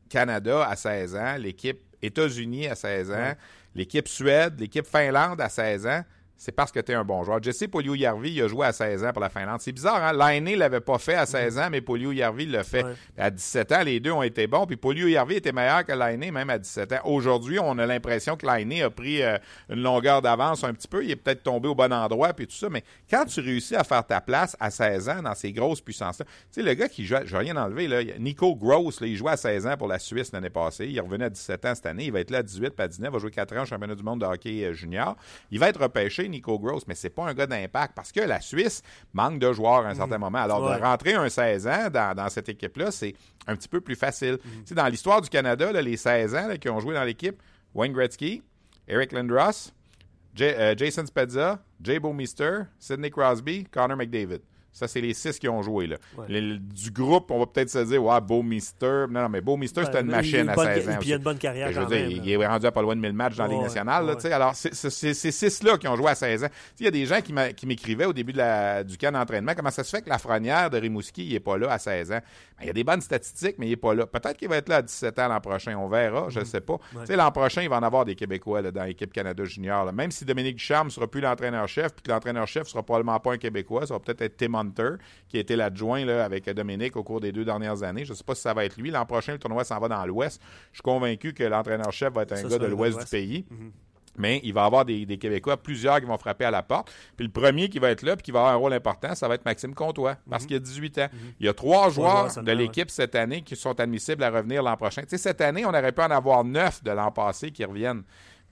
Canada 0.08 0.68
à 0.68 0.76
16 0.76 1.16
ans, 1.16 1.36
l'équipe 1.40 1.80
États-Unis 2.02 2.68
à 2.68 2.76
16 2.76 3.12
ans, 3.12 3.34
l'équipe 3.74 4.08
Suède, 4.08 4.60
l'équipe 4.60 4.86
Finlande 4.86 5.42
à 5.42 5.50
16 5.50 5.88
ans, 5.88 6.04
c'est 6.38 6.52
parce 6.52 6.72
que 6.72 6.80
tu 6.80 6.92
es 6.92 6.96
un 6.96 7.04
bon 7.04 7.24
joueur. 7.24 7.42
Jesse 7.42 7.64
Poliou-Järvi, 7.68 8.32
il 8.32 8.42
a 8.42 8.48
joué 8.48 8.68
à 8.68 8.74
16 8.74 9.06
ans 9.06 9.12
pour 9.14 9.22
la 9.22 9.30
Finlande. 9.30 9.62
C'est 9.62 9.72
bizarre, 9.72 10.04
hein? 10.04 10.14
L'année 10.14 10.56
l'avait 10.56 10.82
pas 10.82 10.98
fait 10.98 11.16
à 11.16 11.26
16 11.26 11.58
ans, 11.58 11.70
mais 11.72 11.82
Poliou-Järvi 11.82 12.46
l'a 12.46 12.64
fait. 12.64 12.84
Ouais. 12.84 12.94
À 13.18 13.30
17 13.32 13.72
ans, 13.72 13.84
les 13.84 14.00
deux 14.00 14.12
ont 14.12 14.24
été 14.24 14.46
bons. 14.46 14.66
Puis 14.66 14.76
Poliou-Järvi 14.76 15.36
était 15.36 15.54
meilleur 15.54 15.86
que 15.86 15.94
Lainé, 15.94 16.32
même 16.32 16.50
à 16.50 16.58
17 16.58 16.92
ans. 16.94 17.00
Aujourd'hui, 17.06 17.58
on 17.60 17.78
a 17.78 17.86
l'impression 17.86 18.36
que 18.36 18.46
Lainé 18.46 18.84
a 18.84 18.90
pris 18.90 19.24
euh, 19.24 19.38
une 19.70 19.82
longueur 19.82 20.22
d'avance 20.22 20.64
un 20.64 20.74
petit 20.74 20.88
peu. 20.88 21.04
Il 21.04 21.12
est 21.12 21.16
peut-être 21.16 21.44
tombé 21.44 21.70
au 21.70 21.76
bon 21.76 21.92
endroit, 21.94 22.34
puis 22.34 22.48
tout 22.48 22.56
ça. 22.56 22.70
Mais 22.70 22.84
quand 23.10 23.26
tu 23.26 23.40
réussis 23.40 23.76
à 23.76 23.84
faire 23.84 24.06
ta 24.06 24.20
place 24.20 24.58
à 24.60 24.70
16 24.70 25.10
ans 25.10 25.22
dans 25.22 25.36
ces 25.36 25.54
grosses 25.54 25.82
puissances-là, 25.82 26.26
tu 26.26 26.32
sais, 26.52 26.62
le 26.62 26.74
gars 26.74 26.90
qui 26.90 27.06
joue, 27.06 27.16
je 27.24 27.32
vais 27.32 27.44
rien 27.44 27.56
enlever, 27.56 27.88
là, 27.88 28.04
Nico 28.20 28.56
Gross, 28.56 29.00
là, 29.00 29.08
il 29.08 29.16
jouait 29.16 29.32
à 29.32 29.38
16 29.38 29.68
ans 29.68 29.78
pour 29.78 29.88
la 29.88 30.00
Suisse 30.00 30.32
l'année 30.34 30.50
passée. 30.50 30.88
Il 30.88 31.00
revenu 31.00 31.24
à 31.24 31.30
17 31.30 31.66
ans 31.66 31.76
cette 31.76 31.86
année. 31.86 32.06
Il 32.06 32.12
va 32.12 32.20
être 32.20 32.32
là 32.32 32.40
à 32.40 32.44
18 32.44 32.72
puis 32.72 32.84
à 32.84 32.88
19. 32.88 33.10
Il 33.10 33.14
va 33.14 33.20
jouer 33.20 33.32
4 33.32 33.58
ans 33.58 33.62
au 33.62 33.66
championnat 33.66 33.96
du 33.96 34.04
monde 34.04 34.22
de 34.22 34.26
hockey 34.26 34.66
euh, 34.66 34.74
junior. 34.74 35.16
Il 35.52 35.60
va 35.60 35.70
être 35.70 35.82
repêché, 35.82 36.25
Nico 36.30 36.58
Gross, 36.60 36.86
mais 36.88 36.96
c'est 36.96 37.10
pas 37.10 37.24
un 37.26 37.34
gars 37.34 37.48
d'impact 37.48 37.94
parce 37.96 38.12
que 38.12 38.20
la 38.22 38.42
Suisse 38.42 38.82
manque 39.14 39.40
de 39.40 39.52
joueurs 39.54 39.86
à 39.86 39.90
un 39.90 39.96
certain 39.96 40.18
moment. 40.18 40.40
Alors, 40.40 40.64
Ouais. 40.64 40.78
de 40.78 40.82
rentrer 40.84 41.14
un 41.14 41.30
16 41.30 41.68
ans 41.68 41.90
dans, 41.92 42.16
dans 42.16 42.30
cette 42.30 42.50
équipe-là, 42.50 42.92
c'est 42.92 43.14
un 43.48 43.56
petit 43.56 43.68
peu 43.68 43.82
plus 43.82 43.96
facile. 43.96 44.38
Tu 44.42 44.50
sais, 44.66 44.76
dans 44.76 44.88
l'histoire 44.88 45.22
du 45.22 45.30
Canada, 45.30 45.72
là, 45.72 45.82
les 45.82 45.98
16 45.98 46.36
ans 46.36 46.48
là, 46.48 46.58
qui 46.58 46.70
ont 46.70 46.80
joué 46.80 46.94
dans 46.96 47.04
l'équipe, 47.04 47.42
Wayne 47.74 47.94
Gretzky, 47.94 48.42
Eric 48.88 49.12
Lindros, 49.12 49.72
J- 50.36 50.44
euh, 50.46 50.76
Jason 50.78 51.06
Spezza, 51.06 51.60
Jay 51.82 52.00
Bouwmeester, 52.00 52.62
Sidney 52.78 53.10
Crosby, 53.10 53.66
Connor 53.66 53.98
McDavid. 53.98 54.42
Ça, 54.76 54.90
c'est 54.90 55.00
les 55.00 55.14
six 55.14 55.40
qui 55.40 55.48
ont 55.48 55.62
joué. 55.62 55.88
Là. 55.88 55.96
Ouais. 56.18 56.26
Le- 56.28 56.58
du 56.58 56.92
groupe, 56.92 57.32
on 57.32 57.40
va 57.40 57.46
peut-être 57.46 57.70
se 57.70 57.80
dire, 57.80 58.04
ouais, 58.04 58.20
Beau 58.20 58.44
Mister. 58.44 59.06
Non, 59.10 59.22
non, 59.22 59.30
mais 59.30 59.40
Beau 59.40 59.56
Mister, 59.56 59.86
c'était 59.86 60.02
une 60.02 60.08
machine 60.08 60.50
à 60.50 60.54
bonne- 60.54 60.66
16 60.66 60.90
ans. 60.90 60.92
Et 60.92 60.98
puis 60.98 61.10
il 61.10 61.14
a 61.14 61.16
une 61.16 61.24
bonne 61.24 61.38
carrière 61.38 61.72
Je 61.72 61.80
veux 61.80 61.86
quand 61.86 61.92
dire, 61.92 62.02
même. 62.02 62.12
il 62.12 62.30
est 62.30 62.46
rendu 62.46 62.66
à 62.66 62.72
pas 62.74 62.82
loin 62.82 62.94
de 62.96 63.00
1000 63.00 63.14
matchs 63.14 63.38
dans 63.38 63.46
la 63.46 63.54
Ligue 63.54 63.62
nationale. 63.62 64.06
là. 64.06 64.36
Alors, 64.36 64.54
c'est 64.54 64.74
ces 64.74 65.32
six-là 65.32 65.78
qui 65.78 65.88
ont 65.88 65.96
joué 65.96 66.10
à 66.10 66.16
16 66.16 66.44
ans. 66.44 66.50
Il 66.80 66.84
y 66.84 66.88
a 66.88 66.92
des 66.92 67.06
gens 67.06 67.20
qui 67.22 67.66
m'écrivaient 67.66 68.06
au 68.06 68.12
début 68.14 68.34
de 68.34 68.38
la- 68.40 68.84
du 68.84 68.98
camp 68.98 69.14
d'entraînement 69.14 69.54
comment 69.56 69.72
ça 69.72 69.84
se 69.86 69.96
fait 69.96 70.02
que 70.02 70.10
Lafrenière 70.10 70.70
de 70.70 70.78
Rimouski, 70.78 71.26
il 71.26 71.32
n'est 71.34 71.40
pas 71.40 71.58
là 71.58 71.72
à 71.72 71.80
16 71.80 72.12
ans? 72.12 72.20
Ben, 72.58 72.64
il 72.64 72.68
y 72.68 72.70
a 72.70 72.74
des 72.74 72.84
bonnes 72.84 73.02
statistiques, 73.02 73.56
mais 73.58 73.68
il 73.68 73.70
n'est 73.70 73.76
pas 73.78 73.94
là. 73.94 74.06
Peut-être 74.06 74.36
qu'il 74.38 74.50
va 74.50 74.58
être 74.58 74.68
là 74.70 74.78
à 74.78 74.82
17 74.82 75.18
ans 75.20 75.30
l'an 75.30 75.40
prochain. 75.40 75.76
On 75.78 75.88
verra, 75.88 76.28
je 76.30 76.40
ne 76.42 76.46
sais 76.46 76.62
pas. 76.62 76.78
L'an 77.10 77.32
prochain, 77.32 77.62
il 77.62 77.70
va 77.70 77.78
en 77.78 77.84
avoir 77.84 78.04
des 78.04 78.16
Québécois 78.16 78.62
là, 78.62 78.72
dans 78.72 78.84
l'équipe 78.84 79.14
Canada 79.14 79.44
Junior. 79.46 79.92
Même 79.94 80.12
si 80.12 80.26
Dominique 80.26 80.58
Ducharme 80.58 80.88
ne 80.88 80.92
sera 80.92 81.08
plus 81.08 81.22
l'entraîneur-chef, 81.22 81.94
puis 81.94 82.04
que 82.04 82.12
l'entraîneur-chef 82.12 82.64
ne 82.64 82.70
sera 82.70 82.84
probablement 82.84 83.20
pas 83.22 83.34
un 83.34 83.38
Québécois, 83.38 83.86
ça 83.88 83.94
va 83.94 84.00
peut-être 84.00 84.22
être 84.22 84.38
Tim 84.38 84.65
Hunter, 84.66 84.96
qui 85.28 85.38
a 85.38 85.40
été 85.40 85.56
l'adjoint 85.56 86.06
là, 86.06 86.26
avec 86.26 86.50
Dominique 86.50 86.96
au 86.96 87.04
cours 87.04 87.20
des 87.20 87.32
deux 87.32 87.46
dernières 87.46 87.84
années. 87.84 88.06
Je 88.06 88.12
ne 88.12 88.18
sais 88.18 88.24
pas 88.24 88.36
si 88.36 88.42
ça 88.42 88.54
va 88.54 88.66
être 88.66 88.78
lui. 88.78 88.92
L'an 88.92 89.06
prochain, 89.06 89.34
le 89.34 89.40
tournoi 89.40 89.64
s'en 89.64 89.80
va 89.80 89.88
dans 89.88 90.06
l'Ouest. 90.06 90.42
Je 90.72 90.78
suis 90.78 90.84
convaincu 90.84 91.34
que 91.34 91.44
l'entraîneur-chef 91.44 92.14
va 92.14 92.24
être 92.24 92.34
un 92.34 92.38
Ça, 92.38 92.48
gars 92.48 92.60
de 92.60 92.68
l'Ouest 92.68 93.00
du 93.00 93.06
pays. 93.06 93.46
Mais 94.18 94.40
il 94.44 94.54
va 94.54 94.64
y 94.64 94.66
avoir 94.66 94.86
des, 94.86 95.06
des 95.06 95.18
Québécois, 95.18 95.58
plusieurs 95.58 96.00
qui 96.00 96.06
vont 96.06 96.18
frapper 96.18 96.46
à 96.46 96.52
la 96.52 96.64
porte. 96.64 96.90
Puis 97.18 97.26
le 97.26 97.32
premier 97.32 97.68
qui 97.70 97.80
va 97.80 97.90
être 97.90 98.02
là, 98.02 98.16
puis 98.16 98.24
qui 98.24 98.32
va 98.32 98.40
avoir 98.40 98.54
un 98.54 98.58
rôle 98.58 98.74
important, 98.74 99.14
ça 99.14 99.28
va 99.28 99.36
être 99.36 99.44
Maxime 99.46 99.74
Comtois, 99.76 100.16
parce 100.30 100.46
qu'il 100.46 100.56
a 100.56 100.60
18 100.60 100.98
ans. 101.00 101.08
Il 101.40 101.46
y 101.46 101.50
a 101.50 101.54
trois 101.54 101.90
joueurs 101.90 102.28
de 102.42 102.52
l'équipe 102.54 102.90
cette 102.90 103.16
année 103.16 103.42
qui 103.42 103.56
sont 103.58 103.78
admissibles 103.78 104.24
à 104.24 104.30
revenir 104.30 104.64
l'an 104.64 104.78
prochain. 104.78 105.02
Tu 105.02 105.10
sais, 105.10 105.18
cette 105.18 105.42
année, 105.42 105.66
on 105.66 105.70
aurait 105.70 105.92
pu 105.92 106.02
en 106.02 106.12
avoir 106.12 106.44
neuf 106.46 106.82
de 106.84 106.92
l'an 106.92 107.12
passé 107.12 107.52
qui 107.52 107.66
reviennent. 107.66 108.04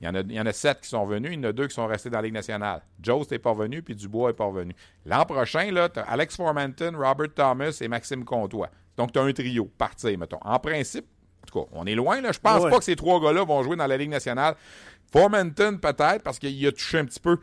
Il 0.02 0.06
y, 0.08 0.10
en 0.10 0.16
a, 0.16 0.20
il 0.20 0.34
y 0.34 0.40
en 0.42 0.46
a 0.46 0.52
sept 0.52 0.82
qui 0.82 0.90
sont 0.90 1.06
venus, 1.06 1.32
il 1.34 1.36
y 1.42 1.46
en 1.46 1.50
a 1.50 1.54
deux 1.54 1.68
qui 1.68 1.74
sont 1.76 1.88
restés 1.88 2.10
dans 2.10 2.18
la 2.18 2.24
Ligue 2.24 2.34
nationale. 2.34 2.82
Joe 3.02 3.30
n'est 3.32 3.40
pas 3.40 3.52
revenu, 3.52 3.82
puis 3.82 3.96
Dubois 3.96 4.30
n'est 4.32 4.34
pas 4.36 4.44
revenu. 4.46 4.76
L'an 5.06 5.24
prochain, 5.26 5.72
là, 5.72 5.88
tu 5.88 6.00
Alex 6.06 6.36
Formanton, 6.36 6.92
Robert 6.98 7.34
Thomas 7.34 7.78
et 7.80 7.88
Maxime 7.88 8.26
Comtois. 8.26 8.70
Donc, 8.98 9.14
tu 9.14 9.20
as 9.20 9.22
un 9.24 9.32
trio, 9.32 9.66
partir, 9.78 10.18
mettons. 10.20 10.40
En 10.42 10.60
principe, 10.60 11.06
en 11.44 11.48
tout 11.52 11.60
cas, 11.62 11.70
on 11.72 11.86
est 11.86 11.96
loin, 11.96 12.20
là. 12.22 12.32
Je 12.34 12.40
pense 12.40 12.64
Ouais. 12.64 12.70
pas 12.70 12.80
que 12.80 12.84
ces 12.84 12.96
trois 12.98 13.22
gars-là 13.22 13.46
vont 13.46 13.64
jouer 13.64 13.76
dans 13.78 13.88
la 13.88 13.96
Ligue 13.96 14.10
nationale. 14.10 14.56
Formanton, 15.12 15.78
peut-être, 15.78 16.24
parce 16.24 16.40
qu'il 16.40 16.66
a 16.68 16.72
touché 16.72 17.00
un 17.00 17.06
petit 17.06 17.20
peu 17.20 17.38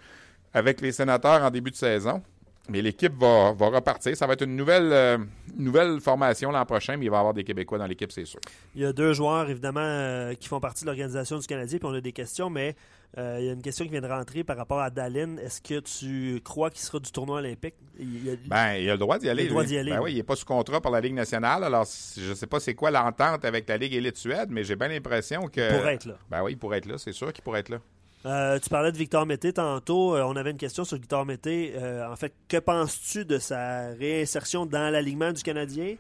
avec 0.52 0.80
les 0.80 0.92
sénateurs 0.92 1.42
en 1.42 1.50
début 1.50 1.70
de 1.70 1.76
saison. 1.76 2.22
Mais 2.68 2.82
l'équipe 2.82 3.14
va, 3.18 3.52
va 3.52 3.66
repartir. 3.68 4.16
Ça 4.16 4.26
va 4.28 4.34
être 4.34 4.42
une 4.44 4.54
nouvelle, 4.54 4.92
euh, 4.92 5.18
nouvelle 5.56 6.00
formation 6.00 6.52
l'an 6.52 6.64
prochain, 6.64 6.96
mais 6.96 7.06
il 7.06 7.10
va 7.10 7.16
y 7.16 7.18
avoir 7.18 7.34
des 7.34 7.42
Québécois 7.42 7.78
dans 7.78 7.86
l'équipe, 7.86 8.12
c'est 8.12 8.24
sûr. 8.26 8.38
Il 8.76 8.82
y 8.82 8.84
a 8.84 8.92
deux 8.92 9.12
joueurs, 9.12 9.50
évidemment, 9.50 9.80
euh, 9.82 10.34
qui 10.34 10.46
font 10.46 10.60
partie 10.60 10.84
de 10.84 10.86
l'organisation 10.86 11.38
du 11.38 11.46
Canadien, 11.46 11.78
puis 11.78 11.88
on 11.88 11.94
a 11.94 12.00
des 12.00 12.12
questions, 12.12 12.48
mais 12.48 12.76
euh, 13.18 13.38
il 13.40 13.46
y 13.46 13.48
a 13.48 13.54
une 13.54 13.62
question 13.62 13.84
qui 13.86 13.90
vient 13.90 14.00
de 14.02 14.06
rentrer 14.06 14.44
par 14.44 14.56
rapport 14.56 14.78
à 14.78 14.88
Dallin. 14.90 15.36
Est-ce 15.38 15.60
que 15.60 15.80
tu 15.80 16.40
crois 16.44 16.70
qu'il 16.70 16.80
sera 16.82 17.00
du 17.00 17.10
tournoi 17.10 17.38
olympique? 17.38 17.74
Il 17.98 18.30
a- 18.30 18.36
Ben, 18.46 18.74
il 18.76 18.88
a 18.88 18.92
le 18.92 18.98
droit 18.98 19.18
d'y 19.18 19.28
aller. 19.28 19.42
Il 19.42 19.46
a 19.46 19.48
le 19.48 19.50
droit 19.50 19.62
lui. 19.62 19.68
d'y 19.70 19.78
aller, 19.78 19.90
Ben 19.90 20.00
oui. 20.02 20.12
il 20.12 20.16
n'est 20.18 20.22
pas 20.22 20.36
sous 20.36 20.46
contrat 20.46 20.80
par 20.80 20.92
la 20.92 21.00
Ligue 21.00 21.14
nationale. 21.14 21.64
Alors, 21.64 21.88
je 22.16 22.28
ne 22.30 22.34
sais 22.34 22.46
pas 22.46 22.60
c'est 22.60 22.74
quoi 22.74 22.92
l'entente 22.92 23.44
avec 23.44 23.68
la 23.68 23.78
Ligue 23.78 23.94
Élite 23.94 24.16
Suède, 24.16 24.48
mais 24.50 24.62
j'ai 24.62 24.76
bien 24.76 24.86
l'impression 24.88 25.48
que. 25.48 25.72
Il 25.72 25.76
pourrait 25.78 25.94
être 25.94 26.04
là. 26.04 26.14
Ben 26.30 26.44
oui, 26.44 26.52
il 26.52 26.58
pourrait 26.58 26.78
être 26.78 26.86
là. 26.86 26.98
C'est 26.98 27.12
sûr 27.12 27.32
qu'il 27.32 27.42
pourrait 27.42 27.60
être 27.60 27.70
là. 27.70 27.78
Euh, 28.26 28.58
tu 28.58 28.68
parlais 28.68 28.92
de 28.92 28.98
Victor 28.98 29.24
Mété 29.24 29.52
tantôt. 29.52 30.14
Euh, 30.14 30.22
on 30.22 30.36
avait 30.36 30.50
une 30.50 30.58
question 30.58 30.84
sur 30.84 30.96
Victor 30.96 31.24
Mété. 31.24 31.72
Euh, 31.76 32.10
en 32.10 32.16
fait, 32.16 32.34
que 32.48 32.58
penses-tu 32.58 33.24
de 33.24 33.38
sa 33.38 33.88
réinsertion 33.98 34.66
dans 34.66 34.90
l'alignement 34.92 35.32
du 35.32 35.42
Canadien? 35.42 35.96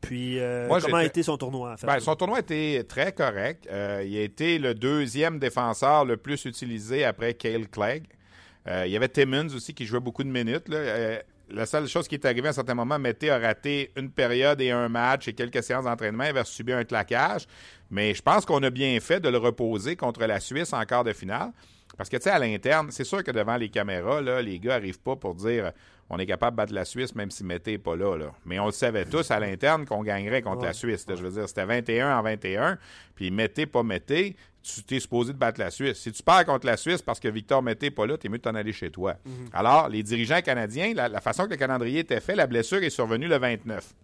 Puis, 0.00 0.40
Moi, 0.66 0.80
comment 0.80 0.96
a 0.96 1.04
été 1.04 1.22
son 1.22 1.36
tournoi, 1.36 1.72
en 1.72 1.76
fait? 1.76 1.86
Ben, 1.86 2.00
son 2.00 2.16
tournoi 2.16 2.40
était 2.40 2.84
très 2.88 3.12
correct. 3.12 3.68
Il 3.70 4.16
a 4.18 4.22
été 4.22 4.58
le 4.58 4.74
deuxième 4.74 5.38
défenseur 5.38 6.04
le 6.04 6.16
plus 6.16 6.44
utilisé 6.44 7.04
après 7.04 7.34
Cale 7.34 7.68
Clegg. 7.68 8.06
Il 8.66 8.90
y 8.90 8.96
avait 8.96 9.08
Timmons 9.08 9.54
aussi 9.54 9.74
qui 9.74 9.86
jouait 9.86 10.00
beaucoup 10.00 10.24
de 10.24 10.28
minutes. 10.28 10.68
là. 10.68 11.22
La 11.54 11.66
seule 11.66 11.86
chose 11.86 12.08
qui 12.08 12.14
est 12.14 12.24
arrivée 12.24 12.46
à 12.46 12.50
un 12.50 12.54
certain 12.54 12.74
moment, 12.74 12.98
Mété 12.98 13.28
a 13.28 13.38
raté 13.38 13.92
une 13.96 14.10
période 14.10 14.60
et 14.62 14.70
un 14.70 14.88
match 14.88 15.28
et 15.28 15.34
quelques 15.34 15.62
séances 15.62 15.84
d'entraînement. 15.84 16.24
Il 16.24 16.30
avait 16.30 16.44
subi 16.44 16.72
un 16.72 16.84
claquage. 16.84 17.46
Mais 17.90 18.14
je 18.14 18.22
pense 18.22 18.46
qu'on 18.46 18.62
a 18.62 18.70
bien 18.70 18.98
fait 19.00 19.20
de 19.20 19.28
le 19.28 19.36
reposer 19.36 19.94
contre 19.94 20.24
la 20.24 20.40
Suisse 20.40 20.72
en 20.72 20.82
quart 20.84 21.04
de 21.04 21.12
finale. 21.12 21.52
Parce 21.96 22.08
que, 22.08 22.16
tu 22.16 22.22
sais, 22.22 22.30
à 22.30 22.38
l'interne, 22.38 22.88
c'est 22.90 23.04
sûr 23.04 23.22
que 23.22 23.30
devant 23.30 23.56
les 23.56 23.68
caméras, 23.68 24.22
les 24.40 24.58
gars 24.58 24.78
n'arrivent 24.78 25.00
pas 25.00 25.14
pour 25.14 25.34
dire 25.34 25.72
on 26.10 26.18
est 26.18 26.26
capable 26.26 26.54
de 26.54 26.58
battre 26.58 26.74
la 26.74 26.84
Suisse 26.84 27.14
même 27.14 27.30
si 27.30 27.42
Mété 27.44 27.72
n'est 27.72 27.78
pas 27.78 27.96
là, 27.96 28.16
là. 28.16 28.32
Mais 28.44 28.58
on 28.58 28.66
le 28.66 28.72
savait 28.72 29.04
tous 29.06 29.30
à 29.30 29.40
l'interne 29.40 29.86
qu'on 29.86 30.02
gagnerait 30.02 30.42
contre 30.42 30.64
la 30.64 30.72
Suisse. 30.72 31.06
là. 31.08 31.14
Je 31.16 31.22
veux 31.22 31.30
dire, 31.30 31.48
c'était 31.48 31.64
21 31.64 32.18
en 32.18 32.22
21. 32.22 32.78
Puis 33.14 33.30
Mété, 33.30 33.66
pas 33.66 33.82
Mété, 33.82 34.36
tu 34.62 34.82
t'es 34.84 35.00
supposé 35.00 35.32
de 35.32 35.38
battre 35.38 35.58
la 35.58 35.70
Suisse. 35.70 35.98
Si 35.98 36.12
tu 36.12 36.22
perds 36.22 36.44
contre 36.44 36.66
la 36.66 36.76
Suisse 36.76 37.02
parce 37.02 37.18
que 37.18 37.28
Victor 37.28 37.62
Mété 37.62 37.86
n'est 37.86 37.90
pas 37.90 38.06
là, 38.06 38.16
t'es 38.18 38.28
mieux 38.28 38.38
de 38.38 38.42
t'en 38.42 38.54
aller 38.54 38.72
chez 38.72 38.90
toi. 38.90 39.14
Alors, 39.52 39.88
les 39.88 40.02
dirigeants 40.02 40.40
canadiens, 40.42 40.92
la, 40.94 41.08
la 41.08 41.20
façon 41.20 41.44
que 41.46 41.50
le 41.50 41.56
calendrier 41.56 42.00
était 42.00 42.20
fait, 42.20 42.34
la 42.36 42.46
blessure 42.46 42.82
est 42.82 42.90
survenue 42.90 43.26
le 43.26 43.38
29. 43.38 43.94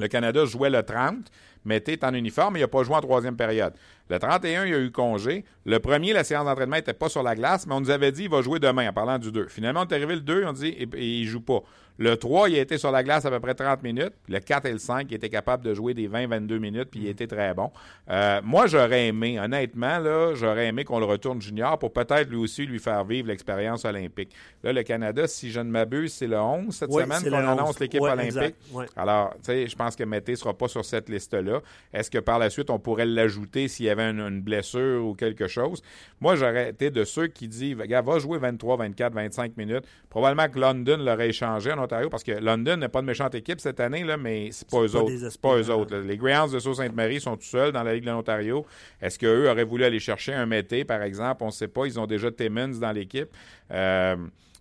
Le 0.00 0.08
Canada 0.08 0.44
jouait 0.46 0.70
le 0.70 0.82
30. 0.82 1.30
Mété 1.64 1.92
est 1.92 2.04
en 2.04 2.12
uniforme, 2.12 2.54
mais 2.54 2.60
il 2.60 2.62
n'a 2.62 2.68
pas 2.68 2.82
joué 2.82 2.94
en 2.96 3.00
troisième 3.00 3.36
période. 3.36 3.72
Le 4.10 4.18
31, 4.18 4.66
il 4.66 4.74
a 4.74 4.78
eu 4.80 4.90
congé. 4.90 5.44
Le 5.64 5.78
premier, 5.78 6.12
la 6.12 6.24
séance 6.24 6.44
d'entraînement 6.44 6.76
n'était 6.76 6.92
pas 6.92 7.08
sur 7.08 7.22
la 7.22 7.34
glace, 7.34 7.66
mais 7.66 7.74
on 7.74 7.80
nous 7.80 7.90
avait 7.90 8.12
dit 8.12 8.22
qu'il 8.22 8.30
va 8.30 8.42
jouer 8.42 8.58
demain 8.58 8.88
en 8.88 8.92
parlant 8.92 9.18
du 9.18 9.32
2. 9.32 9.48
Finalement, 9.48 9.80
on 9.80 9.86
est 9.86 9.94
arrivé 9.94 10.14
le 10.14 10.20
2, 10.20 10.44
on 10.46 10.52
dit 10.52 10.76
il 10.96 11.26
joue 11.26 11.40
pas. 11.40 11.62
Le 11.98 12.16
3, 12.16 12.48
il 12.50 12.56
a 12.58 12.60
été 12.60 12.76
sur 12.76 12.90
la 12.90 13.04
glace 13.04 13.24
à 13.24 13.30
peu 13.30 13.38
près 13.38 13.54
30 13.54 13.82
minutes. 13.84 14.12
Le 14.28 14.40
4 14.40 14.66
et 14.66 14.72
le 14.72 14.78
5, 14.78 15.06
il 15.10 15.14
était 15.14 15.28
capable 15.28 15.64
de 15.64 15.74
jouer 15.74 15.94
des 15.94 16.08
20-22 16.08 16.58
minutes, 16.58 16.88
puis 16.90 17.00
il 17.00 17.06
était 17.08 17.28
très 17.28 17.54
bon. 17.54 17.70
Euh, 18.10 18.40
moi, 18.42 18.66
j'aurais 18.66 19.06
aimé, 19.06 19.38
honnêtement, 19.38 19.98
là, 19.98 20.34
j'aurais 20.34 20.66
aimé 20.66 20.82
qu'on 20.84 20.98
le 20.98 21.04
retourne 21.04 21.40
junior 21.40 21.78
pour 21.78 21.92
peut-être 21.92 22.28
lui 22.28 22.36
aussi 22.36 22.66
lui 22.66 22.80
faire 22.80 23.04
vivre 23.04 23.28
l'expérience 23.28 23.84
olympique. 23.84 24.30
Là, 24.64 24.72
le 24.72 24.82
Canada, 24.82 25.28
si 25.28 25.52
je 25.52 25.60
ne 25.60 25.70
m'abuse, 25.70 26.12
c'est 26.12 26.26
le 26.26 26.36
11 26.38 26.74
cette 26.74 26.90
Oui, 26.90 27.04
semaine 27.04 27.22
qu'on 27.22 27.30
le 27.30 27.46
11. 27.46 27.58
annonce 27.60 27.78
l'équipe 27.80 28.00
olympique. 28.02 28.56
Alors, 28.96 29.30
tu 29.34 29.38
sais, 29.44 29.68
je 29.68 29.76
pense 29.76 29.94
que 29.94 30.02
Mété 30.02 30.32
ne 30.32 30.36
sera 30.36 30.52
pas 30.52 30.66
sur 30.66 30.84
cette 30.84 31.08
liste-là. 31.08 31.60
Est-ce 31.92 32.10
que 32.10 32.18
par 32.18 32.40
la 32.40 32.50
suite, 32.50 32.70
on 32.70 32.78
pourrait 32.80 33.06
l'ajouter 33.06 33.68
s'il 33.68 33.86
y 33.86 33.90
avait 33.90 34.10
une, 34.10 34.20
une 34.20 34.40
blessure 34.42 35.04
ou 35.06 35.14
quelque 35.14 35.46
chose? 35.46 35.80
Moi, 36.20 36.34
j'aurais 36.34 36.70
été 36.70 36.90
de 36.90 37.04
ceux 37.04 37.28
qui 37.28 37.46
disent, 37.46 37.76
gars, 37.76 38.02
va 38.02 38.18
jouer 38.18 38.38
23, 38.38 38.78
24, 38.78 39.12
25 39.14 39.56
minutes. 39.56 39.84
Probablement 40.10 40.48
que 40.48 40.58
London 40.58 40.96
l'aurait 40.98 41.28
échangé 41.28 41.70
en 41.72 41.83
Ontario 41.84 42.08
parce 42.10 42.22
que 42.24 42.32
London 42.32 42.76
n'est 42.76 42.88
pas 42.88 43.00
de 43.00 43.06
méchante 43.06 43.34
équipe 43.34 43.60
cette 43.60 43.80
année, 43.80 44.04
là, 44.04 44.16
mais 44.16 44.48
c'est 44.52 44.68
pas 44.68 44.82
eux 44.82 44.88
pas 44.88 44.98
autres. 44.98 45.10
des 45.10 45.30
C'est 45.30 45.40
pas 45.40 45.56
eux 45.56 45.70
autres. 45.70 45.94
là. 45.96 46.02
Les 46.02 46.16
Greyhounds 46.16 46.52
de 46.52 46.58
Sault-Sainte-Marie 46.58 47.20
sont 47.20 47.36
tout 47.36 47.44
seuls 47.44 47.72
dans 47.72 47.82
la 47.82 47.94
Ligue 47.94 48.04
de 48.04 48.10
l'Ontario. 48.10 48.66
Est-ce 49.00 49.18
qu'eux 49.18 49.48
auraient 49.50 49.64
voulu 49.64 49.84
aller 49.84 50.00
chercher 50.00 50.34
un 50.34 50.46
Mété, 50.46 50.84
par 50.84 51.02
exemple? 51.02 51.42
On 51.42 51.46
ne 51.46 51.52
sait 51.52 51.68
pas. 51.68 51.86
Ils 51.86 51.98
ont 52.00 52.06
déjà 52.06 52.30
Timmons 52.30 52.78
dans 52.80 52.92
l'équipe. 52.92 53.28
Euh, 53.70 54.16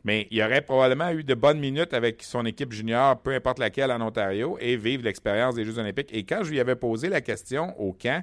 mais 0.05 0.27
il 0.31 0.41
aurait 0.43 0.61
probablement 0.61 1.11
eu 1.11 1.23
de 1.23 1.33
bonnes 1.33 1.59
minutes 1.59 1.93
avec 1.93 2.23
son 2.23 2.45
équipe 2.45 2.73
junior, 2.73 3.17
peu 3.21 3.33
importe 3.33 3.57
laquelle, 3.59 3.89
en 3.89 4.01
Ontario, 4.01 4.57
et 4.59 4.75
vivre 4.75 5.03
l'expérience 5.05 5.55
des 5.55 5.63
Jeux 5.63 5.79
olympiques. 5.79 6.09
Et 6.13 6.23
quand 6.25 6.43
je 6.43 6.51
lui 6.51 6.59
avais 6.59 6.75
posé 6.75 7.07
la 7.07 7.21
question 7.21 7.73
au 7.79 7.93
camp, 7.93 8.21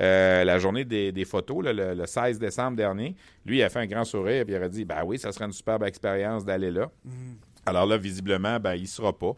euh, 0.00 0.44
la 0.44 0.58
journée 0.58 0.84
des, 0.84 1.10
des 1.10 1.24
photos, 1.24 1.64
là, 1.64 1.72
le, 1.72 1.94
le 1.94 2.06
16 2.06 2.38
décembre 2.38 2.76
dernier, 2.76 3.14
lui, 3.46 3.58
il 3.58 3.62
a 3.62 3.70
fait 3.70 3.78
un 3.78 3.86
grand 3.86 4.04
sourire 4.04 4.42
et 4.42 4.44
il 4.46 4.56
aurait 4.56 4.68
dit 4.68 4.84
Ben 4.84 5.04
oui, 5.06 5.18
ça 5.18 5.32
serait 5.32 5.46
une 5.46 5.52
superbe 5.52 5.84
expérience 5.84 6.44
d'aller 6.44 6.70
là. 6.70 6.90
Alors 7.66 7.86
là, 7.86 7.96
visiblement, 7.96 8.58
ben, 8.58 8.74
il 8.74 8.82
ne 8.82 8.86
sera 8.86 9.12
pas. 9.12 9.34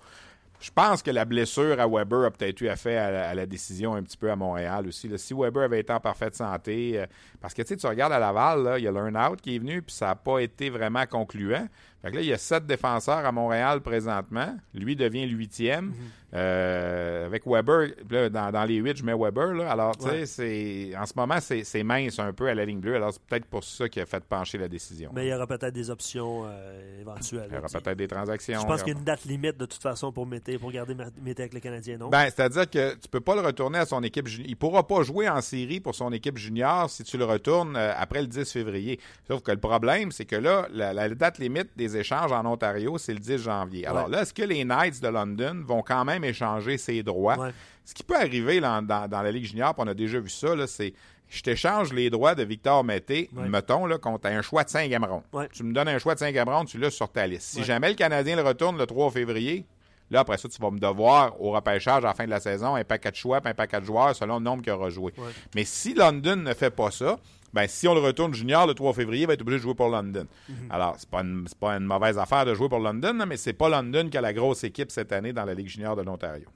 Je 0.61 0.71
pense 0.71 1.03
que 1.03 1.11
la 1.11 1.27
blessure 1.27 1.79
à 1.79 1.87
Weber 1.87 2.25
a 2.25 2.31
peut-être 2.31 2.61
eu 2.63 2.69
affaire 2.69 3.09
à 3.09 3.11
la, 3.11 3.29
à 3.29 3.35
la 3.35 3.45
décision 3.45 3.95
un 3.95 4.03
petit 4.03 4.17
peu 4.17 4.31
à 4.31 4.37
Montréal 4.37 4.87
aussi. 4.87 5.11
Si 5.19 5.35
Weber 5.35 5.65
avait 5.65 5.81
été 5.81 5.93
en 5.93 6.01
parfaite 6.01 6.35
santé, 6.35 7.01
euh, 7.01 7.07
parce 7.41 7.53
que 7.53 7.61
tu 7.61 7.87
regardes 7.87 8.15
à 8.15 8.19
Laval, 8.19 8.77
il 8.79 8.85
y 8.85 8.89
a 8.89 8.91
l'earn-out 8.91 9.41
qui 9.43 9.57
est 9.57 9.59
venu, 9.59 9.83
puis 9.83 9.95
ça 9.95 10.07
n'a 10.07 10.15
pas 10.15 10.39
été 10.39 10.71
vraiment 10.71 11.05
concluant. 11.05 11.69
Fait 12.01 12.11
que 12.11 12.17
là, 12.17 12.23
il 12.23 12.29
y 12.29 12.33
a 12.33 12.39
sept 12.39 12.67
défenseurs 12.67 13.27
à 13.27 13.33
Montréal 13.33 13.83
présentement. 13.83 14.57
Lui 14.73 14.97
devient 14.97 15.27
le 15.27 15.37
huitième. 15.37 15.93
Euh, 16.35 17.27
avec 17.27 17.47
Weber, 17.47 17.89
là, 18.11 18.29
dans, 18.29 18.51
dans 18.51 18.65
les 18.65 18.77
huit, 18.77 18.97
je 18.97 19.05
mets 19.05 19.15
Weber. 19.17 19.55
Là. 19.55 19.71
Alors, 19.71 19.97
tu 19.97 20.05
sais, 20.09 20.11
Ouais. 20.15 20.27
c'est 20.27 20.93
en 20.97 21.07
ce 21.07 21.13
moment, 21.17 21.39
c'est 21.41 21.83
mince 21.83 22.19
un 22.19 22.33
peu 22.33 22.49
à 22.49 22.55
la 22.55 22.65
ligne 22.65 22.81
bleue. 22.81 22.97
Alors, 22.97 23.13
c'est 23.13 23.23
peut-être 23.23 23.47
pour 23.47 23.63
ça 23.65 23.89
qu'il 23.89 24.03
a 24.03 24.07
fait 24.07 24.23
pencher 24.25 24.59
la 24.59 24.69
décision. 24.69 25.11
Mais 25.15 25.27
il 25.27 25.31
y 25.31 25.35
aura 25.35 25.47
peut-être 25.47 25.73
des 25.75 25.91
options 25.91 26.43
euh, 26.47 27.01
éventuelles. 27.01 27.47
il 27.51 27.55
y 27.55 27.59
aura 27.59 27.69
peut-être 27.69 27.97
des 27.99 28.09
transactions. 28.09 28.61
Je 28.61 28.67
pense 28.67 28.83
qu'il 28.83 28.93
y 28.93 28.97
a 28.97 28.99
une 28.99 29.05
date 29.05 29.25
limite 29.25 29.57
de 29.57 29.67
toute 29.67 29.83
façon 29.83 30.13
pour 30.13 30.27
Mété, 30.27 30.59
pour 30.59 30.73
garder 30.73 30.95
Mété 31.23 31.43
avec 31.43 31.55
le 31.55 31.61
Canadien, 31.61 31.99
non? 31.99 32.09
Ben, 32.09 32.25
c'est-à-dire 32.25 32.69
que 32.69 32.95
tu 32.95 33.09
peux 33.09 33.21
pas 33.21 33.35
le 33.35 33.41
retourner 33.43 33.79
à 33.79 33.87
son 33.87 34.03
équipe 34.03 34.27
junior. 34.27 34.49
Il 34.49 34.57
pourra 34.57 34.87
pas 34.87 35.03
jouer 35.03 35.29
en 35.29 35.41
série 35.41 35.81
pour 35.81 35.95
son 35.95 36.13
équipe 36.13 36.39
junior 36.39 36.91
si 36.91 37.05
tu 37.05 37.17
le 37.17 37.25
retournes 37.25 37.77
euh, 37.77 37.93
après 37.97 38.21
le 38.21 38.27
10 38.27 38.51
février. 38.51 38.99
Sauf 39.29 39.43
que 39.43 39.53
le 39.53 39.59
problème, 39.59 40.11
c'est 40.11 40.25
que 40.25 40.37
là, 40.37 40.67
la, 40.73 40.93
la 40.93 41.09
date 41.11 41.39
limite 41.39 41.71
des 41.77 41.97
échanges 41.97 42.33
en 42.33 42.45
Ontario, 42.47 42.99
c'est 42.99 43.13
le 43.13 43.21
10 43.21 43.39
janvier. 43.39 43.87
Alors 43.87 44.07
Ouais. 44.07 44.11
là, 44.13 44.23
est-ce 44.23 44.35
que 44.35 44.43
les 44.43 44.65
Knights 44.65 45.01
de 45.01 45.09
London 45.09 45.63
vont 45.65 45.83
quand 45.83 46.05
même 46.05 46.24
échanger 46.25 46.79
ses 46.79 47.03
droits? 47.03 47.37
Ouais. 47.39 47.51
Ce 47.85 47.95
qui 47.95 48.03
peut 48.03 48.17
arriver 48.17 48.61
là, 48.61 48.81
dans, 48.83 49.09
dans 49.09 49.23
la 49.23 49.31
Ligue 49.31 49.45
junior, 49.45 49.75
puis 49.75 49.85
on 49.85 49.89
a 49.91 49.95
déjà 49.95 50.19
vu 50.19 50.29
ça, 50.31 50.49
c'est 50.67 50.93
je 51.29 51.43
t'échange 51.43 51.93
les 51.93 52.11
droits 52.11 52.35
de 52.35 52.45
Victor 52.45 52.85
Mété, 52.85 53.29
Ouais. 53.35 53.49
mettons, 53.49 53.87
là, 53.87 53.99
contre 53.99 54.27
un 54.29 54.43
choix 54.43 54.63
de 54.63 54.69
5 54.71 54.91
ronde. 55.07 55.23
Ouais. 55.33 55.49
Tu 55.53 55.65
me 55.65 55.73
donnes 55.73 55.89
un 55.89 55.99
choix 55.99 56.15
de 56.15 56.21
5 56.21 56.37
ronde, 56.47 56.69
tu 56.69 56.79
l'as 56.79 56.91
sur 56.91 57.09
ta 57.11 57.27
liste. 57.27 57.49
Si 57.55 57.65
jamais 57.65 57.89
le 57.89 57.95
Canadien 57.95 58.37
le 58.37 58.43
retourne 58.43 58.79
le 58.79 58.87
3 58.87 59.11
février, 59.11 59.67
Là, 60.11 60.21
après 60.21 60.37
ça, 60.37 60.51
tu 60.51 60.61
vas 60.61 60.71
me 60.71 60.79
devoir, 60.79 61.41
au 61.41 61.51
repêchage 61.53 62.05
à 62.05 62.09
la 62.09 62.15
fin 62.15 62.27
de 62.27 62.31
la 62.31 62.39
saison, 62.39 62.75
un 62.75 62.85
paquet 62.85 63.11
de 63.11 63.17
choix 63.17 63.41
un 63.43 63.55
paquet 63.55 63.81
de 63.81 63.87
joueurs 63.87 64.15
selon 64.15 64.37
le 64.39 64.45
nombre 64.45 64.63
qu'il 64.63 64.71
aura 64.71 64.91
joué. 64.91 65.15
Ouais. 65.17 65.31
Mais 65.55 65.65
si 65.65 65.95
London 65.95 66.37
ne 66.37 66.53
fait 66.53 66.71
pas 66.71 66.91
ça, 66.91 67.17
ben, 67.55 67.69
si 67.69 67.87
on 67.87 67.95
le 67.95 68.01
retourne 68.01 68.35
junior 68.35 68.67
le 68.67 68.75
3 68.75 68.93
février, 68.93 69.23
il 69.23 69.27
va 69.29 69.35
être 69.35 69.43
obligé 69.43 69.59
de 69.59 69.63
jouer 69.63 69.75
pour 69.75 69.89
London. 69.89 70.27
Mhm. 70.49 70.57
Alors, 70.71 70.97
c'est 70.99 71.09
pas, 71.09 71.21
une, 71.21 71.47
pas 71.61 71.71
une 71.77 71.85
mauvaise 71.85 72.19
affaire 72.19 72.45
de 72.45 72.53
jouer 72.53 72.69
pour 72.69 72.81
London, 72.81 73.25
mais 73.27 73.37
c'est 73.37 73.53
pas 73.53 73.69
London 73.69 74.09
qui 74.11 74.19
a 74.19 74.21
la 74.21 74.33
grosse 74.33 74.65
équipe 74.65 74.91
cette 74.91 75.13
année 75.13 75.33
dans 75.33 75.45
la 75.45 75.55
Ligue 75.55 75.69
junior 75.69 75.95
de 75.95 76.03
l'Ontario. 76.03 76.47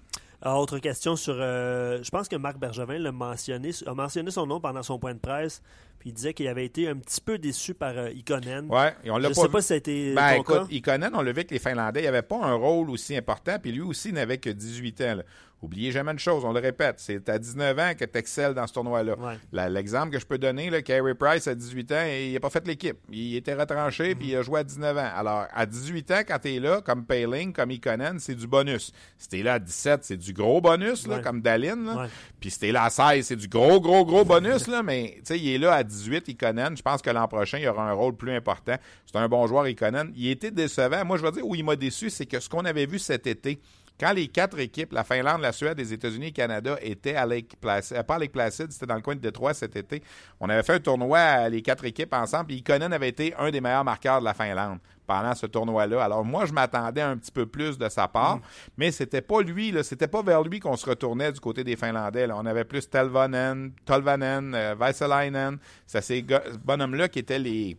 Autre 0.44 0.78
question 0.78 1.16
sur. 1.16 1.34
euh, 1.36 2.00
je 2.02 2.10
pense 2.10 2.28
que 2.28 2.36
Marc 2.36 2.58
Bergevin 2.58 2.98
l'a 2.98 3.10
mentionné, 3.12 3.70
a 3.86 3.94
mentionné 3.94 4.30
son 4.30 4.46
nom 4.46 4.60
pendant 4.60 4.82
son 4.84 4.98
point 4.98 5.14
de 5.14 5.18
presse, 5.18 5.62
puis 5.98 6.10
il 6.10 6.12
disait 6.12 6.34
qu'il 6.34 6.48
avait 6.48 6.64
été 6.64 6.88
un 6.88 6.96
petit 6.96 7.20
peu 7.20 7.38
déçu 7.38 7.74
par 7.74 7.96
euh, 7.96 8.10
Ikonen. 8.10 8.66
Ouais, 8.70 8.94
et 9.04 9.10
on 9.10 9.18
l'a 9.18 9.28
je 9.30 9.34
pas 9.34 9.40
sais 9.42 9.46
vu. 9.46 9.52
pas 9.52 9.60
si 9.60 9.66
ça 9.68 9.74
a 9.74 9.76
été 9.78 10.14
Ben, 10.14 10.34
ton 10.36 10.40
écoute, 10.42 10.56
cas. 10.68 10.74
Ikonen, 10.74 11.10
on 11.14 11.18
l'a 11.22 11.32
vu 11.32 11.38
avec 11.38 11.50
les 11.50 11.58
Finlandais, 11.58 12.00
il 12.00 12.02
n'y 12.04 12.08
avait 12.08 12.22
pas 12.22 12.42
un 12.44 12.54
rôle 12.54 12.90
aussi 12.90 13.16
important, 13.16 13.56
puis 13.60 13.72
lui 13.72 13.82
aussi 13.82 14.12
n'avait 14.12 14.38
que 14.38 14.50
18 14.50 15.00
ans. 15.02 15.14
là. 15.16 15.22
Oubliez 15.60 15.90
jamais 15.90 16.12
une 16.12 16.20
chose, 16.20 16.44
on 16.44 16.52
le 16.52 16.60
répète, 16.60 17.00
c'est 17.00 17.28
à 17.28 17.36
19 17.36 17.76
ans 17.80 17.90
que 17.98 18.04
tu 18.04 18.16
excelles 18.16 18.54
dans 18.54 18.64
ce 18.68 18.72
tournoi-là. 18.74 19.16
Ouais. 19.18 19.68
L'exemple 19.68 20.12
que 20.12 20.20
je 20.20 20.24
peux 20.24 20.38
donner, 20.38 20.70
là, 20.70 20.82
Carey 20.82 21.14
Price, 21.16 21.48
à 21.48 21.54
18 21.56 21.90
ans, 21.92 22.04
il 22.08 22.32
n'a 22.34 22.38
pas 22.38 22.48
fait 22.48 22.64
l'équipe. 22.64 22.96
Il 23.10 23.34
était 23.34 23.54
retranché, 23.54 24.14
puis 24.14 24.28
il 24.28 24.36
a 24.36 24.42
joué 24.42 24.60
à 24.60 24.62
19 24.62 24.96
ans. 24.96 25.10
Alors, 25.16 25.46
à 25.52 25.66
18 25.66 26.10
ans, 26.12 26.20
quand 26.28 26.38
tu 26.38 26.54
es 26.54 26.60
là, 26.60 26.80
comme 26.80 27.04
Paling, 27.04 27.52
comme 27.52 27.72
Ikonen, 27.72 28.20
c'est 28.20 28.36
du 28.36 28.46
bonus. 28.46 28.92
Si 29.18 29.26
tu 29.28 29.42
là 29.42 29.54
à 29.54 29.58
17, 29.58 30.04
c'est 30.04 30.16
du 30.16 30.32
gros 30.32 30.60
bonus, 30.60 31.08
là, 31.08 31.16
Ouais. 31.16 31.22
comme 31.22 31.40
Dalin. 31.42 31.74
là. 31.86 32.02
Ouais. 32.02 32.08
Puis 32.38 32.52
si 32.52 32.60
t'es 32.60 32.70
là 32.70 32.84
à 32.84 32.90
16, 32.90 33.26
c'est 33.26 33.34
du 33.34 33.48
gros, 33.48 33.80
gros, 33.80 34.04
gros 34.06 34.24
bonus, 34.24 34.68
là, 34.68 34.84
mais 34.84 35.14
tu 35.16 35.22
sais, 35.24 35.40
il 35.40 35.54
est 35.56 35.58
là 35.58 35.74
à 35.74 35.82
18, 35.88 36.28
Ikonen. 36.28 36.76
Je 36.76 36.82
pense 36.82 37.02
que 37.02 37.10
l'an 37.10 37.26
prochain, 37.26 37.58
il 37.58 37.66
aura 37.68 37.88
un 37.90 37.92
rôle 37.92 38.16
plus 38.16 38.32
important. 38.32 38.76
C'est 39.06 39.18
un 39.18 39.28
bon 39.28 39.46
joueur, 39.46 39.66
Ikonen. 39.66 40.12
Il 40.14 40.28
était 40.30 40.50
décevant. 40.50 41.04
Moi, 41.04 41.16
je 41.16 41.22
vais 41.22 41.32
dire 41.32 41.46
où 41.46 41.54
il 41.54 41.64
m'a 41.64 41.76
déçu, 41.76 42.10
c'est 42.10 42.26
que 42.26 42.38
ce 42.38 42.48
qu'on 42.48 42.64
avait 42.64 42.86
vu 42.86 42.98
cet 42.98 43.26
été, 43.26 43.58
quand 43.98 44.12
les 44.12 44.28
quatre 44.28 44.58
équipes, 44.60 44.92
la 44.92 45.02
Finlande, 45.02 45.40
la 45.40 45.50
Suède, 45.50 45.76
les 45.76 45.92
États-Unis 45.92 46.26
et 46.26 46.30
le 46.30 46.34
Canada, 46.34 46.78
étaient 46.80 47.16
à 47.16 47.26
Lake 47.26 47.56
Placid, 47.60 47.96
euh, 47.96 48.02
pas 48.04 48.14
à 48.14 48.18
Lake 48.20 48.30
Placid, 48.30 48.70
c'était 48.70 48.86
dans 48.86 48.94
le 48.94 49.00
coin 49.00 49.16
de 49.16 49.20
Détroit 49.20 49.54
cet 49.54 49.74
été. 49.74 50.02
On 50.38 50.48
avait 50.48 50.62
fait 50.62 50.74
un 50.74 50.80
tournoi, 50.80 51.18
à 51.18 51.48
les 51.48 51.62
quatre 51.62 51.84
équipes 51.84 52.14
ensemble, 52.14 52.46
puis 52.46 52.56
Ikonen 52.58 52.92
avait 52.92 53.08
été 53.08 53.34
un 53.36 53.50
des 53.50 53.60
meilleurs 53.60 53.84
marqueurs 53.84 54.20
de 54.20 54.24
la 54.24 54.34
Finlande 54.34 54.78
pendant 55.08 55.34
ce 55.34 55.46
tournoi-là. 55.46 56.04
Alors 56.04 56.24
moi, 56.24 56.44
je 56.44 56.52
m'attendais 56.52 57.00
un 57.00 57.16
petit 57.16 57.32
peu 57.32 57.46
plus 57.46 57.78
de 57.78 57.88
sa 57.88 58.06
part, 58.06 58.40
mais 58.76 58.92
c'était 58.92 59.22
pas 59.22 59.40
lui, 59.40 59.74
c'était 59.82 60.06
pas 60.06 60.22
vers 60.22 60.42
lui 60.42 60.60
qu'on 60.60 60.76
se 60.76 60.88
retournait 60.88 61.32
du 61.32 61.40
côté 61.40 61.64
des 61.64 61.74
Finlandais. 61.74 62.26
là. 62.26 62.36
On 62.36 62.44
avait 62.44 62.64
plus 62.64 62.88
Telvanen, 62.88 63.72
Tolvanen, 63.86 64.54
euh, 64.54 64.74
Väisäläinen. 64.78 65.58
C'est 65.86 66.02
ces 66.02 66.24
bonhomme-là 66.62 67.08
qui 67.08 67.20
étaient 67.20 67.38
les 67.38 67.76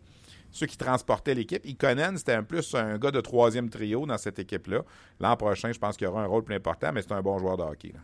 ceux 0.52 0.66
qui 0.66 0.78
transportaient 0.78 1.36
l'équipe. 1.36 1.64
Ikonen, 1.64 2.18
c'était 2.18 2.34
un 2.34 2.42
plus 2.42 2.74
un 2.74 2.98
gars 2.98 3.12
de 3.12 3.22
troisième 3.22 3.70
trio 3.70 4.08
dans 4.08 4.18
cette 4.18 4.40
équipe-là. 4.40 4.82
L'an 5.20 5.38
prochain, 5.38 5.72
je 5.72 5.78
pense 5.78 5.96
qu'il 5.96 6.08
aura 6.08 6.24
un 6.24 6.26
rôle 6.26 6.44
plus 6.44 6.56
important, 6.56 6.92
mais 6.92 7.04
c'est 7.04 7.12
un 7.12 7.22
bon 7.22 7.38
joueur 7.38 7.56
de 7.56 7.62
hockey. 7.62 7.92
là. 7.94 8.00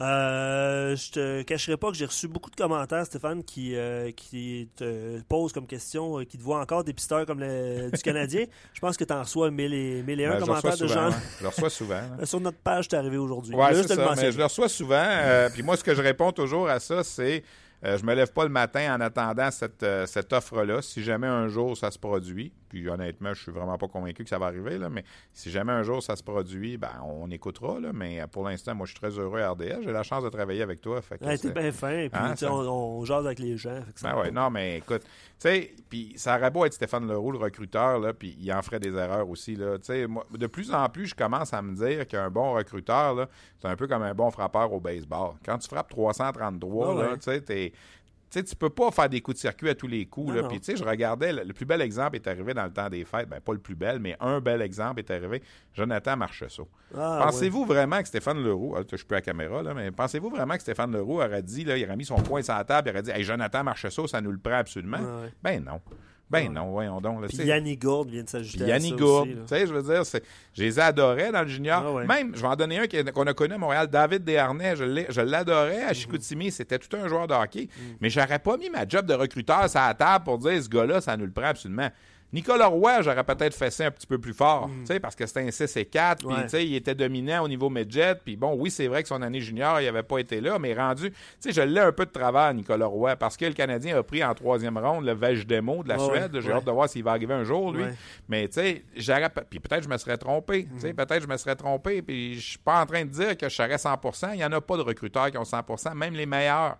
Euh, 0.00 0.94
je 0.94 1.10
te 1.10 1.42
cacherai 1.42 1.76
pas 1.76 1.90
que 1.90 1.96
j'ai 1.96 2.04
reçu 2.04 2.28
beaucoup 2.28 2.50
de 2.50 2.56
commentaires, 2.56 3.06
Stéphane, 3.06 3.42
qui, 3.42 3.74
euh, 3.74 4.10
qui 4.12 4.68
te 4.76 5.20
posent 5.22 5.52
comme 5.52 5.66
question, 5.66 6.20
euh, 6.20 6.24
qui 6.24 6.36
te 6.36 6.42
voient 6.42 6.60
encore 6.60 6.84
des 6.84 6.92
pisteurs 6.92 7.24
comme 7.24 7.40
le, 7.40 7.90
du 7.90 8.02
Canadien. 8.02 8.44
Je 8.74 8.80
pense 8.80 8.96
que 8.96 9.04
tu 9.04 9.12
en 9.12 9.22
reçois 9.22 9.50
1000 9.50 9.72
et, 9.72 10.02
1000 10.02 10.20
et 10.20 10.26
un 10.26 10.30
Ben, 10.32 10.40
commentaires 10.40 10.76
de 10.76 10.86
gens. 10.86 11.10
Je 11.38 11.42
le 11.42 11.48
reçois 11.48 11.70
souvent. 11.70 12.00
Sur 12.24 12.40
notre 12.40 12.58
page, 12.58 12.88
t'es 12.88 12.96
arrivé 12.96 13.16
aujourd'hui. 13.16 13.54
Ouais, 13.54 13.74
je 13.74 14.36
le 14.36 14.44
reçois 14.44 14.68
souvent. 14.68 14.96
euh, 14.96 15.48
puis 15.50 15.62
moi, 15.62 15.76
ce 15.76 15.84
que 15.84 15.94
je 15.94 16.02
réponds 16.02 16.32
toujours 16.32 16.68
à 16.68 16.78
ça, 16.78 17.02
c'est 17.02 17.42
euh, 17.84 17.98
je 17.98 18.04
me 18.06 18.14
lève 18.14 18.32
pas 18.32 18.44
le 18.44 18.50
matin 18.50 18.96
en 18.96 19.00
attendant 19.00 19.50
cette, 19.50 19.82
euh, 19.82 20.06
cette 20.06 20.32
offre-là. 20.32 20.82
Si 20.82 21.02
jamais 21.02 21.26
un 21.26 21.48
jour 21.48 21.76
ça 21.76 21.90
se 21.90 21.98
produit, 21.98 22.52
puis 22.68 22.88
honnêtement, 22.88 23.32
je 23.32 23.42
suis 23.42 23.52
vraiment 23.52 23.78
pas 23.78 23.86
convaincu 23.86 24.24
que 24.24 24.28
ça 24.30 24.38
va 24.38 24.46
arriver, 24.46 24.76
là, 24.78 24.88
mais 24.90 25.04
si 25.32 25.50
jamais 25.50 25.72
un 25.72 25.82
jour 25.82 26.02
ça 26.02 26.16
se 26.16 26.22
produit, 26.22 26.76
ben 26.78 26.90
on 27.04 27.30
écoutera. 27.30 27.78
Là, 27.80 27.90
mais 27.94 28.20
euh, 28.20 28.26
pour 28.26 28.44
l'instant, 28.48 28.74
moi, 28.74 28.86
je 28.86 28.92
suis 28.92 29.00
très 29.00 29.10
heureux 29.18 29.40
à 29.40 29.50
RDS. 29.50 29.82
J'ai 29.82 29.92
la 29.92 30.02
chance 30.02 30.24
de 30.24 30.28
travailler 30.30 30.62
avec 30.62 30.80
toi. 30.80 31.00
Fait 31.02 31.18
que 31.18 31.24
Ouais, 31.24 31.36
t'es 31.38 31.48
c'est- 31.48 31.54
bien 31.54 31.70
fin, 31.72 32.08
puis 32.08 32.10
Hein, 32.12 32.34
ça- 32.36 32.52
on, 32.52 32.60
on 33.00 33.04
jase 33.04 33.24
avec 33.26 33.38
les 33.38 33.56
gens. 33.56 33.76
fait 33.86 33.92
que 33.92 34.00
ça- 34.00 34.12
Ben 34.12 34.20
ouais, 34.20 34.30
non, 34.30 34.50
mais 34.50 34.78
écoute, 34.78 35.02
tu 35.02 35.08
sais, 35.38 35.74
puis 35.88 36.14
ça 36.16 36.36
aurait 36.38 36.50
beau 36.50 36.64
être 36.64 36.72
Stéphane 36.74 37.06
Leroux, 37.06 37.30
le 37.32 37.38
recruteur, 37.38 38.00
là, 38.00 38.12
puis 38.14 38.36
il 38.40 38.52
en 38.52 38.62
ferait 38.62 38.80
des 38.80 38.94
erreurs 38.94 39.28
aussi, 39.28 39.54
là. 39.54 39.76
Moi, 40.08 40.26
de 40.36 40.46
plus 40.46 40.72
en 40.72 40.88
plus, 40.88 41.06
je 41.06 41.14
commence 41.14 41.52
à 41.54 41.62
me 41.62 41.74
dire 41.76 42.06
qu'un 42.08 42.30
bon 42.30 42.54
recruteur, 42.54 43.14
là, 43.14 43.28
c'est 43.60 43.68
un 43.68 43.76
peu 43.76 43.86
comme 43.86 44.02
un 44.02 44.14
bon 44.14 44.30
frappeur 44.30 44.72
au 44.72 44.80
baseball. 44.80 45.34
Quand 45.44 45.58
tu 45.58 45.68
frappes 45.68 45.90
333, 45.90 46.88
Ah 46.90 47.10
ouais. 47.10 47.18
tu 47.18 47.30
sais, 47.46 47.65
Tu 48.28 48.40
sais, 48.40 48.44
tu 48.44 48.56
peux 48.56 48.70
pas 48.70 48.90
faire 48.90 49.08
des 49.08 49.20
coups 49.20 49.36
de 49.36 49.40
circuit 49.40 49.68
à 49.68 49.74
tous 49.76 49.86
les 49.86 50.04
coups. 50.04 50.30
Non, 50.30 50.42
là. 50.42 50.48
Puis, 50.48 50.58
tu 50.58 50.64
sais, 50.72 50.76
je 50.76 50.82
regardais, 50.82 51.32
le, 51.32 51.44
le 51.44 51.52
plus 51.52 51.64
bel 51.64 51.80
exemple 51.80 52.16
est 52.16 52.26
arrivé 52.26 52.54
dans 52.54 52.64
le 52.64 52.72
temps 52.72 52.88
des 52.88 53.04
fêtes. 53.04 53.28
Ben, 53.28 53.40
pas 53.40 53.52
le 53.52 53.60
plus 53.60 53.76
bel, 53.76 54.00
mais 54.00 54.16
un 54.18 54.40
bel 54.40 54.60
exemple 54.62 54.98
est 54.98 55.10
arrivé. 55.12 55.40
Jonathan 55.72 56.16
Marcheseau. 56.16 56.68
Ah, 56.96 57.20
Pensez-vous 57.22 57.64
vraiment 57.64 58.02
que 58.02 58.08
Stéphane 58.08 58.42
Leroux, 58.42 58.74
ah, 58.76 58.82
je 58.90 58.96
suis 58.96 59.06
plus 59.06 59.14
à 59.14 59.18
la 59.18 59.22
caméra, 59.22 59.62
là, 59.62 59.74
mais 59.74 59.92
pensez-vous 59.92 60.28
vraiment 60.28 60.54
que 60.56 60.60
Stéphane 60.62 60.90
Leroux 60.90 61.22
aurait 61.22 61.42
dit, 61.42 61.64
là, 61.64 61.76
il 61.76 61.84
aurait 61.84 61.96
mis 61.96 62.04
son 62.04 62.16
poing 62.16 62.42
sur 62.42 62.54
la 62.54 62.64
table, 62.64 62.88
il 62.88 62.90
aurait 62.90 63.02
dit, 63.02 63.10
hey, 63.12 63.22
Jonathan 63.22 63.62
Marcheseau, 63.62 64.08
ça 64.08 64.20
nous 64.20 64.32
le 64.32 64.38
prend 64.38 64.54
absolument? 64.56 64.98
Ouais. 64.98 65.32
Ben 65.42 65.64
non. 65.64 65.80
Ben 66.28 66.52
non, 66.52 66.70
voyons 66.72 67.00
donc. 67.00 67.22
là. 67.22 67.44
Yannick 67.44 67.82
Gourde 67.82 68.10
vient 68.10 68.24
de 68.24 68.28
s'ajouter 68.28 68.64
à 68.64 68.66
Yannick 68.68 68.94
ça 68.94 68.96
Gourde. 68.96 69.28
Tu 69.28 69.36
sais, 69.46 69.66
je 69.66 69.72
veux 69.72 69.82
dire, 69.82 70.02
je 70.54 70.62
les 70.62 70.80
adorais 70.80 71.30
dans 71.30 71.42
le 71.42 71.48
junior. 71.48 71.84
Ah 71.86 71.92
ouais. 71.92 72.06
Même, 72.06 72.32
je 72.34 72.40
vais 72.42 72.48
en 72.48 72.56
donner 72.56 72.78
un 72.80 72.86
qu'on 73.12 73.26
a 73.26 73.32
connu 73.34 73.54
à 73.54 73.58
Montréal, 73.58 73.86
David 73.86 74.24
Desharnais. 74.24 74.74
Je 74.76 75.20
l'adorais 75.20 75.84
à 75.84 75.92
Chicoutimi. 75.94 76.50
C'était 76.50 76.78
tout 76.80 76.96
un 76.96 77.06
joueur 77.06 77.28
de 77.28 77.34
hockey. 77.34 77.68
Mais 78.00 78.10
j'aurais 78.10 78.40
pas 78.40 78.56
mis 78.56 78.70
ma 78.70 78.86
job 78.88 79.06
de 79.06 79.14
recruteur 79.14 79.70
sur 79.70 79.80
la 79.80 79.94
table 79.94 80.24
pour 80.24 80.38
dire 80.38 80.60
ce 80.62 80.68
gars-là, 80.68 81.00
ça 81.00 81.16
nous 81.16 81.26
le 81.26 81.32
prend 81.32 81.46
absolument. 81.46 81.90
Nicolas 82.32 82.66
Roy, 82.66 83.02
j'aurais 83.02 83.22
peut-être 83.24 83.54
fait 83.54 83.70
ça 83.70 83.86
un 83.86 83.90
petit 83.90 84.06
peu 84.06 84.18
plus 84.18 84.34
fort, 84.34 84.68
sais, 84.84 84.98
parce 85.00 85.14
que 85.14 85.24
c'était 85.26 85.40
un 85.40 85.50
6 85.50 85.76
et 85.76 85.84
4, 85.86 86.26
puis. 86.26 86.36
Ouais. 86.36 86.66
il 86.66 86.74
était 86.74 86.94
dominant 86.94 87.44
au 87.44 87.48
niveau 87.48 87.70
midget, 87.70 88.16
puis 88.16 88.36
bon, 88.36 88.54
oui, 88.58 88.70
c'est 88.70 88.88
vrai 88.88 89.02
que 89.02 89.08
son 89.08 89.22
année 89.22 89.40
junior, 89.40 89.80
il 89.80 89.86
avait 89.88 90.02
pas 90.02 90.18
été 90.18 90.40
là, 90.40 90.58
mais 90.58 90.74
rendu, 90.74 91.12
je 91.48 91.60
l'ai 91.60 91.80
un 91.80 91.92
peu 91.92 92.04
de 92.04 92.10
travers, 92.10 92.52
Nicolas 92.52 92.86
Roy, 92.86 93.14
parce 93.16 93.36
que 93.36 93.44
le 93.44 93.52
Canadien 93.52 93.96
a 93.96 94.02
pris 94.02 94.24
en 94.24 94.34
troisième 94.34 94.76
ronde 94.76 95.04
le 95.04 95.44
Demo 95.44 95.82
de 95.82 95.88
la 95.88 95.98
Suède, 95.98 96.34
ouais, 96.34 96.40
j'ai 96.42 96.52
hâte 96.52 96.64
de 96.64 96.70
voir 96.70 96.88
s'il 96.88 97.04
va 97.04 97.12
arriver 97.12 97.34
un 97.34 97.44
jour, 97.44 97.72
lui, 97.72 97.84
Ouais. 97.84 97.94
mais 98.28 98.48
tu 98.48 98.54
sais, 98.54 98.84
j'aurais 98.96 99.30
puis 99.48 99.60
peut-être 99.60 99.84
je 99.84 99.88
me 99.88 99.96
serais 99.96 100.18
trompé, 100.18 100.68
sais, 100.78 100.92
peut-être 100.92 101.22
je 101.22 101.28
me 101.28 101.36
serais 101.36 101.56
trompé, 101.56 102.02
puis 102.02 102.34
je 102.34 102.40
suis 102.50 102.58
pas 102.58 102.82
en 102.82 102.86
train 102.86 103.04
de 103.04 103.10
dire 103.10 103.36
que 103.36 103.48
je 103.48 103.54
serais 103.54 103.76
100%, 103.78 104.30
il 104.34 104.40
y 104.40 104.44
en 104.44 104.52
a 104.52 104.60
pas 104.60 104.76
de 104.76 104.82
recruteurs 104.82 105.30
qui 105.30 105.38
ont 105.38 105.44
100%, 105.44 105.94
même 105.94 106.14
les 106.14 106.26
meilleurs. 106.26 106.76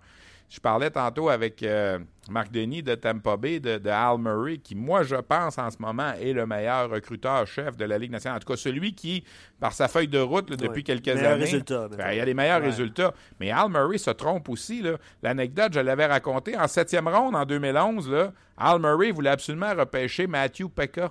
Je 0.49 0.61
parlais 0.61 0.91
tantôt 0.91 1.29
avec 1.29 1.61
euh, 1.65 1.99
Marc 2.31 2.53
Denis 2.53 2.83
de 2.83 2.95
Tampa 2.95 3.37
Bay, 3.37 3.59
de, 3.59 3.79
de 3.79 3.91
Al 3.91 4.17
Murray, 4.19 4.59
qui, 4.59 4.77
moi, 4.77 5.03
je 5.03 5.17
pense 5.17 5.59
en 5.59 5.69
ce 5.71 5.77
moment, 5.81 6.13
est 6.21 6.33
le 6.33 6.47
meilleur 6.47 6.89
recruteur-chef 6.89 7.77
de 7.77 7.85
la 7.85 7.99
Ligue 7.99 8.13
nationale. 8.13 8.37
En 8.37 8.41
tout 8.41 8.53
cas, 8.53 8.57
celui 8.57 8.95
qui, 8.95 9.25
par 9.59 9.73
sa 9.73 9.89
feuille 9.89 10.07
de 10.07 10.21
route 10.21 10.49
là, 10.51 10.57
depuis 10.57 10.85
quelques 10.85 11.09
années, 11.09 11.61
ben, 11.69 12.13
il 12.13 12.17
y 12.19 12.21
a 12.21 12.25
les 12.25 12.33
meilleurs 12.35 12.61
Ouais. 12.61 12.67
résultats. 12.67 13.13
Mais 13.41 13.51
Al 13.51 13.69
Murray 13.71 13.99
se 13.99 14.11
trompe 14.11 14.49
aussi. 14.49 14.85
L'anecdote, 15.23 15.73
je 15.75 15.81
l'avais 15.81 16.07
racontée 16.07 16.57
en 16.57 16.69
septième 16.69 17.09
ronde 17.09 17.35
en 17.35 17.45
2011. 17.45 18.09
Là, 18.09 18.33
Al 18.57 18.79
Murray 18.81 19.11
voulait 19.11 19.31
absolument 19.31 19.75
repêcher 19.75 20.29
Matthew 20.29 20.69
Pekka 20.75 21.11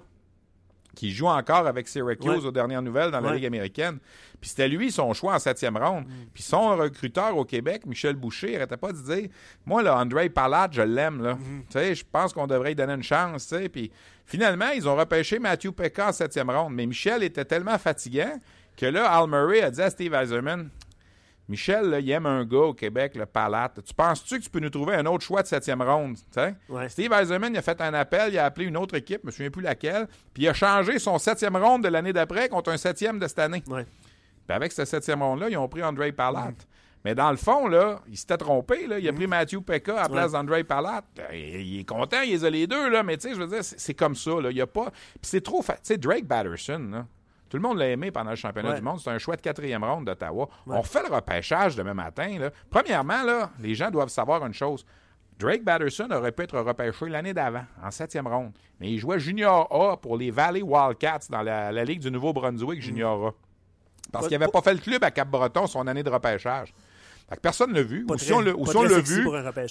qui 0.96 1.12
joue 1.12 1.28
encore 1.28 1.68
avec 1.68 1.88
Syracuse 1.88 2.28
Ouais. 2.42 2.46
aux 2.46 2.52
dernières 2.52 2.82
nouvelles 2.82 3.12
dans 3.12 3.20
la 3.20 3.30
Ouais. 3.30 3.36
Ligue 3.36 3.46
américaine. 3.46 4.00
Puis 4.42 4.50
c'était 4.50 4.68
lui 4.68 4.92
son 4.92 5.14
choix 5.14 5.36
en 5.36 5.40
septième 5.40 5.78
ronde. 5.78 6.06
Puis 6.34 6.42
son 6.44 6.76
recruteur 6.78 7.36
au 7.38 7.46
Québec, 7.46 7.86
Michel 7.86 8.16
Boucher, 8.16 8.52
il 8.52 8.56
arrêtait 8.56 8.78
pas 8.78 8.92
de 8.92 8.98
dire 8.98 9.30
Moi, 9.66 9.84
là, 9.84 9.98
André 9.98 10.30
Palat, 10.30 10.70
je 10.72 10.82
l'aime. 10.82 11.22
là. 11.22 11.38
Tu 11.38 11.66
sais, 11.70 11.94
je 11.96 12.04
pense 12.12 12.34
qu'on 12.34 12.48
devrait 12.48 12.70
lui 12.70 12.76
donner 12.76 12.94
une 12.94 13.04
chance. 13.04 13.48
tu 13.48 13.56
sais. 13.56 13.70
Puis 13.70 13.92
finalement, 14.26 14.70
ils 14.76 14.88
ont 14.88 14.96
repêché 14.96 15.38
Matthew 15.40 15.72
Pekka 15.72 16.10
en 16.10 16.12
septième 16.12 16.50
ronde. 16.50 16.74
Mais 16.74 16.86
Michel 16.86 17.22
était 17.24 17.46
tellement 17.46 17.78
fatigant 17.78 18.40
que 18.78 18.86
là, 18.86 19.10
Al 19.12 19.28
Murray 19.30 19.62
a 19.62 19.72
dit 19.72 19.82
à 19.82 19.90
Steve 19.90 20.14
Eiserman 20.14 20.70
Michel, 21.48 21.90
là, 21.90 22.00
il 22.00 22.10
aime 22.10 22.26
un 22.26 22.44
gars 22.44 22.58
au 22.58 22.74
Québec, 22.74 23.16
le 23.16 23.26
Palat. 23.26 23.72
Tu 23.86 23.94
penses-tu 23.94 24.40
que 24.40 24.44
tu 24.44 24.50
peux 24.50 24.60
nous 24.60 24.70
trouver 24.72 24.96
un 24.96 25.06
autre 25.06 25.24
choix 25.24 25.44
de 25.44 25.48
septième 25.48 25.82
ronde? 25.82 26.18
Ouais. 26.70 26.90
Steve 26.90 27.12
Eiserman 27.14 27.54
il 27.54 27.58
a 27.58 27.62
fait 27.62 27.80
un 27.82 27.94
appel, 27.94 28.34
il 28.34 28.40
a 28.40 28.46
appelé 28.46 28.66
une 28.66 28.78
autre 28.78 28.96
équipe, 28.96 29.22
je 29.24 29.28
me 29.28 29.32
souviens 29.32 29.52
plus 29.52 29.62
laquelle, 29.62 30.08
puis 30.34 30.44
il 30.44 30.48
a 30.48 30.54
changé 30.54 30.98
son 30.98 31.18
septième 31.20 31.56
ronde 31.56 31.84
de 31.84 31.88
l'année 31.90 32.14
d'après 32.14 32.50
contre 32.50 32.72
un 32.72 32.78
septième 32.78 33.20
de 33.20 33.28
cette 33.28 33.40
année. 33.40 33.64
Ouais. 33.68 33.86
Puis 34.48 34.56
avec 34.56 34.72
ce 34.72 34.86
septième 34.86 35.22
ronde-là, 35.22 35.50
ils 35.50 35.58
ont 35.58 35.68
pris 35.68 35.84
André 35.84 36.12
Palat. 36.12 36.52
Mais 37.04 37.14
dans 37.14 37.30
le 37.30 37.38
fond, 37.38 37.68
là, 37.68 38.00
il 38.10 38.18
s'était 38.18 38.38
trompé. 38.38 38.88
Là. 38.88 38.98
Il 38.98 39.08
a 39.08 39.14
pris 39.14 39.28
Matthew 39.28 39.60
Pekka 39.62 39.96
à 40.00 40.04
la 40.04 40.10
place 40.10 40.32
d'André 40.32 40.64
Palat. 40.64 41.04
Il, 41.32 41.38
il 41.62 41.80
est 41.82 41.84
content, 41.88 42.22
il 42.24 42.32
les 42.32 42.46
a 42.46 42.50
les 42.50 42.66
deux, 42.66 42.90
là, 42.90 43.04
mais 43.04 43.16
tu 43.18 43.30
sais, 43.30 43.36
je 43.36 43.40
veux 43.42 43.48
dire, 43.48 43.64
c'est 43.64 43.94
comme 43.94 44.16
ça. 44.16 44.32
Là. 44.42 44.50
Il 44.50 44.58
y 44.58 44.62
a 44.62 44.66
pas. 44.66 44.90
Puis 44.90 45.20
c'est 45.22 45.42
trop. 45.42 45.62
fa- 45.62 45.74
Tu 45.76 45.82
sais, 45.84 45.98
Drake 45.98 46.26
Batterson, 46.26 46.90
là, 46.92 47.06
tout 47.56 47.62
le 47.62 47.68
monde 47.70 47.78
l'a 47.78 47.88
aimé 47.88 48.12
pendant 48.12 48.32
le 48.32 48.36
championnat 48.36 48.72
Ouais. 48.72 48.76
du 48.76 48.82
monde. 48.82 49.00
C'est 49.00 49.10
un 49.12 49.18
chouette 49.18 49.42
quatrième 49.42 49.84
ronde 49.84 50.06
d'Ottawa. 50.06 50.50
On 50.68 50.82
refait 50.82 51.04
le 51.08 51.14
repêchage 51.14 51.76
demain 51.78 51.94
matin. 51.94 52.38
Là. 52.38 52.50
Premièrement, 52.70 53.24
là, 53.24 53.50
les 53.62 53.76
gens 53.76 53.90
doivent 53.90 54.10
savoir 54.10 54.46
une 54.46 54.54
chose. 54.54 54.86
Drake 55.40 55.64
Batterson 55.64 56.08
aurait 56.12 56.32
pu 56.34 56.44
être 56.44 56.58
repêché 56.60 57.08
l'année 57.08 57.34
d'avant, 57.34 57.64
en 57.84 57.92
septième 57.92 58.28
ronde. 58.28 58.52
Mais 58.80 58.90
il 58.92 59.00
jouait 59.00 59.20
Junior 59.20 59.68
A 59.74 59.96
pour 59.98 60.18
les 60.18 60.32
Valley 60.32 60.62
Wildcats 60.62 61.28
dans 61.30 61.42
la, 61.42 61.72
la 61.72 61.84
Ligue 61.86 62.02
du 62.02 62.12
Nouveau-Brunswick 62.12 62.82
Junior 62.82 63.28
A. 63.28 63.34
Parce 64.12 64.28
qu'il 64.28 64.38
n'avait 64.38 64.52
pas 64.52 64.62
fait 64.62 64.74
le 64.74 64.80
club 64.80 65.04
à 65.04 65.12
Cap-Breton 65.12 65.68
son 65.68 65.88
année 65.88 66.04
de 66.04 66.10
repêchage. 66.10 66.74
Fait 67.30 67.36
que 67.36 67.42
personne 67.42 67.72
ne 67.72 67.76
l'a 67.76 67.84
vu. 67.84 68.06
Pas 68.06 68.14
Ou 68.14 68.18
très- 68.18 68.26
si 68.28 68.34
on 68.34 68.40
l'a 68.42 68.52
ou 68.54 68.64
pas 68.66 68.72
si 68.72 68.78
on 68.78 68.82
très 68.82 68.90
l'a 68.90 68.96
sexy 68.98 69.14
vu, 69.22 69.28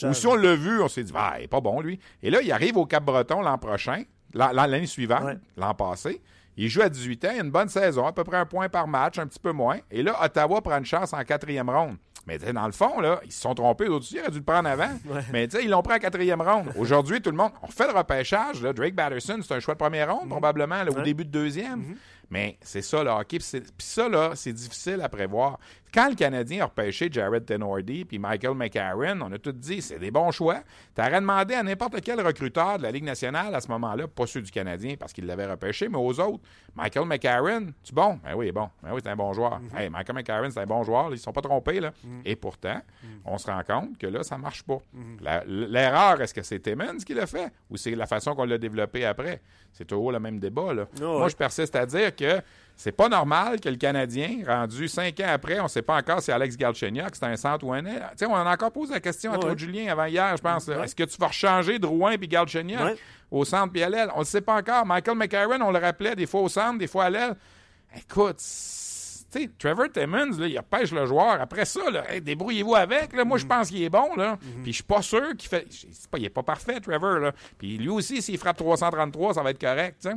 ou 0.09 0.12
si 0.14 0.26
on 0.26 0.35
l'a 0.35 0.55
vu, 0.57 0.80
on 0.82 0.89
s'est 0.89 1.05
dit, 1.05 1.12
ah, 1.14 1.35
il 1.39 1.45
est 1.45 1.49
pas 1.49 1.61
bon, 1.61 1.80
lui. 1.80 1.99
Et 2.22 2.30
là, 2.30 2.41
il 2.43 2.51
arrive 2.51 2.76
au 2.78 2.85
Cap-Breton 2.87 3.41
l'an 3.43 3.57
prochain, 3.59 4.03
l'an- 4.35 4.53
l'an- 4.53 4.66
l'année 4.66 4.87
suivante, 4.87 5.24
Ouais. 5.24 5.39
l'an 5.57 5.72
passé. 5.74 6.20
Il 6.57 6.69
joue 6.69 6.83
à 6.83 6.89
18 6.89 7.25
ans, 7.25 7.31
il 7.35 7.41
a 7.41 7.43
une 7.43 7.51
bonne 7.51 7.69
saison, 7.69 8.07
à 8.07 8.13
peu 8.13 8.25
près 8.25 8.37
un 8.37 8.47
point 8.47 8.69
par 8.69 8.87
match, 8.87 9.19
un 9.19 9.27
petit 9.27 9.41
peu 9.41 9.53
moins. 9.53 9.79
Et 9.91 10.03
là, 10.03 10.17
Ottawa 10.23 10.61
prend 10.63 10.79
une 10.79 10.85
chance 10.85 11.13
en 11.13 11.23
quatrième 11.25 11.69
ronde. 11.69 11.97
Mais 12.27 12.39
dans 12.39 12.67
le 12.67 12.73
fond, 12.73 13.01
là, 13.01 13.21
ils 13.25 13.33
se 13.33 13.43
sont 13.43 13.55
trompés. 13.55 13.87
L'autre 13.87 14.07
ils 14.11 14.19
auraient 14.21 14.31
dû 14.31 14.39
le 14.39 14.45
prendre 14.45 14.69
avant. 14.69 14.89
Mais 15.33 15.45
ils 15.45 15.69
l'ont 15.69 15.83
pris 15.83 15.95
en 15.95 15.99
quatrième 15.99 16.41
ronde. 16.41 16.73
Aujourd'hui, 16.77 17.21
tout 17.21 17.31
le 17.31 17.37
monde, 17.37 17.53
on 17.63 17.67
fait 17.67 17.87
le 17.87 17.97
repêchage. 17.97 18.63
Là. 18.63 18.73
Drake 18.73 18.95
Batterson, 18.95 19.41
c'est 19.43 19.55
un 19.55 19.61
choix 19.61 19.75
de 19.75 19.79
première 19.79 20.15
ronde, 20.15 20.27
mm-hmm. 20.27 20.31
probablement, 20.31 20.83
au 20.89 21.03
début 21.03 21.25
de 21.25 21.31
deuxième. 21.31 21.81
Mm-hmm. 21.81 21.97
Mais 22.31 22.59
c'est 22.63 22.83
ça, 22.83 23.05
le 23.05 23.11
hockey. 23.11 23.39
Puis 23.39 23.63
ça, 23.79 24.09
là, 24.09 24.31
c'est 24.35 24.53
difficile 24.53 25.01
à 25.03 25.09
prévoir. 25.09 25.59
Quand 25.95 26.09
le 26.09 26.17
Canadien 26.17 26.63
a 26.63 26.65
repêché 26.65 27.09
Jared 27.09 27.47
Tenordi 27.47 28.05
puis 28.05 28.19
Michael 28.19 28.55
McCarron, 28.55 29.21
on 29.23 29.31
a 29.31 29.39
tout 29.39 29.53
dit, 29.53 29.81
c'est 29.81 30.01
des 30.01 30.11
bons 30.11 30.33
choix. 30.33 30.59
Tu 30.93 31.01
aurais 31.01 31.21
demandé 31.21 31.55
à 31.55 31.63
n'importe 31.63 32.01
quel 32.01 32.21
recruteur 32.21 32.79
de 32.79 32.83
la 32.83 32.91
Ligue 32.91 33.05
nationale 33.05 33.55
à 33.55 33.61
ce 33.61 33.69
moment-là, 33.69 34.09
pas 34.09 34.27
ceux 34.27 34.43
du 34.43 34.51
Canadien 34.51 34.97
parce 34.99 35.13
qu'il 35.13 35.25
l'avait 35.27 35.47
repêché, 35.47 35.89
mais 35.89 35.99
aux 35.99 36.19
autres. 36.19 36.43
Michael 36.75 37.07
McCarron, 37.07 37.69
tu 37.85 37.95
bon? 37.95 38.19
Ben 38.25 38.35
oui, 38.35 38.51
bon. 38.51 38.69
Ben 38.83 38.91
oui, 38.93 39.01
c'est 39.05 39.11
un 39.11 39.15
bon 39.15 39.33
joueur. 39.33 39.61
Mm-hmm. 39.61 39.91
Michael 39.91 40.17
McCarron, 40.17 40.51
c'est 40.51 40.59
un 40.59 40.67
bon 40.67 40.83
joueur. 40.83 41.07
Ils 41.11 41.13
ne 41.13 41.17
sont 41.17 41.33
pas 41.33 41.43
trompés, 41.43 41.79
là. 41.79 41.91
Mm-hmm. 41.91 42.23
Et 42.25 42.35
pourtant, 42.35 42.81
mm-hmm. 42.81 43.21
on 43.27 43.39
se 43.39 43.47
rend 43.47 43.63
compte 43.63 43.97
que 43.97 44.09
là, 44.09 44.25
ça 44.25 44.37
ne 44.37 44.43
marche 44.43 44.65
pas. 44.65 44.79
L'erreur, 45.47 46.21
est-ce 46.21 46.35
que 46.35 46.43
c'est 46.43 46.59
Timmons 46.59 46.99
qui 47.07 47.15
l'a 47.15 47.29
fait 47.29 47.53
ou 47.71 47.77
c'est 47.77 47.95
la 47.95 48.07
façon 48.07 48.35
qu'on 48.35 48.47
l'a 48.47 48.59
développé 48.59 49.05
après? 49.05 49.41
C'est 49.73 49.85
toujours 49.85 50.11
le 50.11 50.19
même 50.19 50.41
débat, 50.41 50.75
là. 50.75 50.89
Oh, 51.01 51.19
Moi, 51.19 51.29
je 51.29 51.37
persiste 51.37 51.77
à 51.77 51.87
dire 51.87 52.17
que 52.17 52.41
c'est 52.77 52.93
pas 52.93 53.09
normal 53.09 53.61
que 53.61 53.68
le 53.68 53.77
Canadien, 53.77 54.39
rendu 54.47 54.89
cinq 54.89 55.20
ans 55.20 55.29
après, 55.29 55.61
on 55.61 55.64
ne 55.64 55.68
sait 55.68 55.83
pas 55.83 55.97
encore 55.97 56.20
si 56.20 56.33
Alex 56.33 56.57
Galchenyuk, 56.57 57.14
c'est 57.14 57.25
un 57.25 57.37
centre 57.37 57.64
ou 57.64 57.72
un 57.72 57.85
aile. 57.85 58.11
on 58.22 58.35
a 58.35 58.53
encore 58.53 58.72
posé 58.72 58.95
la 58.95 59.01
question 59.01 59.33
à 59.33 59.39
toi, 59.39 59.55
Julien, 59.57 59.93
avant 59.93 60.07
hier, 60.07 60.37
je 60.37 60.43
pense. 60.43 60.68
Est-ce 60.68 60.95
que 60.95 61.05
tu 61.05 61.16
vas 61.18 61.29
rechanger 61.29 61.79
Drouin 61.79 62.12
et 62.12 62.18
Galchenyuk 62.18 62.99
au 63.31 63.45
centre 63.45 63.72
puis 63.72 63.83
à 63.83 63.89
l'aile? 63.89 64.11
On 64.14 64.20
ne 64.20 64.25
sait 64.25 64.41
pas 64.41 64.57
encore. 64.57 64.87
Michael 64.87 65.16
McCarron, 65.16 65.61
on 65.61 65.70
le 65.70 65.79
rappelait, 65.79 66.16
des 66.16 66.27
fois 66.27 66.41
au 66.41 66.49
centre, 66.49 66.79
des 66.79 66.89
fois 66.89 67.05
à 67.05 67.11
l'aile. 67.11 67.37
Écoute, 67.97 68.41
sais, 69.35 69.51
Trevor 69.59 69.91
Timmons, 69.93 70.39
là, 70.39 70.47
il 70.47 70.61
pêche 70.62 70.93
le 70.93 71.07
joueur. 71.07 71.41
Après 71.41 71.64
ça, 71.64 71.81
débrouillez-vous 72.20 72.75
avec. 72.75 73.12
Là. 73.12 73.25
Moi, 73.25 73.39
je 73.39 73.45
mm. 73.45 73.49
pense 73.49 73.68
qu'il 73.68 73.83
est 73.83 73.91
bon. 73.91 74.14
Là. 74.16 74.35
Mm-hmm. 74.35 74.62
Puis 74.62 74.72
je 74.72 74.77
suis 74.77 74.85
pas 74.85 75.03
sûr 75.03 75.37
qu'il 75.37 75.49
fait. 75.49 75.66
Pas, 76.11 76.18
il 76.18 76.22
n'est 76.22 76.31
pas 76.31 76.43
parfait, 76.43 76.81
Trevor. 76.81 77.18
Là. 77.18 77.33
Puis 77.59 77.77
lui 77.79 77.89
aussi, 77.89 78.22
s'il 78.22 78.39
frappe 78.39 78.57
333, 78.57 79.35
ça 79.35 79.43
va 79.43 79.51
être 79.51 79.61
correct. 79.61 80.09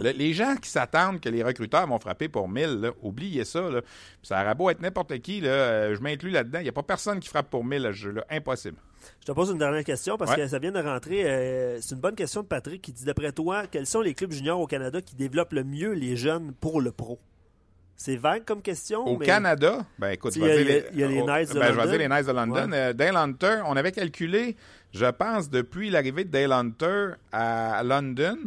Les 0.00 0.32
gens 0.32 0.56
qui 0.56 0.70
s'attendent 0.70 1.20
que 1.20 1.28
les 1.28 1.42
recruteurs 1.42 1.86
vont 1.86 1.98
frapper 1.98 2.28
pour 2.28 2.48
1000, 2.48 2.90
oubliez 3.02 3.44
ça. 3.44 3.60
Là. 3.60 3.80
ça 4.22 4.42
aurait 4.42 4.54
beau 4.54 4.70
être 4.70 4.80
n'importe 4.80 5.18
qui. 5.20 5.40
Là, 5.40 5.48
euh, 5.50 5.94
je 5.94 6.00
m'inclus 6.00 6.30
là-dedans. 6.30 6.60
Il 6.60 6.64
n'y 6.64 6.68
a 6.68 6.72
pas 6.72 6.82
personne 6.82 7.20
qui 7.20 7.28
frappe 7.28 7.50
pour 7.50 7.64
1000 7.64 7.86
à 7.86 7.90
ce 7.90 7.96
jeu-là. 7.96 8.24
Impossible. 8.30 8.76
Je 9.20 9.26
te 9.26 9.32
pose 9.32 9.50
une 9.50 9.58
dernière 9.58 9.84
question 9.84 10.16
parce 10.16 10.34
que 10.34 10.46
ça 10.46 10.58
vient 10.58 10.72
de 10.72 10.80
rentrer. 10.80 11.24
Euh, 11.24 11.80
c'est 11.80 11.94
une 11.94 12.00
bonne 12.00 12.14
question 12.14 12.42
de 12.42 12.46
Patrick 12.46 12.82
qui 12.82 12.92
dit 12.92 13.04
D'après 13.04 13.32
toi, 13.32 13.66
quels 13.66 13.86
sont 13.86 14.00
les 14.00 14.14
clubs 14.14 14.32
juniors 14.32 14.60
au 14.60 14.66
Canada 14.66 15.00
qui 15.00 15.14
développent 15.14 15.52
le 15.52 15.64
mieux 15.64 15.92
les 15.92 16.16
jeunes 16.16 16.52
pour 16.52 16.80
le 16.80 16.92
pro? 16.92 17.18
C'est 17.96 18.16
vague 18.16 18.46
comme 18.46 18.62
question. 18.62 19.06
Au 19.06 19.18
Canada, 19.18 19.84
ben 19.98 20.12
écoute, 20.12 20.34
il 20.34 20.42
y, 20.42 20.50
a, 20.50 20.56
les, 20.56 20.84
il 20.94 21.00
y 21.00 21.04
a 21.04 21.06
les 21.06 21.22
Knights 21.22 21.52
de 21.52 21.58
ben, 21.58 21.68
London. 21.68 21.74
Je 21.74 21.80
vais 21.80 21.90
dire 21.90 21.98
les 21.98 22.08
Knights 22.08 22.26
de 22.26 22.32
London. 22.32 22.70
Euh, 22.72 22.92
Dale 22.94 23.16
Hunter, 23.16 23.60
on 23.66 23.76
avait 23.76 23.92
calculé, 23.92 24.56
je 24.90 25.04
pense, 25.04 25.50
depuis 25.50 25.90
l'arrivée 25.90 26.24
de 26.24 26.30
Dale 26.30 26.52
Hunter 26.52 27.08
à 27.30 27.82
London, 27.82 28.38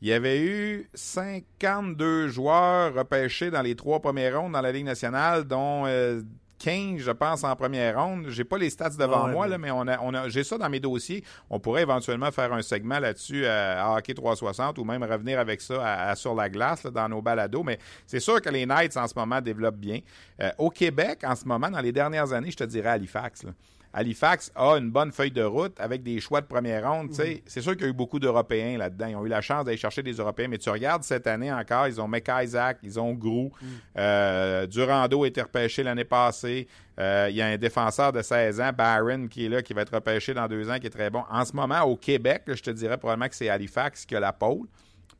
il 0.00 0.08
y 0.08 0.12
avait 0.12 0.40
eu 0.40 0.88
52 0.94 2.28
joueurs 2.28 2.94
repêchés 2.94 3.50
dans 3.50 3.62
les 3.62 3.74
trois 3.74 4.00
premières 4.00 4.40
rondes 4.40 4.52
dans 4.52 4.60
la 4.60 4.72
Ligue 4.72 4.84
nationale, 4.84 5.44
dont 5.44 5.84
euh, 5.86 6.22
15, 6.58 7.00
je 7.00 7.10
pense, 7.10 7.44
en 7.44 7.54
première 7.56 8.02
ronde. 8.02 8.26
J'ai 8.28 8.44
pas 8.44 8.58
les 8.58 8.70
stats 8.70 8.90
devant 8.90 9.28
moi, 9.28 9.46
là, 9.46 9.58
mais 9.58 9.70
on 9.70 9.86
a, 9.86 9.98
on 10.00 10.12
a, 10.14 10.28
j'ai 10.28 10.44
ça 10.44 10.58
dans 10.58 10.68
mes 10.68 10.80
dossiers. 10.80 11.24
On 11.50 11.60
pourrait 11.60 11.82
éventuellement 11.82 12.30
faire 12.30 12.52
un 12.52 12.62
segment 12.62 12.98
là-dessus 12.98 13.46
à, 13.46 13.94
Hockey 13.96 14.14
360 14.14 14.78
ou 14.78 14.84
même 14.84 15.02
revenir 15.02 15.38
avec 15.38 15.60
ça 15.60 16.08
à, 16.08 16.14
sur 16.16 16.34
la 16.34 16.48
glace 16.48 16.84
dans 16.86 17.08
nos 17.08 17.22
balados. 17.22 17.62
Mais 17.62 17.78
c'est 18.06 18.20
sûr 18.20 18.40
que 18.40 18.50
les 18.50 18.66
Knights 18.66 18.96
en 18.96 19.06
ce 19.06 19.14
moment 19.16 19.40
développent 19.40 19.76
bien. 19.76 20.00
Euh, 20.40 20.50
au 20.58 20.70
Québec, 20.70 21.20
en 21.24 21.34
ce 21.34 21.44
moment, 21.44 21.70
dans 21.70 21.80
les 21.80 21.92
dernières 21.92 22.32
années, 22.32 22.50
je 22.50 22.56
te 22.56 22.64
dirais 22.64 22.90
Halifax. 22.90 23.44
Là. 23.44 23.50
Halifax 23.92 24.52
a 24.54 24.76
une 24.76 24.90
bonne 24.90 25.12
feuille 25.12 25.30
de 25.30 25.42
route 25.42 25.78
avec 25.80 26.02
des 26.02 26.20
choix 26.20 26.40
de 26.40 26.46
première 26.46 26.90
ronde. 26.90 27.08
Mhm. 27.10 27.38
C'est 27.46 27.60
sûr 27.60 27.72
qu'il 27.72 27.82
y 27.82 27.86
a 27.86 27.90
eu 27.90 27.94
beaucoup 27.94 28.18
d'Européens 28.18 28.78
là-dedans. 28.78 29.06
Ils 29.06 29.16
ont 29.16 29.24
eu 29.24 29.28
la 29.28 29.40
chance 29.40 29.64
d'aller 29.64 29.76
chercher 29.76 30.02
des 30.02 30.14
Européens. 30.14 30.48
Mais 30.48 30.58
tu 30.58 30.70
regardes 30.70 31.02
cette 31.02 31.26
année 31.26 31.52
encore, 31.52 31.86
ils 31.88 32.00
ont 32.00 32.10
Isaac, 32.42 32.78
ils 32.82 32.98
ont 33.00 33.14
Grou. 33.14 33.50
Mhm. 33.60 33.68
Euh, 33.98 34.66
Durando 34.66 35.24
a 35.24 35.26
été 35.26 35.42
repêché 35.42 35.82
l'année 35.82 36.04
passée. 36.04 36.68
Euh, 36.98 37.28
il 37.30 37.36
y 37.36 37.42
a 37.42 37.46
un 37.46 37.56
défenseur 37.56 38.12
de 38.12 38.22
16 38.22 38.60
ans, 38.60 38.72
Barron, 38.76 39.28
qui 39.28 39.46
est 39.46 39.48
là, 39.48 39.62
qui 39.62 39.72
va 39.72 39.82
être 39.82 39.94
repêché 39.94 40.34
dans 40.34 40.48
deux 40.48 40.68
ans, 40.68 40.78
qui 40.78 40.88
est 40.88 40.90
très 40.90 41.10
bon. 41.10 41.22
En 41.30 41.44
ce 41.44 41.54
moment, 41.54 41.82
au 41.82 41.96
Québec, 41.96 42.42
je 42.48 42.62
te 42.62 42.70
dirais 42.70 42.98
probablement 42.98 43.28
que 43.28 43.36
c'est 43.36 43.48
Halifax 43.48 44.04
qui 44.04 44.16
a 44.16 44.20
la 44.20 44.32
pôle 44.32 44.66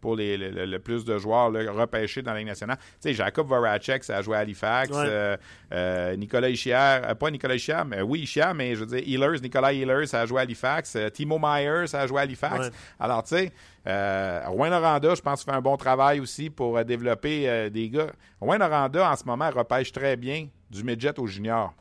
pour 0.00 0.16
les, 0.16 0.36
le, 0.36 0.78
plus 0.78 1.04
de 1.04 1.18
joueurs 1.18 1.52
repêchés 1.74 2.22
dans 2.22 2.32
la 2.32 2.38
Ligue 2.38 2.48
nationale. 2.48 2.78
Tu 2.78 2.84
sais, 3.00 3.14
Jacob 3.14 3.46
Voracek, 3.46 4.04
ça 4.04 4.18
a 4.18 4.22
joué 4.22 4.36
à 4.36 4.40
Halifax. 4.40 4.90
Euh, 4.94 5.36
euh, 5.72 6.16
Nicolas 6.16 6.48
Ischier, 6.48 6.74
euh, 6.74 7.14
pas 7.14 7.30
Nicolas 7.30 7.54
Ischier, 7.54 7.82
mais 7.86 8.02
oui, 8.02 8.20
Ischier, 8.20 8.52
mais 8.54 8.74
je 8.74 8.84
veux 8.84 8.86
dire, 8.86 9.02
Ehlers, 9.06 9.40
Nicolas 9.40 9.72
Ehlers, 9.72 10.06
ça 10.06 10.20
a 10.22 10.26
joué 10.26 10.38
à 10.38 10.42
Halifax. 10.42 10.96
Timo 11.12 11.38
Meyer, 11.38 11.86
ça 11.86 12.02
a 12.02 12.06
joué 12.06 12.18
à 12.18 12.22
Halifax. 12.22 12.70
Alors, 12.98 13.22
tu 13.22 13.36
sais, 13.36 13.52
euh, 13.86 14.42
Rouen 14.46 14.70
Noranda, 14.70 15.14
je 15.14 15.22
pense, 15.22 15.44
fait 15.44 15.52
un 15.52 15.60
bon 15.60 15.76
travail 15.76 16.20
aussi 16.20 16.50
pour 16.50 16.84
développer 16.84 17.70
des 17.70 17.88
gars. 17.88 18.12
Rouen 18.40 18.58
Noranda, 18.58 19.10
en 19.10 19.16
ce 19.16 19.24
moment, 19.24 19.50
repêche 19.50 19.92
très 19.92 20.16
bien 20.16 20.48
du 20.70 20.84
midget 20.84 21.18
au 21.18 21.26
junior. 21.26 21.74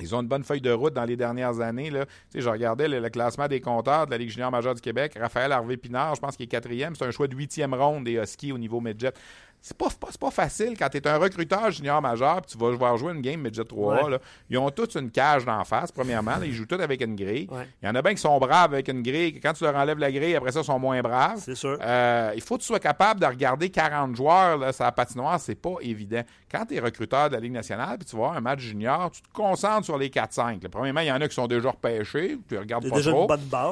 Ils 0.00 0.14
ont 0.14 0.20
une 0.20 0.28
bonne 0.28 0.44
feuille 0.44 0.60
de 0.60 0.70
route 0.70 0.94
dans 0.94 1.04
les 1.04 1.16
dernières 1.16 1.60
années. 1.60 1.90
Là. 1.90 2.06
Tu 2.06 2.12
sais, 2.30 2.40
je 2.40 2.48
regardais 2.48 2.86
le, 2.86 3.08
classement 3.08 3.48
des 3.48 3.60
compteurs 3.60 4.06
de 4.06 4.12
la 4.12 4.18
Ligue 4.18 4.30
junior 4.30 4.50
majeure 4.50 4.74
du 4.74 4.80
Québec. 4.80 5.14
Raphaël 5.18 5.50
Harvey-Pinard, 5.50 6.14
je 6.14 6.20
pense 6.20 6.36
qu'il 6.36 6.44
est 6.44 6.48
quatrième. 6.48 6.94
C'est 6.94 7.04
un 7.04 7.10
choix 7.10 7.26
de 7.26 7.34
huitième 7.34 7.74
ronde 7.74 8.04
des 8.04 8.14
Huskies 8.14 8.52
au 8.52 8.58
niveau 8.58 8.80
midget 8.80 9.12
c'est 9.60 9.76
pas, 9.76 9.88
pas, 10.00 10.08
pas 10.18 10.30
facile 10.30 10.74
quand 10.78 10.88
tu 10.88 10.98
es 10.98 11.08
un 11.08 11.18
recruteur 11.18 11.70
junior 11.70 12.00
majeur 12.00 12.42
puis 12.42 12.56
tu 12.56 12.58
vas 12.58 12.96
jouer 12.96 13.12
une 13.12 13.20
game 13.20 13.40
midget 13.40 13.64
3 13.64 14.10
là, 14.10 14.18
ils 14.48 14.58
ont 14.58 14.70
tous 14.70 14.96
une 14.96 15.10
cage 15.10 15.44
d'en 15.44 15.64
face, 15.64 15.92
premièrement. 15.92 16.32
ils 16.42 16.52
jouent 16.52 16.66
tous 16.66 16.80
avec 16.80 17.00
une 17.00 17.16
grille. 17.16 17.48
Il 17.82 17.86
y 17.86 17.88
en 17.88 17.94
a 17.94 18.02
bien 18.02 18.14
qui 18.14 18.20
sont 18.20 18.38
braves 18.38 18.72
avec 18.72 18.88
une 18.88 19.02
grille. 19.02 19.40
Quand 19.40 19.52
tu 19.52 19.64
leur 19.64 19.74
enlèves 19.76 19.98
la 19.98 20.10
grille, 20.10 20.34
après 20.34 20.52
ça, 20.52 20.60
ils 20.60 20.64
sont 20.64 20.78
moins 20.78 21.00
braves. 21.00 21.38
C'est 21.38 21.54
sûr. 21.54 21.78
Euh, 21.80 22.32
il 22.34 22.42
faut 22.42 22.56
que 22.56 22.62
tu 22.62 22.66
sois 22.66 22.80
capable 22.80 23.20
de 23.20 23.26
regarder 23.26 23.70
40 23.70 24.16
joueurs 24.16 24.58
là, 24.58 24.72
sur 24.72 24.84
la 24.84 24.92
patinoire. 24.92 25.38
C'est 25.40 25.54
pas 25.54 25.74
évident. 25.80 26.22
Quand 26.50 26.64
tu 26.66 26.76
es 26.76 26.80
recruteur 26.80 27.28
de 27.28 27.34
la 27.34 27.40
Ligue 27.40 27.52
nationale 27.52 27.98
puis 27.98 28.08
tu 28.08 28.16
vas 28.16 28.32
un 28.36 28.40
match 28.40 28.60
junior, 28.60 29.10
tu 29.10 29.22
te 29.22 29.28
concentres 29.32 29.84
sur 29.84 29.98
les 29.98 30.08
4-5. 30.08 30.66
Premièrement, 30.68 31.00
il 31.00 31.08
y 31.08 31.12
en 31.12 31.20
a 31.20 31.28
qui 31.28 31.34
sont 31.34 31.46
déjà 31.46 31.70
repêchés. 31.70 32.38
Tu 32.48 32.58
regardes 32.58 32.88
pas 32.88 32.96
déjà 32.96 33.10
trop. 33.10 33.28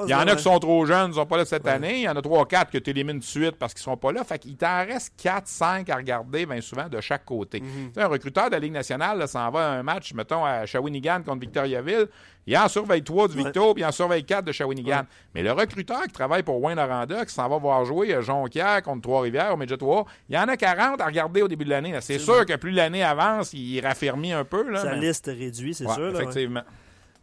Il 0.06 0.10
y 0.10 0.14
en 0.14 0.20
a 0.20 0.36
qui 0.36 0.42
sont 0.42 0.58
trop 0.58 0.84
jeunes, 0.84 1.10
ils 1.12 1.14
sont 1.14 1.26
pas 1.26 1.36
là 1.38 1.44
cette 1.44 1.66
année. 1.66 1.98
Il 1.98 2.02
y 2.02 2.08
en 2.08 2.16
a 2.16 2.20
3-4 2.20 2.70
que 2.70 2.78
tu 2.78 2.90
élimines 2.90 3.18
de 3.18 3.24
suite 3.24 3.56
parce 3.56 3.72
qu'ils 3.72 3.82
sont 3.82 3.96
pas 3.96 4.12
là. 4.12 4.24
Fait 4.24 4.38
qu'il 4.38 4.56
t'en 4.56 4.84
reste 4.84 5.12
4-5 5.22 5.75
à 5.88 5.96
regarder 5.96 6.46
bien 6.46 6.60
souvent 6.60 6.88
de 6.88 7.00
chaque 7.00 7.24
côté. 7.24 7.60
Mhm. 7.60 7.92
Un 7.96 8.06
recruteur 8.06 8.46
de 8.46 8.52
la 8.52 8.58
Ligue 8.58 8.72
nationale 8.72 9.26
s'en 9.28 9.50
va 9.50 9.72
à 9.72 9.78
un 9.78 9.82
match, 9.82 10.12
mettons, 10.14 10.44
à 10.44 10.66
Shawinigan 10.66 11.22
contre 11.22 11.40
Victoriaville. 11.40 12.06
Il 12.46 12.56
en 12.56 12.68
surveille 12.68 13.02
trois 13.02 13.26
du 13.26 13.36
Victo, 13.36 13.74
puis 13.74 13.82
il 13.82 13.86
en 13.86 13.92
surveille 13.92 14.24
quatre 14.24 14.44
de 14.44 14.52
Shawinigan. 14.52 15.02
Mais 15.34 15.42
le 15.42 15.52
recruteur 15.52 16.02
qui 16.04 16.12
travaille 16.12 16.44
pour 16.44 16.62
Wayne 16.62 16.78
Aranda, 16.78 17.24
qui 17.26 17.34
s'en 17.34 17.48
va 17.48 17.58
voir 17.58 17.84
jouer 17.84 18.14
à 18.14 18.20
Jonquière 18.20 18.82
contre 18.82 19.02
Trois-Rivières 19.02 19.52
au 19.52 19.56
Midget 19.56 19.76
3, 19.76 20.06
il 20.28 20.36
y 20.36 20.38
en 20.38 20.46
a 20.46 20.56
40 20.56 21.00
à 21.00 21.06
regarder 21.06 21.42
au 21.42 21.48
début 21.48 21.64
de 21.64 21.70
l'année. 21.70 21.94
C'est 22.00 22.18
sûr 22.18 22.46
que 22.46 22.54
plus 22.54 22.70
l'année 22.70 23.02
avance, 23.02 23.52
il 23.52 23.80
raffermit 23.80 24.32
un 24.32 24.44
peu. 24.44 24.70
Là, 24.70 24.82
Sa 24.82 24.94
liste 24.94 25.26
réduit, 25.26 25.74
c'est 25.74 25.88
sûr. 25.88 26.14
Effectivement. 26.14 26.62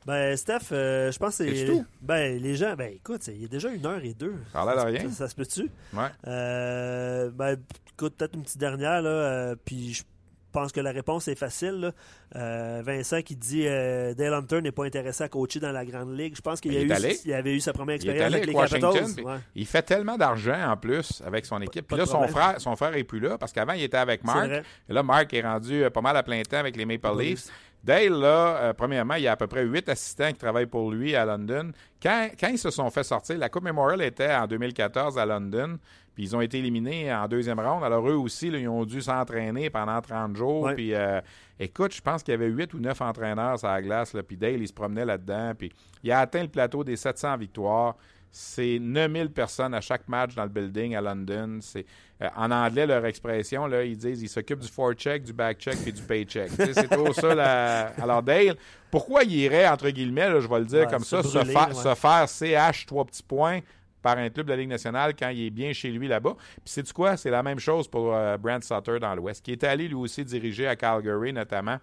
Ben, 0.05 0.35
Steph, 0.35 0.71
euh, 0.71 1.11
je 1.11 1.17
pense 1.17 1.37
que 1.37 1.55
c'est. 1.55 1.65
tout? 1.65 1.85
Ben, 2.01 2.41
les 2.41 2.55
gens, 2.55 2.75
ben, 2.75 2.91
écoute, 2.93 3.25
il 3.27 3.41
y 3.41 3.45
a 3.45 3.47
déjà 3.47 3.69
une 3.69 3.85
heure 3.85 4.03
et 4.03 4.13
deux. 4.13 4.35
Ça 4.51 4.61
a 4.61 4.83
rien. 4.83 5.09
Ça, 5.09 5.29
se 5.29 5.35
peut-tu? 5.35 5.69
Ouais. 5.93 6.07
Euh, 6.27 7.29
ben, 7.31 7.57
écoute, 7.93 8.15
peut-être 8.17 8.35
une 8.35 8.43
petite 8.43 8.59
dernière, 8.59 9.01
là, 9.01 9.09
euh, 9.09 9.55
puis 9.63 9.93
je 9.93 10.03
pense 10.51 10.71
que 10.71 10.79
la 10.79 10.91
réponse 10.91 11.27
est 11.27 11.35
facile. 11.35 11.93
Vincent 12.35 13.21
qui 13.23 13.35
dit 13.35 13.63
Dale 13.63 14.33
Hunter 14.35 14.61
n'est 14.61 14.71
pas 14.71 14.85
intéressé 14.85 15.23
à 15.23 15.27
coacher 15.27 15.59
dans 15.59 15.71
la 15.71 15.83
Grande 15.83 16.15
Ligue. 16.15 16.35
Je 16.35 16.41
pense 16.41 16.61
qu'il 16.61 16.73
il 16.73 17.33
avait 17.33 17.55
eu 17.55 17.59
sa 17.59 17.73
première 17.73 17.95
expérience 17.95 18.31
avec 18.33 18.45
les 18.45 18.53
Capitals. 18.53 19.41
Il 19.55 19.65
fait 19.65 19.81
tellement 19.81 20.15
d'argent 20.15 20.71
en 20.71 20.77
plus 20.77 21.23
avec 21.25 21.47
son 21.47 21.59
équipe. 21.59 21.87
Puis 21.87 21.97
là, 21.97 22.05
son 22.05 22.27
frère, 22.27 22.61
son 22.61 22.75
frère 22.75 22.95
est 22.95 23.03
plus 23.03 23.19
là 23.19 23.39
parce 23.39 23.51
qu'avant, 23.51 23.73
il 23.73 23.81
était 23.81 23.97
avec 23.97 24.23
Mark. 24.23 24.51
Et 24.87 24.93
là, 24.93 25.01
Mark 25.01 25.33
est 25.33 25.41
rendu 25.41 25.83
pas 25.91 26.01
mal 26.01 26.15
à 26.15 26.21
plein 26.21 26.43
temps 26.43 26.57
avec 26.57 26.75
les 26.75 26.85
Maple 26.85 27.19
Leafs. 27.19 27.49
Dale, 27.83 28.13
là, 28.13 28.55
euh, 28.55 28.73
premièrement, 28.73 29.15
il 29.15 29.23
y 29.23 29.27
a 29.27 29.33
à 29.33 29.35
peu 29.35 29.47
près 29.47 29.63
huit 29.63 29.89
assistants 29.89 30.31
qui 30.31 30.37
travaillent 30.37 30.67
pour 30.67 30.89
lui 30.89 31.15
à 31.15 31.25
London. 31.25 31.71
Quand, 32.01 32.29
ils 32.49 32.57
se 32.57 32.71
sont 32.71 32.89
fait 32.89 33.03
sortir, 33.03 33.37
la 33.37 33.49
Coupe 33.49 33.63
Memorial 33.63 34.01
était 34.01 34.33
en 34.33 34.47
2014 34.47 35.17
à 35.17 35.25
London, 35.25 35.77
puis 36.13 36.23
ils 36.23 36.35
ont 36.35 36.41
été 36.41 36.59
éliminés 36.59 37.13
en 37.13 37.27
deuxième 37.27 37.59
ronde. 37.59 37.83
Alors 37.83 38.07
eux 38.07 38.15
aussi, 38.15 38.47
ils 38.47 38.67
ont 38.67 38.85
dû 38.85 39.01
s'entraîner 39.01 39.69
pendant 39.69 39.99
30 39.99 40.35
jours. 40.35 40.71
Puis 40.75 40.93
euh, 40.93 41.19
écoute, 41.59 41.93
je 41.93 42.01
pense 42.01 42.21
qu'il 42.21 42.33
y 42.33 42.35
avait 42.35 42.47
huit 42.47 42.73
ou 42.73 42.79
neuf 42.79 43.01
entraîneurs 43.01 43.59
sur 43.59 43.67
la 43.67 43.81
glace, 43.81 44.13
là, 44.13 44.21
puis 44.21 44.37
Dale, 44.37 44.61
il 44.61 44.67
se 44.67 44.73
promenait 44.73 45.05
là-dedans. 45.05 45.53
Puis 45.57 45.71
il 46.03 46.11
a 46.11 46.19
atteint 46.19 46.43
le 46.43 46.49
plateau 46.49 46.83
des 46.83 46.95
700 46.95 47.37
victoires. 47.37 47.95
C'est 48.35 48.79
9000 48.79 49.29
personnes 49.29 49.75
à 49.75 49.81
chaque 49.81 50.07
match 50.07 50.33
dans 50.33 50.43
le 50.43 50.49
building 50.49 50.95
à 50.95 51.01
London. 51.01 51.59
C'est 51.61 51.85
euh, 52.21 52.29
en 52.35 52.49
anglais 52.51 52.87
leur 52.87 53.05
expression 53.05 53.67
là, 53.67 53.83
ils 53.83 53.97
disent 53.97 54.21
ils 54.21 54.29
s'occupent 54.29 54.59
du 54.59 54.67
forecheck, 54.67 55.23
du 55.23 55.33
backcheck 55.33 55.77
et 55.85 55.91
du 55.91 56.01
paycheck. 56.01 56.49
c'est 56.57 56.89
trop 56.89 57.13
ça. 57.13 57.87
Alors 58.01 58.21
Dale, 58.21 58.55
pourquoi 58.91 59.23
il 59.23 59.33
irait 59.33 59.67
entre 59.67 59.89
guillemets, 59.89 60.41
je 60.41 60.47
vais 60.47 60.59
le 60.59 60.65
dire 60.65 60.87
comme 60.87 61.03
ça, 61.03 61.21
se, 61.23 61.95
faire 61.95 62.29
CH 62.29 62.85
trois 62.85 63.05
petits 63.05 63.23
points 63.23 63.61
par 64.03 64.17
un 64.19 64.29
club 64.29 64.45
de 64.45 64.51
la 64.51 64.57
Ligue 64.57 64.69
nationale 64.69 65.15
quand 65.17 65.29
il 65.29 65.47
est 65.47 65.49
bien 65.49 65.73
chez 65.73 65.89
lui 65.89 66.07
là-bas. 66.07 66.35
Puis 66.37 66.61
c'est 66.65 66.83
du 66.83 66.93
quoi? 66.93 67.17
C'est 67.17 67.31
la 67.31 67.41
même 67.41 67.59
chose 67.59 67.87
pour 67.87 68.13
euh, 68.13 68.37
Brent 68.37 68.61
Sutter 68.61 68.99
dans 68.99 69.15
l'Ouest, 69.15 69.43
qui 69.43 69.53
est 69.53 69.63
allé 69.63 69.87
lui 69.87 69.95
aussi 69.95 70.23
diriger 70.23 70.67
à 70.67 70.75
Calgary 70.75 71.33
notamment 71.33 71.77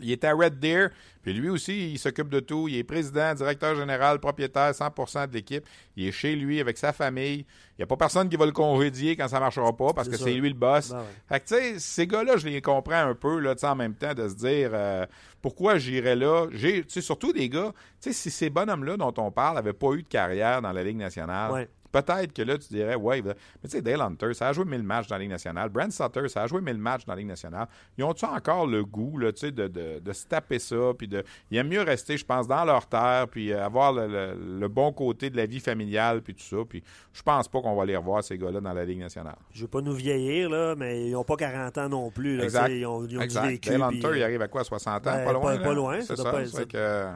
Il 0.00 0.10
est 0.10 0.24
à 0.24 0.32
Red 0.32 0.58
Deer, 0.58 0.88
puis 1.22 1.32
lui 1.34 1.48
aussi, 1.48 1.92
il 1.92 1.98
s'occupe 1.98 2.28
de 2.28 2.40
tout. 2.40 2.68
Il 2.68 2.76
est 2.76 2.84
président, 2.84 3.34
directeur 3.34 3.74
général, 3.74 4.18
propriétaire, 4.18 4.70
100% 4.70 5.28
de 5.28 5.34
l'équipe. 5.34 5.64
Il 5.96 6.06
est 6.06 6.12
chez 6.12 6.36
lui 6.36 6.60
avec 6.60 6.78
sa 6.78 6.92
famille. 6.92 7.44
Il 7.72 7.80
n'y 7.80 7.82
a 7.82 7.86
pas 7.86 7.96
personne 7.96 8.28
qui 8.28 8.36
va 8.36 8.46
le 8.46 8.52
congédier 8.52 9.16
quand 9.16 9.28
ça 9.28 9.36
ne 9.36 9.42
marchera 9.42 9.76
pas 9.76 9.92
parce 9.92 10.08
que 10.08 10.16
c'est 10.16 10.32
lui 10.32 10.48
le 10.48 10.54
boss. 10.54 10.90
Ben 10.90 10.98
ouais. 10.98 11.04
Fait 11.28 11.40
que, 11.40 11.48
tu 11.48 11.54
sais, 11.54 11.78
ces 11.78 12.06
gars-là, 12.06 12.36
je 12.36 12.46
les 12.48 12.62
comprends 12.62 13.08
un 13.08 13.14
peu, 13.14 13.38
là, 13.40 13.54
tu 13.54 13.60
sais, 13.60 13.66
en 13.66 13.74
même 13.74 13.94
temps, 13.94 14.14
de 14.14 14.28
se 14.28 14.34
dire 14.34 14.70
euh, 14.72 15.04
pourquoi 15.46 15.78
j'irais 15.78 16.16
là? 16.16 16.48
J'ai, 16.50 16.84
surtout 16.88 17.32
des 17.32 17.48
gars, 17.48 17.72
si 18.00 18.12
ces 18.12 18.50
bonhommes-là 18.50 18.96
dont 18.96 19.14
on 19.18 19.30
parle 19.30 19.54
n'avaient 19.54 19.72
pas 19.72 19.92
eu 19.92 20.02
de 20.02 20.08
carrière 20.08 20.60
dans 20.60 20.72
la 20.72 20.82
Ligue 20.82 20.96
nationale. 20.96 21.68
Peut-être 22.02 22.32
que 22.32 22.42
là, 22.42 22.58
tu 22.58 22.68
dirais, 22.68 22.94
ouais, 22.94 23.22
mais 23.22 23.34
tu 23.64 23.68
sais, 23.70 23.82
Dale 23.82 24.00
Hunter, 24.00 24.34
ça 24.34 24.48
a 24.48 24.52
joué 24.52 24.64
1000 24.64 24.82
matchs 24.82 25.06
dans 25.08 25.16
la 25.16 25.20
Ligue 25.20 25.30
nationale. 25.30 25.68
Brent 25.68 25.90
Sutter, 25.90 26.28
ça 26.28 26.42
a 26.42 26.46
joué 26.46 26.60
1000 26.60 26.78
matchs 26.78 27.04
dans 27.04 27.12
la 27.14 27.18
Ligue 27.18 27.28
nationale. 27.28 27.66
Ils 27.96 28.04
ont-tu 28.04 28.24
encore 28.24 28.66
le 28.66 28.84
goût, 28.84 29.18
là, 29.18 29.32
tu 29.32 29.40
sais, 29.40 29.52
de, 29.52 29.68
de, 29.68 29.98
de 30.00 30.12
se 30.12 30.26
taper 30.26 30.58
ça, 30.58 30.76
puis 30.96 31.08
de. 31.08 31.24
Ils 31.50 31.58
aiment 31.58 31.68
mieux 31.68 31.82
rester, 31.82 32.16
je 32.16 32.24
pense, 32.24 32.46
dans 32.48 32.64
leur 32.64 32.86
terre, 32.86 33.26
puis 33.30 33.52
euh, 33.52 33.64
avoir 33.64 33.92
le, 33.92 34.06
le- 34.06 34.58
le 34.60 34.68
bon 34.68 34.92
côté 34.92 35.30
de 35.30 35.36
la 35.36 35.46
vie 35.46 35.60
familiale, 35.60 36.22
puis 36.22 36.34
tout 36.34 36.42
ça. 36.44 36.56
Puis 36.68 36.82
je 37.12 37.22
pense 37.22 37.48
pas 37.48 37.60
qu'on 37.60 37.74
va 37.74 37.84
les 37.84 37.96
revoir, 37.96 38.22
ces 38.24 38.36
gars-là, 38.38 38.60
dans 38.60 38.72
la 38.72 38.84
Ligue 38.84 39.00
nationale. 39.00 39.36
Je 39.52 39.62
veux 39.62 39.68
pas 39.68 39.80
nous 39.80 39.92
vieillir, 39.94 40.50
là, 40.50 40.74
mais 40.76 41.06
ils 41.06 41.12
n'ont 41.12 41.24
pas 41.24 41.36
40 41.36 41.78
ans 41.78 41.88
non 41.88 42.10
plus. 42.10 42.36
Là, 42.36 42.44
Exact. 42.44 42.68
Ils 42.70 42.86
ont, 42.86 43.04
ils 43.06 43.18
ont 43.18 43.22
exact. 43.22 43.46
vécu. 43.46 43.68
Dale 43.70 43.82
puis, 43.88 43.98
Hunter, 43.98 44.16
il 44.16 44.22
euh, 44.22 44.24
arrive 44.24 44.42
à 44.42 44.48
quoi, 44.48 44.64
60 44.64 45.06
ans? 45.06 45.10
ben, 45.12 45.24
pas 45.24 45.32
loin. 45.32 45.58
pas- 45.58 45.74
loin, 45.74 46.00
ça 46.00 46.08
C'est 46.08 46.16
doit 46.16 46.24
ça. 46.24 46.30
pas 46.32 46.40
être 46.42 46.48
c'est 46.48 46.56
ça. 46.56 46.64
que- 46.64 47.06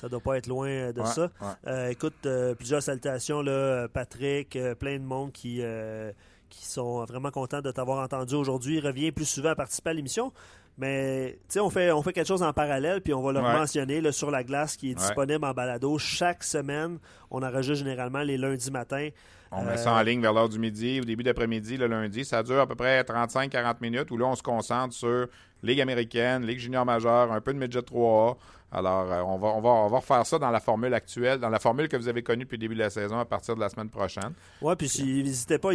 Ça 0.00 0.08
doit 0.08 0.20
pas 0.20 0.36
être 0.38 0.46
loin 0.46 0.92
de 0.92 1.00
Ouais, 1.00 1.06
ça. 1.06 1.22
ouais. 1.40 1.48
Euh, 1.68 1.88
écoute, 1.88 2.14
euh, 2.26 2.54
plusieurs 2.54 2.82
salutations, 2.82 3.42
là, 3.42 3.52
euh, 3.52 3.88
Patrick, 3.88 4.56
euh, 4.56 4.74
plein 4.74 4.98
de 4.98 5.04
monde 5.04 5.32
qui, 5.32 5.58
euh, 5.62 6.10
qui 6.50 6.66
sont 6.66 7.04
vraiment 7.04 7.30
contents 7.30 7.60
de 7.60 7.70
t'avoir 7.70 8.02
entendu 8.04 8.34
aujourd'hui. 8.34 8.80
Reviens 8.80 9.10
plus 9.12 9.24
souvent 9.24 9.50
à 9.50 9.54
participer 9.54 9.90
à 9.90 9.92
l'émission. 9.94 10.32
Mais 10.76 11.34
tu 11.48 11.54
sais, 11.54 11.60
on 11.60 11.70
fait, 11.70 11.92
on 11.92 12.02
fait 12.02 12.12
quelque 12.12 12.26
chose 12.26 12.42
en 12.42 12.52
parallèle, 12.52 13.00
puis 13.00 13.14
on 13.14 13.22
va 13.22 13.30
le 13.32 13.38
Ouais. 13.40 13.52
mentionner 13.52 14.00
là, 14.00 14.10
sur 14.10 14.32
la 14.32 14.42
glace 14.42 14.76
qui 14.76 14.90
est 14.90 14.94
disponible 14.94 15.44
en 15.44 15.52
balado. 15.52 15.98
Chaque 15.98 16.42
semaine, 16.42 16.98
on 17.30 17.42
enregistre 17.44 17.84
généralement 17.84 18.22
les 18.22 18.36
lundis 18.36 18.72
matins. 18.72 19.08
On 19.52 19.62
met 19.62 19.72
Euh, 19.74 19.76
ça 19.76 19.92
en 19.92 20.02
ligne 20.02 20.20
vers 20.20 20.32
l'heure 20.32 20.48
du 20.48 20.58
midi, 20.58 20.98
au 21.00 21.04
début 21.04 21.22
d'après-midi, 21.22 21.76
le 21.76 21.86
lundi. 21.86 22.24
Ça 22.24 22.42
dure 22.42 22.58
à 22.58 22.66
peu 22.66 22.74
près 22.74 23.04
35-40 23.04 23.80
minutes 23.80 24.10
où 24.10 24.16
là, 24.16 24.26
on 24.26 24.34
se 24.34 24.42
concentre 24.42 24.92
sur 24.94 25.28
Ligue 25.62 25.80
américaine, 25.80 26.44
Ligue 26.44 26.58
junior 26.58 26.84
majeure, 26.84 27.30
un 27.32 27.40
peu 27.40 27.54
de 27.54 27.58
midget 27.60 27.78
3A. 27.82 28.36
Alors, 28.74 29.10
euh, 29.12 29.20
on, 29.22 29.38
va, 29.38 29.48
on, 29.48 29.60
va, 29.60 29.68
on 29.70 29.88
va 29.88 29.96
refaire 29.98 30.26
ça 30.26 30.38
dans 30.38 30.50
la 30.50 30.58
formule 30.60 30.92
actuelle, 30.92 31.38
dans 31.38 31.48
la 31.48 31.60
formule 31.60 31.88
que 31.88 31.96
vous 31.96 32.08
avez 32.08 32.22
connue 32.24 32.42
depuis 32.44 32.56
le 32.56 32.60
début 32.62 32.74
de 32.74 32.80
la 32.80 32.90
saison 32.90 33.18
à 33.18 33.24
partir 33.24 33.54
de 33.54 33.60
la 33.60 33.68
semaine 33.68 33.88
prochaine. 33.88 34.32
Ouais, 34.60 34.74
puis 34.74 34.88
si 34.88 35.22
n'hésitez 35.22 35.58
pas, 35.58 35.70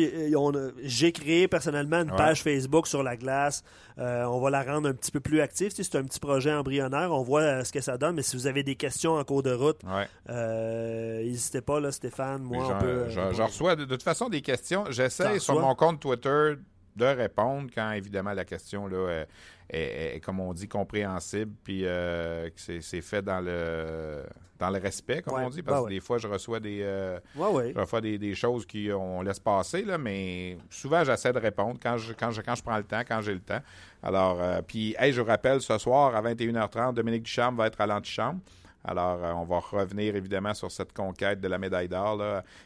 j'ai 0.84 1.12
créé 1.14 1.48
personnellement 1.48 2.02
une 2.02 2.12
Ouais. 2.12 2.18
page 2.18 2.44
Facebook 2.44 2.88
sur 2.88 3.02
la 3.02 3.16
glace. 3.16 3.64
Euh, 3.98 4.24
on 4.26 4.40
va 4.42 4.50
la 4.50 4.64
rendre 4.64 4.90
un 4.90 4.94
petit 4.94 5.12
peu 5.12 5.20
plus 5.22 5.40
active. 5.42 5.70
Tu 5.70 5.78
sais, 5.84 5.90
C'est 5.90 5.98
un 5.98 6.04
petit 6.04 6.20
projet 6.20 6.54
embryonnaire. 6.54 7.12
On 7.12 7.22
voit 7.24 7.42
euh, 7.42 7.64
ce 7.64 7.72
que 7.72 7.82
ça 7.82 7.98
donne. 7.98 8.16
Mais 8.16 8.22
si 8.22 8.36
vous 8.36 8.48
avez 8.48 8.64
des 8.64 8.76
questions 8.76 9.14
en 9.16 9.24
cours 9.24 9.44
de 9.44 9.54
route, 9.54 9.80
Ouais. 9.86 10.08
euh, 10.30 11.24
n'hésitez 11.24 11.62
pas, 11.62 11.80
là, 11.80 11.92
Stéphane. 11.92 12.42
Moi, 12.44 12.66
on 12.76 12.80
peut. 12.82 13.06
je, 13.10 13.42
reçois 13.42 13.76
de, 13.76 13.86
de 13.86 13.96
toute 13.96 14.04
façon 14.04 14.30
des 14.30 14.42
questions. 14.42 14.86
J'essaie 14.90 15.40
sur 15.40 15.60
mon 15.60 15.76
compte 15.76 16.00
Twitter 16.00 16.56
de 16.96 17.06
répondre 17.06 17.70
quand 17.74 17.92
évidemment 17.92 18.34
la 18.34 18.44
question 18.44 18.88
là, 18.88 19.24
est, 19.70 20.20
comme 20.24 20.40
on 20.40 20.54
dit, 20.54 20.68
compréhensible, 20.68 21.52
puis 21.64 21.82
euh, 21.86 22.50
que 22.50 22.82
c'est 22.82 23.02
fait 23.02 23.22
dans 23.22 23.40
le 23.42 24.24
dans 24.58 24.70
le 24.72 24.80
respect, 24.80 25.22
comme 25.22 25.36
Ouais. 25.36 25.46
on 25.46 25.50
dit, 25.50 25.62
parce 25.62 25.78
Ben 25.78 25.84
que 25.84 25.88
ouais. 25.90 25.94
des 25.96 26.00
fois 26.02 26.18
je 26.18 26.28
reçois 26.28 26.60
des 26.60 26.80
euh, 26.82 27.18
Ouais, 27.38 27.48
ouais. 27.48 27.72
je 27.74 27.80
reçois 27.80 28.02
des, 28.02 28.18
des 28.18 28.36
choses 28.36 28.68
qu'on 28.68 29.22
laisse 29.22 29.40
passer, 29.40 29.84
là, 29.84 29.98
mais 29.98 30.58
souvent 30.70 31.02
j'essaie 31.06 31.32
de 31.32 31.40
répondre 31.40 31.80
quand 31.82 31.96
je, 31.96 32.12
quand, 32.12 32.32
je, 32.32 32.42
quand 32.42 32.56
je 32.56 32.64
prends 32.64 32.76
le 32.78 32.84
temps, 32.84 33.00
quand 33.08 33.22
j'ai 33.22 33.34
le 33.36 33.40
temps. 33.40 33.62
Alors, 34.04 34.42
euh, 34.42 34.62
puis, 34.62 34.96
hey, 35.00 35.14
je 35.14 35.22
vous 35.22 35.28
rappelle, 35.28 35.62
ce 35.62 35.78
soir 35.78 36.14
à 36.14 36.22
21h30, 36.22 36.94
Dominique 36.94 37.24
Duchamp 37.24 37.54
va 37.54 37.68
être 37.68 37.80
à 37.80 37.88
l'antichambre. 37.88 38.42
Alors, 38.84 39.24
euh, 39.24 39.34
on 39.34 39.44
va 39.44 39.60
revenir 39.60 40.16
évidemment 40.16 40.54
sur 40.54 40.72
cette 40.72 40.94
conquête 40.94 41.42
de 41.42 41.48
la 41.48 41.58
médaille 41.58 41.90
d'or. 41.90 42.22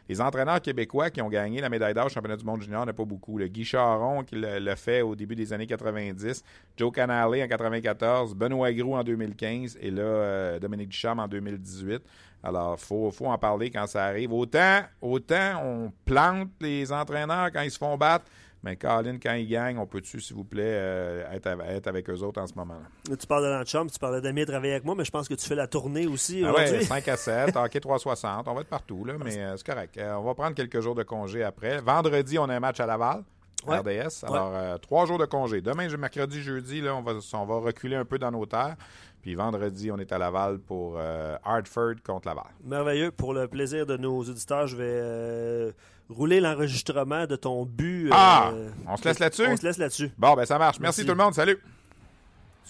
Les 0.07 0.21
entraîneurs 0.21 0.61
québécois 0.61 1.09
qui 1.09 1.21
ont 1.21 1.29
gagné 1.29 1.59
la 1.59 1.69
médaille 1.69 1.93
d'or 1.93 2.05
au 2.05 2.09
championnat 2.09 2.37
du 2.37 2.45
monde 2.45 2.61
junior, 2.61 2.81
il 2.81 2.85
n'y 2.85 2.89
en 2.89 2.91
a 2.91 2.93
pas 2.93 3.05
beaucoup. 3.05 3.37
Le 3.37 3.47
Guy 3.47 3.65
Charon 3.65 4.23
qui 4.23 4.35
le, 4.35 4.75
fait 4.75 5.01
au 5.01 5.15
début 5.15 5.35
des 5.35 5.53
années 5.53 5.67
90, 5.67 6.43
Joe 6.77 6.91
Canale 6.91 7.43
en 7.43 7.47
94, 7.47 8.35
Benoît 8.35 8.71
Groux 8.73 8.95
en 8.95 9.03
2015 9.03 9.77
et 9.81 9.89
là, 9.89 10.01
euh, 10.01 10.59
Dominique 10.59 10.89
Duchamp 10.89 11.17
en 11.17 11.27
2018. 11.27 12.01
Alors, 12.43 12.75
il 12.77 12.85
faut, 12.85 13.09
faut 13.09 13.27
en 13.27 13.37
parler 13.37 13.71
quand 13.71 13.87
ça 13.87 14.05
arrive. 14.05 14.33
Autant, 14.33 14.81
autant 15.01 15.61
on 15.63 15.93
plante 16.05 16.49
les 16.59 16.91
entraîneurs 16.91 17.51
quand 17.53 17.61
ils 17.61 17.71
se 17.71 17.77
font 17.77 17.97
battre, 17.97 18.25
mais 18.63 18.75
Colin, 18.77 19.17
quand 19.21 19.33
ils 19.33 19.47
gagnent, 19.47 19.77
on 19.77 19.85
peut-tu, 19.85 20.19
s'il 20.21 20.35
vous 20.35 20.43
plaît, 20.45 20.63
euh, 20.65 21.31
être, 21.33 21.47
av- 21.47 21.61
être 21.61 21.87
avec 21.87 22.09
eux 22.09 22.19
autres 22.21 22.41
en 22.41 22.47
ce 22.47 22.53
moment? 22.55 22.77
Là, 23.09 23.15
Tu 23.17 23.27
parles 23.27 23.43
de 23.43 23.49
l'antichambre, 23.49 23.91
tu 23.91 23.99
parlais 23.99 24.21
d'Ami 24.21 24.45
travailler 24.45 24.73
avec 24.73 24.85
moi, 24.85 24.95
mais 24.97 25.03
je 25.05 25.11
pense 25.11 25.27
que 25.27 25.33
tu 25.33 25.45
fais 25.45 25.55
la 25.55 25.67
tournée 25.67 26.07
aussi 26.07 26.43
Ah 26.45 26.53
ouais, 26.53 26.63
aujourd'hui. 26.63 26.85
5 26.85 27.07
à 27.09 27.17
7, 27.17 27.55
hockey 27.57 27.79
360, 27.79 28.47
on 28.47 28.53
va 28.53 28.61
être 28.61 28.67
partout, 28.69 29.03
là, 29.05 29.13
mais 29.23 29.37
euh, 29.37 29.57
c'est 29.57 29.65
correct. 29.67 29.97
Euh, 29.97 30.15
on 30.15 30.23
va 30.23 30.33
prendre 30.33 30.55
quelques 30.55 30.79
jours 30.79 30.95
de 30.95 31.03
congé 31.03 31.43
après. 31.43 31.79
Vendredi, 31.81 32.39
on 32.39 32.45
a 32.49 32.55
un 32.55 32.59
match 32.59 32.79
à 32.79 32.85
Laval. 32.85 33.23
Ouais. 33.65 33.77
RDS. 33.77 34.25
Alors, 34.27 34.51
euh, 34.53 34.77
trois 34.77 35.05
jours 35.05 35.17
de 35.17 35.25
congé. 35.25 35.61
Demain, 35.61 35.87
mercredi, 35.97 36.41
jeudi, 36.41 36.81
là, 36.81 36.95
on 36.95 37.01
va, 37.01 37.13
on 37.33 37.45
va 37.45 37.55
reculer 37.59 37.95
un 37.95 38.03
peu 38.03 38.19
dans 38.19 38.29
nos 38.31 38.45
terres. 38.45 38.75
Puis 39.21 39.35
vendredi, 39.35 39.89
on 39.89 39.97
est 39.99 40.11
à 40.11 40.17
Laval 40.17 40.59
pour 40.59 40.95
euh, 40.97 41.37
Hartford 41.45 41.93
contre 42.05 42.27
Laval. 42.27 42.43
Merveilleux. 42.65 43.11
Pour 43.11 43.33
le 43.33 43.47
plaisir 43.47 43.85
de 43.85 43.95
nos 43.95 44.19
auditeurs, 44.19 44.67
je 44.67 44.75
vais 44.75 44.83
euh, 44.85 45.71
rouler 46.09 46.39
l'enregistrement 46.39 47.25
de 47.25 47.35
ton 47.35 47.65
but. 47.65 48.09
Ah! 48.11 48.51
euh, 48.53 48.69
On 48.87 48.97
se 48.97 49.03
laisse 49.05 49.19
là-dessus? 49.19 49.47
On 49.47 49.57
se 49.57 49.63
laisse 49.65 49.77
là-dessus. 49.77 50.11
Bon, 50.17 50.33
ben 50.35 50.45
ça 50.45 50.57
marche. 50.57 50.79
Merci, 50.79 51.01
Merci. 51.01 51.05
tout 51.11 51.17
le 51.17 51.23
monde. 51.23 51.33
Salut. 51.33 51.61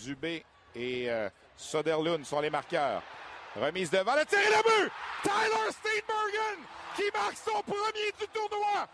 Dubé 0.03 0.43
et 0.75 1.09
euh, 1.09 1.29
Soderlund 1.57 2.25
sont 2.25 2.39
les 2.41 2.49
marqueurs. 2.49 3.01
Remise 3.55 3.89
devant 3.91 4.15
le 4.15 4.25
tir 4.25 4.39
et 4.39 4.49
le 4.49 4.63
but. 4.63 4.91
Tyler 5.21 5.69
Steenbergen 5.71 6.59
qui 6.95 7.03
marque 7.13 7.38
son 7.38 7.61
premier 7.61 8.11
du 8.19 8.27
tournoi. 8.34 8.88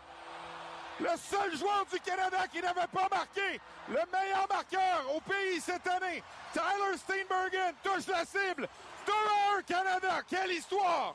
Le 1.00 1.16
seul 1.16 1.56
joueur 1.56 1.86
du 1.90 1.98
Canada 2.00 2.46
qui 2.52 2.60
n'avait 2.60 2.86
pas 2.92 3.08
marqué. 3.10 3.58
Le 3.88 3.94
meilleur 4.12 4.46
marqueur 4.50 5.06
au 5.16 5.20
pays 5.20 5.58
cette 5.60 5.86
année. 5.86 6.22
Tyler 6.52 6.96
Steenbergen 6.98 7.74
touche 7.82 8.06
la 8.08 8.24
cible. 8.26 8.68
2 9.06 9.12
à 9.12 9.58
1 9.58 9.62
Canada. 9.62 10.20
Quelle 10.28 10.52
histoire! 10.52 11.14